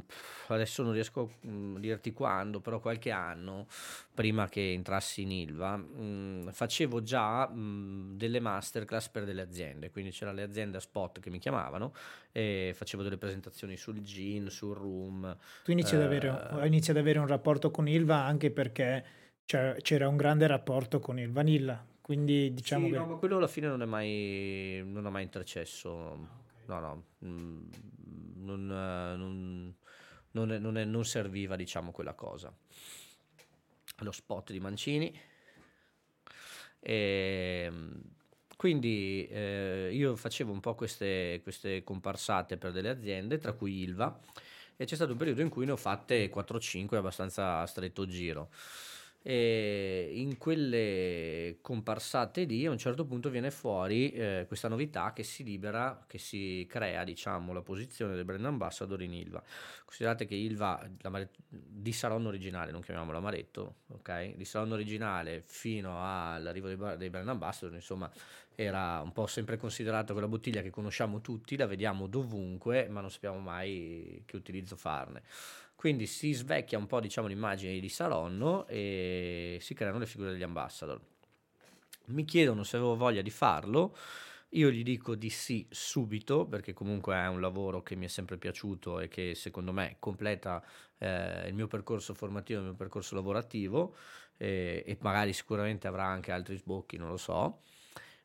adesso 0.49 0.83
non 0.83 0.93
riesco 0.95 1.21
a 1.21 1.47
mm, 1.47 1.77
dirti 1.77 2.11
quando, 2.15 2.61
però 2.61 2.81
qualche 2.81 3.11
anno 3.11 3.67
prima 4.15 4.49
che 4.49 4.73
entrassi 4.73 5.21
in 5.21 5.31
Ilva 5.31 5.77
mm, 5.77 6.49
facevo 6.49 7.03
già 7.03 7.53
delle 7.53 8.41
masterclass 8.41 9.11
per 9.11 9.25
delle 9.25 9.43
aziende, 9.43 9.91
quindi 9.91 10.11
c'erano 10.11 10.39
le 10.39 10.43
aziende 10.43 10.79
a 10.79 10.81
spot 10.81 11.21
che 11.21 11.29
mi 11.29 11.39
chiamavano 11.39 11.93
e 12.33 12.73
facevo 12.75 13.03
delle 13.03 13.19
presentazioni 13.19 13.77
sul 13.77 14.01
gin, 14.01 14.49
sul 14.49 14.75
room. 14.75 15.37
Tu 15.65 15.73
inizi, 15.73 15.95
eh, 15.95 15.99
ad, 15.99 16.05
avere, 16.05 16.67
inizi 16.67 16.93
ad 16.93 16.97
avere 16.97 17.19
un 17.19 17.27
rapporto 17.27 17.71
con 17.71 17.89
Ilva 17.89 18.25
anche 18.25 18.51
perché 18.51 19.05
c'era 19.45 20.09
un 20.09 20.17
grande 20.17 20.47
rapporto 20.47 20.99
con 20.99 21.19
il 21.19 21.31
Vanilla, 21.31 21.85
quindi 22.01 22.53
diciamo 22.53 22.87
sì, 22.87 22.93
che... 22.93 22.99
No, 22.99 23.07
ma 23.07 23.17
quello 23.17 23.37
alla 23.37 23.49
fine 23.49 23.69
non 23.69 23.83
è 23.83 23.87
mai, 23.87 24.83
non 24.85 25.07
ha 25.07 25.11
mai 25.11 25.23
intercesso 25.23 26.41
no, 26.67 26.81
no, 26.81 27.05
mm, 27.25 27.71
non, 28.37 28.67
non, 28.67 29.75
non, 30.33 30.53
è, 30.53 30.59
non, 30.59 30.77
è, 30.77 30.85
non 30.85 31.05
serviva 31.05 31.57
diciamo 31.57 31.91
quella 31.91 32.15
cosa. 32.15 32.53
Lo 33.99 34.13
spot 34.13 34.53
di 34.53 34.61
Mancini. 34.61 35.19
E, 36.81 37.63
ehm, 37.67 38.03
quindi 38.57 39.27
eh, 39.29 39.91
io 39.93 40.15
facevo 40.17 40.53
un 40.53 40.61
po' 40.61 40.75
queste, 40.75 41.41
queste 41.43 41.83
comparsate 41.83 42.57
per 42.57 42.73
delle 42.73 42.91
aziende, 42.91 43.39
tra 43.39 43.53
cui 43.53 43.83
Ilva, 43.83 44.21
e 44.77 44.85
c'è 44.85 44.95
stato 44.95 45.13
un 45.13 45.19
periodo 45.19 45.43
in 45.43 45.49
cui 45.49 45.65
ne 45.65 45.73
ho 45.73 45.77
fatte 45.77 46.31
4-5 46.31 46.97
abbastanza 46.97 47.59
a 47.59 47.67
stretto 47.67 48.07
giro 48.07 48.51
e 49.23 50.11
in 50.15 50.37
quelle 50.37 51.59
comparsate 51.61 52.43
lì 52.43 52.67
a 52.67 52.71
un 52.71 52.79
certo 52.79 53.05
punto 53.05 53.31
viene 53.31 53.53
fuori 53.53 54.11
eh, 54.11 54.45
questa 54.49 54.67
novità 54.69 55.13
che 55.13 55.23
si 55.23 55.45
libera, 55.45 56.05
che 56.09 56.19
si 56.19 56.67
crea 56.69 57.05
diciamo 57.05 57.53
la 57.53 57.63
posizione 57.63 58.15
del 58.15 58.25
brand 58.25 58.45
ambassador 58.45 59.01
in 59.03 59.13
Ilva. 59.13 59.43
Considerate 59.85 60.27
che 60.27 60.35
Ilva 60.35 60.89
di 61.41 61.93
Salon 61.93 62.27
originale, 62.27 62.73
non 62.73 62.81
chiamiamolo 62.81 63.19
Amaretto, 63.19 63.77
ok? 63.89 64.35
Di 64.35 64.45
Salon 64.45 64.73
originale 64.73 65.43
fino 65.47 65.99
all'arrivo 66.03 66.67
dei, 66.67 66.97
dei 66.97 67.11
brand 67.11 67.29
ambassador, 67.29 67.75
insomma, 67.75 68.11
era 68.55 69.01
un 69.01 69.13
po' 69.13 69.27
sempre 69.27 69.57
considerato 69.57 70.13
quella 70.13 70.29
bottiglia 70.29 70.63
che 70.63 70.71
conosciamo 70.71 71.21
tutti, 71.21 71.57
la 71.57 71.67
vediamo 71.67 72.07
dovunque, 72.07 72.89
ma 72.89 73.01
non 73.01 73.11
sappiamo 73.11 73.39
mai 73.39 74.23
che 74.27 74.37
utilizzo 74.37 74.77
farne. 74.77 75.23
Quindi 75.75 76.07
si 76.07 76.33
svecchia 76.33 76.79
un 76.79 76.87
po' 76.87 77.01
diciamo, 77.01 77.27
l'immagine 77.27 77.79
di 77.79 77.89
Saronno 77.89 78.67
e 78.69 79.59
si 79.61 79.75
creano 79.75 79.99
le 79.99 80.07
figure 80.07 80.31
degli 80.31 80.43
ambassador. 80.43 81.01
Mi 82.07 82.25
chiedono 82.25 82.63
se 82.63 82.77
avevo 82.77 82.97
voglia 82.97 83.23
di 83.23 83.31
farlo. 83.31 83.97
Io 84.51 84.71
gli 84.71 84.83
dico 84.83 85.15
di 85.15 85.31
sì 85.31 85.67
subito 85.71 86.45
perché 86.45 86.75
comunque 86.75 87.15
è 87.15 87.27
un 87.27 87.41
lavoro 87.41 87.83
che 87.83 87.97
mi 87.97 88.05
è 88.05 88.09
sempre 88.09 88.37
piaciuto 88.37 89.01
e 89.01 89.09
che 89.09 89.35
secondo 89.35 89.73
me 89.73 89.97
completa 89.99 90.63
eh, 90.99 91.49
il 91.49 91.55
mio 91.55 91.67
percorso 91.69 92.13
formativo, 92.13 92.59
il 92.61 92.67
mio 92.67 92.75
percorso 92.75 93.15
lavorativo 93.15 93.97
eh, 94.37 94.85
e 94.87 94.99
magari 95.01 95.33
sicuramente 95.33 95.89
avrà 95.89 96.05
anche 96.05 96.33
altri 96.33 96.57
sbocchi, 96.57 96.99
non 96.99 97.09
lo 97.09 97.17
so. 97.17 97.61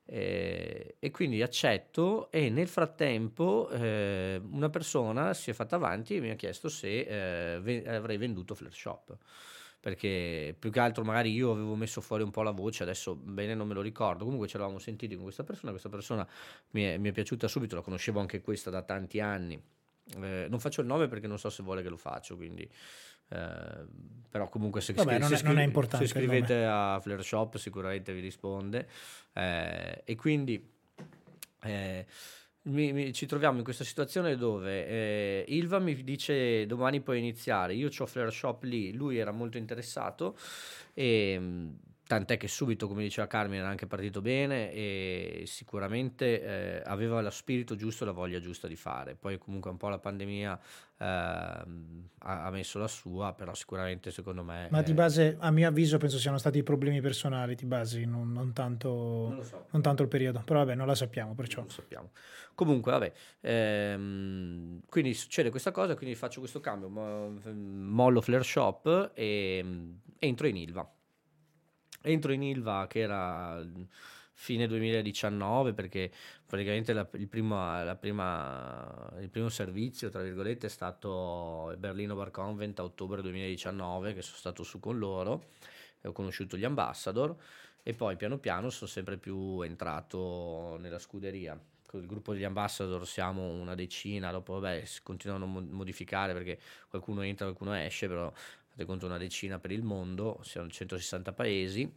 Eh, 0.10 0.96
e 1.00 1.12
quindi 1.12 1.42
accetto 1.42 2.32
e 2.32 2.50
nel 2.50 2.70
frattempo 2.70 3.70
eh, 3.70 4.42
una 4.52 4.70
persona 4.70 5.34
si 5.34 5.50
è 5.50 5.54
fatta 5.54 5.76
avanti 5.76 6.16
e 6.16 6.22
mi 6.22 6.30
ha 6.30 6.36
chiesto 6.36 6.70
se 6.70 7.56
eh, 7.56 7.60
ve- 7.60 7.84
avrei 7.86 8.16
venduto 8.18 8.56
Flare 8.56 8.74
Shop. 8.74 9.18
Perché 9.80 10.56
più 10.58 10.72
che 10.72 10.80
altro 10.80 11.04
magari 11.04 11.32
io 11.34 11.52
avevo 11.52 11.76
messo 11.76 12.02
fuori 12.02 12.24
un 12.24 12.32
po' 12.32 12.42
la 12.42 12.52
voce, 12.52 12.84
adesso 12.84 13.16
bene 13.16 13.54
non 13.54 13.68
me 13.68 13.74
lo 13.74 13.82
ricordo, 13.82 14.24
comunque 14.24 14.48
ci 14.48 14.56
eravamo 14.56 14.80
sentiti 14.80 15.14
con 15.14 15.24
questa 15.24 15.44
persona, 15.44 15.72
questa 15.72 15.90
persona 15.90 16.28
mi 16.72 16.84
è, 16.84 16.98
mi 16.98 17.10
è 17.10 17.12
piaciuta 17.12 17.48
subito, 17.48 17.76
la 17.76 17.82
conoscevo 17.82 18.20
anche 18.20 18.42
questa 18.42 18.70
da 18.70 18.82
tanti 18.82 19.20
anni, 19.20 19.62
eh, 20.20 20.48
non 20.50 20.60
faccio 20.60 20.82
il 20.82 20.88
nome 20.88 21.08
perché 21.08 21.28
non 21.28 21.38
so 21.38 21.50
se 21.50 21.64
vuole 21.64 21.84
che 21.84 21.90
lo 21.90 21.98
faccio, 21.98 22.36
quindi 22.36 22.70
eh, 23.30 23.86
però 24.30 24.50
comunque 24.50 24.82
se, 24.82 24.94
Vabbè, 24.94 25.20
non, 25.20 25.30
se, 25.30 25.48
importante 25.62 26.06
se 26.06 26.14
scrivete 26.14 26.64
a 26.66 27.00
Flare 27.02 27.24
Shop 27.24 27.58
sicuramente 27.58 28.14
vi 28.14 28.20
risponde. 28.20 28.88
Eh, 29.34 30.02
e 30.04 30.16
quindi 30.16 30.70
eh, 31.64 32.06
mi, 32.64 32.94
mi, 32.94 33.14
ci 33.14 33.26
troviamo 33.26 33.58
in 33.58 33.64
questa 33.64 33.84
situazione 33.84 34.36
dove 34.36 34.88
eh, 34.88 35.46
Ilva 35.48 35.80
mi 35.80 36.04
dice 36.04 36.66
domani 36.66 37.02
puoi 37.02 37.20
iniziare 37.20 37.74
io 37.74 37.90
ho 37.96 38.06
Flare 38.06 38.32
Shop 38.32 38.64
lì 38.64 38.94
lui 38.94 39.18
era 39.18 39.32
molto 39.32 39.58
interessato 39.58 40.38
e 40.94 41.72
tant'è 42.08 42.38
che 42.38 42.48
subito, 42.48 42.88
come 42.88 43.04
diceva 43.04 43.28
Carmine, 43.28 43.60
era 43.60 43.68
anche 43.68 43.86
partito 43.86 44.22
bene 44.22 44.72
e 44.72 45.44
sicuramente 45.46 46.42
eh, 46.42 46.82
aveva 46.86 47.22
lo 47.22 47.30
spirito 47.30 47.76
giusto 47.76 48.04
e 48.04 48.08
la 48.08 48.14
voglia 48.14 48.40
giusta 48.40 48.68
di 48.68 48.78
fare. 48.78 49.16
Poi 49.16 49.38
comunque 49.38 49.70
un 49.70 49.78
po' 49.78 49.90
la 49.90 50.00
pandemia 50.00 50.60
eh, 50.98 51.06
ha, 52.20 52.50
messo 52.52 52.80
la 52.80 52.88
sua, 52.88 53.34
però 53.34 53.54
sicuramente 53.54 54.12
secondo 54.12 54.44
me... 54.44 54.68
Ma 54.72 54.82
di 54.82 54.94
base, 54.94 55.38
a 55.40 55.52
mio 55.52 55.68
avviso, 55.68 55.98
penso 55.98 56.18
siano 56.18 56.38
stati 56.38 56.64
problemi 56.64 57.02
personali, 57.02 57.56
di 57.56 57.66
base, 57.66 58.06
non, 58.06 58.32
non, 58.32 58.54
tanto, 58.54 58.90
non, 59.32 59.44
so. 59.44 59.66
non 59.72 59.82
tanto, 59.82 60.04
il 60.04 60.10
periodo. 60.10 60.42
Però 60.44 60.60
vabbè, 60.60 60.76
non 60.76 60.88
la 60.88 60.96
sappiamo, 60.96 61.34
perciò... 61.34 61.60
Non 61.60 61.68
lo 61.68 61.74
sappiamo. 61.74 62.12
Comunque, 62.56 62.92
vabbè, 62.92 63.14
ehm, 63.42 64.82
quindi 64.90 65.14
succede 65.14 65.50
questa 65.50 65.72
cosa, 65.72 65.96
quindi 65.96 66.16
faccio 66.16 66.40
questo 66.40 66.60
cambio, 66.60 66.90
mollo 66.90 68.22
Flare 68.22 68.44
Shop 68.44 69.12
e 69.14 69.64
entro 70.20 70.48
in 70.48 70.58
Ilva 70.58 70.92
entro 72.02 72.32
in 72.32 72.44
Ilva 72.44 72.88
che 72.88 73.00
era 73.00 73.64
fine 74.40 74.68
2019 74.68 75.74
perché 75.74 76.12
praticamente 76.46 76.94
la, 76.94 77.08
il, 77.14 77.28
primo, 77.28 77.56
la 77.56 77.96
prima, 77.96 79.12
il, 79.20 79.30
primo, 79.30 79.50
servizio 79.50 80.10
tra 80.10 80.22
virgolette 80.22 80.68
è 80.68 80.70
stato 80.70 81.70
il 81.72 81.78
Berlino 81.78 82.16
Bar 82.16 82.30
Convent 82.30 82.78
a 82.80 82.84
ottobre 82.84 83.24
2019 83.24 84.14
che 84.14 84.22
sono 84.22 84.38
stato 84.38 84.62
su 84.62 84.80
con 84.80 85.00
loro 85.00 85.50
e 86.00 86.08
ho 86.08 86.12
conosciuto 86.12 86.56
gli 86.56 86.66
ambassador 86.66 87.36
e 87.82 87.94
poi 87.96 88.16
piano 88.16 88.38
piano 88.38 88.70
sono 88.70 88.88
sempre 88.88 89.18
più 89.18 89.62
entrato 89.62 90.78
nella 90.80 91.00
scuderia. 91.00 91.60
Con 91.88 92.02
il 92.02 92.06
gruppo 92.06 92.34
degli 92.34 92.44
ambassador 92.44 93.08
siamo 93.08 93.48
una 93.48 93.74
decina 93.74 94.30
dopo 94.30 94.60
vabbè 94.60 94.86
si 94.86 95.02
continuano 95.02 95.46
a 95.46 95.48
modificare 95.48 96.34
perché 96.34 96.60
qualcuno 96.90 97.22
entra 97.22 97.46
qualcuno 97.46 97.74
esce 97.74 98.08
però 98.08 98.32
fate 98.68 98.86
conto 98.86 99.08
una 99.08 99.18
decina 99.18 99.58
per 99.58 99.72
il 99.72 99.82
mondo, 99.82 100.40
siamo 100.44 100.70
160 100.70 101.34
paesi, 101.34 101.92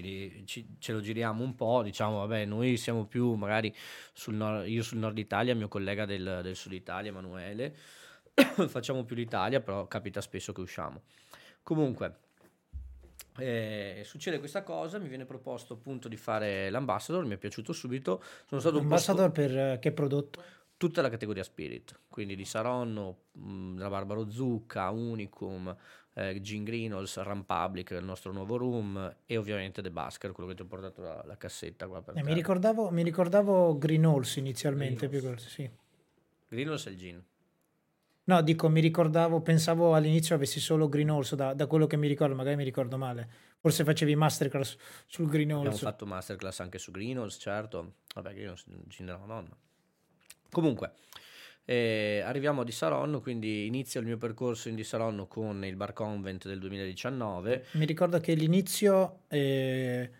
quindi 0.00 0.46
ci, 0.46 0.76
ce 0.78 0.92
lo 0.92 1.00
giriamo 1.00 1.42
un 1.42 1.54
po', 1.54 1.82
diciamo, 1.82 2.18
vabbè, 2.18 2.44
noi 2.44 2.76
siamo 2.76 3.06
più 3.06 3.34
magari 3.34 3.74
sul 4.12 4.34
nord, 4.34 4.68
io 4.68 4.82
sul 4.82 4.98
nord 4.98 5.18
Italia, 5.18 5.52
il 5.52 5.58
mio 5.58 5.68
collega 5.68 6.04
del, 6.06 6.40
del 6.42 6.56
sud 6.56 6.72
Italia, 6.72 7.10
Emanuele, 7.10 7.74
facciamo 8.68 9.04
più 9.04 9.16
l'Italia, 9.16 9.60
però 9.60 9.86
capita 9.86 10.20
spesso 10.20 10.52
che 10.52 10.60
usciamo. 10.60 11.02
Comunque, 11.62 12.26
Eh, 13.40 14.02
succede 14.04 14.40
questa 14.40 14.64
cosa, 14.64 14.98
mi 14.98 15.06
viene 15.06 15.24
proposto 15.24 15.74
appunto 15.74 16.08
di 16.08 16.16
fare 16.16 16.70
l'ambassador, 16.70 17.24
mi 17.24 17.34
è 17.34 17.38
piaciuto 17.38 17.72
subito. 17.72 18.20
Sono 18.46 18.60
stato 18.60 18.78
Ambassador 18.78 19.30
per 19.30 19.56
eh, 19.56 19.78
che 19.80 19.92
prodotto? 19.92 20.42
tutta 20.76 21.02
la 21.02 21.08
categoria 21.08 21.42
Spirit, 21.42 22.02
quindi 22.08 22.36
di 22.36 22.44
Saronno, 22.44 23.24
mh, 23.32 23.78
la 23.78 23.88
Barbaro 23.88 24.30
Zucca, 24.30 24.90
Unicum, 24.90 25.74
eh, 26.18 26.40
Gin 26.40 26.64
Greenhalls, 26.64 27.16
Rampublic, 27.18 27.90
il 27.90 28.04
nostro 28.04 28.32
nuovo 28.32 28.56
room 28.56 29.16
e 29.24 29.36
ovviamente 29.36 29.80
The 29.82 29.90
Basker, 29.90 30.32
quello 30.32 30.48
che 30.48 30.56
ti 30.56 30.62
ho 30.62 30.66
portato 30.66 31.00
la, 31.02 31.22
la 31.24 31.36
cassetta 31.36 31.86
qua 31.86 32.02
per 32.02 32.16
Eh, 32.16 32.22
mi, 32.22 32.34
ricordavo, 32.34 32.90
mi 32.90 33.02
ricordavo 33.02 33.78
Green 33.78 34.04
Halls 34.04 34.36
inizialmente. 34.36 35.08
più 35.08 35.18
Greenhalls. 35.20 35.44
che- 35.44 35.50
sì. 35.50 35.70
Greenhalls 36.48 36.86
è 36.86 36.90
il 36.90 36.96
gin. 36.96 37.22
No, 38.24 38.42
dico, 38.42 38.68
mi 38.68 38.80
ricordavo, 38.80 39.40
pensavo 39.40 39.94
all'inizio 39.94 40.34
avessi 40.34 40.60
solo 40.60 40.88
Green 40.88 41.08
Halls, 41.08 41.34
da, 41.34 41.54
da 41.54 41.66
quello 41.66 41.86
che 41.86 41.96
mi 41.96 42.08
ricordo, 42.08 42.34
magari 42.34 42.56
mi 42.56 42.64
ricordo 42.64 42.98
male. 42.98 43.28
Forse 43.60 43.84
facevi 43.84 44.14
masterclass 44.16 44.76
sul 45.06 45.28
Green 45.28 45.50
Abbiamo 45.50 45.70
Halls. 45.70 45.80
fatto 45.80 46.04
masterclass 46.06 46.60
anche 46.60 46.78
su 46.78 46.90
Greenhalls, 46.90 47.38
certo. 47.40 47.94
Vabbè, 48.14 48.32
Greenhalls 48.34 48.66
è 48.66 48.70
il 48.72 48.82
gin 48.88 49.06
della 49.06 49.18
Madonna. 49.18 49.56
Comunque, 50.50 50.92
eh, 51.68 52.22
arriviamo 52.24 52.62
a 52.62 52.64
Di 52.64 52.72
Saronno, 52.72 53.20
quindi 53.20 53.66
inizio 53.66 54.00
il 54.00 54.06
mio 54.06 54.16
percorso 54.16 54.70
in 54.70 54.74
Di 54.74 54.84
Saronno 54.84 55.26
con 55.26 55.62
il 55.66 55.76
Bar 55.76 55.92
Convent 55.92 56.46
del 56.46 56.58
2019. 56.58 57.66
Mi 57.72 57.84
ricordo 57.84 58.18
che 58.20 58.32
l'inizio, 58.32 59.24
eh, 59.28 60.10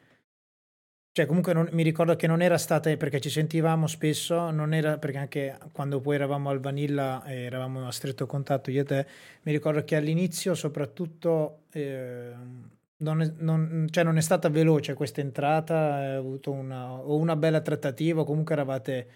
cioè 1.13 1.25
comunque 1.25 1.55
non- 1.55 1.69
mi 1.73 1.83
ricordo 1.83 2.15
che 2.17 2.27
non 2.27 2.43
era 2.43 2.59
stata, 2.59 2.95
perché 2.99 3.19
ci 3.19 3.31
sentivamo 3.31 3.87
spesso, 3.87 4.51
non 4.51 4.75
era 4.75 4.99
perché 4.99 5.17
anche 5.17 5.59
quando 5.73 6.01
poi 6.01 6.17
eravamo 6.17 6.51
al 6.51 6.61
Vanilla 6.61 7.25
e 7.25 7.45
eravamo 7.45 7.87
a 7.87 7.93
stretto 7.93 8.27
contatto 8.27 8.71
io 8.71 8.83
e 8.83 8.85
te, 8.85 9.07
mi 9.43 9.53
ricordo 9.53 9.83
che 9.85 9.97
all'inizio 9.97 10.55
soprattutto 10.55 11.63
eh, 11.73 12.33
non, 12.99 13.23
è, 13.23 13.33
non- 13.39 13.87
cioè 13.91 14.05
non 14.05 14.19
è 14.19 14.21
stata 14.21 14.51
veloce 14.51 14.93
questa 14.95 15.21
entrata, 15.23 15.95
hai 15.95 16.15
avuto 16.17 16.53
una, 16.53 16.93
una 17.03 17.37
bella 17.37 17.61
trattativa, 17.63 18.25
comunque 18.25 18.53
eravate 18.55 19.09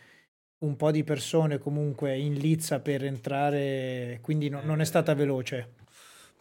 un 0.63 0.77
po' 0.77 0.91
di 0.91 1.05
persone 1.05 1.59
comunque 1.59 2.17
in 2.17 2.35
lizza 2.35 2.81
per 2.81 3.05
entrare, 3.05 4.19
quindi 4.23 4.49
no- 4.49 4.63
non 4.63 4.81
è 4.81 4.85
stata 4.85 5.15
veloce. 5.15 5.75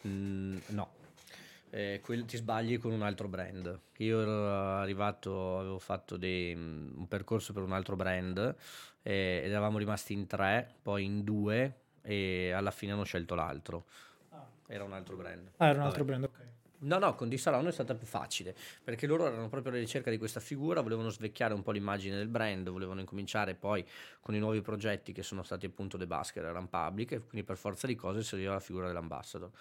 Mm, 0.08 0.58
no, 0.68 1.00
Eh, 1.74 2.02
quel- 2.04 2.26
ti 2.26 2.36
sbagli 2.36 2.78
con 2.80 2.92
un 2.92 3.02
altro 3.02 3.30
brand. 3.30 3.80
Io 4.00 4.22
ero 4.22 4.50
arrivato, 4.80 5.58
avevo 5.60 5.80
fatto 5.80 6.18
dei- 6.18 6.54
mm, 6.56 6.98
un 7.00 7.08
percorso 7.08 7.54
per 7.54 7.64
un 7.64 7.72
altro 7.72 7.96
brand 7.96 8.38
eh, 9.04 9.42
ed 9.44 9.50
eravamo 9.52 9.78
rimasti 9.78 10.14
in 10.14 10.28
tre, 10.28 10.76
poi 10.82 11.06
in 11.06 11.24
due 11.24 11.76
e 12.02 12.52
alla 12.52 12.72
fine 12.72 12.92
hanno 12.92 13.04
scelto 13.06 13.36
l'altro. 13.36 13.86
Era 14.68 14.84
un 14.84 14.94
altro 14.94 15.16
brand. 15.16 15.48
Ah, 15.58 15.66
era 15.68 15.74
un 15.74 15.78
Vabbè. 15.78 15.88
altro 15.88 16.04
brand, 16.06 16.24
ok. 16.26 16.40
No, 16.84 16.98
no, 16.98 17.14
con 17.14 17.30
Di 17.30 17.38
Saronno 17.38 17.70
è 17.70 17.72
stata 17.72 17.94
più 17.94 18.08
facile 18.08 18.56
perché 18.84 19.06
loro 19.06 19.28
erano 19.28 19.50
proprio 19.50 19.72
alla 19.72 19.80
ricerca 19.80 20.10
di 20.10 20.18
questa 20.18 20.40
figura, 20.40 20.82
volevano 20.82 21.10
svecchiare 21.10 21.54
un 21.54 21.62
po' 21.62 21.70
l'immagine 21.70 22.18
del 22.18 22.28
brand, 22.28 22.68
volevano 22.72 23.00
incominciare 23.02 23.54
poi 23.54 23.86
con 24.20 24.34
i 24.34 24.40
nuovi 24.40 24.62
progetti 24.62 25.12
che 25.12 25.22
sono 25.22 25.44
stati 25.44 25.68
appunto 25.68 26.00
The 26.00 26.08
Basker 26.08 26.44
e 26.44 26.52
Rampublic 26.52 27.12
e 27.12 27.20
quindi 27.20 27.46
per 27.46 27.58
forza 27.58 27.86
di 27.86 27.94
cose 27.94 28.24
serviva 28.24 28.54
la 28.54 28.60
figura 28.60 28.88
dell'ambassador. 28.88 29.52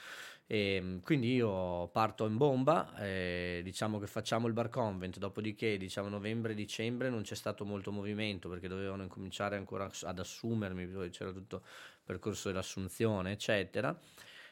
E, 0.46 1.00
quindi 1.02 1.34
io 1.34 1.88
parto 1.88 2.26
in 2.26 2.38
bomba, 2.38 2.96
eh, 2.96 3.60
diciamo 3.62 3.98
che 3.98 4.06
facciamo 4.06 4.46
il 4.46 4.54
bar 4.54 4.70
convent, 4.70 5.18
dopodiché 5.18 5.76
diciamo 5.76 6.08
novembre-dicembre 6.08 7.10
non 7.10 7.20
c'è 7.20 7.34
stato 7.34 7.66
molto 7.66 7.92
movimento 7.92 8.48
perché 8.48 8.66
dovevano 8.66 9.02
incominciare 9.02 9.56
ancora 9.56 9.90
ad 10.04 10.18
assumermi, 10.18 10.88
c'era 11.10 11.32
tutto 11.32 11.56
il 11.56 12.00
percorso 12.02 12.48
dell'assunzione, 12.48 13.32
eccetera. 13.32 13.94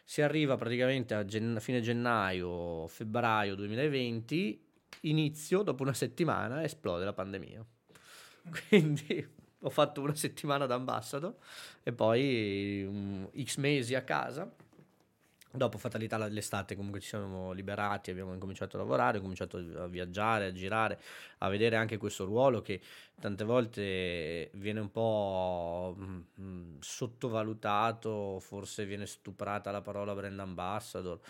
Si 0.08 0.22
arriva 0.22 0.56
praticamente 0.56 1.12
a 1.12 1.22
gen- 1.26 1.58
fine 1.60 1.82
gennaio, 1.82 2.86
febbraio 2.86 3.54
2020, 3.54 4.58
inizio, 5.02 5.60
dopo 5.60 5.82
una 5.82 5.92
settimana, 5.92 6.62
esplode 6.64 7.04
la 7.04 7.12
pandemia. 7.12 7.62
Quindi 8.68 9.28
ho 9.60 9.68
fatto 9.68 10.00
una 10.00 10.14
settimana 10.14 10.64
da 10.64 10.76
ambassador 10.76 11.36
e 11.82 11.92
poi 11.92 12.86
mm, 12.88 13.24
x 13.38 13.56
mesi 13.58 13.94
a 13.94 14.02
casa. 14.02 14.50
Dopo 15.58 15.76
fatalità 15.76 16.16
l'estate 16.28 16.76
comunque 16.76 17.00
ci 17.00 17.08
siamo 17.08 17.52
liberati, 17.52 18.10
abbiamo 18.12 18.32
incominciato 18.32 18.76
a 18.76 18.80
lavorare, 18.80 19.18
ho 19.18 19.20
cominciato 19.20 19.56
a 19.56 19.88
viaggiare, 19.88 20.46
a 20.46 20.52
girare, 20.52 21.00
a 21.38 21.48
vedere 21.48 21.74
anche 21.74 21.96
questo 21.96 22.24
ruolo 22.24 22.62
che 22.62 22.80
tante 23.20 23.42
volte 23.42 24.50
viene 24.54 24.78
un 24.78 24.90
po' 24.92 25.96
mm, 25.98 26.20
mm, 26.40 26.76
sottovalutato, 26.78 28.38
forse 28.38 28.86
viene 28.86 29.04
stuprata 29.06 29.72
la 29.72 29.82
parola 29.82 30.14
brand 30.14 30.38
ambassador 30.38 31.20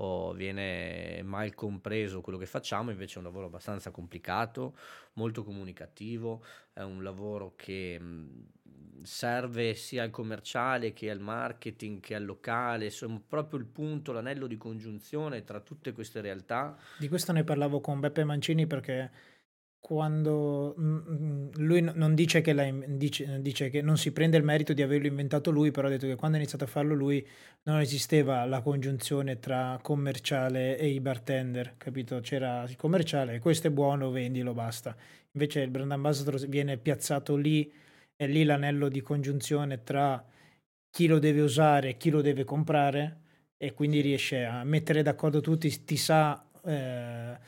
o 0.00 0.32
viene 0.32 1.22
mal 1.24 1.54
compreso 1.54 2.20
quello 2.20 2.38
che 2.38 2.46
facciamo, 2.46 2.90
invece 2.90 3.14
è 3.16 3.18
un 3.18 3.24
lavoro 3.24 3.46
abbastanza 3.46 3.90
complicato, 3.90 4.76
molto 5.14 5.42
comunicativo, 5.42 6.44
è 6.72 6.82
un 6.82 7.02
lavoro 7.02 7.54
che 7.56 7.98
mh, 7.98 8.46
serve 9.02 9.74
sia 9.74 10.02
al 10.02 10.10
commerciale 10.10 10.92
che 10.92 11.10
al 11.10 11.20
marketing 11.20 12.00
che 12.00 12.14
al 12.14 12.24
locale, 12.24 12.86
insomma 12.86 13.20
proprio 13.26 13.58
il 13.58 13.66
punto, 13.66 14.12
l'anello 14.12 14.46
di 14.46 14.56
congiunzione 14.56 15.44
tra 15.44 15.60
tutte 15.60 15.92
queste 15.92 16.20
realtà. 16.20 16.76
Di 16.98 17.08
questo 17.08 17.32
ne 17.32 17.44
parlavo 17.44 17.80
con 17.80 18.00
Beppe 18.00 18.24
Mancini 18.24 18.66
perché 18.66 19.10
quando 19.80 20.74
mm, 20.78 20.96
mm, 20.96 21.48
lui 21.56 21.80
non 21.80 22.14
dice 22.14 22.40
che, 22.40 22.84
dice, 22.88 23.40
dice 23.40 23.70
che 23.70 23.80
non 23.80 23.96
si 23.96 24.12
prende 24.12 24.36
il 24.36 24.42
merito 24.42 24.72
di 24.72 24.82
averlo 24.82 25.06
inventato 25.06 25.50
lui, 25.50 25.70
però 25.70 25.86
ha 25.86 25.90
detto 25.90 26.06
che 26.06 26.16
quando 26.16 26.36
ha 26.36 26.40
iniziato 26.40 26.64
a 26.64 26.68
farlo 26.68 26.94
lui 26.94 27.26
non 27.62 27.80
esisteva 27.80 28.44
la 28.44 28.60
congiunzione 28.60 29.38
tra 29.38 29.78
commerciale 29.80 30.76
e 30.76 30.88
i 30.88 31.00
bartender, 31.00 31.74
capito? 31.76 32.20
C'era 32.20 32.64
il 32.64 32.76
commerciale, 32.76 33.38
questo 33.38 33.68
è 33.68 33.70
buono, 33.70 34.10
vendilo, 34.10 34.52
basta. 34.52 34.94
Invece 35.32 35.60
il 35.60 35.70
brand 35.70 35.92
ambassador 35.92 36.46
viene 36.48 36.76
piazzato 36.76 37.36
lì, 37.36 37.72
è 38.18 38.26
lì 38.26 38.42
l'anello 38.42 38.88
di 38.88 39.00
congiunzione 39.00 39.84
tra 39.84 40.22
chi 40.90 41.06
lo 41.06 41.20
deve 41.20 41.40
usare 41.40 41.90
e 41.90 41.96
chi 41.96 42.10
lo 42.10 42.20
deve 42.20 42.42
comprare 42.42 43.20
e 43.56 43.72
quindi 43.74 44.00
riesce 44.00 44.44
a 44.44 44.64
mettere 44.64 45.02
d'accordo 45.02 45.40
tutti, 45.40 45.84
ti 45.84 45.96
sa, 45.96 46.44
eh, 46.64 47.38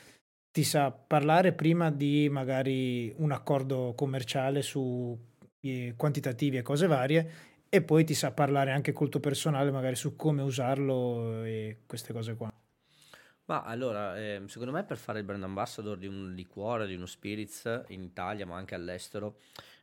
ti 0.53 0.63
sa 0.63 0.93
parlare 0.93 1.55
prima 1.55 1.91
di 1.91 2.29
magari 2.31 3.13
un 3.17 3.33
accordo 3.33 3.95
commerciale 3.97 4.63
su 4.63 5.19
eh, 5.63 5.95
quantitativi 5.97 6.59
e 6.59 6.63
cose 6.63 6.87
varie 6.87 7.31
e 7.69 7.83
poi 7.83 8.05
ti 8.05 8.15
sa 8.15 8.31
parlare 8.31 8.71
anche 8.71 8.93
col 8.93 9.09
tuo 9.09 9.19
personale 9.19 9.73
magari 9.73 9.97
su 9.97 10.15
come 10.15 10.43
usarlo 10.43 11.43
e 11.43 11.79
queste 11.85 12.13
cose 12.13 12.37
qua. 12.37 12.53
Ma 13.47 13.63
allora, 13.63 14.17
ehm, 14.17 14.47
secondo 14.47 14.73
me 14.73 14.85
per 14.85 14.97
fare 14.97 15.19
il 15.19 15.25
brand 15.25 15.43
ambassador 15.43 15.99
di 15.99 16.07
un 16.07 16.33
liquore, 16.33 16.87
di 16.87 16.95
uno 16.95 17.07
spirits 17.07 17.83
in 17.89 18.05
Italia, 18.05 18.47
ma 18.47 18.55
anche 18.55 18.77
all'estero, 18.77 19.39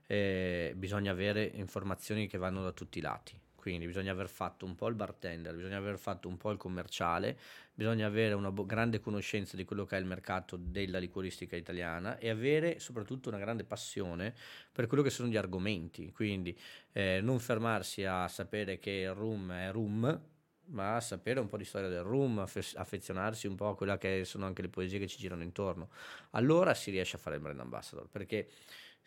eh, 0.08 0.74
bisogna 0.76 1.12
avere 1.12 1.44
informazioni 1.44 2.28
che 2.28 2.38
vanno 2.38 2.64
da 2.64 2.72
tutti 2.72 2.98
i 2.98 3.02
lati. 3.02 3.40
Quindi 3.68 3.86
bisogna 3.86 4.14
aver 4.14 4.30
fatto 4.30 4.66
un 4.66 4.76
po' 4.76 4.88
il 4.88 4.96
bartender, 4.96 5.54
bisogna 5.54 5.76
aver 5.76 5.98
fatto 6.00 6.30
un 6.30 6.38
po' 6.38 6.52
il 6.52 6.58
commerciale, 6.58 7.38
bisogna 7.74 8.08
avere 8.08 8.34
una 8.34 8.50
bo- 8.50 8.66
grande 8.66 9.02
conoscenza 9.02 9.58
di 9.58 9.66
quello 9.66 9.84
che 9.84 9.98
è 9.98 10.00
il 10.00 10.06
mercato 10.06 10.56
della 10.56 11.00
liquoristica 11.00 11.58
italiana 11.58 12.18
e 12.18 12.30
avere 12.30 12.80
soprattutto 12.80 13.28
una 13.28 13.40
grande 13.40 13.66
passione 13.66 14.34
per 14.72 14.88
quello 14.88 15.04
che 15.04 15.10
sono 15.10 15.28
gli 15.28 15.36
argomenti. 15.36 16.14
Quindi 16.14 16.58
eh, 16.94 17.20
non 17.22 17.40
fermarsi 17.40 18.06
a 18.06 18.30
sapere 18.30 18.80
che 18.80 18.92
il 18.92 19.14
rum 19.14 19.52
è 19.52 19.70
rum, 19.72 20.22
ma 20.68 21.00
sapere 21.02 21.42
un 21.42 21.48
po' 21.48 21.58
di 21.58 21.66
storia 21.66 21.90
del 21.90 22.04
rum, 22.04 22.40
affe- 22.40 22.64
affezionarsi 22.76 23.48
un 23.48 23.56
po' 23.56 23.68
a 23.70 23.76
quella 23.76 23.98
che 23.98 24.24
sono 24.24 24.46
anche 24.46 24.62
le 24.62 24.70
poesie 24.70 24.98
che 24.98 25.08
ci 25.08 25.18
girano 25.18 25.44
intorno. 25.44 25.90
Allora 26.32 26.74
si 26.74 26.90
riesce 26.90 27.18
a 27.18 27.20
fare 27.20 27.36
il 27.36 27.42
brand 27.42 27.60
ambassador, 27.60 28.08
perché 28.10 28.48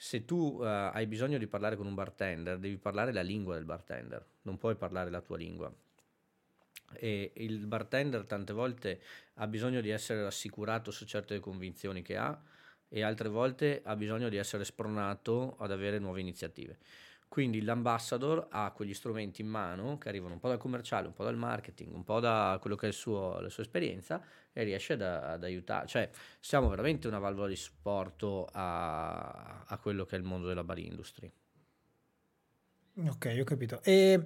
se 0.02 0.24
tu 0.24 0.58
eh, 0.62 0.66
hai 0.66 1.06
bisogno 1.06 1.36
di 1.36 1.46
parlare 1.46 1.76
con 1.76 1.86
un 1.86 1.92
bartender, 1.92 2.58
devi 2.58 2.78
parlare 2.78 3.12
la 3.12 3.20
lingua 3.20 3.56
del 3.56 3.66
bartender, 3.66 4.24
non 4.42 4.56
puoi 4.56 4.74
parlare 4.74 5.10
la 5.10 5.20
tua 5.20 5.36
lingua. 5.36 5.70
E 6.94 7.32
il 7.34 7.66
bartender 7.66 8.24
tante 8.24 8.54
volte 8.54 9.02
ha 9.34 9.46
bisogno 9.46 9.82
di 9.82 9.90
essere 9.90 10.22
rassicurato 10.22 10.90
su 10.90 11.04
certe 11.04 11.38
convinzioni 11.38 12.00
che 12.00 12.16
ha 12.16 12.40
e 12.88 13.02
altre 13.02 13.28
volte 13.28 13.82
ha 13.84 13.94
bisogno 13.94 14.30
di 14.30 14.38
essere 14.38 14.64
spronato 14.64 15.56
ad 15.58 15.70
avere 15.70 15.98
nuove 15.98 16.20
iniziative. 16.20 16.78
Quindi 17.28 17.60
l'ambassador 17.60 18.48
ha 18.50 18.72
quegli 18.72 18.94
strumenti 18.94 19.42
in 19.42 19.48
mano 19.48 19.98
che 19.98 20.08
arrivano 20.08 20.32
un 20.32 20.40
po' 20.40 20.48
dal 20.48 20.56
commerciale, 20.56 21.08
un 21.08 21.12
po' 21.12 21.24
dal 21.24 21.36
marketing, 21.36 21.92
un 21.92 22.04
po' 22.04 22.20
da 22.20 22.56
quello 22.58 22.74
che 22.74 22.88
è 22.88 22.92
suo- 22.92 23.38
la 23.38 23.50
sua 23.50 23.64
esperienza 23.64 24.24
e 24.52 24.62
riesce 24.64 24.94
ad, 24.94 25.02
ad 25.02 25.44
aiutare. 25.44 25.86
Cioè, 25.86 26.10
siamo 26.40 26.68
veramente 26.68 27.08
una 27.08 27.18
valvola 27.18 27.48
di 27.48 27.56
supporto 27.56 28.48
a, 28.52 29.64
a 29.64 29.78
quello 29.78 30.04
che 30.04 30.16
è 30.16 30.18
il 30.18 30.24
mondo 30.24 30.48
della 30.48 30.64
bar 30.64 30.78
industry. 30.78 31.30
Ok, 33.06 33.36
ho 33.40 33.44
capito. 33.44 33.80
E 33.82 34.20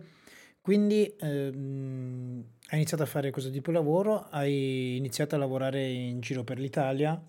quindi 0.60 1.14
ehm, 1.18 2.44
hai 2.68 2.78
iniziato 2.78 3.02
a 3.02 3.06
fare 3.06 3.30
questo 3.30 3.50
tipo 3.50 3.70
di 3.70 3.76
lavoro, 3.76 4.28
hai 4.30 4.96
iniziato 4.96 5.34
a 5.34 5.38
lavorare 5.38 5.86
in 5.86 6.20
giro 6.20 6.42
per 6.42 6.58
l'Italia 6.58 7.22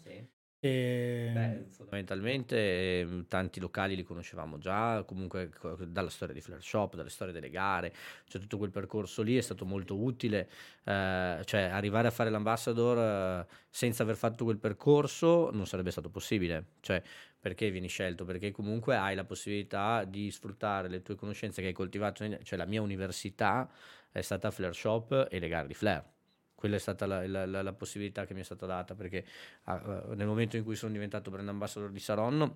E... 0.66 1.30
Beh, 1.32 1.66
fondamentalmente 1.70 3.02
ehm, 3.02 3.28
tanti 3.28 3.60
locali 3.60 3.96
li 3.96 4.02
conoscevamo 4.02 4.58
già, 4.58 5.04
comunque 5.04 5.50
co- 5.50 5.78
dalla 5.86 6.10
storia 6.10 6.34
di 6.34 6.42
Flare 6.42 6.62
Shop, 6.62 6.96
dalle 6.96 7.10
storie 7.10 7.32
delle 7.32 7.52
gare, 7.52 7.94
cioè 8.28 8.42
tutto 8.42 8.58
quel 8.58 8.72
percorso 8.72 9.22
lì 9.22 9.38
è 9.38 9.42
stato 9.42 9.64
molto 9.66 9.96
utile, 9.96 10.50
eh, 10.84 11.42
cioè 11.46 11.62
arrivare 11.62 12.08
a 12.08 12.12
fare 12.12 12.32
l'ambassador 12.32 12.98
eh, 12.98 13.48
senza 13.70 14.02
aver 14.02 14.16
fatto 14.16 14.44
quel 14.44 14.58
percorso 14.58 15.52
non 15.52 15.68
sarebbe 15.68 15.92
stato 15.92 16.10
possibile, 16.10 16.66
cioè 16.80 17.00
perché 17.40 17.70
vieni 17.70 17.88
scelto? 17.88 18.26
Perché 18.26 18.50
comunque 18.50 18.96
hai 18.96 19.14
la 19.14 19.24
possibilità 19.24 20.04
di 20.04 20.32
sfruttare 20.32 20.90
le 20.90 21.04
tue 21.04 21.14
conoscenze 21.14 21.62
che 21.62 21.68
hai 21.68 21.74
coltivato, 21.74 22.26
cioè 22.42 22.58
la 22.58 22.66
mia 22.66 22.82
università 22.82 23.70
è 24.12 24.22
stata 24.22 24.50
Flare 24.50 24.74
Shop 24.74 25.28
e 25.30 25.38
le 25.38 25.48
gare 25.48 25.68
di 25.68 25.76
Flare 25.76 26.15
quella 26.66 26.78
è 26.78 26.80
stata 26.80 27.06
la, 27.06 27.28
la, 27.28 27.46
la, 27.46 27.62
la, 27.62 27.74
possibilità 27.74 28.26
che 28.26 28.34
mi 28.34 28.40
è 28.40 28.44
stata 28.44 28.66
data 28.66 28.96
perché 28.96 29.24
uh, 29.66 30.14
nel 30.16 30.26
momento 30.26 30.58
in 30.58 30.64
cui 30.64 30.76
sono 30.76 30.92
diventato 30.92 31.30
brand 31.30 31.48
ambassador 31.48 31.92
di 31.92 32.00
Saronno 32.00 32.56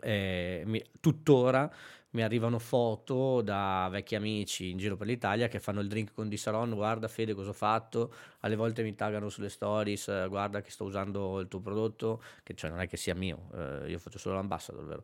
eh, 0.00 0.64
mi, 0.66 0.82
tuttora 0.98 1.72
mi 2.10 2.22
arrivano 2.22 2.58
foto 2.58 3.42
da 3.42 3.86
vecchi 3.92 4.16
amici 4.16 4.70
in 4.70 4.78
giro 4.78 4.96
per 4.96 5.06
l'Italia 5.06 5.46
che 5.46 5.60
fanno 5.60 5.80
il 5.80 5.86
drink 5.86 6.14
con 6.14 6.28
Di 6.28 6.36
Saron, 6.36 6.74
guarda 6.74 7.06
Fede 7.06 7.34
cosa 7.34 7.50
ho 7.50 7.52
fatto, 7.52 8.12
alle 8.40 8.56
volte 8.56 8.82
mi 8.82 8.94
taggano 8.94 9.28
sulle 9.28 9.50
stories, 9.50 10.26
guarda 10.28 10.62
che 10.62 10.70
sto 10.70 10.84
usando 10.84 11.38
il 11.40 11.48
tuo 11.48 11.60
prodotto, 11.60 12.22
che 12.42 12.54
cioè 12.54 12.70
non 12.70 12.80
è 12.80 12.88
che 12.88 12.96
sia 12.96 13.14
mio, 13.14 13.50
eh, 13.54 13.90
io 13.90 13.98
faccio 13.98 14.18
solo 14.18 14.36
l'ambassador, 14.36 14.86
vero? 14.86 15.02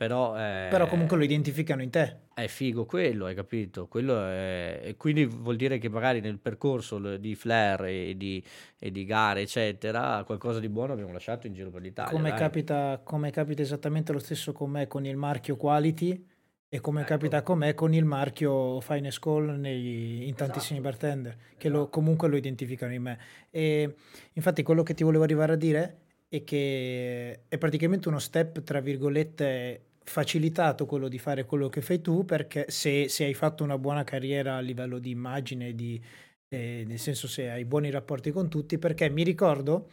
Però, 0.00 0.34
eh, 0.34 0.68
Però, 0.70 0.86
comunque 0.86 1.18
lo 1.18 1.24
identificano 1.24 1.82
in 1.82 1.90
te. 1.90 2.20
È 2.32 2.46
figo 2.46 2.86
quello, 2.86 3.26
hai 3.26 3.34
capito? 3.34 3.86
Quello 3.86 4.18
è, 4.24 4.80
e 4.82 4.96
quindi 4.96 5.26
vuol 5.26 5.56
dire 5.56 5.76
che 5.76 5.90
magari 5.90 6.20
nel 6.20 6.38
percorso 6.38 7.18
di 7.18 7.34
flare 7.34 8.06
e 8.06 8.16
di, 8.16 8.42
e 8.78 8.90
di 8.90 9.04
gare, 9.04 9.42
eccetera, 9.42 10.22
qualcosa 10.24 10.58
di 10.58 10.70
buono 10.70 10.94
abbiamo 10.94 11.12
lasciato 11.12 11.46
in 11.46 11.52
giro 11.52 11.68
per 11.68 11.82
l'Italia. 11.82 12.10
Come 12.12 12.32
capita, 12.32 12.98
come 13.04 13.30
capita, 13.30 13.60
esattamente 13.60 14.10
lo 14.12 14.20
stesso 14.20 14.52
con 14.52 14.70
me 14.70 14.86
con 14.86 15.04
il 15.04 15.18
marchio 15.18 15.56
Quality 15.56 16.26
e 16.70 16.80
come 16.80 17.02
ecco. 17.02 17.08
capita 17.10 17.42
con 17.42 17.58
me 17.58 17.74
con 17.74 17.92
il 17.92 18.06
marchio 18.06 18.80
Fine 18.80 19.10
Call 19.20 19.50
nei, 19.60 20.26
in 20.26 20.34
tantissimi 20.34 20.78
esatto. 20.78 20.96
bartender, 20.96 21.36
che 21.58 21.66
esatto. 21.66 21.82
lo, 21.82 21.88
comunque 21.90 22.26
lo 22.26 22.36
identificano 22.36 22.94
in 22.94 23.02
me. 23.02 23.18
E 23.50 23.96
infatti 24.32 24.62
quello 24.62 24.82
che 24.82 24.94
ti 24.94 25.04
volevo 25.04 25.24
arrivare 25.24 25.52
a 25.52 25.56
dire 25.56 25.98
è 26.26 26.42
che 26.42 27.40
è 27.48 27.58
praticamente 27.58 28.08
uno 28.08 28.20
step, 28.20 28.62
tra 28.62 28.80
virgolette, 28.80 29.88
facilitato 30.04 30.86
quello 30.86 31.08
di 31.08 31.18
fare 31.18 31.44
quello 31.44 31.68
che 31.68 31.80
fai 31.80 32.00
tu 32.00 32.24
perché 32.24 32.66
se, 32.68 33.08
se 33.08 33.24
hai 33.24 33.34
fatto 33.34 33.62
una 33.62 33.78
buona 33.78 34.04
carriera 34.04 34.56
a 34.56 34.60
livello 34.60 34.98
di 34.98 35.10
immagine, 35.10 35.74
di, 35.74 36.00
eh, 36.48 36.84
nel 36.86 36.98
senso 36.98 37.28
se 37.28 37.50
hai 37.50 37.64
buoni 37.64 37.90
rapporti 37.90 38.30
con 38.30 38.48
tutti, 38.48 38.78
perché 38.78 39.08
mi 39.08 39.22
ricordo 39.22 39.88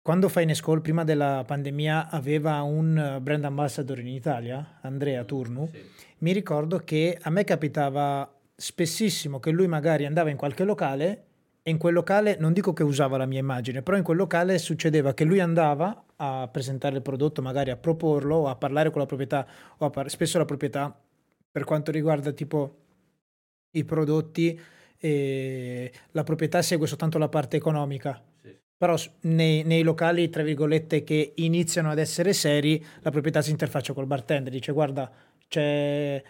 quando 0.00 0.28
Fine 0.28 0.54
School 0.54 0.82
prima 0.82 1.02
della 1.02 1.42
pandemia 1.44 2.10
aveva 2.10 2.62
un 2.62 3.18
brand 3.20 3.44
ambassador 3.44 3.98
in 3.98 4.06
Italia, 4.06 4.78
Andrea 4.82 5.24
Turnu, 5.24 5.66
sì. 5.66 5.82
mi 6.18 6.32
ricordo 6.32 6.78
che 6.78 7.18
a 7.20 7.28
me 7.30 7.42
capitava 7.42 8.32
spessissimo 8.54 9.40
che 9.40 9.50
lui 9.50 9.66
magari 9.66 10.06
andava 10.06 10.30
in 10.30 10.36
qualche 10.36 10.62
locale 10.62 11.24
e 11.60 11.70
in 11.70 11.78
quel 11.78 11.94
locale, 11.94 12.36
non 12.38 12.52
dico 12.52 12.72
che 12.72 12.84
usava 12.84 13.16
la 13.16 13.26
mia 13.26 13.40
immagine, 13.40 13.82
però 13.82 13.96
in 13.96 14.04
quel 14.04 14.16
locale 14.16 14.58
succedeva 14.58 15.12
che 15.12 15.24
lui 15.24 15.40
andava 15.40 16.05
a 16.16 16.48
presentare 16.48 16.96
il 16.96 17.02
prodotto, 17.02 17.42
magari 17.42 17.70
a 17.70 17.76
proporlo, 17.76 18.36
o 18.36 18.48
a 18.48 18.56
parlare 18.56 18.90
con 18.90 19.00
la 19.00 19.06
proprietà, 19.06 19.46
o 19.78 19.90
par- 19.90 20.08
spesso 20.10 20.38
la 20.38 20.44
proprietà, 20.44 20.98
per 21.50 21.64
quanto 21.64 21.90
riguarda 21.90 22.32
tipo 22.32 22.76
i 23.72 23.84
prodotti, 23.84 24.58
eh, 24.98 25.92
la 26.12 26.22
proprietà 26.22 26.62
segue 26.62 26.86
soltanto 26.86 27.18
la 27.18 27.28
parte 27.28 27.56
economica. 27.56 28.22
Sì. 28.42 28.56
Però 28.76 28.94
nei, 29.22 29.62
nei, 29.64 29.82
locali, 29.82 30.28
tra 30.28 30.42
virgolette, 30.42 31.02
che 31.04 31.32
iniziano 31.36 31.90
ad 31.90 31.98
essere 31.98 32.32
seri, 32.32 32.84
la 33.00 33.10
proprietà 33.10 33.42
si 33.42 33.50
interfaccia 33.50 33.92
col 33.92 34.06
bartender, 34.06 34.52
dice 34.52 34.72
guarda, 34.72 35.10
c'è... 35.48 36.22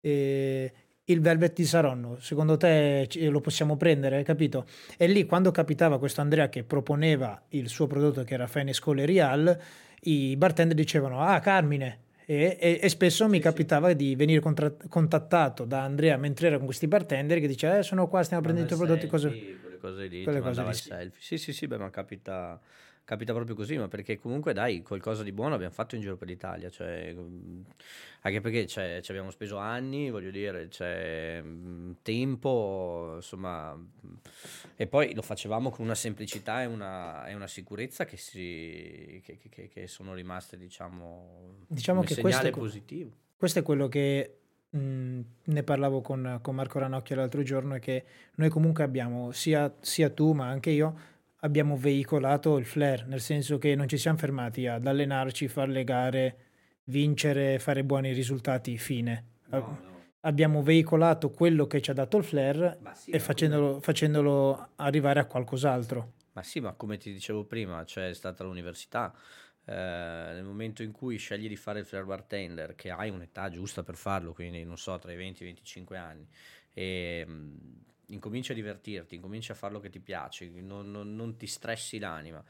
Eh, 0.00 0.72
il 1.06 1.20
Velvet 1.20 1.54
di 1.54 1.64
Saronno, 1.64 2.16
secondo 2.20 2.56
te 2.56 3.08
lo 3.28 3.40
possiamo 3.40 3.76
prendere, 3.76 4.22
capito? 4.22 4.66
E 4.96 5.06
lì 5.06 5.26
quando 5.26 5.50
capitava 5.50 5.98
questo 5.98 6.20
Andrea 6.20 6.48
che 6.48 6.64
proponeva 6.64 7.42
il 7.50 7.68
suo 7.68 7.86
prodotto 7.86 8.24
che 8.24 8.34
era 8.34 8.46
Fine 8.46 8.72
School 8.72 8.98
Real, 8.98 9.58
i 10.02 10.36
bartender 10.36 10.76
dicevano 10.76 11.20
ah 11.20 11.38
Carmine, 11.40 11.98
e, 12.26 12.56
e, 12.58 12.78
e, 12.80 12.88
spesso 12.88 13.24
sì, 13.24 13.30
mi 13.30 13.38
capitava 13.38 13.90
sì. 13.90 13.96
di 13.96 14.16
venire 14.16 14.40
contra- 14.40 14.72
contattato 14.88 15.66
da 15.66 15.82
Andrea 15.82 16.16
mentre 16.16 16.46
era 16.46 16.56
con 16.56 16.64
questi 16.64 16.86
bartender 16.86 17.38
che 17.38 17.46
dice 17.46 17.78
eh, 17.78 17.82
sono 17.82 18.08
qua, 18.08 18.22
stiamo 18.22 18.42
prendendo 18.42 18.72
i 18.72 18.76
prodotti 18.78 19.06
cose... 19.06 19.28
quelle 19.28 19.78
cose 19.78 20.06
lì 20.06 20.22
quelle 20.22 20.40
cose 20.40 20.64
lì, 20.64 20.72
sì. 20.72 20.82
selfie 20.84 21.20
sì 21.20 21.36
sì 21.36 21.52
sì 21.52 21.66
beh 21.66 21.76
ma 21.76 21.90
capita 21.90 22.58
capita 23.04 23.32
proprio 23.34 23.54
così, 23.54 23.76
ma 23.76 23.86
perché 23.88 24.18
comunque 24.18 24.52
dai, 24.52 24.82
qualcosa 24.82 25.22
di 25.22 25.32
buono 25.32 25.54
abbiamo 25.54 25.72
fatto 25.72 25.94
in 25.94 26.00
giro 26.00 26.16
per 26.16 26.26
l'Italia, 26.26 26.70
cioè, 26.70 27.12
mm, 27.14 27.60
anche 28.22 28.40
perché 28.40 28.66
cioè, 28.66 29.00
ci 29.02 29.10
abbiamo 29.10 29.30
speso 29.30 29.58
anni, 29.58 30.10
voglio 30.10 30.30
dire, 30.30 30.68
c'è 30.68 31.40
mm, 31.42 31.92
tempo, 32.02 33.12
insomma, 33.16 33.74
mm, 33.74 34.14
e 34.76 34.86
poi 34.86 35.14
lo 35.14 35.22
facevamo 35.22 35.70
con 35.70 35.84
una 35.84 35.94
semplicità 35.94 36.62
e 36.62 36.66
una, 36.66 37.26
e 37.26 37.34
una 37.34 37.46
sicurezza 37.46 38.06
che, 38.06 38.16
si, 38.16 39.20
che, 39.22 39.38
che, 39.50 39.68
che, 39.68 39.86
sono 39.86 40.14
rimaste, 40.14 40.56
diciamo, 40.56 41.66
diciamo 41.68 42.00
un 42.00 42.06
che 42.06 42.14
segnale 42.14 42.50
questo, 42.50 42.58
positivo. 42.58 43.10
Questo 43.36 43.58
è 43.58 43.62
quello 43.62 43.88
che 43.88 44.38
ne 44.76 45.62
parlavo 45.62 46.00
con, 46.00 46.40
con 46.42 46.54
Marco 46.54 46.80
Ranocchio 46.80 47.14
l'altro 47.14 47.42
giorno, 47.42 47.74
è 47.74 47.78
che 47.78 48.04
noi 48.36 48.48
comunque 48.48 48.82
abbiamo, 48.82 49.30
sia, 49.30 49.72
sia 49.80 50.10
tu 50.10 50.32
ma 50.32 50.48
anche 50.48 50.70
io, 50.70 50.98
abbiamo 51.44 51.76
veicolato 51.76 52.56
il 52.56 52.64
flair, 52.64 53.06
nel 53.06 53.20
senso 53.20 53.58
che 53.58 53.74
non 53.74 53.86
ci 53.86 53.98
siamo 53.98 54.18
fermati 54.18 54.66
ad 54.66 54.86
allenarci, 54.86 55.46
fare 55.46 55.70
le 55.70 55.84
gare, 55.84 56.36
vincere, 56.84 57.58
fare 57.58 57.84
buoni 57.84 58.12
risultati, 58.12 58.76
fine. 58.78 59.24
No, 59.48 59.58
no. 59.58 59.92
Abbiamo 60.20 60.62
veicolato 60.62 61.30
quello 61.30 61.66
che 61.66 61.82
ci 61.82 61.90
ha 61.90 61.94
dato 61.94 62.16
il 62.16 62.24
flair 62.24 62.78
sì, 62.94 63.10
e 63.10 63.20
facendolo, 63.20 63.78
facendolo, 63.80 64.70
arrivare 64.76 65.20
a 65.20 65.26
qualcos'altro. 65.26 66.12
Ma 66.32 66.42
sì, 66.42 66.60
ma 66.60 66.72
come 66.72 66.96
ti 66.96 67.12
dicevo 67.12 67.44
prima, 67.44 67.84
c'è 67.84 68.12
stata 68.14 68.42
l'università. 68.42 69.14
Eh, 69.66 69.72
nel 69.72 70.44
momento 70.44 70.82
in 70.82 70.92
cui 70.92 71.18
scegli 71.18 71.46
di 71.46 71.56
fare 71.56 71.80
il 71.80 71.84
flair 71.84 72.06
bartender, 72.06 72.74
che 72.74 72.90
hai 72.90 73.10
un'età 73.10 73.50
giusta 73.50 73.82
per 73.82 73.96
farlo, 73.96 74.32
quindi 74.32 74.64
non 74.64 74.78
so, 74.78 74.98
tra 74.98 75.12
i 75.12 75.16
20 75.16 75.42
e 75.42 75.44
i 75.44 75.48
25 75.48 75.96
anni, 75.98 76.26
e 76.72 77.26
incominci 78.08 78.52
a 78.52 78.54
divertirti, 78.54 79.14
incominci 79.14 79.52
a 79.52 79.54
fare 79.54 79.72
lo 79.72 79.80
che 79.80 79.90
ti 79.90 80.00
piace, 80.00 80.50
non, 80.60 80.90
non, 80.90 81.14
non 81.14 81.36
ti 81.36 81.46
stressi 81.46 81.98
l'anima. 81.98 82.42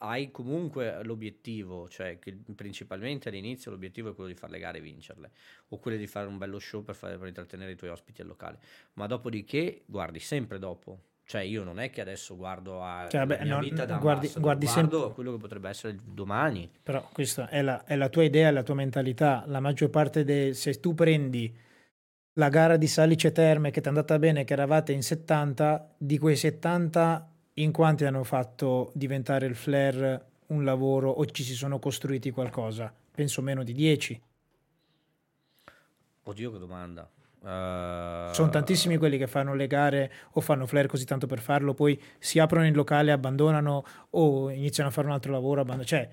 Hai 0.00 0.30
comunque 0.30 1.02
l'obiettivo, 1.02 1.88
cioè 1.88 2.20
che 2.20 2.36
principalmente 2.54 3.28
all'inizio 3.28 3.72
l'obiettivo 3.72 4.10
è 4.10 4.14
quello 4.14 4.30
di 4.30 4.36
fare 4.36 4.52
le 4.52 4.58
gare 4.60 4.78
e 4.78 4.80
vincerle, 4.80 5.30
o 5.70 5.78
quello 5.78 5.96
di 5.96 6.06
fare 6.06 6.28
un 6.28 6.38
bello 6.38 6.60
show 6.60 6.84
per, 6.84 6.94
fare, 6.94 7.18
per 7.18 7.26
intrattenere 7.26 7.72
i 7.72 7.76
tuoi 7.76 7.90
ospiti 7.90 8.20
al 8.20 8.28
locale. 8.28 8.60
Ma 8.94 9.06
dopodiché 9.06 9.82
guardi 9.86 10.20
sempre 10.20 10.60
dopo, 10.60 11.00
cioè 11.24 11.40
io 11.40 11.64
non 11.64 11.80
è 11.80 11.90
che 11.90 12.00
adesso 12.00 12.36
guardo 12.36 12.82
a 12.82 13.08
cioè, 13.10 13.26
mia 13.26 13.44
no, 13.44 13.58
vita 13.58 13.84
da 13.84 13.98
guardi, 13.98 14.28
guardi 14.36 14.66
guardo 14.66 14.66
sempre... 14.66 15.14
quello 15.14 15.32
che 15.32 15.38
potrebbe 15.38 15.68
essere 15.68 15.94
il 15.94 16.00
domani. 16.00 16.70
Però 16.82 17.06
questa 17.12 17.48
è 17.48 17.60
la, 17.60 17.84
è 17.84 17.96
la 17.96 18.08
tua 18.08 18.22
idea, 18.22 18.48
è 18.48 18.52
la 18.52 18.62
tua 18.62 18.74
mentalità. 18.74 19.42
La 19.46 19.60
maggior 19.60 19.90
parte 19.90 20.22
del... 20.22 20.54
se 20.54 20.78
tu 20.78 20.94
prendi 20.94 21.66
la 22.38 22.48
gara 22.48 22.76
di 22.76 22.86
Salice 22.86 23.32
Terme 23.32 23.70
che 23.70 23.80
ti 23.80 23.86
è 23.86 23.88
andata 23.88 24.18
bene, 24.18 24.44
che 24.44 24.52
eravate 24.52 24.92
in 24.92 25.02
70, 25.02 25.94
di 25.98 26.18
quei 26.18 26.36
70 26.36 27.30
in 27.54 27.72
quanti 27.72 28.04
hanno 28.04 28.22
fatto 28.22 28.92
diventare 28.94 29.46
il 29.46 29.56
flare 29.56 30.26
un 30.46 30.64
lavoro 30.64 31.10
o 31.10 31.24
ci 31.26 31.42
si 31.42 31.54
sono 31.54 31.80
costruiti 31.80 32.30
qualcosa? 32.30 32.92
Penso 33.10 33.42
meno 33.42 33.64
di 33.64 33.72
10. 33.72 34.22
Oddio 36.22 36.52
che 36.52 36.58
domanda. 36.58 37.10
Uh... 37.40 38.32
Sono 38.32 38.50
tantissimi 38.50 38.98
quelli 38.98 39.18
che 39.18 39.26
fanno 39.26 39.54
le 39.54 39.66
gare 39.66 40.12
o 40.32 40.40
fanno 40.40 40.66
flare 40.66 40.86
così 40.86 41.04
tanto 41.04 41.26
per 41.26 41.40
farlo, 41.40 41.74
poi 41.74 42.00
si 42.18 42.38
aprono 42.38 42.66
in 42.66 42.74
locale, 42.74 43.10
abbandonano 43.10 43.84
o 44.10 44.50
iniziano 44.50 44.90
a 44.90 44.92
fare 44.92 45.08
un 45.08 45.12
altro 45.12 45.32
lavoro. 45.32 45.62
Abbandon- 45.62 45.84
cioè, 45.86 46.08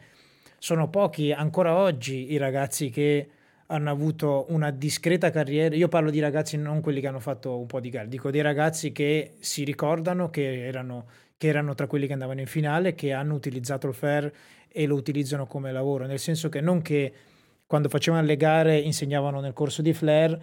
sono 0.57 0.89
pochi 0.89 1.31
ancora 1.31 1.75
oggi 1.75 2.31
i 2.31 2.37
ragazzi 2.37 2.89
che 2.89 3.29
hanno 3.67 3.89
avuto 3.89 4.45
una 4.49 4.71
discreta 4.71 5.29
carriera. 5.29 5.75
Io 5.75 5.87
parlo 5.87 6.09
di 6.09 6.19
ragazzi, 6.19 6.57
non 6.57 6.81
quelli 6.81 7.01
che 7.01 7.07
hanno 7.07 7.19
fatto 7.19 7.57
un 7.57 7.65
po' 7.65 7.79
di 7.79 7.89
gare, 7.89 8.07
dico 8.07 8.29
dei 8.31 8.41
ragazzi 8.41 8.91
che 8.91 9.35
si 9.39 9.63
ricordano 9.63 10.29
che 10.29 10.65
erano, 10.65 11.07
che 11.37 11.47
erano 11.47 11.73
tra 11.73 11.87
quelli 11.87 12.07
che 12.07 12.13
andavano 12.13 12.41
in 12.41 12.47
finale, 12.47 12.93
che 12.93 13.13
hanno 13.13 13.33
utilizzato 13.33 13.87
il 13.87 13.93
FAIR 13.93 14.31
e 14.67 14.85
lo 14.85 14.95
utilizzano 14.95 15.47
come 15.47 15.71
lavoro, 15.71 16.05
nel 16.05 16.19
senso 16.19 16.49
che 16.49 16.61
non 16.61 16.81
che 16.81 17.13
quando 17.65 17.89
facevano 17.89 18.25
le 18.25 18.35
gare 18.35 18.77
insegnavano 18.77 19.39
nel 19.39 19.53
corso 19.53 19.81
di 19.81 19.93
Flair, 19.93 20.39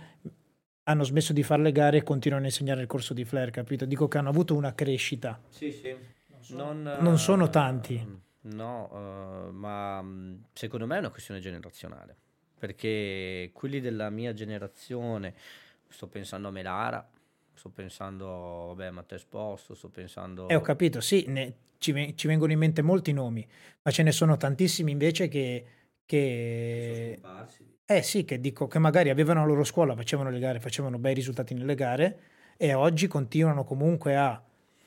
hanno 0.85 1.05
smesso 1.05 1.33
di 1.33 1.45
fare 1.45 1.63
le 1.63 1.71
gare 1.71 1.99
e 1.99 2.03
continuano 2.03 2.43
a 2.43 2.47
insegnare 2.47 2.81
il 2.81 2.89
corso 2.89 3.15
di 3.15 3.25
Flair, 3.25 3.51
capito? 3.51 3.85
Dico 3.85 4.09
che 4.09 4.19
hanno 4.19 4.31
avuto 4.31 4.57
una 4.57 4.75
crescita. 4.75 5.41
Sì, 5.49 5.71
sì. 5.71 5.95
Non, 6.55 6.97
non 6.99 7.19
sono 7.19 7.49
tanti. 7.49 8.21
No, 8.45 8.89
uh, 8.91 9.53
ma 9.53 10.03
mm, 10.03 10.35
secondo 10.53 10.87
me 10.87 10.97
è 10.97 10.99
una 10.99 11.11
questione 11.11 11.39
generazionale 11.39 12.17
perché 12.63 13.51
quelli 13.53 13.81
della 13.81 14.09
mia 14.09 14.33
generazione, 14.33 15.35
sto 15.89 16.07
pensando 16.07 16.47
a 16.47 16.53
Melara, 16.53 17.05
sto 17.55 17.71
pensando, 17.71 18.27
vabbè, 18.69 18.91
Matteo 18.91 19.19
Esposto, 19.19 19.75
sto 19.75 19.89
pensando... 19.89 20.47
Eh, 20.47 20.55
ho 20.55 20.61
capito, 20.61 21.01
sì, 21.01 21.25
ne, 21.27 21.55
ci, 21.79 22.15
ci, 22.15 22.29
vengono 22.29 22.53
in 22.53 22.61
mente 22.61 22.81
molti 22.81 23.13
nomi, 23.13 23.45
ma 23.83 23.91
ce 23.91 24.05
ne 24.05 24.13
sono 24.13 24.37
tantissimi 24.37 24.93
invece 24.93 25.27
che... 25.27 25.65
che... 26.07 27.21
Eh 27.85 28.03
sì, 28.03 28.25
che 28.25 28.39
dico 28.39 28.69
che 28.69 28.79
magari 28.79 29.11
avevano 29.11 29.41
la 29.41 29.47
loro 29.47 29.65
scuola, 29.65 29.97
facevano 29.97 30.31
le 30.31 30.39
gare, 30.39 30.61
facevano 30.61 31.01
bei 31.01 31.15
risultati 31.15 31.55
nelle 31.55 31.75
gare 31.75 32.21
e 32.57 32.75
oggi 32.75 33.09
continuano 33.09 33.65
comunque 33.65 34.15
a 34.15 34.41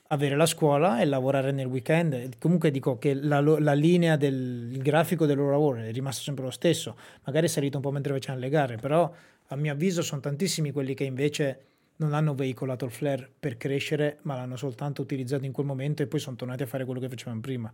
avere 0.08 0.36
la 0.36 0.46
scuola 0.46 1.00
e 1.00 1.04
lavorare 1.04 1.52
nel 1.52 1.66
weekend. 1.66 2.38
Comunque 2.38 2.70
dico 2.70 2.98
che 2.98 3.14
la, 3.14 3.40
la 3.40 3.72
linea 3.72 4.16
del 4.16 4.78
grafico 4.78 5.26
del 5.26 5.36
loro 5.36 5.50
lavoro 5.50 5.78
è 5.78 5.92
rimasto 5.92 6.22
sempre 6.22 6.44
lo 6.44 6.50
stesso, 6.50 6.96
magari 7.24 7.46
è 7.46 7.48
salito 7.48 7.76
un 7.76 7.82
po' 7.82 7.90
mentre 7.90 8.12
facevano 8.12 8.40
le 8.40 8.48
gare, 8.48 8.76
però 8.76 9.12
a 9.48 9.56
mio 9.56 9.72
avviso 9.72 10.02
sono 10.02 10.20
tantissimi 10.20 10.72
quelli 10.72 10.94
che 10.94 11.04
invece 11.04 11.60
non 11.96 12.12
hanno 12.12 12.34
veicolato 12.34 12.84
il 12.84 12.90
flare 12.90 13.30
per 13.38 13.56
crescere, 13.56 14.18
ma 14.22 14.34
l'hanno 14.34 14.56
soltanto 14.56 15.02
utilizzato 15.02 15.44
in 15.44 15.52
quel 15.52 15.66
momento 15.66 16.02
e 16.02 16.06
poi 16.06 16.20
sono 16.20 16.36
tornati 16.36 16.62
a 16.62 16.66
fare 16.66 16.84
quello 16.84 17.00
che 17.00 17.08
facevano 17.08 17.40
prima. 17.40 17.72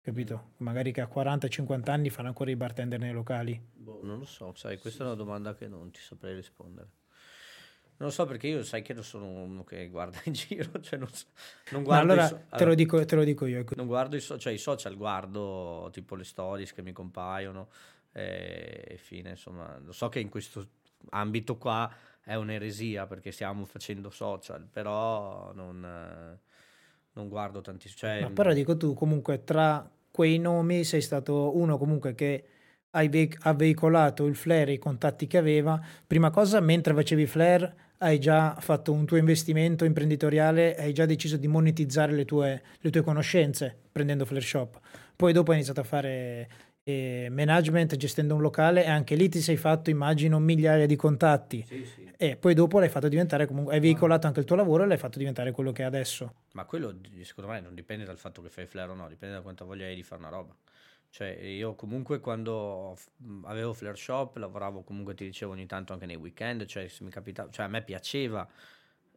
Capito? 0.00 0.52
Magari 0.58 0.90
che 0.90 1.02
a 1.02 1.10
40-50 1.12 1.90
anni 1.90 2.08
fanno 2.08 2.28
ancora 2.28 2.50
i 2.50 2.56
bartender 2.56 2.98
nei 2.98 3.12
locali. 3.12 3.60
Boh, 3.74 4.00
non 4.02 4.18
lo 4.18 4.24
so, 4.24 4.54
sai, 4.54 4.78
questa 4.78 5.02
è 5.02 5.06
una 5.06 5.16
domanda 5.16 5.54
che 5.54 5.68
non 5.68 5.90
ti 5.90 6.00
saprei 6.00 6.34
rispondere. 6.34 6.88
Non 7.98 8.08
lo 8.08 8.10
so 8.10 8.26
perché 8.26 8.46
io 8.46 8.62
sai 8.62 8.82
che 8.82 8.94
non 8.94 9.02
sono 9.02 9.26
uno 9.26 9.64
che 9.64 9.88
guarda 9.88 10.20
in 10.26 10.32
giro, 10.32 10.80
cioè 10.80 10.98
non, 10.98 11.08
so, 11.12 11.26
non 11.70 11.82
guardo 11.82 12.12
allora, 12.12 12.28
so- 12.28 12.42
te, 12.56 12.64
lo 12.64 12.74
dico, 12.74 13.04
te, 13.04 13.16
lo 13.16 13.24
dico, 13.24 13.46
io. 13.46 13.64
Non 13.74 13.86
guardo 13.86 14.14
i, 14.16 14.20
so- 14.20 14.38
cioè, 14.38 14.52
i 14.52 14.58
social, 14.58 14.96
guardo 14.96 15.88
tipo 15.92 16.14
le 16.14 16.24
stories 16.24 16.72
che 16.72 16.82
mi 16.82 16.92
compaiono 16.92 17.68
eh, 18.12 18.84
e 18.86 18.96
fine, 18.98 19.30
insomma, 19.30 19.78
lo 19.84 19.92
so 19.92 20.08
che 20.08 20.20
in 20.20 20.28
questo 20.28 20.66
ambito 21.10 21.56
qua 21.56 21.92
è 22.22 22.34
un'eresia 22.34 23.06
perché 23.06 23.32
stiamo 23.32 23.64
facendo 23.64 24.10
social, 24.10 24.66
però 24.70 25.52
non, 25.54 26.38
non 27.12 27.28
guardo 27.28 27.60
tantissimo. 27.60 27.98
Cioè, 27.98 28.30
però 28.30 28.52
dico 28.52 28.76
tu 28.76 28.94
comunque 28.94 29.42
tra 29.42 29.90
quei 30.10 30.38
nomi 30.38 30.84
sei 30.84 31.00
stato 31.00 31.56
uno 31.56 31.78
comunque 31.78 32.14
che 32.14 32.44
ha 32.90 33.52
veicolato 33.54 34.26
il 34.26 34.34
flare 34.34 34.70
e 34.70 34.74
i 34.74 34.78
contatti 34.78 35.26
che 35.26 35.38
aveva. 35.38 35.80
Prima 36.06 36.30
cosa, 36.30 36.60
mentre 36.60 36.94
facevi 36.94 37.26
flare 37.26 37.74
hai 37.98 38.18
già 38.18 38.54
fatto 38.60 38.92
un 38.92 39.04
tuo 39.06 39.16
investimento 39.16 39.84
imprenditoriale, 39.84 40.76
hai 40.76 40.92
già 40.92 41.04
deciso 41.04 41.36
di 41.36 41.48
monetizzare 41.48 42.12
le 42.12 42.24
tue, 42.24 42.62
le 42.78 42.90
tue 42.90 43.02
conoscenze 43.02 43.76
prendendo 43.90 44.24
Flare 44.24 44.44
Shop. 44.44 44.78
Poi 45.16 45.32
dopo 45.32 45.50
hai 45.50 45.56
iniziato 45.56 45.80
a 45.80 45.84
fare 45.84 46.48
eh, 46.84 47.28
management 47.30 47.96
gestendo 47.96 48.34
un 48.34 48.40
locale 48.40 48.84
e 48.84 48.88
anche 48.88 49.16
lì 49.16 49.28
ti 49.28 49.40
sei 49.40 49.56
fatto, 49.56 49.90
immagino, 49.90 50.38
migliaia 50.38 50.86
di 50.86 50.96
contatti. 50.96 51.64
Sì, 51.66 51.84
sì. 51.84 52.08
E 52.16 52.36
poi 52.36 52.54
dopo 52.54 52.78
l'hai 52.78 52.88
fatto 52.88 53.08
diventare 53.08 53.46
comunque, 53.46 53.74
hai 53.74 53.80
veicolato 53.80 54.26
anche 54.26 54.40
il 54.40 54.46
tuo 54.46 54.56
lavoro 54.56 54.84
e 54.84 54.86
l'hai 54.86 54.96
fatto 54.96 55.18
diventare 55.18 55.50
quello 55.50 55.72
che 55.72 55.82
è 55.82 55.84
adesso. 55.84 56.34
Ma 56.52 56.64
quello 56.64 56.94
secondo 57.22 57.50
me 57.50 57.60
non 57.60 57.74
dipende 57.74 58.04
dal 58.04 58.18
fatto 58.18 58.42
che 58.42 58.48
fai 58.48 58.66
flare 58.66 58.90
o 58.90 58.94
no, 58.94 59.08
dipende 59.08 59.34
da 59.34 59.40
quanta 59.40 59.64
voglia 59.64 59.86
hai 59.86 59.94
di 59.94 60.02
fare 60.02 60.20
una 60.20 60.30
roba. 60.30 60.54
Cioè, 61.10 61.28
io 61.28 61.74
comunque 61.74 62.20
quando 62.20 62.96
avevo 63.44 63.72
Flare 63.72 63.96
Shop 63.96 64.36
lavoravo 64.36 64.82
comunque, 64.82 65.14
ti 65.14 65.24
dicevo, 65.24 65.52
ogni 65.52 65.66
tanto 65.66 65.92
anche 65.92 66.06
nei 66.06 66.16
weekend, 66.16 66.64
cioè, 66.66 66.90
capitava, 67.10 67.50
cioè 67.50 67.64
a 67.66 67.68
me 67.68 67.82
piaceva 67.82 68.48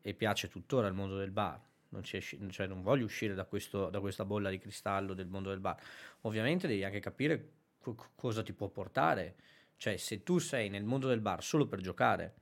e 0.01 0.13
piace 0.13 0.49
tuttora 0.49 0.87
il 0.87 0.93
mondo 0.93 1.17
del 1.17 1.31
bar. 1.31 1.59
Non, 1.89 2.03
cioè, 2.03 2.67
non 2.67 2.81
voglio 2.81 3.03
uscire 3.05 3.33
da, 3.33 3.43
questo, 3.45 3.89
da, 3.89 3.99
questa 3.99 4.23
bolla 4.23 4.49
di 4.49 4.57
cristallo 4.57 5.13
del 5.13 5.27
mondo 5.27 5.49
del 5.49 5.59
bar. 5.59 5.77
Ovviamente 6.21 6.67
devi 6.67 6.83
anche 6.85 7.01
capire 7.01 7.49
co- 7.79 8.11
cosa 8.15 8.41
ti 8.43 8.53
può 8.53 8.69
portare. 8.69 9.35
Cioè, 9.75 9.97
se 9.97 10.23
tu 10.23 10.37
sei 10.37 10.69
nel 10.69 10.85
mondo 10.85 11.07
del 11.09 11.19
bar 11.19 11.43
solo 11.43 11.67
per 11.67 11.81
giocare, 11.81 12.35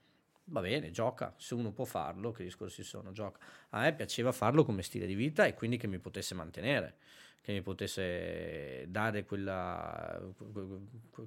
va 0.45 0.61
bene, 0.61 0.91
gioca. 0.91 1.33
Se 1.37 1.55
uno 1.55 1.71
può 1.71 1.85
farlo, 1.85 2.31
che 2.31 2.43
discorsi 2.43 2.83
sono, 2.83 3.11
gioca. 3.11 3.39
A 3.69 3.81
me 3.81 3.95
piaceva 3.95 4.31
farlo 4.31 4.63
come 4.63 4.83
stile 4.83 5.07
di 5.07 5.15
vita 5.15 5.45
e 5.45 5.55
quindi 5.55 5.77
che 5.77 5.87
mi 5.87 5.97
potesse 5.97 6.35
mantenere 6.35 6.97
che 7.41 7.51
mi 7.53 7.61
potesse 7.61 8.85
dare 8.89 9.23
quella, 9.23 10.21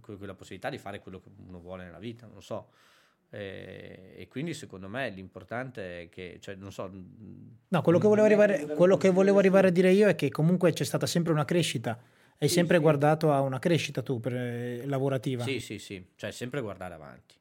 quella 0.01 0.35
possibilità 0.35 0.71
di 0.71 0.79
fare 0.79 1.01
quello 1.01 1.21
che 1.21 1.29
uno 1.47 1.61
vuole 1.61 1.85
nella 1.85 1.99
vita, 1.99 2.27
non 2.27 2.43
so. 2.43 2.71
E, 3.35 4.13
e, 4.15 4.29
quindi 4.29 4.53
secondo 4.53 4.89
me 4.89 5.09
l'importante 5.09 6.03
è 6.03 6.09
che, 6.11 6.37
cioè, 6.41 6.55
non 6.55 6.71
so... 6.71 6.91
No, 7.69 7.83
quello 7.83 7.99
che 7.99 8.07
volevo 8.07 8.27
arrivare, 8.27 8.67
quello 8.75 8.99
che 8.99 9.09
volevo 9.09 9.39
arrivare 9.39 9.69
a 9.69 9.71
dire 9.71 9.91
io 9.91 10.07
è 10.09 10.15
che 10.15 10.31
comunque 10.31 10.73
c'è 10.73 10.85
stata 10.85 11.07
sempre 11.07 11.33
una 11.33 11.47
crescita. 11.47 11.99
Hai 12.39 12.49
sì, 12.49 12.55
sempre 12.55 12.77
sì. 12.77 12.83
guardato 12.83 13.33
a 13.33 13.41
una 13.41 13.59
crescita 13.59 14.03
tu 14.03 14.21
per, 14.21 14.35
eh, 14.35 14.87
lavorativa. 14.87 15.45
Sì, 15.45 15.61
sì, 15.61 15.79
sì, 15.79 16.05
cioè 16.15 16.31
sempre 16.31 16.61
guardare 16.61 16.93
avanti. 16.93 17.35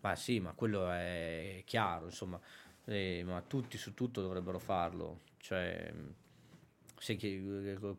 Ma 0.00 0.14
sì, 0.16 0.38
ma 0.38 0.52
quello 0.52 0.90
è 0.90 1.62
chiaro, 1.64 2.06
insomma, 2.06 2.38
eh, 2.84 3.22
ma 3.24 3.42
tutti 3.46 3.78
su 3.78 3.94
tutto 3.94 4.20
dovrebbero 4.20 4.58
farlo. 4.58 5.20
Cioè, 5.38 5.92
sì, 6.98 7.16
chi, 7.16 7.42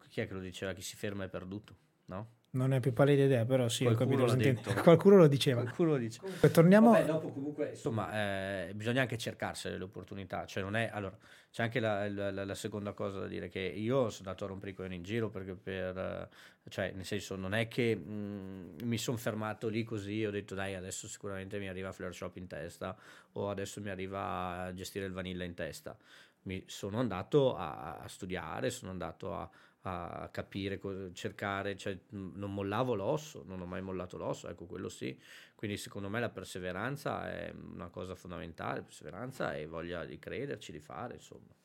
chi, 0.09 0.21
è 0.21 0.27
che 0.27 0.33
lo 0.33 0.39
diceva? 0.39 0.73
Chi 0.73 0.81
si 0.81 0.95
ferma 0.95 1.23
è 1.23 1.29
perduto, 1.29 1.75
no? 2.05 2.35
Non 2.49 2.73
è 2.73 2.79
più 2.79 2.93
pallida 2.93 3.23
idea, 3.23 3.45
però 3.45 3.67
sì, 3.67 3.83
Qualcuno 3.83 4.23
ho 4.23 4.27
capito. 4.27 4.73
Qualcuno 4.81 5.17
lo 5.17 5.27
diceva. 5.27 5.61
Qualcuno 5.61 5.91
lo 5.91 5.97
dice. 5.97 6.19
Comunque, 6.19 6.49
torniamo... 6.49 6.91
Vabbè, 6.91 7.05
dopo 7.05 7.29
comunque, 7.29 7.69
insomma, 7.71 8.67
eh, 8.67 8.73
bisogna 8.73 9.01
anche 9.01 9.17
cercarsene 9.17 9.77
le 9.77 9.83
opportunità. 9.83 10.45
Cioè, 10.45 10.63
non 10.63 10.75
è... 10.75 10.89
Allora, 10.91 11.15
c'è 11.51 11.63
anche 11.63 11.79
la, 11.79 12.09
la, 12.09 12.45
la, 12.45 12.55
seconda 12.55 12.93
cosa 12.93 13.19
da 13.19 13.27
dire, 13.27 13.49
che 13.49 13.59
io 13.59 14.09
sono 14.09 14.29
andato 14.29 14.45
a 14.45 14.47
rompere 14.47 14.71
i 14.71 14.73
coglioni 14.73 14.95
in 14.95 15.03
giro 15.03 15.29
perché 15.29 15.53
per... 15.53 16.29
Cioè, 16.69 16.91
nel 16.95 17.05
senso, 17.05 17.35
non 17.35 17.53
è 17.53 17.67
che 17.67 17.95
mh, 17.95 18.11
mm, 18.11 18.77
mi 18.83 18.97
sono 18.97 19.17
fermato 19.17 19.67
lì 19.67 19.83
così 19.83 20.25
ho 20.25 20.31
detto, 20.31 20.55
dai, 20.55 20.73
adesso 20.73 21.07
sicuramente 21.07 21.59
mi 21.59 21.69
arriva 21.69 21.91
Flare 21.91 22.11
Shop 22.11 22.35
in 22.37 22.47
testa 22.47 22.97
o 23.33 23.49
adesso 23.49 23.79
mi 23.81 23.89
arriva 23.89 24.63
a 24.63 24.73
gestire 24.73 25.05
il 25.05 25.13
vanilla 25.13 25.43
in 25.43 25.53
testa 25.53 25.97
mi 26.43 26.63
sono 26.67 26.99
andato 26.99 27.55
a, 27.55 27.97
a 27.97 28.07
studiare, 28.07 28.69
sono 28.69 28.91
andato 28.91 29.33
a, 29.33 29.49
a 29.81 30.29
capire, 30.31 30.79
cercare, 31.13 31.77
cioè 31.77 31.97
non 32.09 32.53
mollavo 32.53 32.93
l'osso, 32.93 33.43
non 33.45 33.61
ho 33.61 33.65
mai 33.65 33.81
mollato 33.81 34.17
l'osso, 34.17 34.49
ecco 34.49 34.65
quello 34.65 34.89
sì. 34.89 35.17
Quindi 35.55 35.77
secondo 35.77 36.09
me 36.09 36.19
la 36.19 36.29
perseveranza 36.29 37.29
è 37.31 37.53
una 37.53 37.89
cosa 37.89 38.15
fondamentale, 38.15 38.81
perseveranza 38.81 39.55
e 39.55 39.65
voglia 39.65 40.05
di 40.05 40.19
crederci, 40.19 40.71
di 40.71 40.79
fare, 40.79 41.15
insomma. 41.15 41.55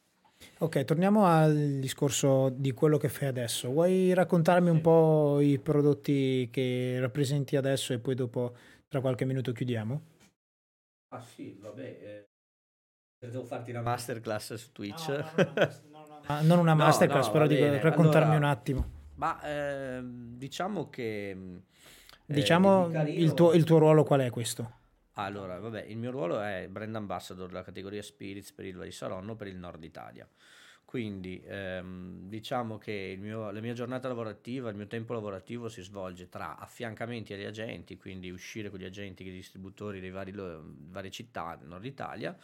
Ok, 0.58 0.84
torniamo 0.84 1.24
al 1.24 1.78
discorso 1.78 2.48
di 2.48 2.72
quello 2.72 2.96
che 2.98 3.08
fai 3.08 3.28
adesso. 3.28 3.70
Vuoi 3.70 4.12
raccontarmi 4.14 4.68
sì. 4.68 4.74
un 4.74 4.80
po' 4.80 5.40
i 5.40 5.58
prodotti 5.58 6.48
che 6.50 6.98
rappresenti 7.00 7.56
adesso 7.56 7.92
e 7.92 7.98
poi 7.98 8.14
dopo 8.14 8.56
tra 8.88 9.00
qualche 9.00 9.24
minuto 9.24 9.52
chiudiamo? 9.52 10.02
Ah 11.08 11.22
sì, 11.22 11.56
vabbè, 11.60 11.82
eh, 11.82 12.28
Devo 13.30 13.44
farti 13.44 13.70
una 13.70 13.82
masterclass 13.82 14.54
su 14.54 14.72
Twitch. 14.72 15.08
No, 15.08 15.24
no, 15.90 16.06
no, 16.06 16.20
ah, 16.26 16.40
non 16.42 16.58
una 16.58 16.74
masterclass, 16.74 17.30
però 17.30 17.46
dico, 17.46 17.64
raccontarmi 17.64 18.34
allora, 18.34 18.36
un 18.36 18.44
attimo. 18.44 18.90
Ma 19.14 19.40
eh, 19.42 20.00
diciamo 20.02 20.90
che... 20.90 21.30
Eh, 21.30 21.62
diciamo 22.26 22.90
il, 23.06 23.34
tuo, 23.34 23.52
il 23.52 23.62
tuo 23.64 23.78
ruolo 23.78 24.02
qual 24.02 24.20
è 24.20 24.30
questo? 24.30 24.78
Allora, 25.14 25.58
vabbè, 25.58 25.82
il 25.82 25.98
mio 25.98 26.10
ruolo 26.10 26.40
è 26.40 26.66
brand 26.68 26.96
ambassador 26.96 27.46
della 27.46 27.62
categoria 27.62 28.02
Spirits 28.02 28.52
per 28.52 28.64
il 28.64 28.74
Val 28.74 28.86
di 28.86 28.92
Saronno 28.92 29.36
per 29.36 29.46
il 29.46 29.56
nord 29.56 29.84
Italia. 29.84 30.26
Quindi 30.84 31.42
ehm, 31.46 32.28
diciamo 32.28 32.76
che 32.76 33.16
mio, 33.18 33.50
la 33.50 33.60
mia 33.60 33.72
giornata 33.72 34.08
lavorativa, 34.08 34.68
il 34.68 34.76
mio 34.76 34.86
tempo 34.88 35.14
lavorativo 35.14 35.68
si 35.68 35.80
svolge 35.80 36.28
tra 36.28 36.58
affiancamenti 36.58 37.32
agli 37.32 37.44
agenti, 37.44 37.96
quindi 37.96 38.30
uscire 38.30 38.68
con 38.68 38.78
gli 38.78 38.84
agenti, 38.84 39.26
i 39.26 39.30
distributori 39.30 40.00
delle 40.00 40.60
varie 40.90 41.10
città 41.10 41.56
del 41.58 41.68
nord 41.68 41.84
Italia, 41.84 42.36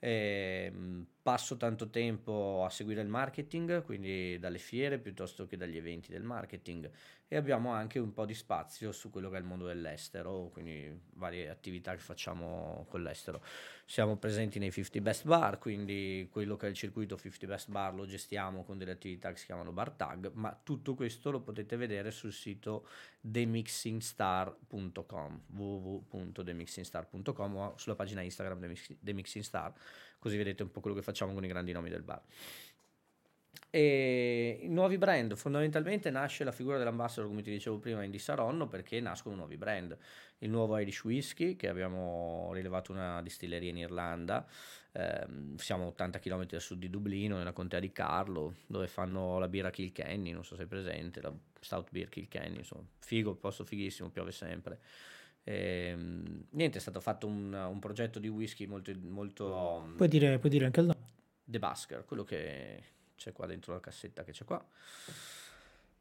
e, 0.00 0.70
ehm, 0.72 1.06
passo 1.22 1.56
tanto 1.56 1.90
tempo 1.90 2.64
a 2.64 2.70
seguire 2.70 3.02
il 3.02 3.08
marketing, 3.08 3.84
quindi 3.84 4.38
dalle 4.40 4.58
fiere 4.58 4.98
piuttosto 4.98 5.46
che 5.46 5.56
dagli 5.56 5.76
eventi 5.76 6.10
del 6.10 6.24
marketing 6.24 6.90
e 7.32 7.36
abbiamo 7.36 7.70
anche 7.70 8.00
un 8.00 8.12
po' 8.12 8.26
di 8.26 8.34
spazio 8.34 8.90
su 8.90 9.08
quello 9.08 9.30
che 9.30 9.36
è 9.36 9.38
il 9.38 9.44
mondo 9.44 9.64
dell'estero, 9.64 10.50
quindi 10.52 10.92
varie 11.12 11.48
attività 11.48 11.92
che 11.92 12.00
facciamo 12.00 12.86
con 12.88 13.04
l'estero. 13.04 13.40
Siamo 13.86 14.16
presenti 14.16 14.58
nei 14.58 14.72
50 14.72 15.00
Best 15.00 15.26
Bar, 15.26 15.60
quindi 15.60 16.26
quello 16.28 16.56
che 16.56 16.66
è 16.66 16.70
il 16.70 16.74
circuito 16.74 17.16
50 17.16 17.46
Best 17.46 17.70
Bar 17.70 17.94
lo 17.94 18.04
gestiamo 18.04 18.64
con 18.64 18.78
delle 18.78 18.90
attività 18.90 19.30
che 19.30 19.36
si 19.36 19.46
chiamano 19.46 19.70
Bar 19.70 19.92
Tag, 19.92 20.32
ma 20.34 20.58
tutto 20.60 20.96
questo 20.96 21.30
lo 21.30 21.40
potete 21.40 21.76
vedere 21.76 22.10
sul 22.10 22.32
sito 22.32 22.88
themixingstar.com 23.20 25.42
www.themixingstar.com 25.46 27.56
o 27.56 27.74
sulla 27.76 27.94
pagina 27.94 28.22
Instagram 28.22 28.74
The 28.98 29.12
Mixing 29.12 29.44
Star, 29.44 29.72
così 30.18 30.36
vedete 30.36 30.64
un 30.64 30.72
po' 30.72 30.80
quello 30.80 30.96
che 30.96 31.02
facciamo 31.02 31.32
con 31.32 31.44
i 31.44 31.48
grandi 31.48 31.70
nomi 31.70 31.90
del 31.90 32.02
bar. 32.02 32.22
E 33.72 34.58
i 34.62 34.68
nuovi 34.68 34.98
brand, 34.98 35.36
fondamentalmente 35.36 36.10
nasce 36.10 36.42
la 36.42 36.50
figura 36.50 36.76
dell'ambassador, 36.76 37.28
come 37.28 37.40
ti 37.40 37.52
dicevo 37.52 37.78
prima, 37.78 38.02
in 38.02 38.18
Saronno, 38.18 38.66
perché 38.66 38.98
nascono 39.00 39.36
nuovi 39.36 39.56
brand. 39.56 39.96
Il 40.38 40.50
nuovo 40.50 40.76
Irish 40.78 41.04
Whisky, 41.04 41.54
che 41.54 41.68
abbiamo 41.68 42.50
rilevato 42.52 42.90
una 42.90 43.22
distilleria 43.22 43.70
in 43.70 43.76
Irlanda, 43.76 44.44
ehm, 44.90 45.54
siamo 45.54 45.86
80 45.86 46.18
km 46.18 46.46
a 46.52 46.58
sud 46.58 46.80
di 46.80 46.90
Dublino, 46.90 47.36
nella 47.36 47.52
contea 47.52 47.78
di 47.78 47.92
Carlo, 47.92 48.56
dove 48.66 48.88
fanno 48.88 49.38
la 49.38 49.46
birra 49.46 49.70
Kilkenny, 49.70 50.32
non 50.32 50.44
so 50.44 50.56
se 50.56 50.64
è 50.64 50.66
presente, 50.66 51.20
la 51.20 51.32
Stout 51.60 51.90
Beer 51.92 52.08
Kilkenny, 52.08 52.58
insomma, 52.58 52.84
figo, 52.98 53.36
posto 53.36 53.64
fighissimo, 53.64 54.10
piove 54.10 54.32
sempre. 54.32 54.80
E, 55.44 55.94
niente, 56.50 56.78
è 56.78 56.80
stato 56.80 56.98
fatto 56.98 57.28
un, 57.28 57.52
un 57.52 57.78
progetto 57.78 58.18
di 58.18 58.26
whisky 58.26 58.66
molto... 58.66 58.92
molto 59.00 59.92
puoi, 59.96 60.08
dire, 60.08 60.40
puoi 60.40 60.50
dire 60.50 60.64
anche 60.64 60.80
il 60.80 60.86
nome? 60.86 61.06
The 61.44 61.58
Basker, 61.60 62.04
quello 62.04 62.24
che 62.24 62.98
c'è 63.20 63.32
qua 63.32 63.44
dentro 63.44 63.74
la 63.74 63.80
cassetta 63.80 64.24
che 64.24 64.32
c'è 64.32 64.44
qua. 64.44 64.64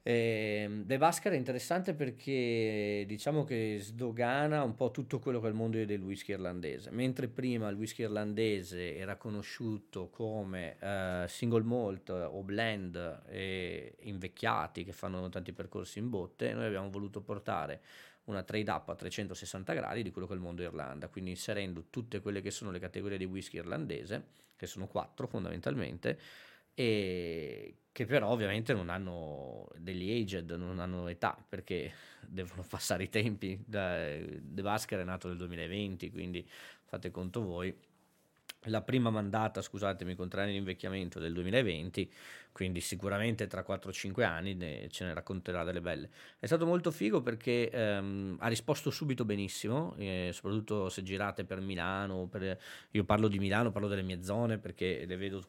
E 0.02 0.84
The 0.86 0.98
Basker 0.98 1.34
è 1.34 1.36
interessante 1.36 1.94
perché 1.94 3.04
diciamo 3.06 3.44
che 3.44 3.78
sdogana 3.82 4.64
un 4.64 4.74
po' 4.74 4.92
tutto 4.92 5.20
quello 5.20 5.42
che 5.42 5.48
è 5.48 5.50
il 5.50 5.56
mondo 5.56 5.84
del 5.84 6.02
whisky 6.02 6.32
irlandese. 6.32 6.90
Mentre 6.92 7.28
prima 7.28 7.68
il 7.68 7.76
whisky 7.76 8.04
irlandese 8.04 8.96
era 8.96 9.18
conosciuto 9.18 10.10
come 10.10 10.78
uh, 10.80 11.28
single 11.28 11.64
malt 11.64 12.10
o 12.10 12.42
blend 12.44 13.24
e 13.28 13.98
invecchiati 14.00 14.86
che 14.86 14.94
fanno 14.94 15.28
tanti 15.28 15.52
percorsi 15.52 16.00
in 16.00 16.10
botte, 16.10 16.54
noi 16.54 16.66
abbiamo 16.66 16.90
voluto 16.90 17.20
portare 17.20 17.82
una 18.26 18.44
trade 18.44 18.72
up 18.72 18.88
a 18.88 18.96
360 18.96 19.74
gradi 19.74 20.04
di 20.04 20.12
quello 20.12 20.28
che 20.28 20.34
è 20.34 20.38
il 20.38 20.42
mondo 20.42 20.62
Irlanda, 20.62 21.10
quindi 21.10 21.32
inserendo 21.32 21.88
tutte 21.90 22.22
quelle 22.22 22.42
che 22.42 22.52
sono 22.52 22.72
le 22.72 22.80
categorie 22.80 23.18
di 23.18 23.26
whisky 23.26 23.58
irlandese, 23.58 24.28
che 24.56 24.66
sono 24.66 24.88
quattro 24.88 25.28
fondamentalmente, 25.28 26.20
e 26.80 27.76
che 27.92 28.06
però 28.06 28.30
ovviamente 28.30 28.74
non 28.74 28.88
hanno 28.88 29.68
degli 29.76 30.22
aged, 30.22 30.52
non 30.52 30.80
hanno 30.80 31.10
età 31.10 31.38
perché 31.50 31.92
devono 32.26 32.64
passare 32.64 33.04
i 33.04 33.10
tempi. 33.10 33.62
The 33.68 34.40
Basker 34.62 35.02
è 35.02 35.04
nato 35.04 35.28
nel 35.28 35.36
2020, 35.36 36.10
quindi 36.10 36.48
fate 36.86 37.12
conto 37.12 37.44
voi 37.44 37.76
la 38.66 38.82
prima 38.82 39.10
mandata, 39.10 39.62
scusatemi, 39.62 40.16
con 40.16 40.28
tre 40.28 40.42
anni 40.42 40.52
di 40.52 40.58
invecchiamento 40.58 41.20
del 41.20 41.32
2020, 41.34 42.12
quindi 42.52 42.82
sicuramente 42.82 43.48
tra 43.48 43.64
4-5 43.66 44.24
anni 44.24 44.54
ne, 44.54 44.88
ce 44.90 45.06
ne 45.06 45.14
racconterà 45.14 45.64
delle 45.64 45.80
belle. 45.80 46.10
È 46.40 46.46
stato 46.46 46.66
molto 46.66 46.92
figo 46.92 47.22
perché 47.22 47.70
ehm, 47.70 48.36
ha 48.40 48.48
risposto 48.48 48.90
subito 48.90 49.24
benissimo, 49.24 49.96
eh, 49.98 50.32
soprattutto 50.34 50.90
se 50.90 51.04
girate 51.04 51.46
per 51.46 51.62
Milano, 51.62 52.28
per, 52.28 52.60
io 52.92 53.04
parlo 53.06 53.30
di 53.30 53.40
Milano, 53.40 53.72
parlo 53.72 53.88
delle 53.88 54.02
mie 54.02 54.24
zone 54.24 54.58
perché 54.58 55.06
le 55.06 55.16
vedo 55.16 55.42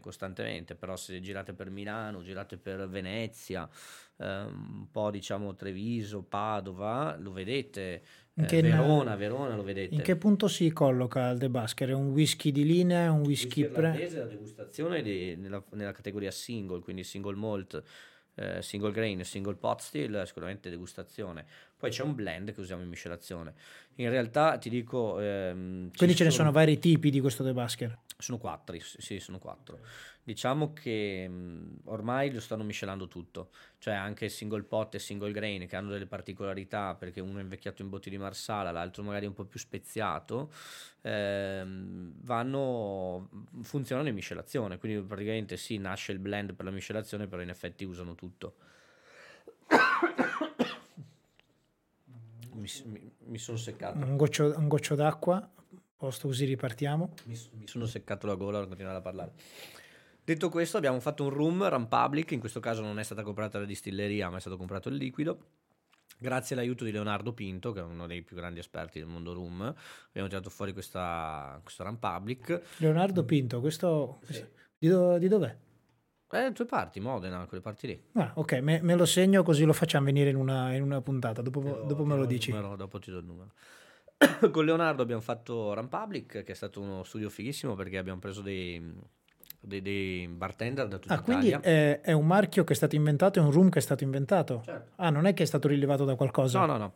costantemente, 0.00 0.74
però 0.74 0.96
se 0.96 1.20
girate 1.20 1.52
per 1.52 1.70
Milano, 1.70 2.22
girate 2.22 2.56
per 2.56 2.88
Venezia, 2.88 3.68
ehm, 4.16 4.78
un 4.80 4.90
po' 4.90 5.10
diciamo 5.10 5.54
Treviso, 5.54 6.22
Padova, 6.22 7.16
lo 7.16 7.30
vedete 7.30 8.02
eh, 8.34 8.62
Verona, 8.62 9.14
Verona 9.14 9.54
lo 9.54 9.62
vedete. 9.62 9.94
In 9.94 10.02
che 10.02 10.16
punto 10.16 10.48
si 10.48 10.72
colloca 10.72 11.30
il 11.30 11.38
The 11.38 11.48
Basker? 11.48 11.90
È 11.90 11.92
un 11.92 12.08
whisky 12.08 12.50
di 12.50 12.64
linea? 12.64 13.12
un 13.12 13.20
whisky, 13.20 13.62
whisky 13.62 13.72
pre? 13.72 14.10
la 14.10 14.24
degustazione 14.24 15.02
di, 15.02 15.36
nella, 15.36 15.62
nella, 15.70 15.92
categoria 15.92 16.32
single, 16.32 16.80
quindi 16.80 17.04
single 17.04 17.36
malt, 17.36 17.80
eh, 18.34 18.60
single 18.60 18.90
grain, 18.90 19.22
single 19.24 19.54
pot 19.54 19.80
still, 19.80 20.24
sicuramente 20.24 20.68
degustazione. 20.68 21.46
Poi 21.84 21.92
c'è 21.92 22.02
un 22.02 22.14
blend 22.14 22.54
che 22.54 22.60
usiamo 22.60 22.80
in 22.80 22.88
miscelazione. 22.88 23.52
In 23.96 24.08
realtà 24.08 24.56
ti 24.56 24.70
dico... 24.70 25.20
Ehm, 25.20 25.90
quindi 25.94 26.16
ce 26.16 26.22
sono... 26.22 26.28
ne 26.30 26.34
sono 26.34 26.50
vari 26.50 26.78
tipi 26.78 27.10
di 27.10 27.20
questo 27.20 27.44
The 27.44 27.52
Basker? 27.52 27.98
Sono 28.16 28.38
quattro, 28.38 28.74
sì, 28.80 29.20
sono 29.20 29.38
quattro. 29.38 29.80
Diciamo 30.22 30.72
che 30.72 31.28
mh, 31.28 31.80
ormai 31.84 32.32
lo 32.32 32.40
stanno 32.40 32.64
miscelando 32.64 33.06
tutto, 33.06 33.50
cioè 33.76 33.92
anche 33.92 34.30
single 34.30 34.62
pot 34.62 34.94
e 34.94 34.98
single 34.98 35.30
grain 35.30 35.66
che 35.66 35.76
hanno 35.76 35.90
delle 35.90 36.06
particolarità 36.06 36.94
perché 36.94 37.20
uno 37.20 37.38
è 37.38 37.42
invecchiato 37.42 37.82
in 37.82 37.90
botti 37.90 38.08
di 38.08 38.16
marsala, 38.16 38.70
l'altro 38.70 39.02
magari 39.02 39.26
un 39.26 39.34
po' 39.34 39.44
più 39.44 39.58
speziato, 39.58 40.50
ehm, 41.02 42.14
vanno, 42.22 43.28
funzionano 43.60 44.08
in 44.08 44.14
miscelazione, 44.14 44.78
quindi 44.78 45.02
praticamente 45.06 45.58
sì, 45.58 45.76
nasce 45.76 46.12
il 46.12 46.18
blend 46.18 46.54
per 46.54 46.64
la 46.64 46.70
miscelazione, 46.70 47.26
però 47.26 47.42
in 47.42 47.50
effetti 47.50 47.84
usano 47.84 48.14
tutto. 48.14 48.54
Mi, 52.54 52.68
mi, 52.86 53.12
mi 53.26 53.38
sono 53.38 53.56
seccato. 53.56 53.98
Un 53.98 54.16
goccio, 54.16 54.54
un 54.56 54.68
goccio 54.68 54.94
d'acqua, 54.94 55.48
posto 55.96 56.28
così 56.28 56.44
ripartiamo. 56.44 57.14
Mi, 57.24 57.38
mi 57.52 57.66
sono 57.66 57.86
seccato 57.86 58.26
la 58.26 58.34
gola 58.34 58.58
per 58.58 58.68
continuare 58.68 58.98
a 58.98 59.02
parlare. 59.02 59.32
Detto 60.24 60.48
questo, 60.48 60.78
abbiamo 60.78 61.00
fatto 61.00 61.24
un 61.24 61.30
room 61.30 61.68
Ram 61.68 61.86
Public, 61.86 62.30
in 62.30 62.40
questo 62.40 62.60
caso 62.60 62.82
non 62.82 62.98
è 62.98 63.02
stata 63.02 63.22
comprata 63.22 63.58
la 63.58 63.66
distilleria, 63.66 64.30
ma 64.30 64.38
è 64.38 64.40
stato 64.40 64.56
comprato 64.56 64.88
il 64.88 64.94
liquido. 64.96 65.38
Grazie 66.16 66.54
all'aiuto 66.54 66.84
di 66.84 66.92
Leonardo 66.92 67.34
Pinto, 67.34 67.72
che 67.72 67.80
è 67.80 67.82
uno 67.82 68.06
dei 68.06 68.22
più 68.22 68.34
grandi 68.34 68.58
esperti 68.58 68.98
del 68.98 69.08
mondo 69.08 69.34
room, 69.34 69.60
abbiamo 70.08 70.28
tirato 70.28 70.48
fuori 70.48 70.72
questa, 70.72 71.60
questo 71.62 71.82
Ram 71.82 71.96
Public. 71.96 72.62
Leonardo 72.78 73.24
Pinto, 73.24 73.60
questo 73.60 74.20
sì. 74.22 74.42
di, 74.78 74.88
do, 74.88 75.18
di 75.18 75.28
dov'è? 75.28 75.54
Eh, 76.34 76.52
tue 76.52 76.66
parti, 76.66 77.00
Modena, 77.00 77.46
quelle 77.46 77.62
parti 77.62 77.86
lì. 77.86 78.02
Ah, 78.14 78.32
ok, 78.34 78.52
me, 78.54 78.80
me, 78.82 78.94
lo 78.94 79.06
segno 79.06 79.42
così 79.42 79.64
lo 79.64 79.72
facciamo 79.72 80.06
venire 80.06 80.30
in 80.30 80.36
una, 80.36 80.74
in 80.74 80.82
una 80.82 81.00
puntata, 81.00 81.42
dopo, 81.42 81.60
lo, 81.60 81.84
dopo 81.86 82.04
me 82.04 82.16
lo 82.16 82.24
dici. 82.24 82.50
Numero, 82.50 82.76
dopo 82.76 82.98
ti 82.98 83.10
do 83.10 83.18
il 83.18 83.24
numero. 83.24 83.52
Con 84.50 84.64
Leonardo 84.64 85.02
abbiamo 85.02 85.20
fatto 85.20 85.72
Ram 85.72 85.88
Public, 85.88 86.42
che 86.42 86.52
è 86.52 86.54
stato 86.54 86.80
uno 86.80 87.04
studio 87.04 87.30
fighissimo 87.30 87.74
perché 87.74 87.98
abbiamo 87.98 88.18
preso 88.18 88.40
dei 88.40 88.82
dei, 89.64 89.80
dei 89.80 90.28
bartender 90.28 90.86
da 90.86 90.98
tutta 90.98 91.14
ah, 91.14 91.20
quindi 91.20 91.50
è, 91.50 92.00
è, 92.00 92.12
un 92.12 92.26
marchio 92.26 92.64
che 92.64 92.74
è 92.74 92.76
stato 92.76 92.94
inventato, 92.96 93.38
è 93.38 93.42
un 93.42 93.50
room 93.50 93.70
che 93.70 93.78
è 93.78 93.82
stato 93.82 94.04
inventato? 94.04 94.62
Certo. 94.64 94.92
Ah, 94.96 95.10
non 95.10 95.26
è 95.26 95.34
che 95.34 95.42
è 95.42 95.46
stato 95.46 95.68
rilevato 95.68 96.04
da 96.04 96.14
qualcosa? 96.14 96.60
No, 96.60 96.66
no, 96.66 96.76
no. 96.76 96.94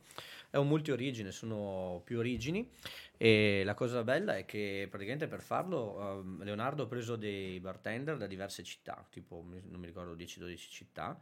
È 0.51 0.56
un 0.56 0.69
multi-origine, 0.69 1.31
sono 1.31 2.01
più 2.05 2.19
origini 2.19 2.69
e 3.18 3.62
la 3.64 3.74
cosa 3.74 4.02
bella 4.02 4.36
è 4.36 4.46
che 4.46 4.86
praticamente 4.88 5.26
per 5.26 5.42
farlo 5.42 6.20
um, 6.22 6.42
Leonardo 6.42 6.84
ha 6.84 6.86
preso 6.86 7.16
dei 7.16 7.60
bartender 7.60 8.16
da 8.16 8.26
diverse 8.26 8.62
città, 8.62 9.04
tipo 9.10 9.44
non 9.44 9.78
mi 9.78 9.86
ricordo 9.86 10.14
10-12 10.14 10.56
città, 10.56 11.20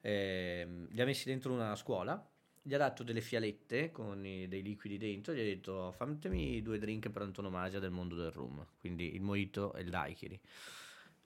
eh, 0.00 0.86
li 0.88 1.00
ha 1.00 1.04
messi 1.04 1.28
dentro 1.28 1.52
una 1.52 1.76
scuola 1.76 2.26
gli 2.64 2.74
ha 2.74 2.78
dato 2.78 3.02
delle 3.02 3.20
fialette 3.20 3.90
con 3.90 4.24
i, 4.24 4.46
dei 4.46 4.62
liquidi 4.62 4.96
dentro 4.96 5.32
gli 5.34 5.40
ha 5.40 5.42
detto 5.42 5.90
fatemi 5.90 6.62
due 6.62 6.78
drink 6.78 7.10
per 7.10 7.22
antonomasia 7.22 7.80
del 7.80 7.90
mondo 7.90 8.14
del 8.14 8.30
rum, 8.30 8.64
quindi 8.78 9.14
il 9.14 9.20
mojito 9.20 9.74
e 9.74 9.82
il 9.82 9.90
daiquiri 9.90 10.40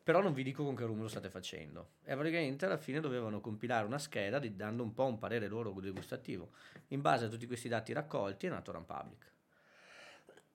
però 0.06 0.22
non 0.22 0.34
vi 0.34 0.44
dico 0.44 0.62
con 0.62 0.76
che 0.76 0.84
rum 0.84 1.00
lo 1.00 1.08
state 1.08 1.28
facendo. 1.30 1.94
E 2.04 2.14
praticamente 2.14 2.64
alla 2.64 2.76
fine 2.76 3.00
dovevano 3.00 3.40
compilare 3.40 3.84
una 3.86 3.98
scheda 3.98 4.38
dando 4.38 4.84
un 4.84 4.92
po' 4.92 5.06
un 5.06 5.18
parere 5.18 5.48
loro 5.48 5.72
degustativo. 5.80 6.52
In 6.90 7.00
base 7.00 7.24
a 7.24 7.28
tutti 7.28 7.44
questi 7.48 7.66
dati 7.66 7.92
raccolti 7.92 8.46
è 8.46 8.50
nato 8.50 8.70
Ram 8.70 8.84
Public. 8.84 9.35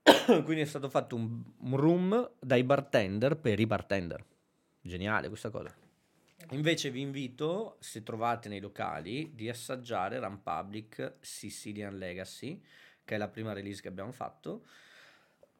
Quindi 0.43 0.61
è 0.61 0.65
stato 0.65 0.89
fatto 0.89 1.15
un, 1.15 1.43
room 1.75 2.31
dai 2.39 2.63
bartender 2.63 3.37
per 3.37 3.59
i 3.59 3.65
bartender. 3.65 4.23
Geniale 4.81 5.27
questa 5.27 5.49
cosa. 5.49 5.75
Invece 6.51 6.89
vi 6.89 7.01
invito, 7.01 7.77
se 7.79 8.03
trovate 8.03 8.49
nei 8.49 8.59
locali, 8.59 9.31
di 9.33 9.47
assaggiare 9.47 10.19
Ram 10.19 10.39
Public 10.39 11.15
Sicilian 11.19 11.97
Legacy, 11.97 12.61
che 13.05 13.15
è 13.15 13.17
la 13.17 13.27
prima 13.27 13.53
release 13.53 13.81
che 13.81 13.87
abbiamo 13.87 14.11
fatto 14.11 14.63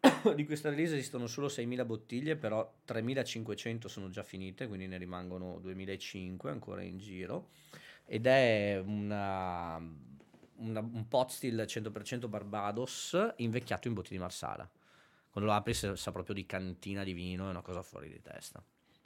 di 0.35 0.45
questa 0.45 0.69
release 0.69 0.95
esistono 0.95 1.27
solo 1.27 1.47
6.000 1.47 1.85
bottiglie, 1.85 2.35
però 2.35 2.79
3.500 2.87 3.87
sono 3.87 4.09
già 4.09 4.23
finite, 4.23 4.67
quindi 4.67 4.87
ne 4.87 4.97
rimangono 4.97 5.59
2.500 5.63 6.47
ancora 6.47 6.81
in 6.81 6.97
giro. 6.97 7.49
Ed 8.05 8.25
è 8.25 8.81
una, 8.83 9.79
una, 10.61 10.79
un 10.79 11.07
pot 11.07 11.29
still 11.29 11.61
100% 11.61 12.27
Barbados 12.27 13.17
invecchiato 13.37 13.87
in 13.87 13.93
botti 13.93 14.13
di 14.13 14.19
Marsala. 14.19 14.69
Quando 15.29 15.49
lo 15.49 15.55
apri 15.55 15.73
sa 15.73 16.11
proprio 16.11 16.35
di 16.35 16.45
cantina 16.45 17.03
di 17.03 17.13
vino, 17.13 17.47
è 17.47 17.49
una 17.49 17.61
cosa 17.61 17.81
fuori 17.81 18.09
di 18.09 18.21
testa. 18.21 18.61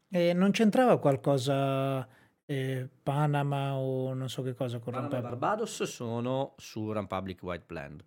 E 0.07 0.33
non 0.33 0.51
c'entrava 0.51 0.97
qualcosa 0.97 2.07
eh, 2.45 2.87
Panama 3.03 3.75
o 3.75 4.13
non 4.13 4.29
so 4.29 4.41
che 4.41 4.53
cosa 4.53 4.79
con 4.79 4.93
Panama 4.93 5.13
Ram 5.13 5.19
e 5.19 5.29
Barbados 5.29 5.83
sono 5.83 6.53
su 6.57 6.91
Ram 6.91 7.07
Public 7.07 7.41
White 7.43 7.65
Blend. 7.67 8.03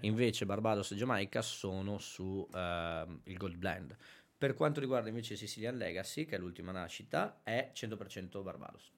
Invece 0.00 0.44
Barbados 0.44 0.90
e 0.90 0.96
Giamaica 0.96 1.42
sono 1.42 1.98
su 1.98 2.22
uh, 2.24 3.20
il 3.24 3.36
Gold 3.36 3.56
Blend. 3.56 3.96
Per 4.38 4.54
quanto 4.54 4.80
riguarda 4.80 5.08
invece 5.08 5.36
Sicilian 5.36 5.76
Legacy, 5.76 6.26
che 6.26 6.36
è 6.36 6.38
l'ultima 6.38 6.70
nascita, 6.70 7.40
è 7.42 7.72
100% 7.74 8.42
Barbados. 8.42 8.92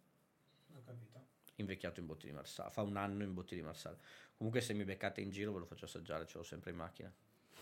Invecchiato 1.61 2.01
in 2.01 2.07
botti 2.07 2.27
di 2.27 2.33
Marsala, 2.33 2.71
fa 2.71 2.83
un 2.83 2.97
anno 2.97 3.23
in 3.23 3.35
botti 3.35 3.55
di 3.55 3.63
Marsala. 3.63 3.97
Comunque 4.37 4.61
se 4.61 4.73
mi 4.75 4.85
beccate 4.85 5.21
in 5.21 5.31
giro 5.31 5.53
ve 5.53 5.59
lo 5.59 5.65
faccio 5.65 5.87
assaggiare, 5.87 6.27
ce 6.27 6.39
l'ho 6.39 6.45
sempre 6.45 6.71
in 6.71 6.77
macchina. 6.77 7.13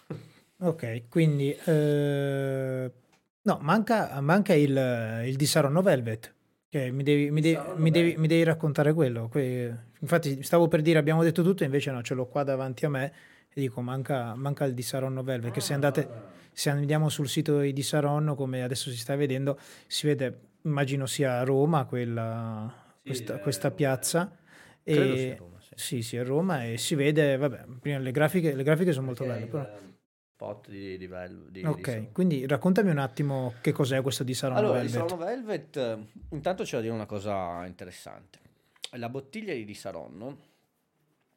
ok, 0.58 1.08
quindi... 1.08 1.50
Eh, 1.52 2.92
no, 3.42 3.58
manca, 3.62 4.20
manca 4.20 4.54
il, 4.54 5.22
il 5.26 5.36
di 5.36 5.46
Saronno 5.46 5.80
Velvet. 5.80 6.34
Che 6.68 6.90
mi 6.90 7.02
devi, 7.02 7.30
mi, 7.30 7.40
devi, 7.40 7.58
mi, 7.76 7.90
devi, 7.90 8.16
mi 8.16 8.26
devi, 8.26 8.42
raccontare 8.42 8.92
quello. 8.92 9.28
Que- 9.28 9.74
infatti, 10.00 10.42
stavo 10.42 10.68
per 10.68 10.82
dire 10.82 10.98
abbiamo 10.98 11.22
detto 11.22 11.42
tutto, 11.42 11.64
invece 11.64 11.90
no, 11.90 12.02
ce 12.02 12.14
l'ho 12.14 12.26
qua 12.26 12.42
davanti 12.42 12.84
a 12.84 12.90
me 12.90 13.12
e 13.48 13.60
dico 13.60 13.80
manca, 13.80 14.34
manca 14.34 14.64
il 14.64 14.74
di 14.74 14.82
Saronno 14.82 15.22
Velvet. 15.22 15.52
Che 15.52 15.60
se 15.60 15.72
ah, 15.72 15.76
andate, 15.76 16.08
se 16.52 16.68
andiamo 16.68 17.08
sul 17.08 17.28
sito 17.28 17.60
di 17.60 17.82
Saronno, 17.82 18.34
come 18.34 18.62
adesso 18.62 18.90
si 18.90 18.98
sta 18.98 19.16
vedendo, 19.16 19.58
si 19.86 20.06
vede, 20.06 20.40
immagino 20.62 21.06
sia 21.06 21.38
a 21.38 21.44
Roma 21.44 21.84
quella, 21.84 22.85
questa, 23.06 23.38
questa 23.38 23.70
piazza. 23.70 24.36
E, 24.82 25.36
Roma, 25.38 25.60
sì. 25.60 25.72
sì, 25.74 26.02
sì, 26.02 26.16
a 26.16 26.22
Roma 26.22 26.64
e 26.64 26.78
si 26.78 26.94
vede, 26.94 27.36
vabbè, 27.36 27.64
prima 27.80 27.98
le 27.98 28.10
grafiche, 28.10 28.54
le 28.54 28.62
grafiche 28.62 28.92
sono 28.92 29.06
molto 29.06 29.24
belle. 29.24 29.46
Però 29.46 29.66
pot 30.36 30.68
di, 30.68 30.98
di, 30.98 31.08
di 31.48 31.64
Ok, 31.64 31.98
di 31.98 32.12
quindi 32.12 32.46
raccontami 32.46 32.90
un 32.90 32.98
attimo 32.98 33.54
che 33.62 33.72
cos'è 33.72 34.02
questo 34.02 34.22
di 34.22 34.34
Saronno 34.34 34.58
allora, 34.58 34.80
Velvet. 34.80 34.94
Allora, 35.00 35.06
di 35.06 35.18
Saronno 35.18 35.46
Velvet, 35.46 35.98
intanto 36.30 36.62
c'è 36.62 36.76
da 36.76 36.82
dire 36.82 36.92
una 36.92 37.06
cosa 37.06 37.64
interessante. 37.66 38.38
La 38.92 39.08
bottiglia 39.08 39.54
di 39.54 39.74
Saronno 39.74 40.38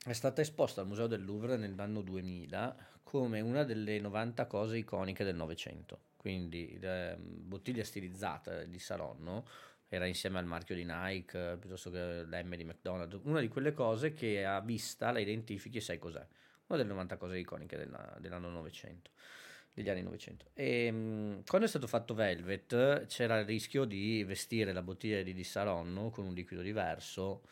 è 0.05 0.13
stata 0.13 0.41
esposta 0.41 0.81
al 0.81 0.87
Museo 0.87 1.07
del 1.07 1.23
Louvre 1.23 1.57
nell'anno 1.57 2.01
2000 2.01 2.75
come 3.03 3.39
una 3.39 3.63
delle 3.63 3.99
90 3.99 4.45
cose 4.45 4.77
iconiche 4.77 5.23
del 5.23 5.35
Novecento. 5.35 5.99
Quindi 6.15 6.77
eh, 6.81 7.15
bottiglia 7.17 7.83
stilizzata 7.83 8.63
di 8.65 8.77
Saronno 8.77 9.45
era 9.89 10.05
insieme 10.05 10.37
al 10.37 10.45
marchio 10.45 10.75
di 10.75 10.85
Nike 10.85 11.57
piuttosto 11.59 11.89
che 11.89 12.23
l'M 12.23 12.55
di 12.55 12.63
McDonald's, 12.63 13.19
una 13.23 13.41
di 13.41 13.47
quelle 13.47 13.73
cose 13.73 14.13
che 14.13 14.45
a 14.45 14.61
vista 14.61 15.11
la 15.11 15.19
identifichi 15.19 15.77
e 15.77 15.81
sai 15.81 15.97
cos'è. 15.97 16.25
Una 16.67 16.77
delle 16.77 16.89
90 16.89 17.17
cose 17.17 17.37
iconiche 17.39 17.75
della, 17.75 18.15
dell'anno 18.19 18.49
900 18.49 19.11
degli 19.73 19.89
anni 19.89 20.03
900. 20.03 20.51
E, 20.53 20.91
mh, 20.91 21.43
quando 21.45 21.65
è 21.65 21.69
stato 21.69 21.87
fatto 21.87 22.13
Velvet 22.13 23.05
c'era 23.05 23.39
il 23.39 23.45
rischio 23.45 23.85
di 23.85 24.23
vestire 24.23 24.73
la 24.73 24.81
bottiglia 24.81 25.21
di 25.21 25.43
Saronno 25.43 26.09
con 26.09 26.25
un 26.25 26.33
liquido 26.33 26.61
diverso 26.61 27.43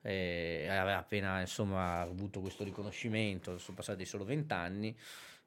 e 0.00 0.66
aveva 0.68 0.98
appena 0.98 1.40
insomma, 1.40 2.00
avuto 2.00 2.40
questo 2.40 2.62
riconoscimento, 2.62 3.56
sono 3.58 3.76
passati 3.76 4.04
solo 4.04 4.24
vent'anni, 4.24 4.94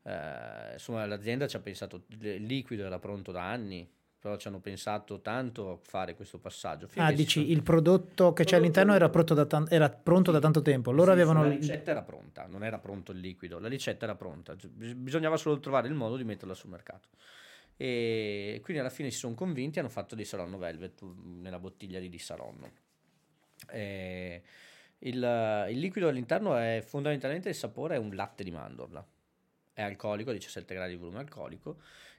eh, 0.03 0.73
insomma 0.73 1.05
l'azienda 1.05 1.47
ci 1.47 1.57
ha 1.57 1.59
pensato, 1.59 2.05
il 2.21 2.43
liquido 2.43 2.83
era 2.83 2.97
pronto 2.97 3.31
da 3.31 3.43
anni, 3.43 3.87
però 4.19 4.35
ci 4.35 4.47
hanno 4.47 4.59
pensato 4.59 5.21
tanto 5.21 5.71
a 5.71 5.77
fare 5.81 6.15
questo 6.15 6.39
passaggio. 6.39 6.89
Ah, 6.95 7.11
dici 7.11 7.41
sono... 7.41 7.51
il 7.51 7.61
prodotto 7.61 8.33
che 8.33 8.45
c'è 8.45 8.55
all'interno 8.55 8.93
era 8.95 9.09
pronto 9.09 9.33
da, 9.33 9.45
tan- 9.45 9.67
era 9.69 9.89
pronto 9.89 10.31
da 10.31 10.39
tanto 10.39 10.61
tempo, 10.61 10.91
loro 10.91 11.07
sì, 11.07 11.11
avevano... 11.11 11.43
La 11.43 11.49
ricetta 11.49 11.91
era 11.91 12.01
pronta, 12.01 12.47
non 12.47 12.63
era 12.63 12.79
pronto 12.79 13.11
il 13.11 13.19
liquido, 13.19 13.59
la 13.59 13.67
ricetta 13.67 14.05
era 14.05 14.15
pronta, 14.15 14.55
bisognava 14.55 15.37
solo 15.37 15.59
trovare 15.59 15.87
il 15.87 15.93
modo 15.93 16.17
di 16.17 16.23
metterla 16.23 16.55
sul 16.55 16.69
mercato. 16.69 17.09
E 17.79 18.59
quindi 18.63 18.81
alla 18.81 18.91
fine 18.91 19.11
si 19.11 19.19
sono 19.19 19.35
convinti 19.35 19.77
e 19.77 19.81
hanno 19.81 19.89
fatto 19.89 20.15
di 20.15 20.25
Saronno 20.25 20.57
Velvet 20.57 20.99
nella 21.23 21.59
bottiglia 21.59 21.99
di 21.99 22.09
Di 22.09 22.17
Saronno. 22.17 22.71
Eh, 23.69 24.41
il, 24.99 25.67
il, 25.69 25.79
liquido 25.79 26.07
all'interno 26.07 26.55
è 26.55 26.83
fondamentalmente 26.83 27.49
il 27.49 27.55
sapore 27.55 27.95
è 27.95 27.97
un 27.99 28.15
latte 28.15 28.43
di 28.43 28.49
mandorla. 28.49 29.05
È 29.73 29.83
alcolico, 29.83 30.31
17 30.31 30.73
gradi 30.73 30.93
di 30.93 30.97
volume 30.97 31.19
alcolico 31.19 31.77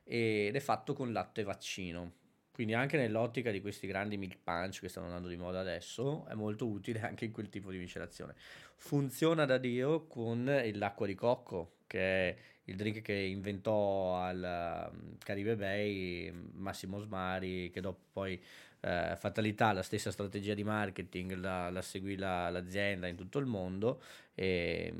ed 0.08 0.56
è 0.56 0.60
fatto 0.60 0.94
con 0.94 1.12
latte 1.12 1.42
vaccino. 1.42 2.12
Quindi 2.50 2.74
anche 2.74 2.96
nell'ottica 2.96 3.52
di 3.52 3.60
questi 3.60 3.86
grandi 3.86 4.16
milk 4.16 4.38
punch 4.42 4.80
che 4.80 4.88
stanno 4.88 5.06
andando 5.06 5.28
di 5.28 5.36
moda 5.36 5.60
adesso 5.60 6.26
è 6.26 6.34
molto 6.34 6.66
utile 6.66 7.00
anche 7.02 7.26
in 7.26 7.30
quel 7.30 7.48
tipo 7.50 7.70
di 7.70 7.78
miscelazione. 7.78 8.34
Funziona 8.76 9.44
da 9.44 9.58
Dio 9.58 10.06
con 10.06 10.44
l'acqua 10.72 11.06
di 11.06 11.14
cocco, 11.14 11.76
che 11.86 12.00
è 12.00 12.36
il 12.64 12.74
drink 12.74 13.00
che 13.02 13.12
inventò 13.12 14.16
al 14.20 14.90
um, 14.92 15.18
Caribe 15.18 15.56
Bay 15.56 16.32
Massimo 16.54 16.98
Smari, 16.98 17.70
che 17.70 17.80
dopo 17.80 18.00
poi 18.12 18.40
eh, 18.80 19.14
fatalità, 19.16 19.72
la 19.72 19.82
stessa 19.82 20.10
strategia 20.10 20.54
di 20.54 20.64
marketing 20.64 21.34
la, 21.34 21.70
la 21.70 21.82
seguì 21.82 22.16
la, 22.16 22.48
l'azienda 22.50 23.06
in 23.08 23.16
tutto 23.16 23.38
il 23.38 23.46
mondo 23.46 24.00
e, 24.34 24.92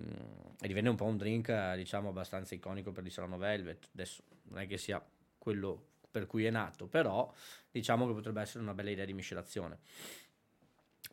e, 0.60 0.66
divenne 0.66 0.89
un 0.89 0.97
po' 0.97 1.05
un 1.05 1.16
drink 1.16 1.74
diciamo 1.74 2.09
abbastanza 2.09 2.55
iconico 2.55 2.93
per 2.93 3.05
il 3.05 3.10
Solano 3.10 3.36
Velvet. 3.36 3.89
Adesso 3.93 4.22
non 4.49 4.61
è 4.61 4.66
che 4.66 4.79
sia 4.79 5.05
quello 5.37 5.87
per 6.11 6.27
cui 6.27 6.45
è 6.45 6.51
nato, 6.51 6.87
però 6.87 7.33
diciamo 7.70 8.07
che 8.07 8.12
potrebbe 8.12 8.41
essere 8.41 8.62
una 8.62 8.75
bella 8.75 8.91
idea 8.91 9.05
di 9.05 9.12
miscelazione. 9.12 9.79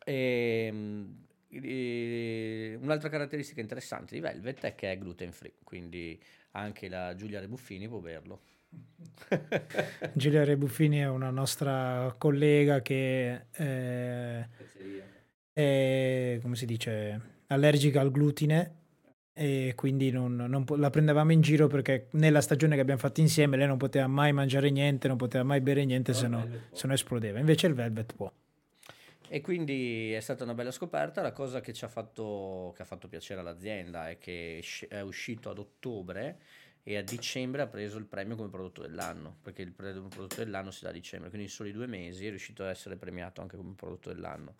E, 0.04 0.72
e, 1.48 2.78
un'altra 2.80 3.08
caratteristica 3.08 3.60
interessante 3.60 4.14
di 4.14 4.20
Velvet 4.20 4.60
è 4.64 4.74
che 4.74 4.92
è 4.92 4.98
gluten 4.98 5.32
free, 5.32 5.54
quindi 5.62 6.20
anche 6.52 6.88
la 6.88 7.14
Giulia 7.14 7.40
Rebuffini 7.40 7.88
può 7.88 7.98
berlo. 7.98 8.40
Giulia 10.12 10.44
Rebuffini 10.44 10.98
è 10.98 11.08
una 11.08 11.30
nostra 11.30 12.14
collega 12.18 12.82
che 12.82 13.46
è, 13.50 14.48
è 15.52 16.38
come 16.42 16.56
si 16.56 16.66
dice, 16.66 17.20
allergica 17.46 18.00
al 18.00 18.10
glutine 18.10 18.84
e 19.38 19.74
quindi 19.76 20.10
non, 20.10 20.34
non, 20.34 20.64
la 20.78 20.88
prendevamo 20.88 21.30
in 21.30 21.42
giro 21.42 21.66
perché 21.66 22.06
nella 22.12 22.40
stagione 22.40 22.74
che 22.74 22.80
abbiamo 22.80 22.98
fatto 22.98 23.20
insieme 23.20 23.58
lei 23.58 23.66
non 23.66 23.76
poteva 23.76 24.06
mai 24.06 24.32
mangiare 24.32 24.70
niente, 24.70 25.08
non 25.08 25.18
poteva 25.18 25.44
mai 25.44 25.60
bere 25.60 25.84
niente 25.84 26.14
se 26.14 26.26
no, 26.26 26.48
se 26.72 26.86
no 26.86 26.94
esplodeva. 26.94 27.38
Invece 27.38 27.66
il 27.66 27.74
Velvet 27.74 28.14
può. 28.14 28.32
E 29.28 29.40
quindi 29.42 30.10
è 30.12 30.20
stata 30.20 30.44
una 30.44 30.54
bella 30.54 30.70
scoperta. 30.70 31.20
La 31.20 31.32
cosa 31.32 31.60
che 31.60 31.74
ci 31.74 31.84
ha 31.84 31.88
fatto, 31.88 32.72
che 32.74 32.80
ha 32.80 32.86
fatto 32.86 33.08
piacere 33.08 33.40
all'azienda 33.40 34.08
è 34.08 34.16
che 34.16 34.64
è 34.88 35.00
uscito 35.00 35.50
ad 35.50 35.58
ottobre 35.58 36.38
e 36.82 36.96
a 36.96 37.02
dicembre 37.02 37.60
ha 37.60 37.66
preso 37.66 37.98
il 37.98 38.06
premio 38.06 38.36
come 38.36 38.48
prodotto 38.48 38.80
dell'anno, 38.80 39.36
perché 39.42 39.60
il 39.60 39.72
prodotto 39.72 40.28
dell'anno 40.36 40.70
si 40.70 40.84
dà 40.84 40.88
a 40.88 40.92
dicembre, 40.92 41.28
quindi 41.28 41.48
in 41.48 41.52
soli 41.52 41.72
due 41.72 41.86
mesi 41.86 42.26
è 42.26 42.30
riuscito 42.30 42.62
ad 42.62 42.70
essere 42.70 42.96
premiato 42.96 43.42
anche 43.42 43.58
come 43.58 43.74
prodotto 43.76 44.10
dell'anno. 44.10 44.54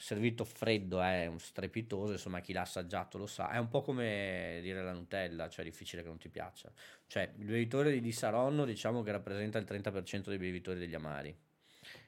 Servito 0.00 0.44
freddo 0.44 1.00
è 1.00 1.26
un 1.26 1.40
strepitoso, 1.40 2.12
insomma 2.12 2.38
chi 2.38 2.52
l'ha 2.52 2.60
assaggiato 2.60 3.18
lo 3.18 3.26
sa, 3.26 3.50
è 3.50 3.58
un 3.58 3.68
po' 3.68 3.82
come 3.82 4.60
dire 4.62 4.80
la 4.80 4.92
Nutella, 4.92 5.48
cioè 5.48 5.64
è 5.64 5.68
difficile 5.68 6.02
che 6.02 6.08
non 6.08 6.18
ti 6.18 6.28
piaccia. 6.28 6.70
Cioè 7.08 7.32
il 7.36 7.44
bevitore 7.44 7.98
di 7.98 8.12
Saronno 8.12 8.64
diciamo 8.64 9.02
che 9.02 9.10
rappresenta 9.10 9.58
il 9.58 9.66
30% 9.68 10.28
dei 10.28 10.38
bevitori 10.38 10.78
degli 10.78 10.94
amari, 10.94 11.36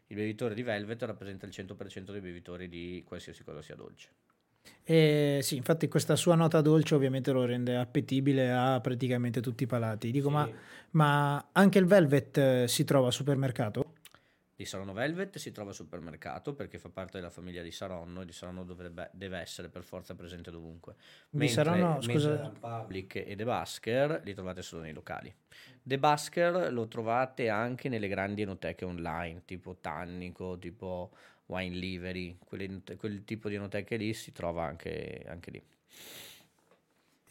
il 0.07 0.17
bevitore 0.17 0.55
di 0.55 0.63
Velvet 0.63 1.03
rappresenta 1.03 1.47
il 1.47 1.53
100% 1.53 2.13
dei 2.13 2.21
bevitori 2.21 2.69
di 2.69 3.03
qualsiasi 3.05 3.43
cosa 3.43 3.61
sia 3.61 3.75
dolce. 3.75 4.09
E 4.85 5.41
sì, 5.43 5.57
infatti 5.57 5.89
questa 5.89 6.17
sua 6.17 6.35
nota 6.35 6.61
dolce 6.61 6.95
ovviamente 6.95 7.33
lo 7.33 7.45
rende 7.45 7.77
appetibile 7.77 8.53
a 8.53 8.81
praticamente 8.81 9.41
tutti 9.41 9.65
i 9.65 9.67
palati. 9.67 10.11
Dico, 10.11 10.29
sì. 10.29 10.35
ma, 10.35 10.51
ma, 10.93 11.49
anche 11.53 11.79
il 11.79 11.87
Velvet 11.87 12.39
eh, 12.39 12.69
si 12.69 12.85
trova 12.85 13.07
al 13.07 13.13
supermercato? 13.13 13.95
Di 14.61 14.67
Saronno 14.67 14.93
Velvet 14.93 15.39
si 15.39 15.53
trova 15.53 15.71
al 15.71 15.75
supermercato 15.75 16.53
perché 16.53 16.77
fa 16.77 16.91
parte 16.91 17.17
della 17.17 17.31
famiglia 17.31 17.63
di 17.63 17.71
Saronno 17.71 18.21
e 18.21 18.27
di 18.27 18.33
Saronno 18.33 18.63
dovrebbe, 18.63 19.09
deve 19.15 19.39
essere 19.39 19.71
per 19.71 19.83
forza 19.83 20.15
presente 20.15 20.51
dovunque. 20.51 20.97
Di 21.31 21.49
Saronno, 21.49 21.99
scusa... 22.03 22.53
Public 22.61 23.15
e 23.27 23.37
The 23.37 23.45
Basker 23.45 24.21
li 24.23 24.35
trovate 24.35 24.61
solo 24.61 24.83
nei 24.83 24.93
locali. 24.93 25.35
The 25.83 25.99
Basker 25.99 26.71
lo 26.75 26.89
trovate 26.89 27.49
anche 27.49 27.89
nelle 27.89 28.07
grandi 28.07 28.43
enoteche 28.43 28.85
online, 28.85 29.45
tipo 29.47 29.79
Tannico, 29.81 30.59
tipo 30.59 31.13
wine 31.47 31.77
livery, 31.77 32.37
quelle, 32.45 32.83
quel 32.99 33.25
tipo 33.25 33.49
di 33.49 33.55
enoteche 33.55 33.97
lì 33.97 34.13
si 34.13 34.31
trova 34.31 34.65
anche, 34.67 35.25
anche 35.27 35.51
lì. 35.53 35.63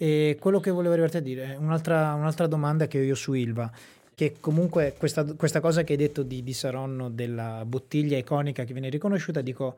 E 0.01 0.37
quello 0.39 0.59
che 0.59 0.71
volevo 0.71 0.93
arrivare 0.93 1.17
a 1.17 1.21
dire, 1.21 1.55
un'altra, 1.57 2.13
un'altra 2.13 2.47
domanda 2.47 2.87
che 2.87 2.99
ho 2.99 3.03
io 3.03 3.15
su 3.15 3.33
Ilva, 3.33 3.69
che 4.19 4.35
comunque 4.41 4.95
questa, 4.97 5.23
questa 5.23 5.61
cosa 5.61 5.85
che 5.85 5.93
hai 5.93 5.97
detto 5.97 6.23
di, 6.23 6.43
di 6.43 6.51
Saronno 6.51 7.09
della 7.09 7.63
bottiglia 7.65 8.17
iconica 8.17 8.65
che 8.65 8.73
viene 8.73 8.89
riconosciuta, 8.89 9.39
dico, 9.39 9.77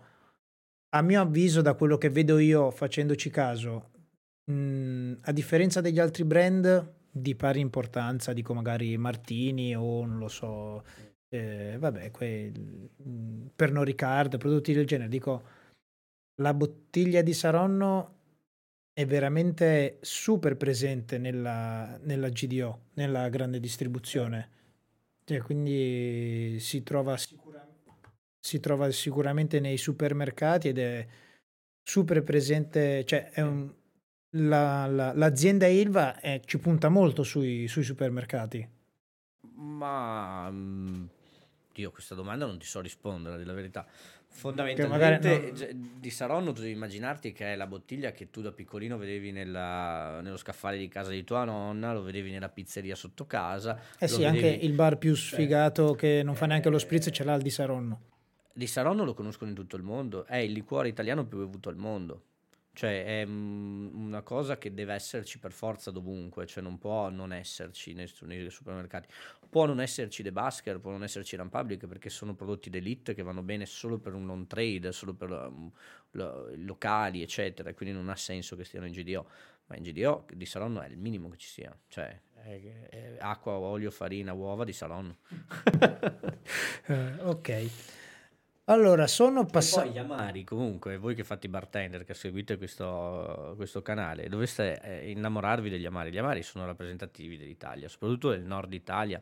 a 0.95 1.03
mio 1.03 1.21
avviso, 1.21 1.61
da 1.61 1.75
quello 1.75 1.99
che 1.99 2.09
vedo 2.09 2.39
io 2.39 2.71
facendoci 2.71 3.29
caso, 3.29 3.91
mh, 4.45 5.17
a 5.21 5.31
differenza 5.31 5.79
degli 5.79 5.99
altri 5.99 6.23
brand 6.23 6.93
di 7.11 7.35
pari 7.35 7.59
importanza, 7.59 8.33
dico 8.33 8.55
magari 8.55 8.97
Martini 8.97 9.75
o 9.75 10.07
non 10.07 10.17
lo 10.17 10.27
so, 10.27 10.85
eh, 11.29 11.75
vabbè, 11.77 12.09
quei, 12.09 12.51
mm, 13.07 13.45
Pernod 13.55 13.85
Ricard, 13.85 14.39
prodotti 14.39 14.73
del 14.73 14.87
genere, 14.87 15.07
dico, 15.07 15.43
la 16.41 16.55
bottiglia 16.55 17.21
di 17.21 17.33
Saronno 17.33 18.20
è 19.01 19.05
veramente 19.05 19.97
super 20.01 20.55
presente 20.55 21.17
nella, 21.17 21.97
nella 22.03 22.29
GDO, 22.29 22.87
nella 22.93 23.27
grande 23.29 23.59
distribuzione. 23.59 24.49
Cioè, 25.23 25.41
quindi 25.41 26.57
si 26.59 26.83
trova, 26.83 27.17
si 28.39 28.59
trova 28.59 28.91
sicuramente 28.91 29.59
nei 29.59 29.77
supermercati 29.77 30.67
ed 30.67 30.79
è 30.79 31.07
super 31.83 32.23
presente, 32.23 33.03
cioè 33.05 33.31
un, 33.37 33.73
la, 34.31 34.85
la, 34.85 35.13
l'azienda 35.13 35.67
Ilva 35.67 36.19
è, 36.19 36.41
ci 36.45 36.59
punta 36.59 36.89
molto 36.89 37.23
sui, 37.23 37.67
sui 37.67 37.83
supermercati. 37.83 38.69
Ma 39.55 40.49
mm, 40.51 41.05
io 41.75 41.91
questa 41.91 42.15
domanda 42.15 42.45
non 42.45 42.59
ti 42.59 42.65
so 42.65 42.81
rispondere, 42.81 43.43
la 43.43 43.53
verità. 43.53 43.87
Fondamentalmente 44.33 45.73
non... 45.73 45.97
di 45.99 46.09
Saronno 46.09 46.53
tu 46.53 46.61
devi 46.61 46.73
immaginarti 46.73 47.31
che 47.33 47.53
è 47.53 47.55
la 47.55 47.67
bottiglia 47.67 48.11
che 48.11 48.29
tu 48.29 48.41
da 48.41 48.51
piccolino 48.51 48.97
vedevi 48.97 49.31
nella, 49.31 50.21
nello 50.21 50.37
scaffale 50.37 50.77
di 50.77 50.87
casa 50.87 51.11
di 51.11 51.23
tua 51.23 51.43
nonna, 51.43 51.93
lo 51.93 52.01
vedevi 52.01 52.31
nella 52.31 52.49
pizzeria 52.49 52.95
sotto 52.95 53.27
casa. 53.27 53.79
Eh 53.99 54.07
sì, 54.07 54.21
vedevi... 54.23 54.37
anche 54.37 54.65
il 54.65 54.73
bar 54.73 54.97
più 54.97 55.13
sfigato 55.15 55.93
che 55.93 56.21
non 56.23 56.35
fa 56.35 56.45
neanche 56.47 56.69
lo 56.69 56.79
spritz 56.79 57.09
ce 57.11 57.23
l'ha 57.23 57.35
il 57.35 57.41
di 57.41 57.49
Saronno. 57.49 58.01
Di 58.53 58.67
Saronno 58.67 59.03
lo 59.03 59.13
conoscono 59.13 59.49
in 59.49 59.55
tutto 59.55 59.75
il 59.75 59.83
mondo, 59.83 60.25
è 60.25 60.37
il 60.37 60.53
liquore 60.53 60.87
italiano 60.87 61.25
più 61.25 61.37
bevuto 61.37 61.69
al 61.69 61.75
mondo. 61.75 62.23
Cioè 62.73 63.03
è 63.03 63.23
una 63.23 64.21
cosa 64.21 64.57
che 64.57 64.73
deve 64.73 64.93
esserci 64.93 65.39
per 65.39 65.51
forza 65.51 65.91
dovunque, 65.91 66.45
cioè 66.45 66.63
non 66.63 66.77
può 66.77 67.09
non 67.09 67.33
esserci 67.33 67.93
nei, 67.93 68.09
nei 68.21 68.49
supermercati. 68.49 69.09
Può 69.49 69.65
non 69.65 69.81
esserci 69.81 70.23
The 70.23 70.31
Basker, 70.31 70.79
può 70.79 70.91
non 70.91 71.03
esserci 71.03 71.35
Run 71.35 71.49
Public 71.49 71.85
perché 71.85 72.09
sono 72.09 72.33
prodotti 72.33 72.69
d'elite 72.69 73.13
che 73.13 73.23
vanno 73.23 73.43
bene 73.43 73.65
solo 73.65 73.99
per 73.99 74.13
un 74.13 74.25
non 74.25 74.47
trade, 74.47 74.93
solo 74.93 75.13
per 75.13 75.31
um, 75.31 75.69
lo, 76.11 76.49
locali, 76.55 77.21
eccetera, 77.21 77.73
quindi 77.73 77.93
non 77.93 78.07
ha 78.07 78.15
senso 78.15 78.55
che 78.55 78.63
stiano 78.63 78.85
in 78.85 78.93
GDO. 78.93 79.27
Ma 79.65 79.75
in 79.75 79.83
GDO 79.83 80.25
di 80.33 80.45
Saronno 80.45 80.81
è 80.81 80.87
il 80.87 80.97
minimo 80.97 81.29
che 81.29 81.37
ci 81.37 81.47
sia, 81.47 81.77
cioè 81.87 82.17
è, 82.43 82.87
è 82.89 83.17
acqua, 83.19 83.53
olio, 83.53 83.91
farina, 83.91 84.33
uova 84.33 84.63
di 84.63 84.73
Saronno. 84.73 85.17
uh, 86.87 87.27
ok. 87.27 87.69
Allora, 88.65 89.07
sono 89.07 89.47
E 89.81 89.83
poi 89.83 89.91
gli 89.91 89.97
amari, 89.97 90.43
comunque, 90.43 90.97
voi 90.97 91.15
che 91.15 91.23
fate 91.23 91.47
i 91.47 91.49
bartender, 91.49 92.05
che 92.05 92.13
seguite 92.13 92.57
questo, 92.57 93.53
questo 93.55 93.81
canale, 93.81 94.29
dovreste 94.29 94.79
eh, 94.81 95.09
innamorarvi 95.09 95.69
degli 95.69 95.85
amari. 95.85 96.11
Gli 96.11 96.17
amari 96.17 96.43
sono 96.43 96.65
rappresentativi 96.65 97.37
dell'Italia, 97.37 97.89
soprattutto 97.89 98.29
del 98.29 98.43
nord 98.43 98.71
Italia. 98.73 99.21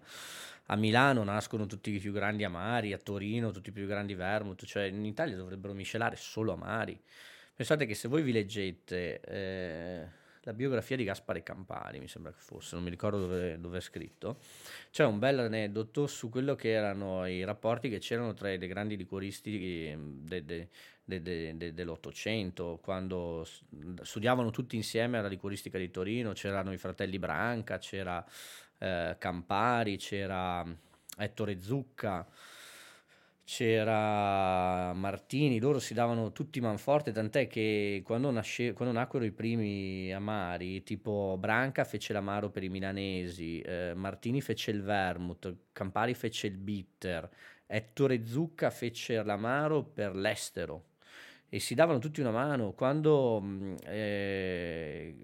A 0.68 0.76
Milano 0.76 1.24
nascono 1.24 1.66
tutti 1.66 1.92
i 1.92 2.00
più 2.00 2.12
grandi 2.12 2.44
amari, 2.44 2.94
a 2.94 2.98
Torino 2.98 3.52
tutti 3.52 3.70
i 3.70 3.72
più 3.72 3.88
grandi 3.88 4.14
vermouth, 4.14 4.66
cioè 4.66 4.84
in 4.84 5.06
Italia 5.06 5.36
dovrebbero 5.36 5.74
miscelare 5.74 6.16
solo 6.16 6.52
amari. 6.52 7.02
Pensate 7.56 7.86
che 7.86 7.96
se 7.96 8.08
voi 8.08 8.22
vi 8.22 8.32
leggete 8.32 9.20
eh, 9.22 10.08
la 10.44 10.54
biografia 10.54 10.96
di 10.96 11.04
Gaspare 11.04 11.44
Campari, 11.44 12.00
mi 12.00 12.08
sembra 12.08 12.32
che 12.32 12.40
fosse, 12.40 12.76
non 12.76 12.84
mi 12.84 12.90
ricordo 12.90 13.20
dove, 13.20 13.60
dove 13.60 13.78
è 13.78 13.82
scritto, 13.82 14.40
c'è 14.92 15.06
un 15.06 15.20
bel 15.20 15.40
aneddoto 15.40 16.08
su 16.08 16.30
quello 16.30 16.56
che 16.56 16.70
erano 16.70 17.26
i 17.28 17.44
rapporti 17.44 17.90
che 17.90 18.00
c'erano 18.00 18.34
tra 18.34 18.52
i 18.52 18.58
grandi 18.58 18.96
liquoristi 18.96 19.88
ehm, 19.88 20.26
de- 20.26 20.46
de- 20.46 20.70
de- 21.04 21.22
de- 21.22 21.58
de- 21.58 21.74
dell'Ottocento, 21.74 22.80
quando 22.82 23.46
studiavano 24.02 24.52
tutti 24.52 24.76
insieme 24.76 25.18
alla 25.18 25.28
liquoristica 25.28 25.78
di 25.78 25.90
Torino, 25.90 26.34
c'erano 26.34 26.72
i 26.72 26.78
fratelli 26.78 27.20
Branca, 27.20 27.78
c'era 27.80 28.24
eh, 28.78 29.16
Campari, 29.18 29.98
c'era 29.98 30.66
Ettore 31.18 31.60
Zucca, 31.60 32.26
c'era 33.50 34.94
Martini, 34.94 35.60
loro 35.60 35.80
si 35.80 35.96
davano 35.96 36.32
tutti 36.32 36.62
manforte, 36.62 37.12
tant'è 37.12 37.48
che 37.48 38.04
quando, 38.06 38.30
nasce- 38.30 38.74
quando 38.74 38.94
nacquero 38.94 39.26
i 39.26 39.32
primi 39.32 40.14
amari, 40.14 40.84
tipo 40.84 41.36
Branca 41.40 41.84
fece 41.84 42.14
l'amaro 42.14 42.52
per 42.52 42.62
i 42.64 42.70
milanesi, 42.70 43.60
eh, 43.62 43.94
Martini 43.96 44.40
fece 44.42 44.70
il 44.70 44.84
vermouth, 44.84 45.56
Campari 45.72 46.14
fece 46.14 46.46
il 46.46 46.58
bitter, 46.58 47.28
Ettore 47.66 48.24
Zucca 48.28 48.70
fece 48.70 49.24
l'amaro 49.24 49.84
per 49.84 50.16
l'estero 50.16 50.86
e 51.50 51.60
si 51.60 51.74
davano 51.74 51.98
tutti 51.98 52.22
una 52.22 52.32
mano. 52.32 52.74
Quando 52.74 53.42
mh, 53.42 53.76
eh, 53.86 55.16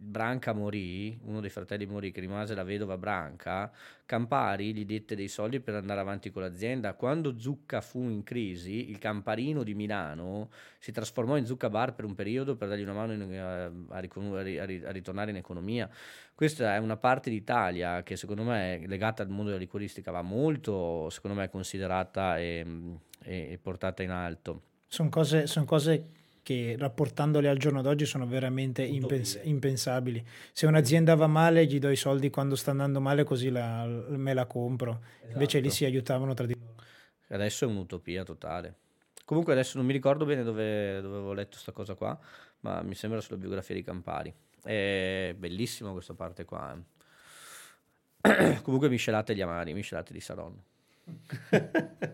Branca 0.00 0.52
morì, 0.52 1.18
uno 1.24 1.40
dei 1.40 1.50
fratelli 1.50 1.84
morì, 1.84 2.12
che 2.12 2.20
rimase 2.20 2.54
la 2.54 2.62
vedova 2.62 2.96
Branca, 2.96 3.70
Campari 4.06 4.72
gli 4.72 4.84
dette 4.84 5.16
dei 5.16 5.26
soldi 5.26 5.58
per 5.58 5.74
andare 5.74 5.98
avanti 5.98 6.30
con 6.30 6.42
l'azienda. 6.42 6.94
Quando 6.94 7.38
Zucca 7.38 7.80
fu 7.80 8.08
in 8.08 8.22
crisi, 8.22 8.90
il 8.90 8.98
Camparino 8.98 9.64
di 9.64 9.74
Milano 9.74 10.50
si 10.78 10.92
trasformò 10.92 11.36
in 11.36 11.46
Zucca 11.46 11.68
Bar 11.68 11.94
per 11.94 12.04
un 12.04 12.14
periodo 12.14 12.54
per 12.54 12.68
dargli 12.68 12.82
una 12.82 12.92
mano 12.92 13.12
in- 13.12 13.22
a, 13.34 13.64
a 13.64 13.70
a 13.98 13.98
a 13.98 14.42
ri- 14.64 14.84
a 14.84 14.90
ritornare 14.92 15.30
in 15.30 15.36
economia. 15.36 15.90
Questa 16.32 16.74
è 16.74 16.78
una 16.78 16.96
parte 16.96 17.28
d'Italia 17.28 18.04
che 18.04 18.16
secondo 18.16 18.44
me 18.44 18.84
legata 18.86 19.24
al 19.24 19.28
mondo 19.28 19.46
della 19.46 19.58
liquoristica, 19.58 20.12
va 20.12 20.22
molto, 20.22 21.10
secondo 21.10 21.36
me, 21.36 21.50
considerata 21.50 22.38
e, 22.38 22.64
e- 23.24 23.48
e 23.50 23.58
portata 23.60 24.04
in 24.04 24.10
alto. 24.10 24.62
Sono 24.86 25.08
cose, 25.08 25.48
son 25.48 25.64
cose 25.64 26.06
che 26.48 26.76
rapportandole 26.78 27.46
al 27.46 27.58
giorno 27.58 27.82
d'oggi 27.82 28.06
sono 28.06 28.26
veramente 28.26 28.82
impens- 28.82 29.38
impensabili. 29.42 30.24
Se 30.50 30.64
un'azienda 30.64 31.14
va 31.14 31.26
male, 31.26 31.66
gli 31.66 31.78
do 31.78 31.90
i 31.90 31.96
soldi 31.96 32.30
quando 32.30 32.56
sta 32.56 32.70
andando 32.70 33.02
male, 33.02 33.22
così 33.22 33.50
la- 33.50 33.84
me 33.84 34.32
la 34.32 34.46
compro. 34.46 35.02
Invece 35.30 35.58
lì 35.58 35.66
Esatto. 35.66 35.74
si 35.74 35.84
aiutavano 35.84 36.32
tra 36.32 36.46
di 36.46 36.56
loro. 36.58 36.72
Adesso 37.28 37.66
è 37.66 37.68
un'utopia 37.68 38.24
totale. 38.24 38.76
Comunque 39.26 39.52
adesso 39.52 39.76
non 39.76 39.84
mi 39.84 39.92
ricordo 39.92 40.24
bene 40.24 40.42
dove, 40.42 41.02
dove 41.02 41.16
avevo 41.16 41.34
letto 41.34 41.50
questa 41.50 41.72
cosa 41.72 41.94
qua, 41.94 42.18
ma 42.60 42.80
mi 42.80 42.94
sembra 42.94 43.20
sulla 43.20 43.36
biografia 43.36 43.74
di 43.74 43.82
Campari. 43.82 44.32
È 44.62 45.34
bellissima 45.36 45.92
questa 45.92 46.14
parte 46.14 46.46
qua. 46.46 46.74
eh. 48.22 48.60
Comunque 48.64 48.88
miscelate 48.88 49.34
gli 49.34 49.42
amari, 49.42 49.74
miscelate 49.74 50.14
di 50.14 50.20
Saronno. 50.20 50.62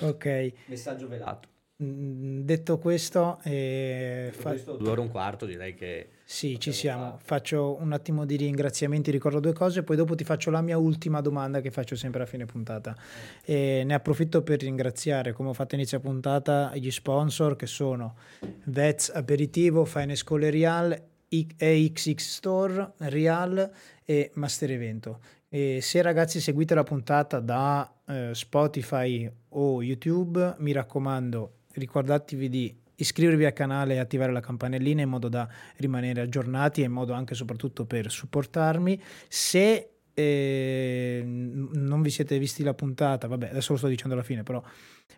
Ok, 0.00 0.52
Messaggio 0.66 1.08
velato. 1.08 1.48
Detto 1.78 2.78
questo, 2.78 3.38
eh, 3.42 4.30
fa- 4.32 4.50
Questo 4.50 4.76
due 4.76 4.88
ore 4.88 5.02
e 5.02 5.04
un 5.04 5.10
quarto 5.10 5.44
direi 5.44 5.74
che... 5.74 6.08
sì, 6.24 6.58
ci 6.58 6.72
siamo. 6.72 7.10
fare. 7.10 7.22
Faccio 7.22 7.76
un 7.78 7.92
attimo 7.92 8.24
di 8.24 8.36
ringraziamenti, 8.36 9.10
ricordo 9.10 9.40
due 9.40 9.52
cose, 9.52 9.82
poi 9.82 9.94
dopo 9.96 10.14
ti 10.14 10.24
faccio 10.24 10.50
la 10.50 10.62
mia 10.62 10.78
ultima 10.78 11.20
domanda 11.20 11.60
che 11.60 11.70
faccio 11.70 11.94
sempre 11.94 12.22
a 12.22 12.26
fine 12.26 12.46
puntata. 12.46 12.96
E 13.44 13.82
ne 13.84 13.92
approfitto 13.92 14.42
per 14.42 14.60
ringraziare, 14.60 15.34
come 15.34 15.50
ho 15.50 15.52
fatto 15.52 15.74
inizio 15.74 16.00
puntata, 16.00 16.74
gli 16.76 16.90
sponsor 16.90 17.56
che 17.56 17.66
sono 17.66 18.16
Vets 18.64 19.10
Aperitivo, 19.10 19.84
Fine 19.84 20.14
Real, 20.48 20.98
AXX 21.28 22.16
Store, 22.16 22.92
Real 23.00 23.70
e 24.02 24.30
Master 24.32 24.70
Evento. 24.70 25.20
E 25.50 25.80
se 25.82 26.00
ragazzi 26.00 26.40
seguite 26.40 26.74
la 26.74 26.84
puntata 26.84 27.38
da 27.38 27.92
eh, 28.06 28.30
Spotify 28.32 29.30
o 29.50 29.82
YouTube, 29.82 30.54
mi 30.58 30.72
raccomando, 30.72 31.52
ricordatevi 31.78 32.48
di 32.48 32.76
iscrivervi 32.96 33.44
al 33.44 33.52
canale 33.52 33.94
e 33.94 33.98
attivare 33.98 34.32
la 34.32 34.40
campanellina 34.40 35.02
in 35.02 35.08
modo 35.08 35.28
da 35.28 35.48
rimanere 35.76 36.22
aggiornati 36.22 36.82
e 36.82 36.84
in 36.84 36.92
modo 36.92 37.12
anche 37.12 37.34
e 37.34 37.36
soprattutto 37.36 37.84
per 37.84 38.10
supportarmi. 38.10 39.00
Se 39.28 39.90
eh, 40.14 41.22
non 41.24 42.00
vi 42.00 42.10
siete 42.10 42.38
visti 42.38 42.62
la 42.62 42.74
puntata, 42.74 43.26
vabbè, 43.26 43.50
adesso 43.50 43.72
lo 43.72 43.78
sto 43.78 43.88
dicendo 43.88 44.14
alla 44.14 44.24
fine, 44.24 44.42
però 44.42 44.62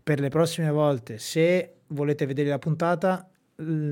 per 0.03 0.21
le 0.21 0.29
prossime 0.29 0.71
volte, 0.71 1.19
se 1.19 1.83
volete 1.89 2.27
vedere 2.27 2.49
la 2.49 2.59
puntata, 2.59 3.31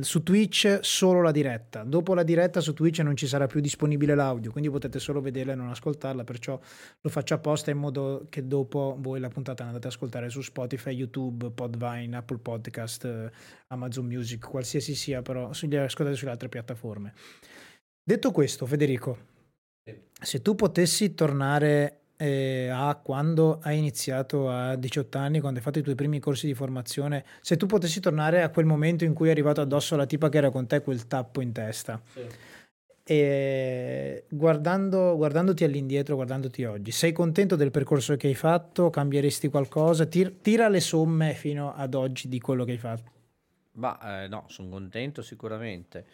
su 0.01 0.23
Twitch 0.23 0.79
solo 0.83 1.23
la 1.23 1.33
diretta. 1.33 1.83
Dopo 1.83 2.15
la 2.15 2.23
diretta 2.23 2.61
su 2.61 2.73
Twitch 2.73 3.01
non 3.01 3.17
ci 3.17 3.27
sarà 3.27 3.47
più 3.47 3.61
disponibile 3.61 4.15
l'audio, 4.15 4.53
quindi 4.53 4.71
potete 4.71 5.01
solo 5.01 5.21
vederla 5.21 5.53
e 5.53 5.55
non 5.57 5.71
ascoltarla, 5.71 6.23
perciò 6.23 6.59
lo 7.01 7.11
faccio 7.11 7.35
apposta 7.35 7.73
in 7.73 7.79
modo 7.79 8.27
che 8.29 8.47
dopo 8.47 8.97
voi 9.01 9.19
la 9.19 9.29
puntata 9.29 9.63
la 9.63 9.71
andate 9.71 9.89
ad 9.89 9.93
ascoltare 9.93 10.29
su 10.29 10.41
Spotify, 10.41 10.91
YouTube, 10.91 11.51
Podvine, 11.51 12.17
Apple 12.17 12.39
Podcast, 12.39 13.05
eh, 13.07 13.31
Amazon 13.69 14.07
Music, 14.07 14.47
qualsiasi 14.47 14.95
sia, 14.95 15.23
però 15.23 15.51
ascoltate 15.51 16.15
sulle 16.15 16.31
altre 16.31 16.49
piattaforme. 16.49 17.13
Detto 18.05 18.31
questo, 18.31 18.67
Federico, 18.67 19.19
se 20.21 20.43
tu 20.43 20.55
potessi 20.55 21.15
tornare 21.15 22.03
eh, 22.17 22.69
a 22.73 22.95
quando 22.97 23.59
hai 23.63 23.79
iniziato 23.79 24.51
a 24.51 24.77
18 24.77 25.19
anni, 25.19 25.41
quando 25.41 25.59
hai 25.59 25.65
fatto 25.65 25.79
i 25.79 25.83
tuoi 25.83 25.95
primi 25.95 26.19
corsi 26.19 26.47
di 26.47 26.55
formazione, 26.55 27.25
se 27.41 27.57
tu 27.57 27.67
potessi 27.67 28.01
tornare 28.01 28.43
a 28.43 28.49
quel 28.49 28.67
momento 28.67 29.05
in 29.05 29.15
cui 29.15 29.29
è 29.29 29.31
arrivato 29.31 29.61
addosso 29.61 29.97
la 29.97 30.07
tipa 30.07 30.29
che 30.29 30.39
era 30.39 30.51
con 30.51 30.67
te 30.67 30.81
quel 30.81 31.07
tappo 31.07 31.41
in 31.41 31.53
testa, 31.53 32.01
e 33.09 34.25
guardando, 34.29 35.15
guardandoti 35.15 35.63
all'indietro, 35.63 36.17
guardandoti 36.17 36.65
oggi, 36.65 36.91
sei 36.91 37.13
contento 37.13 37.55
del 37.55 37.71
percorso 37.71 38.17
che 38.17 38.27
hai 38.27 38.35
fatto? 38.35 38.91
Cambieresti 38.91 39.49
qualcosa? 39.49 40.07
Tir- 40.07 40.41
tira 40.41 40.69
le 40.69 40.81
somme 40.81 41.35
fino 41.35 41.73
ad 41.73 41.95
oggi 41.95 42.29
di 42.29 42.41
quello 42.41 42.65
che 42.65 42.73
hai 42.73 42.79
fatto. 42.79 43.13
Ma 43.75 44.25
eh, 44.25 44.27
no, 44.27 44.47
sono 44.49 44.71
contento 44.71 45.23
sicuramente. 45.23 46.07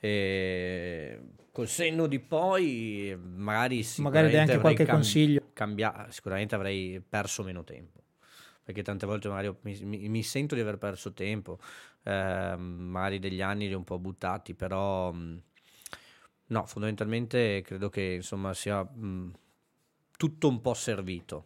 E 0.00 1.20
col 1.52 1.68
senno 1.68 2.06
di 2.06 2.20
poi, 2.20 3.16
magari 3.20 3.84
Magari 3.96 4.30
dai 4.30 4.40
anche 4.40 4.58
qualche 4.58 4.84
cam- 4.84 4.96
consiglio. 4.96 5.50
cambia- 5.52 6.06
sicuramente 6.10 6.54
avrei 6.54 7.00
perso 7.06 7.42
meno 7.42 7.64
tempo. 7.64 8.02
Perché 8.62 8.82
tante 8.82 9.06
volte 9.06 9.28
magari 9.28 9.54
mi, 9.62 9.78
mi- 9.82 10.08
mi 10.08 10.22
sento 10.22 10.54
di 10.54 10.60
aver 10.60 10.76
perso 10.76 11.12
tempo, 11.14 11.58
eh, 12.04 12.54
magari 12.56 13.18
degli 13.18 13.40
anni 13.40 13.66
li 13.66 13.74
ho 13.74 13.78
un 13.78 13.84
po' 13.84 13.98
buttati, 13.98 14.54
però 14.54 15.10
mh, 15.10 15.42
no, 16.48 16.66
fondamentalmente 16.66 17.62
credo 17.62 17.88
che 17.88 18.02
insomma 18.16 18.54
sia 18.54 18.82
mh, 18.82 19.32
tutto 20.16 20.48
un 20.48 20.60
po' 20.60 20.74
servito. 20.74 21.44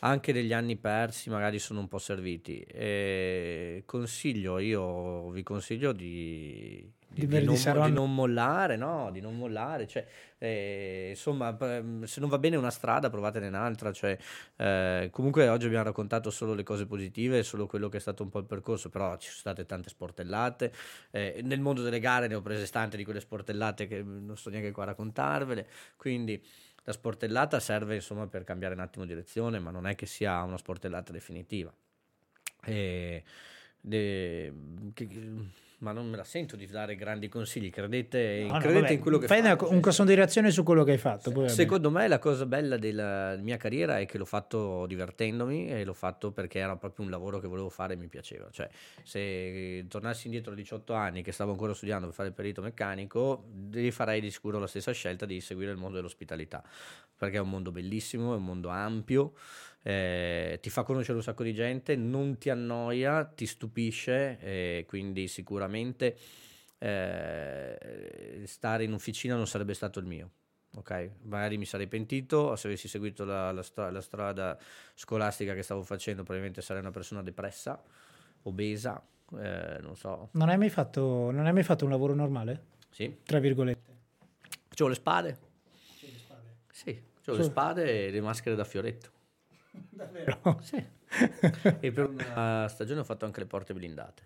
Anche 0.00 0.32
degli 0.32 0.52
anni 0.52 0.76
persi 0.76 1.30
magari 1.30 1.58
sono 1.58 1.80
un 1.80 1.88
po' 1.88 1.98
serviti. 1.98 2.60
E 2.60 3.82
consiglio, 3.86 4.58
io 4.58 5.30
vi 5.30 5.42
consiglio 5.42 5.92
di, 5.92 6.92
Di 7.08 7.26
di, 7.26 7.44
non, 7.44 7.54
di 7.56 7.90
non 7.92 8.14
mollare, 8.14 8.76
no, 8.76 9.10
di 9.10 9.20
non 9.20 9.36
mollare. 9.36 9.86
Cioè, 9.86 10.06
eh, 10.38 11.06
insomma, 11.10 11.54
p- 11.54 12.04
se 12.04 12.20
non 12.20 12.28
va 12.28 12.38
bene 12.38 12.56
una 12.56 12.70
strada, 12.70 13.08
provatene 13.08 13.48
un'altra. 13.48 13.90
Cioè, 13.90 14.18
eh, 14.56 15.08
comunque 15.10 15.48
oggi 15.48 15.64
abbiamo 15.64 15.84
raccontato 15.84 16.30
solo 16.30 16.52
le 16.52 16.62
cose 16.62 16.84
positive, 16.86 17.42
solo 17.42 17.66
quello 17.66 17.88
che 17.88 17.96
è 17.96 18.00
stato 18.00 18.22
un 18.22 18.28
po' 18.28 18.38
il 18.40 18.46
percorso, 18.46 18.90
però 18.90 19.16
ci 19.16 19.28
sono 19.28 19.40
state 19.40 19.64
tante 19.64 19.88
sportellate. 19.88 20.72
Eh, 21.10 21.40
nel 21.42 21.60
mondo 21.60 21.80
delle 21.82 22.00
gare 22.00 22.26
ne 22.28 22.34
ho 22.34 22.42
prese 22.42 22.66
tante 22.68 22.98
di 22.98 23.04
quelle 23.04 23.20
sportellate 23.20 23.86
che 23.86 24.02
non 24.02 24.36
sto 24.36 24.50
neanche 24.50 24.72
qua 24.72 24.82
a 24.82 24.86
raccontarvele. 24.86 25.66
Quindi 25.96 26.40
la 26.86 26.92
sportellata 26.92 27.58
serve 27.58 27.96
insomma 27.96 28.28
per 28.28 28.44
cambiare 28.44 28.74
un 28.74 28.80
attimo 28.80 29.04
direzione, 29.04 29.58
ma 29.58 29.72
non 29.72 29.88
è 29.88 29.96
che 29.96 30.06
sia 30.06 30.40
una 30.42 30.56
sportellata 30.56 31.10
definitiva. 31.10 31.74
E, 32.64 33.24
de- 33.80 34.52
che- 34.94 35.08
ma 35.78 35.92
non 35.92 36.08
me 36.08 36.16
la 36.16 36.24
sento 36.24 36.56
di 36.56 36.66
dare 36.66 36.96
grandi 36.96 37.28
consigli, 37.28 37.68
credete, 37.70 38.44
No, 38.46 38.54
no, 38.54 38.58
credete 38.60 38.80
vabbè, 38.80 38.92
in 38.94 39.00
quello 39.00 39.18
che 39.18 39.26
fai 39.26 39.40
una- 39.40 39.56
faccio. 39.56 39.70
un 39.72 39.80
corso 39.80 40.04
di 40.04 40.14
reazione 40.14 40.50
su 40.50 40.62
quello 40.62 40.84
che 40.84 40.92
hai 40.92 40.98
fatto. 40.98 41.30
bene. 41.30 41.48
Secondo 41.50 41.90
me 41.90 42.08
la 42.08 42.18
cosa 42.18 42.46
bella 42.46 42.76
della 42.78 43.36
mia 43.36 43.56
carriera 43.58 43.98
è 43.98 44.06
che 44.06 44.16
l'ho 44.16 44.24
fatto 44.24 44.86
divertendomi 44.86 45.68
e 45.68 45.84
l'ho 45.84 45.92
fatto 45.92 46.32
perché 46.32 46.58
era 46.60 46.76
proprio 46.76 47.04
un 47.04 47.10
lavoro 47.10 47.38
che 47.40 47.46
volevo 47.46 47.68
fare 47.68 47.92
e 47.94 47.96
mi 47.96 48.08
piaceva. 48.08 48.48
Cioè, 48.50 48.68
se 49.02 49.84
tornassi 49.88 50.26
indietro 50.26 50.52
a 50.52 50.54
18 50.56 50.94
anni, 50.94 51.22
che 51.22 51.32
stavo 51.32 51.50
ancora 51.52 51.74
studiando 51.74 52.06
per 52.06 52.14
fare 52.14 52.28
il 52.28 52.34
perito 52.34 52.62
meccanico, 52.62 53.44
farei 53.90 54.20
di 54.20 54.30
sicuro 54.30 54.58
la 54.58 54.66
stessa 54.66 54.92
scelta 54.92 55.26
di 55.26 55.40
seguire 55.40 55.72
il 55.72 55.76
mondo 55.78 55.96
dell'ospitalità, 55.96 56.62
perché 57.16 57.36
è 57.36 57.40
un 57.40 57.50
mondo 57.50 57.70
bellissimo, 57.70 58.32
è 58.32 58.36
un 58.36 58.44
mondo 58.44 58.68
ampio, 58.68 59.34
eh, 59.86 60.58
ti 60.60 60.68
fa 60.68 60.82
conoscere 60.82 61.16
un 61.16 61.22
sacco 61.22 61.44
di 61.44 61.54
gente, 61.54 61.94
non 61.94 62.38
ti 62.38 62.50
annoia, 62.50 63.24
ti 63.24 63.46
stupisce, 63.46 64.36
eh, 64.40 64.84
quindi 64.88 65.28
sicuramente 65.28 66.16
eh, 66.78 68.42
stare 68.46 68.82
in 68.82 68.92
officina 68.92 69.36
non 69.36 69.46
sarebbe 69.46 69.74
stato 69.74 70.00
il 70.00 70.06
mio. 70.06 70.30
Ok, 70.74 71.10
magari 71.22 71.56
mi 71.56 71.66
sarei 71.66 71.86
pentito, 71.86 72.56
se 72.56 72.66
avessi 72.66 72.88
seguito 72.88 73.24
la, 73.24 73.52
la, 73.52 73.62
stra- 73.62 73.92
la 73.92 74.00
strada 74.00 74.58
scolastica 74.94 75.54
che 75.54 75.62
stavo 75.62 75.84
facendo, 75.84 76.22
probabilmente 76.22 76.62
sarei 76.62 76.82
una 76.82 76.90
persona 76.90 77.22
depressa, 77.22 77.80
obesa, 78.42 79.00
eh, 79.38 79.78
non 79.82 79.94
so. 79.94 80.30
Non 80.32 80.48
hai 80.48 80.58
mai 80.58 80.68
fatto, 80.68 81.30
non 81.30 81.46
hai 81.46 81.52
mai 81.52 81.62
fatto 81.62 81.84
un 81.84 81.92
lavoro 81.92 82.12
normale? 82.12 82.60
Sì. 82.90 83.18
Tra 83.22 83.38
virgolette. 83.38 83.94
Facevo 84.66 84.88
le 84.88 84.94
spade. 84.96 85.38
Sì, 85.96 86.10
le 86.10 86.18
spade. 86.18 86.56
Sì, 86.72 87.02
facevo 87.14 87.36
le 87.36 87.42
spade 87.44 88.06
e 88.06 88.10
le 88.10 88.20
maschere 88.20 88.56
da 88.56 88.64
fioretto. 88.64 89.14
Davvero? 89.90 90.58
Sì. 90.60 90.84
e 91.80 91.92
per 91.92 92.08
una 92.08 92.68
stagione 92.68 93.00
ho 93.00 93.04
fatto 93.04 93.24
anche 93.24 93.40
le 93.40 93.46
porte 93.46 93.74
blindate. 93.74 94.22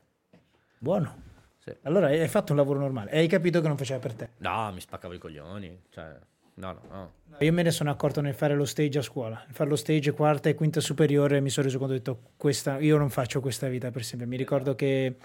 Buono. 0.79 1.29
Sì. 1.59 1.77
Allora 1.83 2.07
hai 2.07 2.29
fatto 2.29 2.53
un 2.53 2.59
lavoro 2.59 2.79
normale 2.79 3.11
e 3.11 3.19
hai 3.19 3.29
capito 3.29 3.61
che 3.61 3.69
non 3.69 3.77
faceva 3.77 3.99
per 3.99 4.15
te. 4.15 4.31
No, 4.39 4.73
mi 4.73 4.81
spaccavo 4.81 5.13
i 5.13 5.19
coglioni. 5.19 5.83
Cioè, 5.91 6.19
no, 6.55 6.73
no, 6.73 6.81
no. 6.91 7.13
Io 7.41 7.53
me 7.53 7.63
ne 7.63 7.71
sono 7.71 7.91
accorto 7.91 8.23
nel 8.23 8.35
fare 8.35 8.55
lo 8.55 8.65
stage 8.65 8.99
a 8.99 9.03
scuola. 9.03 9.43
Nel 9.45 9.55
fare 9.55 9.69
lo 9.69 9.77
stage 9.77 10.13
quarta 10.13 10.49
e 10.49 10.55
quinta 10.55 10.81
superiore 10.81 11.41
mi 11.41 11.51
sono 11.51 11.67
reso 11.67 11.79
conto, 11.79 11.93
ho 11.93 11.97
detto, 11.97 12.21
questa, 12.37 12.79
io 12.79 12.97
non 12.97 13.11
faccio 13.11 13.41
questa 13.41 13.69
vita 13.69 13.91
per 13.91 14.05
sempre. 14.05 14.27
Mi 14.27 14.37
ricordo 14.37 14.75
che 14.75 15.17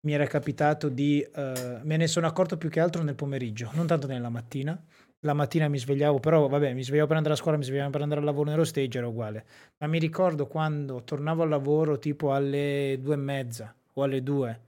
mi 0.00 0.12
era 0.12 0.26
capitato 0.26 0.90
di... 0.90 1.26
Uh, 1.34 1.80
me 1.82 1.96
ne 1.96 2.06
sono 2.06 2.26
accorto 2.26 2.58
più 2.58 2.68
che 2.68 2.80
altro 2.80 3.02
nel 3.02 3.14
pomeriggio, 3.14 3.70
non 3.72 3.86
tanto 3.86 4.06
nella 4.06 4.28
mattina. 4.28 4.78
La 5.24 5.32
mattina 5.32 5.68
mi 5.68 5.78
svegliavo, 5.78 6.20
però 6.20 6.48
vabbè, 6.48 6.74
mi 6.74 6.82
svegliavo 6.82 7.06
per 7.06 7.16
andare 7.16 7.34
a 7.34 7.38
scuola, 7.38 7.56
mi 7.56 7.64
svegliavo 7.64 7.90
per 7.90 8.02
andare 8.02 8.20
al 8.20 8.26
lavoro 8.26 8.50
nello 8.50 8.64
stage, 8.64 8.98
era 8.98 9.06
uguale. 9.06 9.44
Ma 9.78 9.86
mi 9.86 9.98
ricordo 9.98 10.46
quando 10.46 11.02
tornavo 11.02 11.42
al 11.42 11.48
lavoro 11.48 11.98
tipo 11.98 12.34
alle 12.34 12.98
due 13.00 13.14
e 13.14 13.16
mezza 13.16 13.74
o 13.94 14.02
alle 14.02 14.22
due 14.22 14.60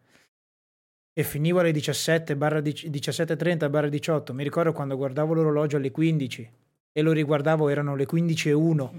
e 1.13 1.23
finivo 1.25 1.61
alle 1.61 1.73
17 1.73 2.37
barra 2.37 2.61
17.30 2.61 3.71
barra 3.71 3.89
18. 3.89 4.33
Mi 4.33 4.43
ricordo 4.43 4.73
quando 4.73 4.97
guardavo 4.97 5.35
l'orologio 5.35 5.77
alle 5.77 5.91
15 5.91 6.51
e 6.93 7.03
lo 7.03 7.13
riguardavo, 7.13 7.69
erano 7.69 7.95
le 7.95 8.07
15 8.07 8.49
e 8.49 8.53
1. 8.53 8.93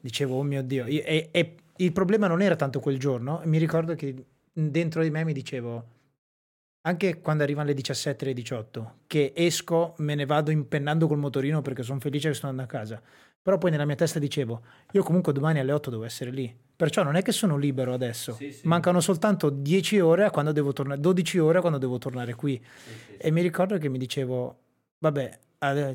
Dicevo, 0.00 0.36
oh 0.36 0.42
mio 0.42 0.62
Dio. 0.62 0.84
E, 0.84 1.28
e 1.30 1.54
il 1.76 1.92
problema 1.92 2.28
non 2.28 2.40
era 2.40 2.54
tanto 2.54 2.78
quel 2.78 3.00
giorno. 3.00 3.40
Mi 3.46 3.58
ricordo 3.58 3.96
che 3.96 4.14
dentro 4.52 5.02
di 5.02 5.10
me 5.10 5.24
mi 5.24 5.32
dicevo, 5.32 5.86
anche 6.86 7.20
quando 7.20 7.42
arrivano 7.42 7.68
le 7.68 7.74
17 7.74 8.24
e 8.24 8.28
le 8.28 8.34
18, 8.34 8.94
che 9.06 9.32
esco, 9.34 9.94
me 9.98 10.14
ne 10.14 10.26
vado 10.26 10.50
impennando 10.50 11.06
col 11.06 11.18
motorino 11.18 11.62
perché 11.62 11.82
sono 11.82 12.00
felice 12.00 12.28
che 12.28 12.34
sto 12.34 12.46
andando 12.46 12.70
a 12.70 12.78
casa. 12.78 13.02
Però 13.40 13.58
poi 13.58 13.70
nella 13.70 13.84
mia 13.84 13.94
testa 13.94 14.18
dicevo, 14.18 14.62
io 14.92 15.02
comunque 15.02 15.32
domani 15.32 15.58
alle 15.58 15.72
8 15.72 15.90
devo 15.90 16.04
essere 16.04 16.30
lì. 16.30 16.54
Perciò 16.76 17.02
non 17.02 17.16
è 17.16 17.22
che 17.22 17.32
sono 17.32 17.56
libero 17.56 17.92
adesso. 17.92 18.34
Sì, 18.34 18.52
sì. 18.52 18.66
Mancano 18.66 19.00
soltanto 19.00 19.50
10 19.50 20.00
ore 20.00 20.24
a 20.24 20.30
quando 20.30 20.52
devo 20.52 20.72
tornare, 20.72 21.00
12 21.00 21.38
ore 21.38 21.58
a 21.58 21.60
quando 21.60 21.78
devo 21.78 21.98
tornare 21.98 22.34
qui. 22.34 22.62
Sì, 22.62 23.16
e 23.16 23.30
mi 23.30 23.42
ricordo 23.42 23.78
che 23.78 23.88
mi 23.88 23.98
dicevo, 23.98 24.58
vabbè, 24.98 25.38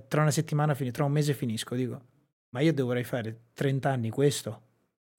tra 0.07 0.21
una 0.21 0.31
settimana, 0.31 0.73
finisco, 0.73 0.95
tra 0.95 1.05
un 1.05 1.11
mese 1.11 1.33
finisco. 1.33 1.75
Dico, 1.75 2.01
ma 2.49 2.61
io 2.61 2.73
dovrei 2.73 3.03
fare 3.03 3.37
30 3.53 3.89
anni 3.89 4.09
questo 4.09 4.61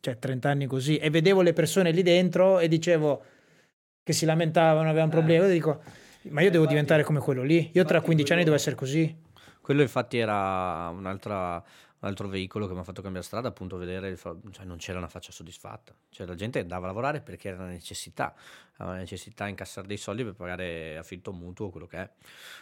cioè 0.00 0.18
30 0.18 0.48
anni 0.48 0.66
così, 0.66 0.96
e 0.96 1.10
vedevo 1.10 1.42
le 1.42 1.52
persone 1.52 1.90
lì 1.90 2.02
dentro 2.02 2.58
e 2.58 2.68
dicevo 2.68 3.22
che 4.10 4.16
si 4.16 4.24
lamentavano, 4.26 4.88
avevano 4.88 5.10
problemi, 5.10 5.44
eh. 5.44 5.46
io 5.46 5.52
dico, 5.52 5.80
ma 6.30 6.42
io 6.42 6.50
devo 6.50 6.66
diventare 6.66 7.02
come 7.04 7.20
quello 7.20 7.42
lì, 7.42 7.70
io 7.72 7.84
tra 7.84 8.00
15 8.00 8.32
anni 8.32 8.44
devo 8.44 8.56
essere 8.56 8.76
così. 8.76 9.16
Quello 9.60 9.82
infatti 9.82 10.18
era 10.18 10.88
un'altra 10.88 11.62
altro 12.00 12.28
veicolo 12.28 12.66
che 12.66 12.72
mi 12.72 12.80
ha 12.80 12.84
fatto 12.84 13.02
cambiare 13.02 13.26
strada, 13.26 13.48
appunto 13.48 13.76
vedere, 13.76 14.16
cioè 14.16 14.64
non 14.64 14.76
c'era 14.78 14.98
una 14.98 15.08
faccia 15.08 15.32
soddisfatta, 15.32 15.94
cioè 16.08 16.26
la 16.26 16.34
gente 16.34 16.58
andava 16.60 16.84
a 16.84 16.88
lavorare 16.88 17.20
perché 17.20 17.48
era 17.48 17.58
una 17.58 17.68
necessità, 17.68 18.34
aveva 18.76 18.94
la 18.94 19.00
necessità 19.00 19.44
di 19.44 19.50
incassare 19.50 19.86
dei 19.86 19.98
soldi 19.98 20.24
per 20.24 20.34
pagare 20.34 20.96
affitto 20.96 21.32
mutuo, 21.32 21.68
quello 21.70 21.86
che 21.86 21.98
è. 21.98 22.10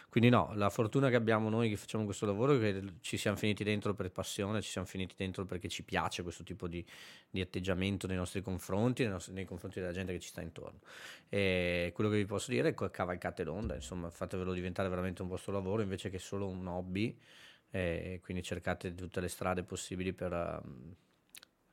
Quindi 0.09 0.29
no, 0.29 0.51
la 0.55 0.69
fortuna 0.69 1.09
che 1.09 1.15
abbiamo 1.15 1.49
noi 1.49 1.69
che 1.69 1.77
facciamo 1.77 2.03
questo 2.03 2.25
lavoro 2.25 2.55
è 2.55 2.59
che 2.59 2.83
ci 3.01 3.17
siamo 3.17 3.37
finiti 3.37 3.63
dentro 3.63 3.93
per 3.93 4.11
passione, 4.11 4.61
ci 4.61 4.69
siamo 4.69 4.87
finiti 4.87 5.15
dentro 5.17 5.45
perché 5.45 5.69
ci 5.69 5.83
piace 5.83 6.21
questo 6.23 6.43
tipo 6.43 6.67
di, 6.67 6.85
di 7.29 7.39
atteggiamento 7.39 8.07
nei 8.07 8.17
nostri 8.17 8.41
confronti, 8.41 9.03
nei, 9.03 9.11
nostri, 9.11 9.33
nei, 9.33 9.45
confronti 9.45 9.79
della 9.79 9.93
gente 9.93 10.11
che 10.11 10.19
ci 10.19 10.29
sta 10.29 10.41
intorno. 10.41 10.79
E 11.29 11.91
quello 11.93 12.09
che 12.09 12.17
vi 12.17 12.25
posso 12.25 12.51
dire 12.51 12.69
è 12.69 12.73
cavalcate 12.73 13.43
l'onda, 13.43 13.75
insomma, 13.75 14.09
fatevelo 14.09 14.51
diventare 14.51 14.89
veramente 14.89 15.21
un 15.21 15.29
vostro 15.29 15.53
lavoro 15.53 15.81
invece 15.81 16.09
che 16.09 16.19
solo 16.19 16.47
un 16.47 16.67
hobby 16.67 17.17
e 17.71 18.19
quindi 18.23 18.43
cercate 18.43 18.93
tutte 18.95 19.19
le 19.19 19.27
strade 19.27 19.63
possibili 19.63 20.13
per, 20.13 20.31
uh, 20.31 20.95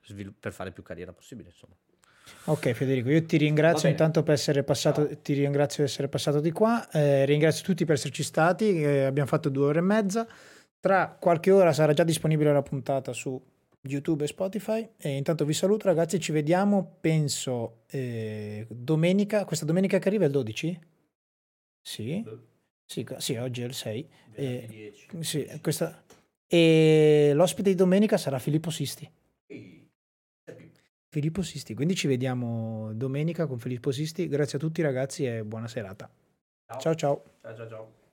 svilupp- 0.02 0.38
per 0.38 0.52
fare 0.52 0.72
più 0.72 0.82
carriera 0.82 1.12
possibile. 1.12 1.48
Insomma. 1.48 1.74
Ok 2.46 2.72
Federico, 2.72 3.10
io 3.10 3.24
ti 3.24 3.36
ringrazio 3.36 3.88
intanto 3.88 4.22
per 4.22 4.34
essere 4.34 4.64
passato, 4.64 5.18
ti 5.18 5.34
ringrazio 5.34 5.84
di 5.84 5.90
essere 5.90 6.08
passato 6.08 6.40
di 6.40 6.50
qua, 6.50 6.88
eh, 6.90 7.24
ringrazio 7.24 7.64
tutti 7.64 7.84
per 7.84 7.94
esserci 7.94 8.24
stati, 8.24 8.80
eh, 8.80 9.04
abbiamo 9.04 9.28
fatto 9.28 9.48
due 9.48 9.66
ore 9.66 9.78
e 9.78 9.82
mezza, 9.82 10.26
tra 10.80 11.16
qualche 11.20 11.52
ora 11.52 11.72
sarà 11.72 11.92
già 11.92 12.02
disponibile 12.02 12.52
la 12.52 12.62
puntata 12.62 13.12
su 13.12 13.40
YouTube 13.80 14.24
e 14.24 14.26
Spotify 14.26 14.88
e 14.96 15.16
intanto 15.16 15.44
vi 15.44 15.52
saluto 15.52 15.86
ragazzi, 15.86 16.18
ci 16.18 16.32
vediamo 16.32 16.96
penso 17.00 17.82
eh, 17.90 18.66
domenica, 18.68 19.44
questa 19.44 19.64
domenica 19.64 19.98
che 19.98 20.08
arriva 20.08 20.24
è 20.24 20.26
il 20.26 20.32
12? 20.32 20.80
Sì. 21.80 22.24
Sì, 22.86 23.06
sì, 23.18 23.34
oggi 23.36 23.62
è 23.62 23.64
il 23.64 23.74
6. 23.74 24.08
E, 24.32 24.94
sì, 25.20 25.46
questa, 25.60 26.04
e 26.46 27.32
l'ospite 27.34 27.70
di 27.70 27.74
domenica 27.74 28.16
sarà 28.16 28.38
Filippo 28.38 28.70
Sisti. 28.70 29.10
Filippo 31.08 31.42
Sisti, 31.42 31.74
quindi 31.74 31.94
ci 31.94 32.06
vediamo 32.06 32.92
domenica 32.92 33.46
con 33.46 33.58
Filippo 33.58 33.90
Sisti. 33.90 34.28
Grazie 34.28 34.58
a 34.58 34.60
tutti 34.60 34.82
ragazzi 34.82 35.26
e 35.26 35.44
buona 35.44 35.66
serata. 35.66 36.08
Ciao 36.66 36.94
ciao. 36.94 36.94
ciao, 36.94 37.22
ciao. 37.42 37.54
ciao, 37.54 37.68
ciao. 37.68 38.05